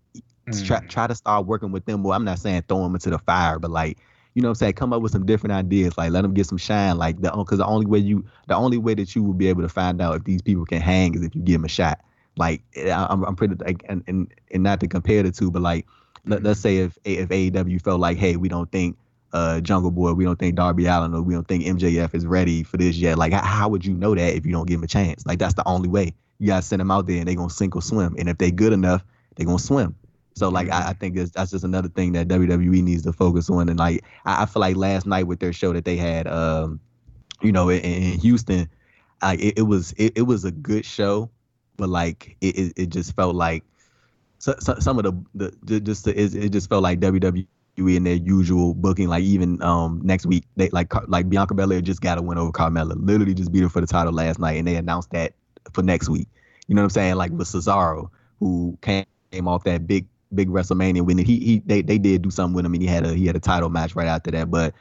mm. 0.46 0.66
try 0.66 0.80
try 0.86 1.06
to 1.06 1.14
start 1.14 1.46
working 1.46 1.72
with 1.72 1.84
them. 1.84 2.02
Well, 2.02 2.12
I'm 2.12 2.24
not 2.24 2.38
saying 2.38 2.64
throw 2.68 2.82
them 2.82 2.94
into 2.94 3.10
the 3.10 3.18
fire, 3.18 3.58
but 3.58 3.70
like 3.70 3.98
you 4.34 4.40
know 4.40 4.48
what 4.48 4.52
I'm 4.52 4.56
saying, 4.56 4.72
come 4.74 4.92
up 4.92 5.02
with 5.02 5.12
some 5.12 5.26
different 5.26 5.52
ideas. 5.52 5.96
Like 5.96 6.10
let 6.10 6.22
them 6.22 6.34
get 6.34 6.46
some 6.46 6.58
shine. 6.58 6.98
Like 6.98 7.20
the 7.20 7.30
because 7.30 7.58
the 7.58 7.66
only 7.66 7.86
way 7.86 7.98
you 7.98 8.24
the 8.48 8.56
only 8.56 8.78
way 8.78 8.94
that 8.94 9.14
you 9.14 9.22
will 9.22 9.34
be 9.34 9.48
able 9.48 9.62
to 9.62 9.68
find 9.68 10.00
out 10.00 10.16
if 10.16 10.24
these 10.24 10.42
people 10.42 10.64
can 10.64 10.80
hang 10.80 11.14
is 11.14 11.22
if 11.22 11.34
you 11.34 11.42
give 11.42 11.54
them 11.54 11.64
a 11.64 11.68
shot. 11.68 12.00
Like 12.36 12.62
I'm, 12.76 13.24
I'm 13.24 13.36
pretty 13.36 13.56
like 13.56 13.84
and, 13.88 14.02
and 14.06 14.32
and 14.50 14.62
not 14.62 14.80
to 14.80 14.88
compare 14.88 15.22
the 15.22 15.30
two, 15.30 15.50
but 15.50 15.62
like 15.62 15.86
mm-hmm. 15.86 16.32
let, 16.32 16.46
us 16.46 16.60
say 16.60 16.78
if 16.78 16.98
if 17.04 17.28
AEW 17.28 17.82
felt 17.82 18.00
like 18.00 18.16
hey 18.16 18.36
we 18.36 18.48
don't 18.48 18.72
think 18.72 18.96
uh, 19.32 19.60
Jungle 19.60 19.90
Boy, 19.90 20.12
we 20.12 20.24
don't 20.24 20.38
think 20.38 20.56
Darby 20.56 20.86
Allin 20.86 21.14
or 21.14 21.22
we 21.22 21.34
don't 21.34 21.46
think 21.46 21.64
MJF 21.64 22.14
is 22.14 22.26
ready 22.26 22.62
for 22.62 22.76
this 22.76 22.96
yet. 22.96 23.18
Like, 23.18 23.32
how 23.32 23.68
would 23.68 23.84
you 23.84 23.94
know 23.94 24.14
that 24.14 24.34
if 24.34 24.44
you 24.44 24.52
don't 24.52 24.66
give 24.66 24.78
him 24.78 24.84
a 24.84 24.88
chance? 24.88 25.24
Like, 25.26 25.38
that's 25.38 25.54
the 25.54 25.66
only 25.66 25.88
way. 25.88 26.14
You 26.38 26.48
gotta 26.48 26.62
send 26.62 26.80
them 26.80 26.90
out 26.90 27.06
there 27.06 27.18
and 27.18 27.28
they 27.28 27.34
gonna 27.34 27.50
sink 27.50 27.76
or 27.76 27.82
swim. 27.82 28.16
And 28.18 28.28
if 28.28 28.38
they 28.38 28.50
good 28.50 28.72
enough, 28.72 29.04
they 29.36 29.44
gonna 29.44 29.58
swim. 29.58 29.94
So 30.34 30.48
like 30.48 30.70
I, 30.70 30.88
I 30.88 30.92
think 30.94 31.14
that's 31.14 31.50
just 31.50 31.64
another 31.64 31.88
thing 31.88 32.12
that 32.12 32.28
WWE 32.28 32.82
needs 32.82 33.02
to 33.02 33.12
focus 33.12 33.50
on. 33.50 33.68
And 33.68 33.78
like 33.78 34.04
I, 34.24 34.42
I 34.42 34.46
feel 34.46 34.60
like 34.60 34.76
last 34.76 35.06
night 35.06 35.26
with 35.26 35.40
their 35.40 35.52
show 35.52 35.72
that 35.72 35.84
they 35.84 35.96
had, 35.96 36.26
um, 36.26 36.80
you 37.42 37.52
know, 37.52 37.68
in, 37.68 37.80
in 37.80 38.18
Houston, 38.20 38.68
like 39.22 39.40
it, 39.40 39.58
it 39.58 39.62
was 39.62 39.92
it, 39.92 40.14
it 40.16 40.22
was 40.22 40.44
a 40.44 40.50
good 40.50 40.84
show, 40.84 41.30
but 41.76 41.88
like 41.88 42.36
it 42.40 42.58
it, 42.58 42.72
it 42.76 42.88
just 42.88 43.14
felt 43.14 43.34
like 43.34 43.64
so, 44.38 44.54
so, 44.58 44.74
some 44.78 44.98
of 44.98 45.04
the 45.34 45.54
the 45.62 45.80
just 45.80 46.06
it, 46.06 46.34
it 46.34 46.48
just 46.48 46.68
felt 46.68 46.82
like 46.82 46.98
WWE 47.00 47.46
in 47.76 48.04
their 48.04 48.14
usual 48.14 48.74
booking. 48.74 49.08
Like 49.08 49.22
even 49.22 49.62
um 49.62 50.00
next 50.04 50.26
week, 50.26 50.44
they 50.56 50.68
like 50.70 50.92
like 51.08 51.28
Bianca 51.28 51.54
Belair 51.54 51.80
just 51.80 52.00
got 52.00 52.18
a 52.18 52.22
win 52.22 52.38
over 52.38 52.52
Carmella. 52.52 52.94
Literally 52.96 53.34
just 53.34 53.52
beat 53.52 53.62
her 53.62 53.68
for 53.68 53.80
the 53.80 53.86
title 53.86 54.12
last 54.12 54.38
night, 54.38 54.58
and 54.58 54.66
they 54.66 54.76
announced 54.76 55.10
that 55.10 55.34
for 55.72 55.82
next 55.82 56.08
week. 56.08 56.28
You 56.68 56.74
know 56.74 56.82
what 56.82 56.86
I'm 56.86 56.90
saying? 56.90 57.14
Like 57.16 57.32
with 57.32 57.48
Cesaro, 57.48 58.10
who 58.40 58.78
came 58.82 59.04
off 59.46 59.64
that 59.64 59.86
big 59.86 60.06
big 60.34 60.48
WrestleMania 60.48 61.04
win. 61.04 61.18
He 61.18 61.38
he 61.38 61.62
they, 61.66 61.82
they 61.82 61.98
did 61.98 62.22
do 62.22 62.30
something 62.30 62.54
with 62.54 62.64
him, 62.64 62.74
and 62.74 62.82
he 62.82 62.88
had 62.88 63.06
a 63.06 63.14
he 63.14 63.26
had 63.26 63.36
a 63.36 63.40
title 63.40 63.68
match 63.68 63.94
right 63.94 64.08
after 64.08 64.30
that. 64.30 64.50
But 64.50 64.74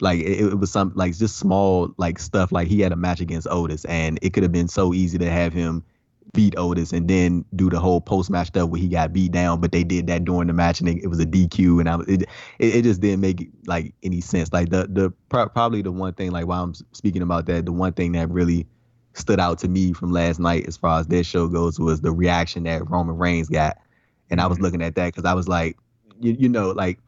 like 0.00 0.20
it, 0.20 0.40
it 0.40 0.58
was 0.58 0.70
some 0.70 0.92
like 0.94 1.16
just 1.16 1.36
small 1.38 1.92
like 1.96 2.18
stuff. 2.18 2.52
Like 2.52 2.68
he 2.68 2.80
had 2.80 2.92
a 2.92 2.96
match 2.96 3.20
against 3.20 3.46
Otis, 3.50 3.84
and 3.86 4.18
it 4.22 4.32
could 4.32 4.42
have 4.42 4.52
been 4.52 4.68
so 4.68 4.94
easy 4.94 5.18
to 5.18 5.30
have 5.30 5.52
him 5.52 5.84
beat 6.32 6.54
Otis 6.56 6.92
and 6.92 7.08
then 7.08 7.44
do 7.54 7.70
the 7.70 7.78
whole 7.78 8.00
post 8.00 8.30
match 8.30 8.48
stuff 8.48 8.68
where 8.68 8.80
he 8.80 8.88
got 8.88 9.12
beat 9.12 9.32
down, 9.32 9.60
but 9.60 9.72
they 9.72 9.84
did 9.84 10.06
that 10.08 10.24
during 10.24 10.46
the 10.48 10.52
match 10.52 10.80
and 10.80 10.88
it, 10.88 11.02
it 11.02 11.08
was 11.08 11.20
a 11.20 11.26
DQ 11.26 11.80
and 11.80 11.88
I 11.88 11.98
it, 12.12 12.22
it, 12.58 12.76
it 12.76 12.82
just 12.82 13.00
didn't 13.00 13.20
make 13.20 13.48
like 13.66 13.94
any 14.02 14.20
sense. 14.20 14.52
Like 14.52 14.70
the 14.70 14.86
the 14.88 15.12
probably 15.28 15.82
the 15.82 15.92
one 15.92 16.14
thing 16.14 16.30
like 16.30 16.46
while 16.46 16.62
I'm 16.62 16.74
speaking 16.92 17.22
about 17.22 17.46
that, 17.46 17.64
the 17.64 17.72
one 17.72 17.92
thing 17.92 18.12
that 18.12 18.30
really 18.30 18.66
stood 19.14 19.40
out 19.40 19.58
to 19.60 19.68
me 19.68 19.92
from 19.92 20.12
last 20.12 20.38
night 20.38 20.66
as 20.66 20.76
far 20.76 21.00
as 21.00 21.06
their 21.06 21.24
show 21.24 21.48
goes 21.48 21.78
was 21.78 22.00
the 22.00 22.12
reaction 22.12 22.64
that 22.64 22.88
Roman 22.88 23.16
Reigns 23.16 23.48
got, 23.48 23.78
and 24.30 24.40
I 24.40 24.46
was 24.46 24.56
mm-hmm. 24.56 24.64
looking 24.64 24.82
at 24.82 24.94
that 24.96 25.06
because 25.06 25.24
I 25.24 25.34
was 25.34 25.48
like, 25.48 25.76
you, 26.20 26.36
you 26.38 26.48
know, 26.48 26.70
like. 26.70 26.98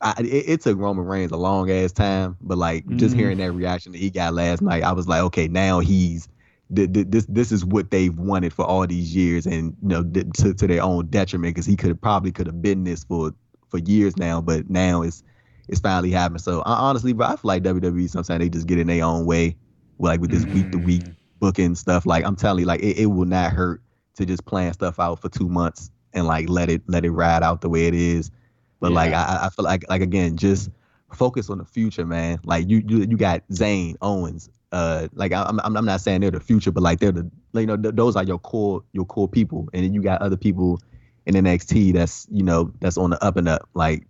I, 0.00 0.12
it, 0.18 0.24
it, 0.26 0.60
took 0.60 0.76
Roman 0.76 1.06
Reigns 1.06 1.30
a 1.30 1.36
long 1.36 1.70
ass 1.70 1.90
time, 1.90 2.36
but 2.42 2.58
like 2.58 2.84
mm-hmm. 2.84 2.98
just 2.98 3.16
hearing 3.16 3.38
that 3.38 3.52
reaction 3.52 3.92
that 3.92 3.98
he 3.98 4.10
got 4.10 4.34
last 4.34 4.60
night, 4.60 4.82
I 4.82 4.92
was 4.92 5.08
like, 5.08 5.22
okay, 5.22 5.48
now 5.48 5.78
he's 5.78 6.28
this 6.70 7.26
this 7.26 7.52
is 7.52 7.64
what 7.64 7.90
they've 7.90 8.18
wanted 8.18 8.52
for 8.52 8.64
all 8.64 8.86
these 8.86 9.14
years, 9.14 9.46
and 9.46 9.76
you 9.82 9.88
know 9.88 10.02
to, 10.02 10.54
to 10.54 10.66
their 10.66 10.82
own 10.82 11.06
detriment 11.06 11.54
because 11.54 11.66
he 11.66 11.76
could 11.76 12.00
probably 12.00 12.32
could 12.32 12.46
have 12.46 12.62
been 12.62 12.84
this 12.84 13.04
for 13.04 13.32
for 13.68 13.78
years 13.78 14.16
now, 14.16 14.40
but 14.40 14.70
now 14.70 15.02
it's 15.02 15.22
it's 15.68 15.80
finally 15.80 16.10
happening. 16.10 16.38
So 16.38 16.62
honestly, 16.64 17.12
but 17.12 17.30
I 17.30 17.36
feel 17.36 17.48
like 17.48 17.62
WWE 17.62 18.08
sometimes 18.08 18.40
they 18.40 18.48
just 18.48 18.66
get 18.66 18.78
in 18.78 18.86
their 18.86 19.04
own 19.04 19.26
way, 19.26 19.56
like 19.98 20.20
with 20.20 20.30
this 20.30 20.44
week 20.46 20.70
to 20.72 20.78
week 20.78 21.02
mm. 21.02 21.14
booking 21.38 21.74
stuff. 21.74 22.06
Like 22.06 22.24
I'm 22.24 22.36
telling 22.36 22.60
you, 22.60 22.66
like 22.66 22.80
it, 22.80 22.98
it 22.98 23.06
will 23.06 23.26
not 23.26 23.52
hurt 23.52 23.82
to 24.16 24.26
just 24.26 24.44
plan 24.44 24.72
stuff 24.72 24.98
out 24.98 25.20
for 25.20 25.28
two 25.28 25.48
months 25.48 25.90
and 26.12 26.26
like 26.26 26.48
let 26.48 26.70
it 26.70 26.82
let 26.86 27.04
it 27.04 27.10
ride 27.10 27.42
out 27.42 27.60
the 27.60 27.68
way 27.68 27.86
it 27.86 27.94
is. 27.94 28.30
But 28.80 28.90
yeah. 28.90 28.96
like 28.96 29.12
I, 29.12 29.46
I 29.46 29.50
feel 29.50 29.64
like 29.64 29.84
like 29.88 30.02
again, 30.02 30.36
just 30.36 30.70
focus 31.12 31.50
on 31.50 31.58
the 31.58 31.64
future, 31.64 32.06
man. 32.06 32.40
Like 32.44 32.68
you 32.68 32.82
you 32.86 32.98
you 32.98 33.16
got 33.16 33.46
Zayn 33.48 33.96
Owens, 34.00 34.50
uh 34.74 35.06
like 35.14 35.32
I'm 35.32 35.60
I'm 35.60 35.84
not 35.84 36.00
saying 36.00 36.20
they're 36.20 36.32
the 36.32 36.40
future, 36.40 36.72
but 36.72 36.82
like 36.82 36.98
they're 36.98 37.12
the 37.12 37.30
you 37.54 37.66
know 37.66 37.76
th- 37.76 37.94
those 37.94 38.16
are 38.16 38.24
your 38.24 38.40
core 38.40 38.82
your 38.92 39.04
core 39.04 39.28
people, 39.28 39.68
and 39.72 39.84
then 39.84 39.94
you 39.94 40.02
got 40.02 40.20
other 40.20 40.36
people 40.36 40.80
in 41.26 41.36
NXT 41.36 41.92
that's 41.92 42.26
you 42.30 42.42
know 42.42 42.72
that's 42.80 42.98
on 42.98 43.10
the 43.10 43.24
up 43.24 43.36
and 43.36 43.48
up. 43.48 43.68
Like 43.74 44.04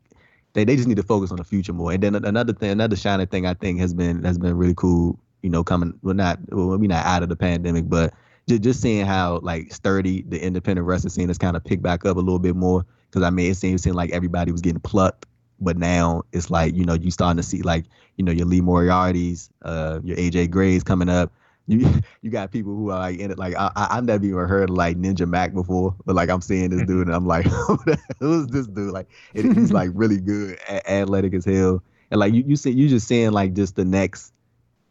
they, 0.55 0.65
they 0.65 0.75
just 0.75 0.89
need 0.89 0.97
to 0.97 1.03
focus 1.03 1.31
on 1.31 1.37
the 1.37 1.45
future 1.45 1.75
more. 1.75 1.93
And 1.93 2.03
then 2.03 2.15
another 2.15 2.55
thing, 2.55 2.71
another 2.71 2.97
shining 2.97 3.27
thing 3.27 3.45
I 3.47 3.53
think 3.53 3.79
has 3.81 3.93
been 3.93 4.25
has 4.25 4.39
been 4.39 4.57
really 4.57 4.75
cool. 4.75 5.19
You 5.43 5.51
know, 5.51 5.63
coming 5.63 5.93
well 6.03 6.15
not 6.15 6.39
well, 6.49 6.79
we 6.79 6.87
not 6.89 7.05
out 7.05 7.23
of 7.23 7.29
the 7.29 7.37
pandemic, 7.37 7.87
but 7.87 8.15
just 8.49 8.63
just 8.63 8.81
seeing 8.81 9.05
how 9.05 9.41
like 9.43 9.71
sturdy 9.71 10.23
the 10.23 10.43
independent 10.43 10.87
wrestling 10.87 11.11
scene 11.11 11.29
has 11.29 11.37
kind 11.37 11.57
of 11.57 11.65
picked 11.65 11.83
back 11.83 12.07
up 12.07 12.17
a 12.17 12.21
little 12.21 12.39
bit 12.39 12.57
more. 12.57 12.87
Because 13.11 13.23
I 13.23 13.29
mean, 13.29 13.51
it 13.51 13.57
seems, 13.57 13.83
seemed 13.83 13.97
like 13.97 14.13
everybody 14.13 14.51
was 14.51 14.63
getting 14.63 14.81
plucked 14.81 15.27
but 15.65 15.77
now 15.77 16.23
it's 16.33 16.51
like 16.51 16.75
you 16.75 16.85
know 16.85 16.95
you 16.95 17.11
starting 17.11 17.39
to 17.39 17.43
see 17.43 17.63
like 17.63 17.85
you 18.17 18.25
know 18.25 18.33
your 18.33 18.47
Lee 18.47 18.61
Moriarty's, 18.61 19.51
uh, 19.63 20.01
your 20.05 20.17
AJ 20.17 20.51
Gray's 20.51 20.85
coming 20.85 21.09
up. 21.09 21.33
You 21.67 22.03
you 22.21 22.31
got 22.31 22.53
people 22.53 22.77
who 22.77 22.91
are 22.91 22.99
like 22.99 23.19
in 23.19 23.31
it. 23.31 23.39
Like 23.39 23.55
I 23.57 23.71
I 23.75 23.95
have 23.95 24.05
never 24.05 24.23
even 24.23 24.47
heard 24.47 24.69
of 24.69 24.77
like 24.77 24.99
Ninja 24.99 25.27
Mac 25.27 25.55
before, 25.55 25.95
but 26.05 26.15
like 26.15 26.29
I'm 26.29 26.43
seeing 26.43 26.69
this 26.69 26.83
dude 26.87 27.07
and 27.07 27.17
I'm 27.17 27.27
like, 27.27 27.47
who's 28.21 28.49
this 28.49 28.67
dude? 28.67 28.93
Like 28.93 29.09
it, 29.33 29.47
he's 29.47 29.73
like 29.73 29.89
really 29.95 30.21
good, 30.21 30.59
athletic 30.69 31.33
as 31.33 31.47
hell, 31.47 31.83
and 32.11 32.21
like 32.21 32.35
you 32.35 32.45
you 32.47 32.57
see 32.57 32.71
you 32.71 32.87
just 32.87 33.09
seeing 33.09 33.33
like 33.33 33.55
just 33.55 33.77
the 33.77 33.85
next 33.87 34.35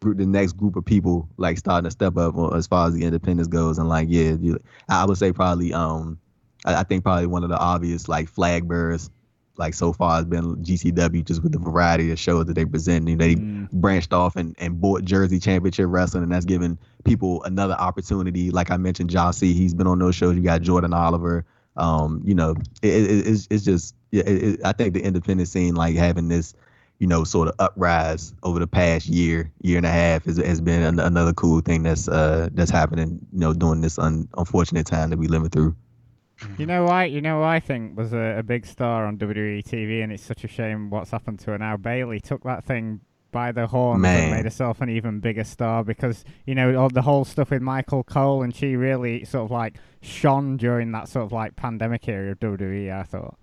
group 0.03 0.17
the 0.17 0.25
next 0.25 0.53
group 0.53 0.75
of 0.75 0.83
people 0.83 1.29
like 1.37 1.57
starting 1.57 1.85
to 1.85 1.91
step 1.91 2.17
up 2.17 2.35
as 2.53 2.67
far 2.67 2.87
as 2.87 2.93
the 2.93 3.03
independence 3.03 3.47
goes 3.47 3.77
and 3.77 3.87
like 3.87 4.07
yeah 4.09 4.33
you, 4.39 4.59
I 4.89 5.05
would 5.05 5.17
say 5.17 5.31
probably 5.31 5.73
um 5.73 6.19
I, 6.65 6.75
I 6.75 6.83
think 6.83 7.03
probably 7.03 7.25
one 7.25 7.43
of 7.43 7.49
the 7.49 7.57
obvious 7.57 8.07
like 8.07 8.29
flag 8.29 8.67
bearers 8.67 9.09
like 9.57 9.73
so 9.73 9.93
far 9.93 10.15
has 10.15 10.25
been 10.25 10.55
GCW 10.57 11.23
just 11.23 11.43
with 11.43 11.51
the 11.51 11.59
variety 11.59 12.11
of 12.11 12.19
shows 12.19 12.45
that 12.45 12.55
they 12.55 12.65
present. 12.65 13.07
You 13.07 13.15
know, 13.15 13.25
they 13.25 13.35
mm. 13.35 13.69
branched 13.71 14.13
off 14.13 14.35
and, 14.35 14.55
and 14.57 14.81
bought 14.81 15.03
Jersey 15.03 15.39
Championship 15.39 15.85
Wrestling, 15.89 16.23
and 16.23 16.31
that's 16.31 16.45
given 16.45 16.77
people 17.03 17.43
another 17.43 17.75
opportunity. 17.75 18.49
Like 18.49 18.71
I 18.71 18.77
mentioned, 18.77 19.09
Jossie, 19.09 19.53
he's 19.53 19.73
been 19.73 19.87
on 19.87 19.99
those 19.99 20.15
shows. 20.15 20.35
You 20.35 20.41
got 20.41 20.61
Jordan 20.61 20.93
Oliver. 20.93 21.45
Um, 21.75 22.21
you 22.25 22.35
know, 22.35 22.55
it, 22.81 22.87
it, 22.87 23.27
it's 23.27 23.47
it's 23.49 23.63
just 23.63 23.95
yeah. 24.11 24.23
It, 24.25 24.59
I 24.63 24.73
think 24.73 24.93
the 24.93 25.01
independent 25.01 25.49
scene, 25.49 25.75
like 25.75 25.95
having 25.95 26.27
this, 26.27 26.53
you 26.99 27.07
know, 27.07 27.23
sort 27.23 27.47
of 27.47 27.55
uprise 27.59 28.33
over 28.43 28.59
the 28.59 28.67
past 28.67 29.07
year, 29.07 29.51
year 29.61 29.77
and 29.77 29.85
a 29.85 29.91
half, 29.91 30.27
is, 30.27 30.37
has 30.37 30.61
been 30.61 30.81
an, 30.81 30.99
another 30.99 31.33
cool 31.33 31.61
thing 31.61 31.83
that's 31.83 32.07
uh 32.07 32.49
that's 32.53 32.71
happening. 32.71 33.19
You 33.31 33.39
know, 33.39 33.53
during 33.53 33.81
this 33.81 33.99
un, 33.99 34.27
unfortunate 34.37 34.85
time 34.87 35.11
that 35.11 35.17
we 35.17 35.27
living 35.27 35.49
through. 35.49 35.75
Mm-hmm. 36.43 36.61
You 36.61 36.67
know 36.67 36.83
why? 36.83 37.05
You 37.05 37.21
know 37.21 37.41
I 37.43 37.59
think 37.59 37.97
was 37.97 38.13
a, 38.13 38.37
a, 38.39 38.43
big 38.43 38.65
star 38.65 39.05
on 39.05 39.17
WWE 39.17 39.63
TV, 39.63 40.03
and 40.03 40.11
it's 40.11 40.23
such 40.23 40.43
a 40.43 40.47
shame 40.47 40.89
what's 40.89 41.11
happened 41.11 41.39
to 41.39 41.51
her 41.51 41.57
now. 41.57 41.77
Bayley 41.77 42.19
took 42.19 42.43
that 42.43 42.65
thing 42.65 42.99
by 43.31 43.51
the 43.51 43.65
horns 43.65 44.01
Man. 44.01 44.23
and 44.23 44.31
made 44.31 44.45
herself 44.45 44.81
an 44.81 44.89
even 44.89 45.19
bigger 45.19 45.43
star 45.43 45.83
because 45.83 46.23
you 46.45 46.53
know 46.53 46.75
all 46.75 46.89
the 46.89 47.01
whole 47.01 47.25
stuff 47.25 47.51
with 47.51 47.61
Michael 47.61 48.03
Cole, 48.03 48.43
and 48.43 48.55
she 48.55 48.75
really 48.75 49.23
sort 49.25 49.45
of 49.45 49.51
like 49.51 49.75
shone 50.01 50.57
during 50.57 50.91
that 50.91 51.07
sort 51.07 51.25
of 51.25 51.31
like 51.31 51.55
pandemic 51.55 52.07
era 52.07 52.31
of 52.31 52.39
WWE. 52.39 52.93
I 52.93 53.03
thought. 53.03 53.37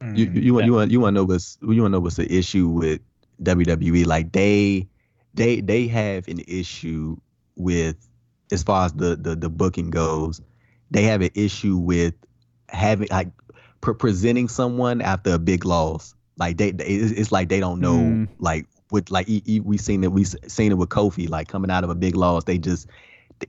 You 0.00 0.08
mm-hmm. 0.08 0.36
you, 0.36 0.42
you, 0.42 0.54
want, 0.54 0.66
you 0.66 0.72
want 0.72 0.90
you 0.90 1.00
want 1.00 1.14
to 1.14 1.20
know 1.20 1.24
what's 1.24 1.58
you 1.62 1.68
want 1.68 1.78
to 1.78 1.88
know 1.90 2.00
what's 2.00 2.16
the 2.16 2.30
issue 2.30 2.68
with 2.68 3.00
WWE? 3.42 4.06
Like 4.06 4.32
they 4.32 4.88
they 5.34 5.60
they 5.60 5.86
have 5.88 6.28
an 6.28 6.40
issue 6.46 7.16
with 7.56 7.96
as 8.50 8.62
far 8.62 8.86
as 8.86 8.92
the 8.92 9.16
the, 9.16 9.36
the 9.36 9.48
booking 9.48 9.90
goes 9.90 10.40
they 10.92 11.04
have 11.04 11.22
an 11.22 11.30
issue 11.34 11.76
with 11.76 12.14
having 12.68 13.08
like 13.10 13.28
pre- 13.80 13.94
presenting 13.94 14.48
someone 14.48 15.00
after 15.00 15.34
a 15.34 15.38
big 15.38 15.64
loss. 15.64 16.14
Like 16.38 16.56
they, 16.56 16.70
they 16.70 16.84
it's 16.84 17.32
like 17.32 17.48
they 17.48 17.60
don't 17.60 17.80
know 17.80 17.96
mm. 17.96 18.28
like 18.38 18.66
with 18.90 19.10
like 19.10 19.26
we 19.26 19.78
seen 19.78 20.04
it 20.04 20.12
we 20.12 20.24
seen 20.24 20.72
it 20.72 20.76
with 20.76 20.90
Kofi 20.90 21.28
like 21.28 21.48
coming 21.48 21.70
out 21.70 21.84
of 21.84 21.90
a 21.90 21.94
big 21.94 22.14
loss. 22.14 22.44
They 22.44 22.58
just 22.58 22.86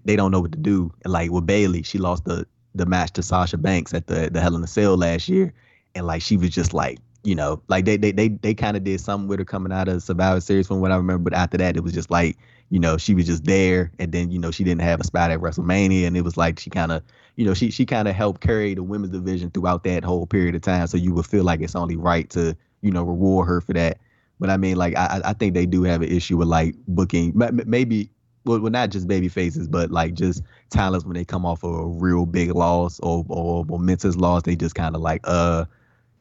they 0.06 0.16
don't 0.16 0.32
know 0.32 0.42
what 0.42 0.52
to 0.54 0.58
do. 0.58 0.92
like 1.06 1.32
with 1.32 1.46
Bayley, 1.46 1.84
she 1.84 1.98
lost 1.98 2.26
the 2.26 2.48
the 2.76 2.86
match 2.86 3.12
to 3.14 3.24
Sasha 3.24 3.58
Banks 3.58 3.94
at 3.94 4.08
the 4.08 4.30
the 4.32 4.42
Hell 4.42 4.56
in 4.56 4.64
a 4.64 4.68
Cell 4.68 4.98
last 4.98 5.30
year, 5.30 5.54
and 5.96 6.08
like 6.08 6.22
she 6.22 6.38
was 6.38 6.50
just 6.50 6.74
like 6.74 7.00
you 7.24 7.36
know 7.36 7.62
like 7.68 7.86
they 7.86 7.98
they 7.98 8.12
they 8.12 8.30
they 8.30 8.54
kind 8.54 8.76
of 8.76 8.84
did 8.84 9.00
something 9.00 9.28
with 9.28 9.40
her 9.40 9.46
coming 9.46 9.72
out 9.72 9.88
of 9.88 10.02
Survivor 10.02 10.42
Series 10.42 10.68
from 10.68 10.82
what 10.82 10.92
I 10.92 10.98
remember. 10.98 11.30
But 11.30 11.38
after 11.38 11.58
that, 11.58 11.78
it 11.78 11.84
was 11.84 11.94
just 11.94 12.10
like 12.10 12.38
you 12.70 12.80
know 12.80 12.98
she 12.98 13.14
was 13.14 13.26
just 13.26 13.46
there, 13.46 13.92
and 14.00 14.12
then 14.12 14.32
you 14.32 14.40
know 14.40 14.52
she 14.52 14.64
didn't 14.64 14.82
have 14.82 15.00
a 15.00 15.06
spot 15.06 15.32
at 15.32 15.40
WrestleMania, 15.40 16.06
and 16.06 16.18
it 16.18 16.22
was 16.22 16.38
like 16.38 16.60
she 16.60 16.70
kind 16.70 16.92
of 16.92 17.04
you 17.36 17.46
know, 17.46 17.54
she 17.54 17.72
she 17.72 17.86
kind 17.86 18.08
of 18.08 18.16
helped 18.16 18.42
carry 18.42 18.74
the 18.74 18.84
women's 18.84 19.12
division 19.12 19.50
throughout 19.52 19.84
that 19.86 20.04
whole 20.04 20.28
period 20.28 20.56
of 20.56 20.62
time. 20.62 20.86
So 20.88 20.98
you 20.98 21.14
would 21.14 21.26
feel 21.26 21.44
like 21.44 21.62
it's 21.62 21.76
only 21.76 21.96
right 21.96 22.30
to, 22.32 22.56
you 22.82 22.92
know, 22.92 23.04
reward 23.04 23.48
her 23.48 23.62
for 23.62 23.74
that. 23.74 24.00
But 24.40 24.50
I 24.50 24.58
mean, 24.58 24.76
like, 24.78 24.96
I 24.96 25.22
I 25.26 25.34
think 25.34 25.54
they 25.54 25.66
do 25.66 25.84
have 25.84 26.02
an 26.02 26.10
issue 26.10 26.38
with 26.38 26.48
like 26.48 26.76
booking, 26.88 27.32
maybe, 27.36 28.10
well, 28.46 28.60
well 28.60 28.72
not 28.72 28.90
just 28.90 29.08
baby 29.08 29.30
faces, 29.30 29.68
but 29.68 29.90
like 29.92 30.14
just 30.14 30.44
talents 30.70 31.06
when 31.06 31.16
they 31.16 31.26
come 31.26 31.46
off 31.46 31.64
of 31.64 31.74
a 31.74 31.86
real 31.88 32.26
big 32.26 32.54
loss 32.54 33.00
or 33.00 33.26
or 33.30 33.66
momentous 33.66 34.16
loss, 34.16 34.44
they 34.44 34.56
just 34.56 34.76
kind 34.76 34.96
of 34.96 35.02
like, 35.02 35.22
uh, 35.24 35.66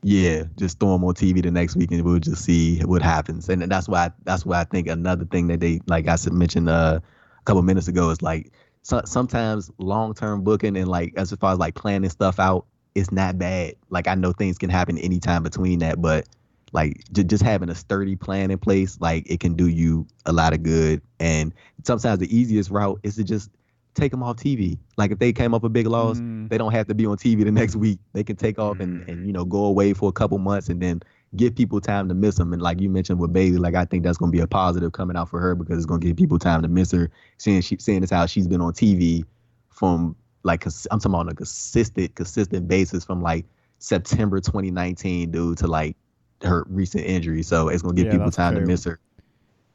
yeah, 0.03 0.45
just 0.57 0.79
throw 0.81 0.93
them 0.93 1.05
on 1.05 1.15
TV 1.15 1.43
the 1.43 1.51
next 1.51 1.77
week 1.77 1.91
and 1.93 2.03
we'll 2.05 2.19
just 2.19 2.45
see 2.45 2.81
what 2.81 3.03
happens. 3.03 3.49
And 3.49 3.63
that's 3.63 3.89
why 3.89 4.11
that's 4.25 4.45
why 4.47 4.61
I 4.61 4.65
think 4.65 4.89
another 4.89 5.25
thing 5.25 5.49
that 5.49 5.61
they 5.61 5.81
like 5.87 6.09
I 6.09 6.17
mentioned 6.31 6.69
uh, 6.69 7.01
a 7.39 7.43
couple 7.45 7.63
minutes 7.63 7.89
ago 7.89 8.11
is 8.11 8.23
like 8.23 8.53
so, 8.83 9.01
sometimes 9.05 9.71
long 9.79 10.15
term 10.15 10.43
booking 10.43 10.77
and 10.77 10.89
like 10.89 11.15
as 11.17 11.33
far 11.33 11.53
as 11.53 11.59
like 11.59 11.75
planning 11.75 12.11
stuff 12.11 12.39
out, 12.39 12.67
it's 12.95 13.13
not 13.13 13.39
bad. 13.39 13.75
Like 13.91 14.09
I 14.09 14.15
know 14.15 14.33
things 14.33 14.59
can 14.59 14.71
happen 14.71 14.99
anytime 14.99 15.43
between 15.43 15.79
that, 15.81 16.01
but 16.03 16.27
like 16.73 17.05
j- 17.13 17.25
just 17.25 17.43
having 17.43 17.69
a 17.69 17.75
sturdy 17.75 18.17
plan 18.17 18.51
in 18.51 18.59
place, 18.59 19.01
like 19.01 19.31
it 19.31 19.41
can 19.41 19.55
do 19.55 19.69
you 19.69 20.07
a 20.27 20.33
lot 20.33 20.53
of 20.53 20.63
good. 20.63 21.01
And 21.21 21.55
sometimes 21.85 22.19
the 22.19 22.37
easiest 22.37 22.71
route 22.71 23.01
is 23.03 23.17
to 23.17 23.25
just 23.25 23.51
take 23.95 24.11
them 24.11 24.23
off 24.23 24.37
TV. 24.37 24.79
Like 24.97 25.11
if 25.11 25.19
they 25.19 25.33
came 25.33 25.55
up 25.55 25.65
a 25.65 25.69
big 25.69 25.87
loss, 25.87 26.19
mm. 26.19 26.49
they 26.49 26.59
don't 26.59 26.73
have 26.73 26.89
to 26.89 26.95
be 26.95 27.07
on 27.07 27.17
TV 27.17 27.45
the 27.45 27.53
next 27.53 27.77
week. 27.77 27.99
They 28.15 28.25
can 28.25 28.37
take 28.37 28.59
off 28.59 28.81
and, 28.81 29.09
and 29.09 29.27
you 29.27 29.33
know 29.33 29.45
go 29.45 29.65
away 29.65 29.93
for 29.93 30.09
a 30.09 30.13
couple 30.13 30.39
months 30.39 30.69
and 30.69 30.81
then 30.81 31.03
give 31.37 31.55
people 31.55 31.81
time 31.81 32.09
to 32.09 32.15
miss 32.15 32.37
them. 32.37 32.53
And 32.53 32.61
like 32.61 32.81
you 32.81 32.91
mentioned 32.91 33.19
with 33.19 33.33
Bayley, 33.33 33.59
like 33.59 33.75
I 33.75 33.85
think 33.85 34.05
that's 34.05 34.19
going 34.19 34.31
to 34.31 34.37
be 34.37 34.43
a 34.43 34.47
positive 34.47 34.93
coming 34.93 35.17
out 35.17 35.29
for 35.29 35.41
her 35.41 35.55
because 35.55 35.79
it's 35.79 35.87
going 35.87 36.01
to 36.01 36.07
give 36.07 36.17
people 36.17 36.39
time 36.39 36.63
to 36.63 36.69
miss 36.69 36.91
her. 36.93 37.11
Seeing 37.39 37.61
she 37.61 37.77
seeing 37.79 38.03
as 38.03 38.11
how 38.11 38.27
she's 38.27 38.47
been 38.47 38.61
on 38.61 38.73
TV 38.73 39.25
from 39.71 40.17
like 40.43 40.65
I'm 40.67 40.99
talking 40.99 41.13
about 41.13 41.21
on 41.21 41.29
a 41.31 41.35
consistent 41.35 42.15
consistent 42.15 42.69
basis 42.69 43.05
from 43.05 43.23
like 43.23 43.47
September 43.79 44.41
2019 44.41 45.31
due 45.31 45.55
to 45.57 45.67
like 45.67 45.97
her 46.43 46.65
recent 46.69 47.05
injury. 47.05 47.43
So 47.43 47.69
it's 47.69 47.83
gonna 47.83 47.95
give 47.95 48.07
yeah, 48.07 48.13
people 48.13 48.31
time 48.31 48.55
true. 48.55 48.63
to 48.63 48.67
miss 48.67 48.85
her. 48.85 48.99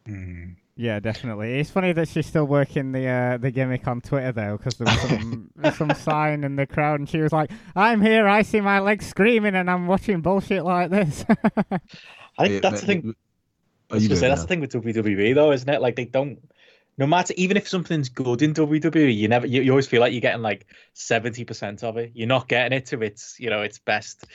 Mm. 0.08 0.56
Yeah, 0.80 1.00
definitely. 1.00 1.60
It's 1.60 1.72
funny 1.72 1.92
that 1.94 2.08
she's 2.08 2.28
still 2.28 2.46
working 2.46 2.92
the 2.92 3.08
uh, 3.08 3.38
the 3.38 3.50
gimmick 3.50 3.88
on 3.88 4.00
Twitter 4.00 4.32
though, 4.32 4.58
because 4.58 4.76
there 4.76 4.86
was 4.86 5.10
some 5.10 5.50
some 5.74 5.92
sign 5.96 6.44
in 6.44 6.56
the 6.56 6.68
crowd, 6.68 7.00
and 7.00 7.10
she 7.10 7.20
was 7.20 7.34
like, 7.34 7.50
"I'm 7.76 8.00
here. 8.00 8.28
I 8.28 8.44
see 8.44 8.62
my 8.62 8.80
legs 8.80 9.08
screaming, 9.08 9.56
and 9.56 9.72
I'm 9.72 9.88
watching 9.88 10.22
bullshit 10.22 10.64
like 10.64 10.92
this." 10.92 11.26
I 12.38 12.48
think 12.48 12.62
that's 12.62 12.82
the 12.82 12.88
thing. 12.88 13.16
I 13.90 13.96
was 13.96 14.08
gonna 14.08 14.20
say 14.20 14.28
that's 14.28 14.42
the 14.42 14.48
thing 14.48 14.60
with 14.60 14.72
WWE 14.72 15.34
though, 15.34 15.52
isn't 15.52 15.68
it? 15.68 15.82
Like 15.82 15.96
they 15.96 16.06
don't. 16.06 16.40
No 17.00 17.08
matter, 17.08 17.34
even 17.38 17.58
if 17.58 17.68
something's 17.68 18.10
good 18.10 18.42
in 18.42 18.56
WWE, 18.56 19.16
you 19.16 19.28
never, 19.28 19.46
you, 19.46 19.62
you 19.62 19.72
always 19.72 19.86
feel 19.86 20.02
like 20.02 20.14
you're 20.14 20.22
getting 20.22 20.42
like 20.42 20.68
seventy 20.94 21.44
percent 21.44 21.84
of 21.84 21.98
it. 21.98 22.12
You're 22.14 22.28
not 22.28 22.48
getting 22.48 22.76
it 22.78 22.86
to 22.88 23.02
its, 23.02 23.40
you 23.40 23.50
know, 23.50 23.62
its 23.62 23.80
best, 23.80 24.26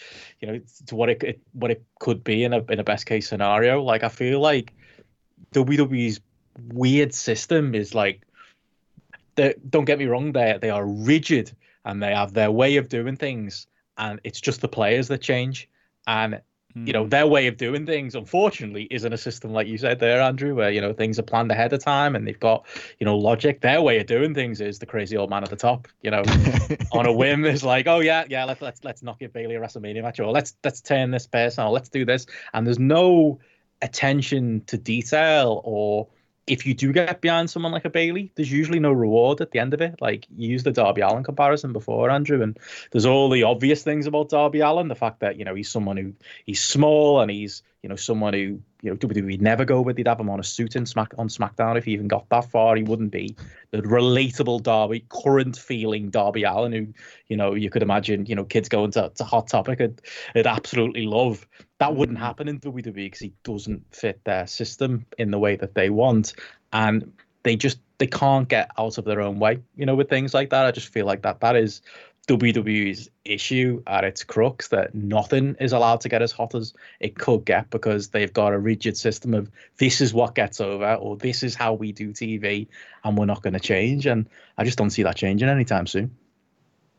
you 0.41 0.49
know, 0.49 0.61
to 0.87 0.97
what 0.97 1.09
it, 1.09 1.23
it 1.23 1.41
what 1.53 1.71
it 1.71 1.85
could 2.01 2.25
be 2.25 2.43
in 2.43 2.53
a 2.53 2.65
in 2.65 2.81
a 2.81 2.85
best 2.85 3.07
case 3.07 3.29
scenario. 3.29 3.81
Like 3.83 4.03
I 4.03 4.09
feel 4.09 4.41
like 4.41 4.73
WWE's 5.55 6.21
weird 6.69 7.15
system 7.15 7.75
is 7.75 7.95
like 7.95 8.23
don't 9.37 9.85
get 9.85 9.99
me 9.99 10.07
wrong 10.07 10.33
they 10.33 10.59
they 10.61 10.71
are 10.71 10.85
rigid 10.85 11.53
and 11.85 12.03
they 12.03 12.15
have 12.15 12.35
their 12.35 12.51
way 12.51 12.77
of 12.77 12.89
doing 12.89 13.17
things 13.17 13.67
and 13.99 14.21
it's 14.25 14.41
just 14.41 14.61
the 14.61 14.69
players 14.69 15.09
that 15.09 15.19
change 15.19 15.69
and 16.07 16.41
mm. 16.77 16.87
you 16.87 16.93
know 16.93 17.05
hmm. 17.05 17.09
their 17.09 17.27
way 17.27 17.47
of 17.47 17.57
doing 17.57 17.87
things 17.87 18.15
unfortunately 18.15 18.87
isn't 18.91 19.13
a 19.13 19.17
system 19.19 19.53
like 19.53 19.67
you 19.67 19.79
said 19.79 19.99
there 19.99 20.21
andrew 20.21 20.55
where 20.55 20.71
you 20.71 20.81
know 20.81 20.93
things 20.93 21.19
are 21.19 21.23
planned 21.23 21.51
ahead 21.51 21.73
of 21.73 21.83
time 21.83 22.15
and 22.15 22.27
they've 22.27 22.41
got 22.41 22.67
you 23.01 23.05
know 23.07 23.17
logic 23.17 23.61
their 23.63 23.81
way 23.81 23.99
of 23.99 24.07
doing 24.07 24.35
things 24.35 24.61
is 24.61 24.79
the 24.79 24.87
crazy 24.87 25.17
old 25.17 25.31
man 25.31 25.43
at 25.43 25.51
the 25.51 25.57
top 25.57 25.89
you 26.03 26.11
know 26.11 26.23
on 26.93 27.07
a 27.07 27.13
whim 27.13 27.45
is 27.45 27.65
like 27.65 27.87
oh 27.87 28.01
yeah 28.01 28.25
yeah 28.29 28.45
let's 28.45 28.61
let's 28.61 28.85
let's 28.85 29.03
knock 29.03 29.23
it 29.23 29.33
Bayley 29.33 29.55
a 29.55 29.61
wrestlemania 29.61 30.03
match 30.03 30.21
or 30.21 30.31
let's 30.31 30.55
let's 30.63 30.81
turn 30.81 31.11
this 31.11 31.27
person 31.27 31.65
or 31.65 31.71
let's 31.71 31.89
do 31.89 32.05
this 32.05 32.27
and 32.53 32.67
there's 32.67 32.79
no 32.79 33.41
attention 33.81 34.63
to 34.67 34.79
detail 34.79 35.61
or 35.65 36.07
if 36.47 36.67
you 36.67 36.75
do 36.75 36.93
get 36.93 37.21
behind 37.21 37.51
someone 37.51 37.73
like 37.73 37.85
a 37.85 37.91
Bayley, 37.91 38.33
there's 38.35 38.51
usually 38.51 38.81
no 38.81 38.93
reward 38.93 39.41
at 39.41 39.53
the 39.53 39.59
end 39.59 39.75
of 39.75 39.81
it. 39.81 40.01
Like 40.01 40.27
you 40.37 40.51
used 40.51 40.67
the 40.67 40.73
Darby 40.73 41.01
Allin 41.01 41.23
comparison 41.23 41.73
before, 41.73 42.11
Andrew, 42.11 42.43
and 42.43 42.59
there's 42.91 43.07
all 43.07 43.31
the 43.31 43.45
obvious 43.45 43.83
things 43.83 44.07
about 44.07 44.31
Darby 44.31 44.61
Allin. 44.61 44.89
The 44.89 44.95
fact 44.95 45.21
that 45.21 45.37
you 45.39 45.45
know 45.45 45.55
he's 45.55 45.71
someone 45.71 45.97
who 45.97 46.15
he's 46.45 46.63
small 46.63 47.21
and 47.21 47.31
he's 47.31 47.63
you 47.83 47.89
know 47.89 47.97
someone 47.97 48.35
who 48.35 48.61
you 48.83 48.91
know 48.91 48.97
WWE 48.97 49.41
never 49.41 49.65
go 49.65 49.81
with. 49.81 49.97
They'd 49.97 50.09
have 50.09 50.21
him 50.21 50.29
on 50.29 50.41
a 50.41 50.45
suit 50.45 50.75
in 50.75 50.85
Smack 50.85 51.15
on 51.17 51.29
SmackDown 51.29 51.79
if 51.79 51.85
he 51.85 51.93
even 51.93 52.09
got 52.09 52.29
that 52.31 52.51
far. 52.51 52.75
He 52.77 52.83
wouldn't 52.83 53.13
be 53.13 53.37
the 53.71 53.81
relatable 53.83 54.63
Darby, 54.63 55.05
current 55.09 55.57
feeling 55.57 56.11
Darby 56.11 56.43
Allin, 56.43 56.73
who 56.73 56.89
you 57.29 57.37
know 57.37 57.55
you 57.55 57.71
could 57.71 57.83
imagine 57.83 58.27
you 58.27 58.35
know 58.35 58.45
kids 58.45 58.69
going 58.69 58.91
to, 58.93 59.11
to 59.15 59.25
Hot 59.25 59.47
Topic 59.47 59.79
would, 59.79 60.03
would 60.35 60.47
absolutely 60.47 61.07
love. 61.07 61.47
That 61.79 61.95
wouldn't 61.95 62.19
happen 62.19 62.49
in 62.49 62.61
WWE 62.61 62.95
because 62.95 63.21
he 63.21 63.33
doesn't 63.45 63.83
fit 63.95 64.21
their 64.25 64.47
system 64.47 65.07
in 65.17 65.31
the 65.31 65.39
way 65.39 65.57
that 65.57 65.75
they 65.75 65.89
want, 65.89 66.35
and 66.73 67.13
they 67.45 67.55
just 67.55 67.79
they 67.99 68.07
can't 68.09 68.49
get 68.49 68.69
out 68.79 68.99
of 68.99 69.05
their 69.05 69.21
own 69.21 69.39
way. 69.39 69.61
You 69.77 69.87
know, 69.87 69.95
with 69.95 70.09
things 70.09 70.35
like 70.35 70.51
that, 70.51 70.67
I 70.67 70.73
just 70.73 70.89
feel 70.89 71.07
like 71.07 71.23
that 71.23 71.41
that 71.41 71.55
is 71.55 71.83
WWE's 72.29 73.11
issue 73.25 73.83
at 73.87 74.05
its 74.05 74.23
crux 74.23 74.69
that 74.69 74.95
nothing 74.95 75.57
is 75.59 75.73
allowed 75.73 76.01
to 76.03 76.09
get 76.09 76.23
as 76.23 76.31
hot 76.31 76.55
as 76.55 76.73
it 77.01 77.17
could 77.17 77.45
get 77.45 77.69
because 77.71 78.09
they've 78.09 78.33
got 78.33 78.53
a 78.53 78.59
rigid 78.59 78.97
system 78.97 79.35
of 79.35 79.51
this 79.79 80.01
is 80.01 80.15
what 80.15 80.35
gets 80.35 80.61
over 80.61 80.95
or 80.95 81.17
this 81.17 81.43
is 81.43 81.55
how 81.55 81.75
we 81.75 81.91
do 81.91 82.13
TV 82.13 82.69
and 83.03 83.19
we're 83.19 83.25
not 83.25 83.43
going 83.43 83.55
to 83.55 83.61
change. 83.61 84.07
And 84.07 84.29
I 84.57 84.65
just 84.65 84.79
don't 84.79 84.91
see 84.91 85.03
that 85.03 85.17
changing 85.17 85.49
anytime 85.49 85.87
soon. 85.87 86.17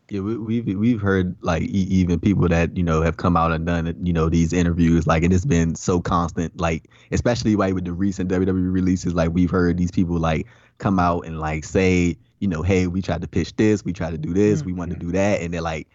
Yeah, 0.10 0.20
we, 0.20 0.38
we've 0.38 0.78
we've 0.78 1.02
heard 1.02 1.36
like 1.42 1.64
even 1.64 2.20
people 2.20 2.50
that 2.50 2.76
you 2.76 2.84
know 2.84 3.02
have 3.02 3.16
come 3.16 3.38
out 3.38 3.54
and 3.54 3.66
done 3.66 3.96
you 4.04 4.12
know 4.12 4.28
these 4.28 4.52
interviews 4.52 5.08
like 5.08 5.24
and 5.24 5.32
it's 5.34 5.46
been 5.46 5.76
so 5.76 6.02
constant 6.02 6.60
like 6.60 6.90
especially 7.14 7.56
like 7.56 7.74
with 7.74 7.86
the 7.86 7.94
recent 7.94 8.30
WWE 8.30 8.72
releases 8.72 9.14
like 9.14 9.32
we've 9.32 9.50
heard 9.50 9.78
these 9.78 9.92
people 9.92 10.20
like 10.20 10.46
come 10.84 11.00
out 11.00 11.26
and 11.26 11.40
like 11.40 11.64
say 11.64 12.18
you 12.40 12.48
know 12.48 12.62
hey 12.62 12.88
we 12.88 13.02
tried 13.02 13.22
to 13.22 13.28
pitch 13.28 13.56
this 13.56 13.86
we 13.86 13.94
tried 13.94 14.12
to 14.12 14.18
do 14.18 14.34
this 14.34 14.60
mm-hmm. 14.60 14.68
we 14.68 14.74
wanted 14.74 15.00
to 15.00 15.06
do 15.06 15.12
that 15.12 15.42
and 15.42 15.54
they're 15.54 15.62
like 15.62 15.88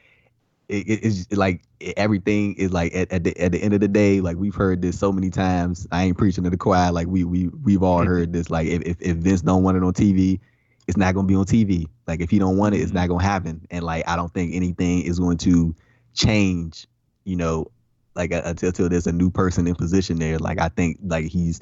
it, 0.68 1.00
it's 1.02 1.30
like 1.32 1.62
everything 1.96 2.54
is 2.54 2.72
like 2.72 2.94
at, 2.94 3.10
at 3.12 3.24
the 3.24 3.38
at 3.38 3.52
the 3.52 3.62
end 3.62 3.74
of 3.74 3.80
the 3.80 3.88
day 3.88 4.20
like 4.20 4.36
we've 4.36 4.54
heard 4.54 4.82
this 4.82 4.98
so 4.98 5.12
many 5.12 5.30
times 5.30 5.86
I 5.92 6.04
ain't 6.04 6.18
preaching 6.18 6.44
to 6.44 6.50
the 6.50 6.56
choir 6.56 6.90
like 6.90 7.06
we 7.06 7.24
we 7.24 7.48
we've 7.48 7.82
all 7.82 8.00
mm-hmm. 8.00 8.08
heard 8.08 8.32
this 8.32 8.50
like 8.50 8.66
if 8.66 8.96
if 9.00 9.16
Vince 9.18 9.42
don't 9.42 9.62
want 9.62 9.76
it 9.76 9.82
on 9.82 9.92
TV 9.92 10.40
it's 10.88 10.96
not 10.96 11.12
going 11.14 11.26
to 11.26 11.30
be 11.30 11.36
on 11.36 11.44
TV. 11.44 11.86
Like 12.06 12.20
if 12.20 12.32
you 12.32 12.40
don't 12.40 12.56
want 12.56 12.74
it, 12.74 12.78
it's 12.78 12.92
not 12.92 13.02
mm-hmm. 13.02 13.08
going 13.10 13.20
to 13.20 13.26
happen. 13.26 13.66
And 13.70 13.84
like 13.84 14.08
I 14.08 14.16
don't 14.16 14.32
think 14.32 14.54
anything 14.54 15.02
is 15.02 15.20
going 15.20 15.36
to 15.38 15.76
change. 16.14 16.88
You 17.24 17.36
know, 17.36 17.70
like 18.14 18.32
uh, 18.32 18.40
until, 18.46 18.68
until 18.70 18.88
there's 18.88 19.06
a 19.06 19.12
new 19.12 19.30
person 19.30 19.66
in 19.66 19.74
position 19.74 20.18
there. 20.18 20.38
Like 20.38 20.58
I 20.58 20.68
think 20.70 20.98
like 21.04 21.26
he's 21.26 21.60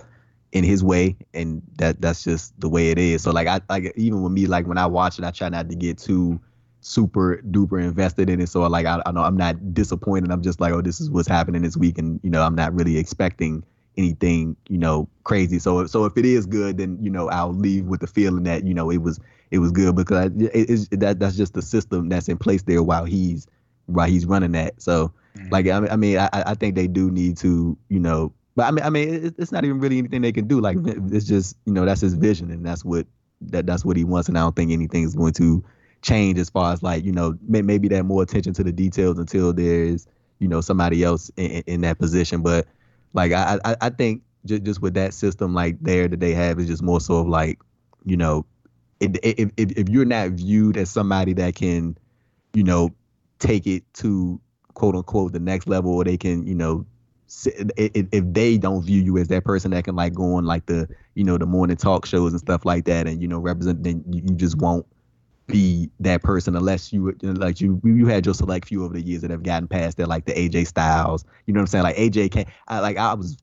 in 0.52 0.64
his 0.64 0.82
way, 0.82 1.16
and 1.34 1.62
that 1.76 2.00
that's 2.00 2.24
just 2.24 2.58
the 2.60 2.68
way 2.68 2.90
it 2.90 2.98
is. 2.98 3.22
So 3.22 3.30
like 3.30 3.46
I 3.46 3.60
like 3.68 3.92
even 3.96 4.22
with 4.22 4.32
me, 4.32 4.46
like 4.46 4.66
when 4.66 4.78
I 4.78 4.86
watch 4.86 5.18
it, 5.18 5.24
I 5.24 5.30
try 5.30 5.48
not 5.48 5.68
to 5.68 5.76
get 5.76 5.98
too 5.98 6.40
super 6.80 7.42
duper 7.50 7.82
invested 7.82 8.30
in 8.30 8.40
it. 8.40 8.48
So 8.48 8.60
like 8.66 8.86
I, 8.86 9.02
I 9.04 9.12
know 9.12 9.22
I'm 9.22 9.36
not 9.36 9.74
disappointed. 9.74 10.30
I'm 10.30 10.42
just 10.42 10.60
like, 10.60 10.72
oh, 10.72 10.80
this 10.80 11.00
is 11.00 11.10
what's 11.10 11.28
happening 11.28 11.62
this 11.62 11.76
week, 11.76 11.98
and 11.98 12.20
you 12.22 12.30
know 12.30 12.42
I'm 12.42 12.54
not 12.54 12.74
really 12.74 12.96
expecting 12.96 13.64
anything 13.96 14.56
you 14.68 14.78
know 14.78 15.08
crazy. 15.24 15.58
So 15.58 15.86
so 15.86 16.04
if 16.04 16.16
it 16.16 16.24
is 16.24 16.46
good, 16.46 16.78
then 16.78 16.98
you 17.00 17.10
know 17.10 17.28
I'll 17.28 17.52
leave 17.52 17.86
with 17.86 18.00
the 18.00 18.06
feeling 18.06 18.44
that 18.44 18.64
you 18.64 18.74
know 18.74 18.90
it 18.90 18.98
was 18.98 19.20
it 19.50 19.58
was 19.58 19.72
good 19.72 19.96
because 19.96 20.30
it, 20.36 20.50
it's 20.52 20.88
that 20.92 21.18
that's 21.18 21.36
just 21.36 21.54
the 21.54 21.62
system 21.62 22.08
that's 22.08 22.28
in 22.28 22.38
place 22.38 22.62
there 22.62 22.82
while 22.82 23.04
he's 23.04 23.46
while 23.86 24.08
he's 24.08 24.26
running 24.26 24.52
that. 24.52 24.80
So 24.80 25.12
mm-hmm. 25.36 25.48
like 25.50 25.66
I 25.66 25.86
I 25.88 25.96
mean 25.96 26.18
I, 26.18 26.28
I 26.32 26.54
think 26.54 26.76
they 26.76 26.86
do 26.86 27.10
need 27.10 27.36
to 27.38 27.76
you 27.88 28.00
know. 28.00 28.32
But 28.56 28.64
I 28.64 28.70
mean, 28.70 28.84
I 28.84 28.90
mean, 28.90 29.34
it's 29.38 29.52
not 29.52 29.64
even 29.64 29.78
really 29.78 29.98
anything 29.98 30.22
they 30.22 30.32
can 30.32 30.48
do. 30.48 30.60
Like 30.60 30.78
it's 30.82 31.26
just, 31.26 31.56
you 31.66 31.72
know, 31.72 31.84
that's 31.84 32.00
his 32.00 32.14
vision, 32.14 32.50
and 32.50 32.64
that's 32.64 32.84
what 32.84 33.06
that 33.42 33.66
that's 33.66 33.84
what 33.84 33.96
he 33.96 34.04
wants. 34.04 34.28
And 34.28 34.38
I 34.38 34.40
don't 34.40 34.56
think 34.56 34.72
anything 34.72 35.04
is 35.04 35.14
going 35.14 35.34
to 35.34 35.62
change 36.02 36.38
as 36.38 36.48
far 36.48 36.72
as 36.72 36.82
like, 36.82 37.04
you 37.04 37.12
know, 37.12 37.38
maybe 37.46 37.88
that 37.88 38.04
more 38.04 38.22
attention 38.22 38.54
to 38.54 38.64
the 38.64 38.72
details 38.72 39.18
until 39.18 39.52
there's, 39.52 40.06
you 40.38 40.48
know, 40.48 40.62
somebody 40.62 41.04
else 41.04 41.30
in, 41.36 41.62
in 41.66 41.80
that 41.82 41.98
position. 41.98 42.42
But 42.42 42.66
like 43.12 43.32
I, 43.32 43.58
I, 43.64 43.76
I 43.82 43.90
think 43.90 44.22
just, 44.46 44.62
just 44.62 44.80
with 44.80 44.94
that 44.94 45.12
system 45.12 45.52
like 45.52 45.78
there 45.80 46.08
that 46.08 46.20
they 46.20 46.32
have 46.32 46.58
is 46.58 46.66
just 46.66 46.82
more 46.82 47.00
so 47.00 47.18
of 47.18 47.28
like, 47.28 47.58
you 48.04 48.16
know, 48.16 48.46
if, 49.00 49.12
if 49.22 49.50
if 49.56 49.88
you're 49.90 50.06
not 50.06 50.30
viewed 50.30 50.78
as 50.78 50.90
somebody 50.90 51.34
that 51.34 51.56
can, 51.56 51.98
you 52.54 52.64
know, 52.64 52.94
take 53.38 53.66
it 53.66 53.84
to 53.94 54.40
quote 54.72 54.94
unquote 54.94 55.32
the 55.32 55.40
next 55.40 55.68
level, 55.68 55.92
or 55.92 56.04
they 56.04 56.16
can, 56.16 56.46
you 56.46 56.54
know, 56.54 56.86
if, 57.28 58.24
they 58.32 58.58
don't 58.58 58.82
view 58.82 59.02
you 59.02 59.18
as 59.18 59.28
that 59.28 59.44
person 59.44 59.70
that 59.72 59.84
can 59.84 59.96
like 59.96 60.14
go 60.14 60.34
on 60.34 60.44
like 60.44 60.66
the 60.66 60.88
you 61.14 61.24
know 61.24 61.38
the 61.38 61.46
morning 61.46 61.76
talk 61.76 62.06
shows 62.06 62.32
and 62.32 62.40
stuff 62.40 62.64
like 62.64 62.84
that, 62.84 63.06
and 63.06 63.20
you 63.20 63.28
know 63.28 63.38
represent, 63.38 63.82
then 63.82 64.04
you 64.10 64.34
just 64.34 64.58
won't 64.58 64.86
be 65.46 65.88
that 66.00 66.22
person 66.22 66.56
unless 66.56 66.92
you 66.92 67.16
like 67.22 67.60
you 67.60 67.80
you 67.84 68.06
had 68.06 68.24
your 68.24 68.34
select 68.34 68.66
few 68.66 68.84
over 68.84 68.94
the 68.94 69.00
years 69.00 69.22
that 69.22 69.30
have 69.30 69.44
gotten 69.44 69.68
past 69.68 69.96
that 69.96 70.08
like 70.08 70.24
the 70.24 70.32
AJ 70.32 70.66
Styles. 70.66 71.24
You 71.46 71.54
know 71.54 71.58
what 71.58 71.62
I'm 71.62 71.66
saying? 71.68 71.84
Like 71.84 71.96
AJ 71.96 72.30
can 72.32 72.46
I 72.68 72.80
like 72.80 72.96
I 72.96 73.14
was 73.14 73.36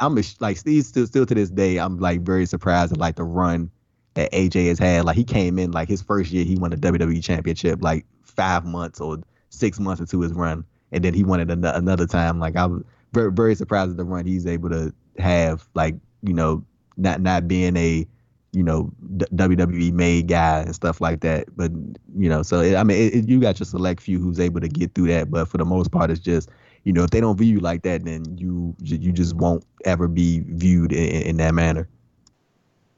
I'm 0.00 0.18
like 0.40 0.56
Steve 0.56 0.84
still 0.84 1.06
still 1.06 1.26
to 1.26 1.34
this 1.34 1.50
day 1.50 1.78
I'm 1.78 1.98
like 1.98 2.22
very 2.22 2.46
surprised 2.46 2.92
at 2.92 2.98
like 2.98 3.16
the 3.16 3.24
run 3.24 3.70
that 4.14 4.32
AJ 4.32 4.68
has 4.68 4.78
had. 4.78 5.04
Like 5.04 5.16
he 5.16 5.24
came 5.24 5.58
in 5.58 5.70
like 5.72 5.88
his 5.88 6.02
first 6.02 6.30
year 6.30 6.44
he 6.44 6.56
won 6.56 6.70
the 6.70 6.76
WWE 6.76 7.22
championship 7.22 7.82
like 7.82 8.06
five 8.22 8.64
months 8.64 9.00
or 9.00 9.18
six 9.50 9.78
months 9.78 10.00
into 10.00 10.20
his 10.20 10.32
run, 10.32 10.64
and 10.92 11.04
then 11.04 11.12
he 11.12 11.24
won 11.24 11.40
it 11.40 11.50
an- 11.50 11.64
another 11.64 12.06
time. 12.06 12.38
Like 12.38 12.56
I 12.56 12.66
was 12.66 12.82
very 13.12 13.32
very 13.32 13.54
surprised 13.54 13.90
at 13.90 13.96
the 13.96 14.04
run 14.04 14.26
he's 14.26 14.46
able 14.46 14.70
to 14.70 14.92
have. 15.18 15.68
Like 15.74 15.96
you 16.22 16.34
know 16.34 16.64
not 16.96 17.20
not 17.20 17.48
being 17.48 17.76
a 17.76 18.06
you 18.52 18.62
know 18.62 18.90
WWE 19.08 19.92
made 19.92 20.28
guy 20.28 20.60
and 20.60 20.74
stuff 20.74 21.00
like 21.00 21.20
that. 21.20 21.54
But 21.56 21.72
you 22.16 22.28
know, 22.28 22.42
so 22.42 22.60
it, 22.60 22.76
I 22.76 22.82
mean, 22.82 22.98
it, 22.98 23.14
it, 23.14 23.28
you 23.28 23.40
got 23.40 23.60
your 23.60 23.66
select 23.66 24.00
few 24.00 24.18
who's 24.18 24.40
able 24.40 24.60
to 24.60 24.68
get 24.68 24.94
through 24.94 25.08
that. 25.08 25.30
But 25.30 25.48
for 25.48 25.58
the 25.58 25.64
most 25.64 25.90
part, 25.90 26.10
it's 26.10 26.20
just 26.20 26.48
you 26.84 26.92
know 26.92 27.04
if 27.04 27.10
they 27.10 27.20
don't 27.20 27.36
view 27.36 27.54
you 27.54 27.60
like 27.60 27.82
that, 27.82 28.04
then 28.04 28.24
you 28.38 28.74
you 28.80 29.12
just 29.12 29.34
won't 29.36 29.64
ever 29.84 30.08
be 30.08 30.42
viewed 30.46 30.92
in, 30.92 31.22
in 31.22 31.36
that 31.38 31.54
manner. 31.54 31.88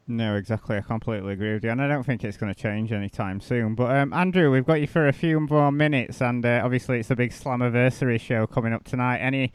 No, 0.09 0.35
exactly. 0.35 0.77
I 0.77 0.81
completely 0.81 1.33
agree 1.33 1.55
with 1.55 1.65
you, 1.65 1.71
and 1.71 1.81
I 1.81 1.87
don't 1.87 2.03
think 2.03 2.25
it's 2.25 2.37
going 2.37 2.53
to 2.53 2.61
change 2.61 2.91
anytime 2.91 3.41
soon. 3.41 3.75
But 3.75 3.97
um, 3.97 4.13
Andrew, 4.13 4.51
we've 4.51 4.67
got 4.67 4.81
you 4.81 4.89
for 4.89 5.07
a 5.07 5.13
few 5.13 5.39
more 5.41 5.71
minutes, 5.71 6.21
and 6.21 6.45
uh, 6.45 6.61
obviously 6.65 6.99
it's 6.99 7.11
a 7.11 7.17
big 7.17 7.31
Slammiversary 7.31 8.21
show 8.21 8.47
coming 8.47 8.73
up 8.73 8.85
tonight. 8.85 9.19
Any 9.19 9.53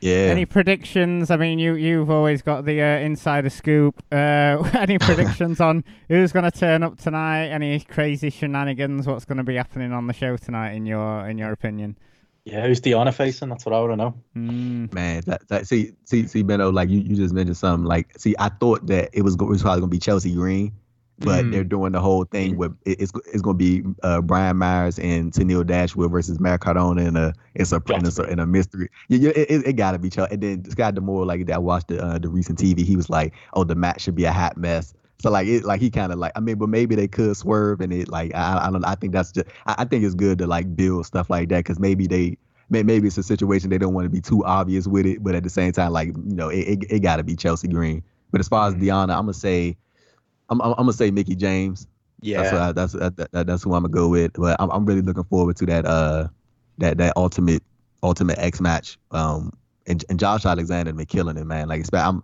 yeah. 0.00 0.28
Any 0.30 0.44
predictions? 0.44 1.30
I 1.30 1.36
mean, 1.36 1.58
you 1.58 1.74
you've 1.74 2.10
always 2.10 2.42
got 2.42 2.64
the 2.64 2.80
uh, 2.82 2.98
insider 2.98 3.50
scoop. 3.50 4.02
Uh, 4.12 4.68
any 4.74 4.98
predictions 4.98 5.60
on 5.60 5.84
who's 6.08 6.32
going 6.32 6.44
to 6.44 6.50
turn 6.50 6.82
up 6.82 6.98
tonight? 6.98 7.48
Any 7.48 7.80
crazy 7.80 8.30
shenanigans? 8.30 9.06
What's 9.06 9.24
going 9.24 9.38
to 9.38 9.44
be 9.44 9.56
happening 9.56 9.92
on 9.92 10.06
the 10.06 10.12
show 10.12 10.36
tonight? 10.36 10.72
In 10.72 10.86
your 10.86 11.28
in 11.28 11.38
your 11.38 11.52
opinion? 11.52 11.96
Yeah, 12.44 12.64
who's 12.64 12.80
Deonna 12.80 13.12
facing? 13.12 13.48
That's 13.48 13.66
what 13.66 13.74
I 13.74 13.80
want 13.80 13.92
to 13.92 13.96
know. 13.96 14.14
Mm. 14.36 14.92
Man, 14.92 15.22
that, 15.26 15.48
that 15.48 15.66
see 15.66 15.92
see 16.04 16.28
see 16.28 16.44
Benno, 16.44 16.70
like 16.70 16.88
you, 16.88 17.00
you 17.00 17.16
just 17.16 17.34
mentioned 17.34 17.56
something. 17.56 17.84
Like, 17.84 18.16
see, 18.18 18.36
I 18.38 18.50
thought 18.50 18.86
that 18.86 19.10
it 19.12 19.22
was, 19.22 19.34
it 19.34 19.42
was 19.42 19.62
probably 19.62 19.80
gonna 19.80 19.90
be 19.90 19.98
Chelsea 19.98 20.32
Green. 20.32 20.72
But 21.18 21.44
mm. 21.44 21.52
they're 21.52 21.64
doing 21.64 21.92
the 21.92 22.00
whole 22.00 22.24
thing 22.24 22.56
with 22.56 22.76
it's 22.84 23.12
it's 23.32 23.42
going 23.42 23.58
to 23.58 23.82
be 23.82 23.82
uh, 24.02 24.20
Brian 24.20 24.56
Myers 24.56 24.98
and 24.98 25.32
Tennille 25.32 25.66
Dashwood 25.66 26.10
versus 26.10 26.38
Matt 26.38 26.60
Cardona 26.60 27.02
in 27.02 27.16
a 27.16 27.32
it's 27.54 27.72
a 27.72 27.82
a, 27.86 28.22
in 28.24 28.38
a 28.38 28.46
mystery. 28.46 28.90
Yeah, 29.08 29.30
it, 29.30 29.50
it, 29.50 29.66
it 29.68 29.72
got 29.74 29.92
to 29.92 29.98
be. 29.98 30.10
Chelsea 30.10 30.34
and 30.34 30.42
then 30.42 30.70
Scott 30.70 30.94
D'Amore, 30.94 31.24
like 31.24 31.50
I 31.50 31.58
watched 31.58 31.88
the 31.88 32.04
uh, 32.04 32.18
the 32.18 32.28
recent 32.28 32.58
TV, 32.58 32.84
he 32.84 32.96
was 32.96 33.08
like, 33.08 33.32
"Oh, 33.54 33.64
the 33.64 33.74
match 33.74 34.02
should 34.02 34.14
be 34.14 34.24
a 34.24 34.32
hot 34.32 34.56
mess." 34.56 34.94
So 35.18 35.30
like 35.30 35.46
it, 35.46 35.64
like 35.64 35.80
he 35.80 35.90
kind 35.90 36.12
of 36.12 36.18
like 36.18 36.32
I 36.36 36.40
mean, 36.40 36.56
but 36.56 36.68
maybe 36.68 36.94
they 36.94 37.08
could 37.08 37.36
swerve 37.36 37.80
and 37.80 37.92
it 37.92 38.08
like 38.08 38.34
I, 38.34 38.66
I 38.66 38.70
don't 38.70 38.84
I 38.84 38.94
think 38.94 39.12
that's 39.12 39.32
just 39.32 39.48
I, 39.66 39.76
I 39.78 39.84
think 39.84 40.04
it's 40.04 40.14
good 40.14 40.38
to 40.38 40.46
like 40.46 40.76
build 40.76 41.06
stuff 41.06 41.30
like 41.30 41.48
that 41.48 41.60
because 41.60 41.78
maybe 41.78 42.06
they 42.06 42.36
maybe 42.68 43.06
it's 43.06 43.16
a 43.16 43.22
situation 43.22 43.70
they 43.70 43.78
don't 43.78 43.94
want 43.94 44.04
to 44.04 44.10
be 44.10 44.20
too 44.20 44.44
obvious 44.44 44.86
with 44.86 45.06
it, 45.06 45.22
but 45.22 45.34
at 45.34 45.44
the 45.44 45.50
same 45.50 45.72
time, 45.72 45.92
like 45.92 46.08
you 46.08 46.34
know, 46.34 46.48
it 46.50 46.60
it, 46.60 46.84
it 46.90 46.98
got 47.00 47.16
to 47.16 47.24
be 47.24 47.36
Chelsea 47.36 47.68
Green. 47.68 48.02
But 48.30 48.40
as 48.40 48.48
far 48.48 48.68
as 48.68 48.74
mm-hmm. 48.74 48.84
Deonna, 48.84 49.16
I'm 49.16 49.22
gonna 49.22 49.34
say 49.34 49.76
I'm, 50.48 50.60
I'm, 50.60 50.70
I'm 50.70 50.76
gonna 50.76 50.92
say 50.92 51.10
Mickie 51.10 51.36
James. 51.36 51.86
Yeah, 52.20 52.42
that's 52.42 52.54
I, 52.54 52.72
that's 52.72 52.92
that, 53.16 53.32
that, 53.32 53.46
that's 53.46 53.62
who 53.62 53.74
I'm 53.74 53.82
gonna 53.82 53.92
go 53.92 54.08
with. 54.08 54.32
But 54.34 54.56
I'm, 54.60 54.70
I'm 54.70 54.86
really 54.86 55.02
looking 55.02 55.24
forward 55.24 55.56
to 55.56 55.66
that 55.66 55.84
uh 55.84 56.28
that 56.78 56.98
that 56.98 57.12
ultimate 57.16 57.62
ultimate 58.02 58.38
X 58.38 58.60
match. 58.60 58.98
Um, 59.10 59.52
and, 59.86 60.04
and 60.08 60.18
Josh 60.18 60.44
Alexander 60.44 60.92
been 60.92 61.06
killing 61.06 61.36
it, 61.36 61.44
man. 61.44 61.68
Like 61.68 61.80
it's 61.80 61.90
I'm 61.92 62.22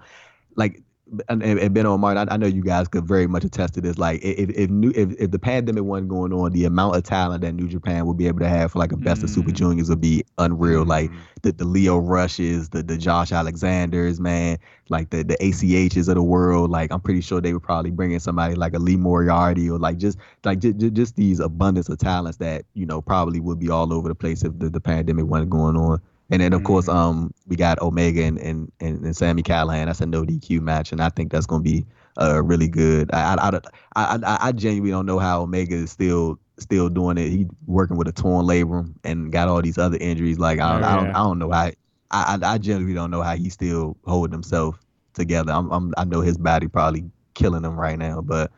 like 0.56 0.82
and, 1.28 1.42
and 1.42 1.74
Ben 1.74 1.86
Omar, 1.86 2.16
I, 2.16 2.26
I, 2.30 2.36
know 2.36 2.46
you 2.46 2.62
guys 2.62 2.88
could 2.88 3.04
very 3.04 3.26
much 3.26 3.44
attest 3.44 3.74
to 3.74 3.80
this. 3.80 3.98
Like, 3.98 4.20
if 4.22 4.50
if, 4.50 4.70
new, 4.70 4.90
if 4.94 5.12
if 5.18 5.30
the 5.30 5.38
pandemic 5.38 5.84
wasn't 5.84 6.08
going 6.08 6.32
on, 6.32 6.52
the 6.52 6.64
amount 6.64 6.96
of 6.96 7.02
talent 7.02 7.42
that 7.42 7.52
New 7.52 7.68
Japan 7.68 8.06
would 8.06 8.16
be 8.16 8.26
able 8.26 8.40
to 8.40 8.48
have 8.48 8.72
for 8.72 8.78
like 8.78 8.92
a 8.92 8.96
best 8.96 9.20
mm. 9.20 9.24
of 9.24 9.30
Super 9.30 9.50
mm. 9.50 9.54
Juniors 9.54 9.88
would 9.88 10.00
be 10.00 10.24
unreal. 10.38 10.84
Mm. 10.84 10.88
Like 10.88 11.10
the 11.42 11.52
the 11.52 11.64
Lio 11.64 11.98
Rushes, 11.98 12.70
the 12.70 12.82
the 12.82 12.96
Josh 12.96 13.32
Alexanders, 13.32 14.20
man, 14.20 14.58
like 14.88 15.10
the 15.10 15.22
the 15.22 15.36
ACHs 15.36 16.08
of 16.08 16.14
the 16.14 16.22
world. 16.22 16.70
Like, 16.70 16.90
I'm 16.92 17.00
pretty 17.00 17.20
sure 17.20 17.40
they 17.40 17.52
would 17.52 17.62
probably 17.62 17.90
bring 17.90 18.12
in 18.12 18.20
somebody 18.20 18.54
like 18.54 18.74
a 18.74 18.78
Lee 18.78 18.96
Moriarty 18.96 19.68
or 19.68 19.78
like 19.78 19.98
just 19.98 20.18
like 20.44 20.60
just, 20.60 20.94
just 20.94 21.16
these 21.16 21.40
abundance 21.40 21.88
of 21.88 21.98
talents 21.98 22.38
that 22.38 22.64
you 22.74 22.86
know 22.86 23.02
probably 23.02 23.40
would 23.40 23.58
be 23.58 23.68
all 23.68 23.92
over 23.92 24.08
the 24.08 24.14
place 24.14 24.44
if 24.44 24.58
the, 24.58 24.70
the 24.70 24.80
pandemic 24.80 25.26
wasn't 25.26 25.50
going 25.50 25.76
on. 25.76 26.00
And 26.32 26.40
then 26.40 26.54
of 26.54 26.60
mm-hmm. 26.60 26.66
course, 26.66 26.88
um, 26.88 27.32
we 27.46 27.56
got 27.56 27.80
Omega 27.82 28.22
and, 28.22 28.38
and 28.38 28.72
and 28.80 29.04
and 29.04 29.14
Sami 29.14 29.42
Callihan. 29.42 29.84
That's 29.84 30.00
a 30.00 30.06
no 30.06 30.22
DQ 30.24 30.62
match, 30.62 30.90
and 30.90 31.02
I 31.02 31.10
think 31.10 31.30
that's 31.30 31.44
gonna 31.44 31.62
be 31.62 31.84
uh 32.18 32.42
really 32.42 32.68
good. 32.68 33.12
I 33.12 33.34
I, 33.34 33.60
I 33.94 34.18
I 34.24 34.38
I 34.40 34.52
genuinely 34.52 34.92
don't 34.92 35.04
know 35.04 35.18
how 35.18 35.42
Omega 35.42 35.74
is 35.74 35.90
still 35.90 36.38
still 36.58 36.88
doing 36.88 37.18
it. 37.18 37.28
He 37.28 37.46
working 37.66 37.98
with 37.98 38.08
a 38.08 38.12
torn 38.12 38.46
labrum 38.46 38.94
and 39.04 39.30
got 39.30 39.48
all 39.48 39.60
these 39.60 39.76
other 39.76 39.98
injuries. 40.00 40.38
Like 40.38 40.58
I 40.58 40.72
don't, 40.72 40.80
yeah. 40.80 40.92
I 40.92 40.96
don't 40.96 41.10
I 41.10 41.18
don't 41.18 41.38
know 41.38 41.50
how. 41.50 41.70
I, 42.14 42.38
I 42.42 42.58
genuinely 42.58 42.94
don't 42.94 43.10
know 43.10 43.22
how 43.22 43.36
he's 43.36 43.54
still 43.54 43.96
holding 44.04 44.32
himself 44.32 44.78
together. 45.12 45.52
I'm, 45.52 45.70
I'm 45.70 45.92
I 45.98 46.04
know 46.04 46.22
his 46.22 46.38
body 46.38 46.66
probably 46.66 47.04
killing 47.34 47.64
him 47.64 47.78
right 47.78 47.98
now, 47.98 48.22
but 48.22 48.50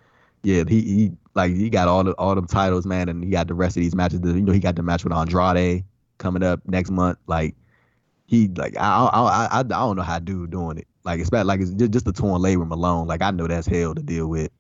yeah, 0.44 0.62
he, 0.68 0.80
he 0.80 1.12
like 1.34 1.52
he 1.52 1.70
got 1.70 1.88
all 1.88 2.04
the 2.04 2.12
all 2.12 2.36
them 2.36 2.46
titles, 2.46 2.86
man, 2.86 3.08
and 3.08 3.24
he 3.24 3.30
got 3.30 3.48
the 3.48 3.54
rest 3.54 3.76
of 3.76 3.82
these 3.82 3.96
matches. 3.96 4.20
You 4.22 4.42
know, 4.42 4.52
he 4.52 4.60
got 4.60 4.76
the 4.76 4.82
match 4.82 5.02
with 5.02 5.12
Andrade 5.12 5.84
coming 6.18 6.44
up 6.44 6.60
next 6.66 6.90
month. 6.90 7.18
Like 7.26 7.56
he 8.26 8.48
like 8.48 8.76
I 8.76 9.06
I 9.06 9.20
I, 9.20 9.58
I 9.60 9.62
don't 9.62 9.96
know 9.96 10.02
how 10.02 10.18
dude 10.18 10.50
doing 10.50 10.78
it. 10.78 10.86
Like 11.04 11.20
it's 11.20 11.30
bad. 11.30 11.46
Like 11.46 11.60
it's 11.60 11.70
just, 11.70 11.92
just 11.92 12.04
the 12.04 12.12
torn 12.12 12.40
labrum 12.40 12.70
alone. 12.70 13.06
Like 13.06 13.22
I 13.22 13.30
know 13.30 13.46
that's 13.46 13.66
hell 13.66 13.94
to 13.94 14.02
deal 14.02 14.26
with. 14.26 14.50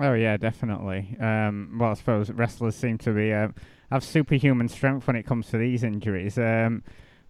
Oh 0.00 0.14
yeah, 0.14 0.36
definitely. 0.36 1.16
Um, 1.20 1.76
well, 1.78 1.90
I 1.90 1.94
suppose 1.94 2.30
wrestlers 2.30 2.74
seem 2.74 2.98
to 2.98 3.12
be 3.12 3.32
uh, 3.32 3.48
have 3.90 4.02
superhuman 4.02 4.68
strength 4.68 5.06
when 5.06 5.16
it 5.16 5.24
comes 5.24 5.48
to 5.50 5.58
these 5.58 5.84
injuries. 5.84 6.36
Um, 6.36 6.82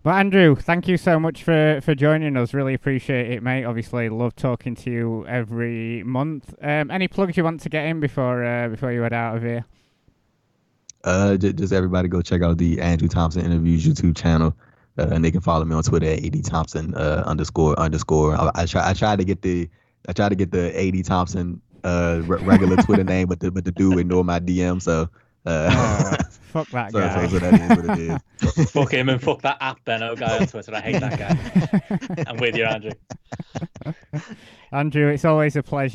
but 0.03 0.17
Andrew, 0.17 0.55
thank 0.55 0.87
you 0.87 0.99
so 0.99 1.19
much 1.19 1.43
for, 1.43 1.81
for 1.83 1.95
joining 1.95 2.37
us. 2.37 2.53
Really 2.53 2.75
appreciate 2.75 3.31
it, 3.31 3.43
mate. 3.43 3.65
Obviously, 3.65 4.11
love 4.11 4.37
talking 4.37 4.75
to 4.77 4.91
you 4.91 5.27
every 5.27 6.03
month. 6.05 6.55
Um, 6.61 6.91
any 6.91 7.09
plugs 7.09 7.39
you 7.39 7.45
want 7.45 7.63
to 7.63 7.71
get 7.71 7.87
in 7.87 8.01
before 8.01 8.45
uh, 8.45 8.69
before 8.69 8.93
you 8.93 9.01
head 9.01 9.15
out 9.15 9.37
of 9.37 9.43
here? 9.43 9.65
Uh, 11.03 11.37
just, 11.37 11.57
just 11.57 11.73
everybody 11.73 12.09
go 12.09 12.23
check 12.23 12.43
out 12.43 12.59
the 12.59 12.81
Andrew 12.81 13.09
Thompson 13.09 13.45
interviews 13.45 13.87
YouTube 13.87 14.17
channel. 14.17 14.55
Uh, 14.97 15.09
and 15.11 15.25
they 15.25 15.31
can 15.31 15.41
follow 15.41 15.65
me 15.65 15.75
on 15.75 15.83
Twitter 15.83 16.07
at 16.07 16.25
ad 16.25 16.45
thompson 16.45 16.95
uh, 16.95 17.25
underscore 17.27 17.79
underscore. 17.79 18.37
I, 18.37 18.51
I 18.55 18.67
try 18.67 18.91
I 18.91 18.93
try 18.93 19.17
to 19.17 19.25
get 19.25 19.43
the 19.43 19.69
I 20.09 20.13
try 20.13 20.29
to 20.29 20.37
get 20.37 20.53
the 20.53 20.71
ad 20.79 21.05
thompson 21.05 21.61
uh, 21.83 22.23
regular 22.25 22.77
Twitter 22.77 23.05
name, 23.05 23.29
but 23.29 23.41
the 23.41 23.51
but 23.51 23.65
the 23.65 23.73
dude 23.73 23.99
ignore 23.99 24.25
my 24.25 24.41
DM. 24.41 24.81
So 24.81 25.09
uh, 25.47 25.69
oh, 25.71 26.17
fuck 26.53 26.69
that 26.71 26.93
so, 26.93 26.99
guy. 27.01 27.27
So, 27.27 27.39
so 27.39 27.39
that 27.39 27.55
is 27.55 27.83
what 27.83 27.99
it 27.99 28.21
is. 28.61 28.71
fuck 28.71 28.93
him 28.93 29.09
and 29.09 29.23
fuck 29.23 29.43
that 29.43 29.59
app 29.61 29.85
Benno 29.85 30.17
guy 30.17 30.39
on 30.39 30.47
Twitter. 30.47 30.75
I 30.75 30.81
hate 30.81 31.01
that 31.01 31.19
guy. 31.19 32.25
I'm 32.27 32.39
with 32.39 32.57
you, 32.57 32.65
Andrew. 32.65 32.93
Andrew, 34.73 35.09
it's 35.09 35.25
always 35.25 35.57
a 35.57 35.63
pleasure. 35.63 35.93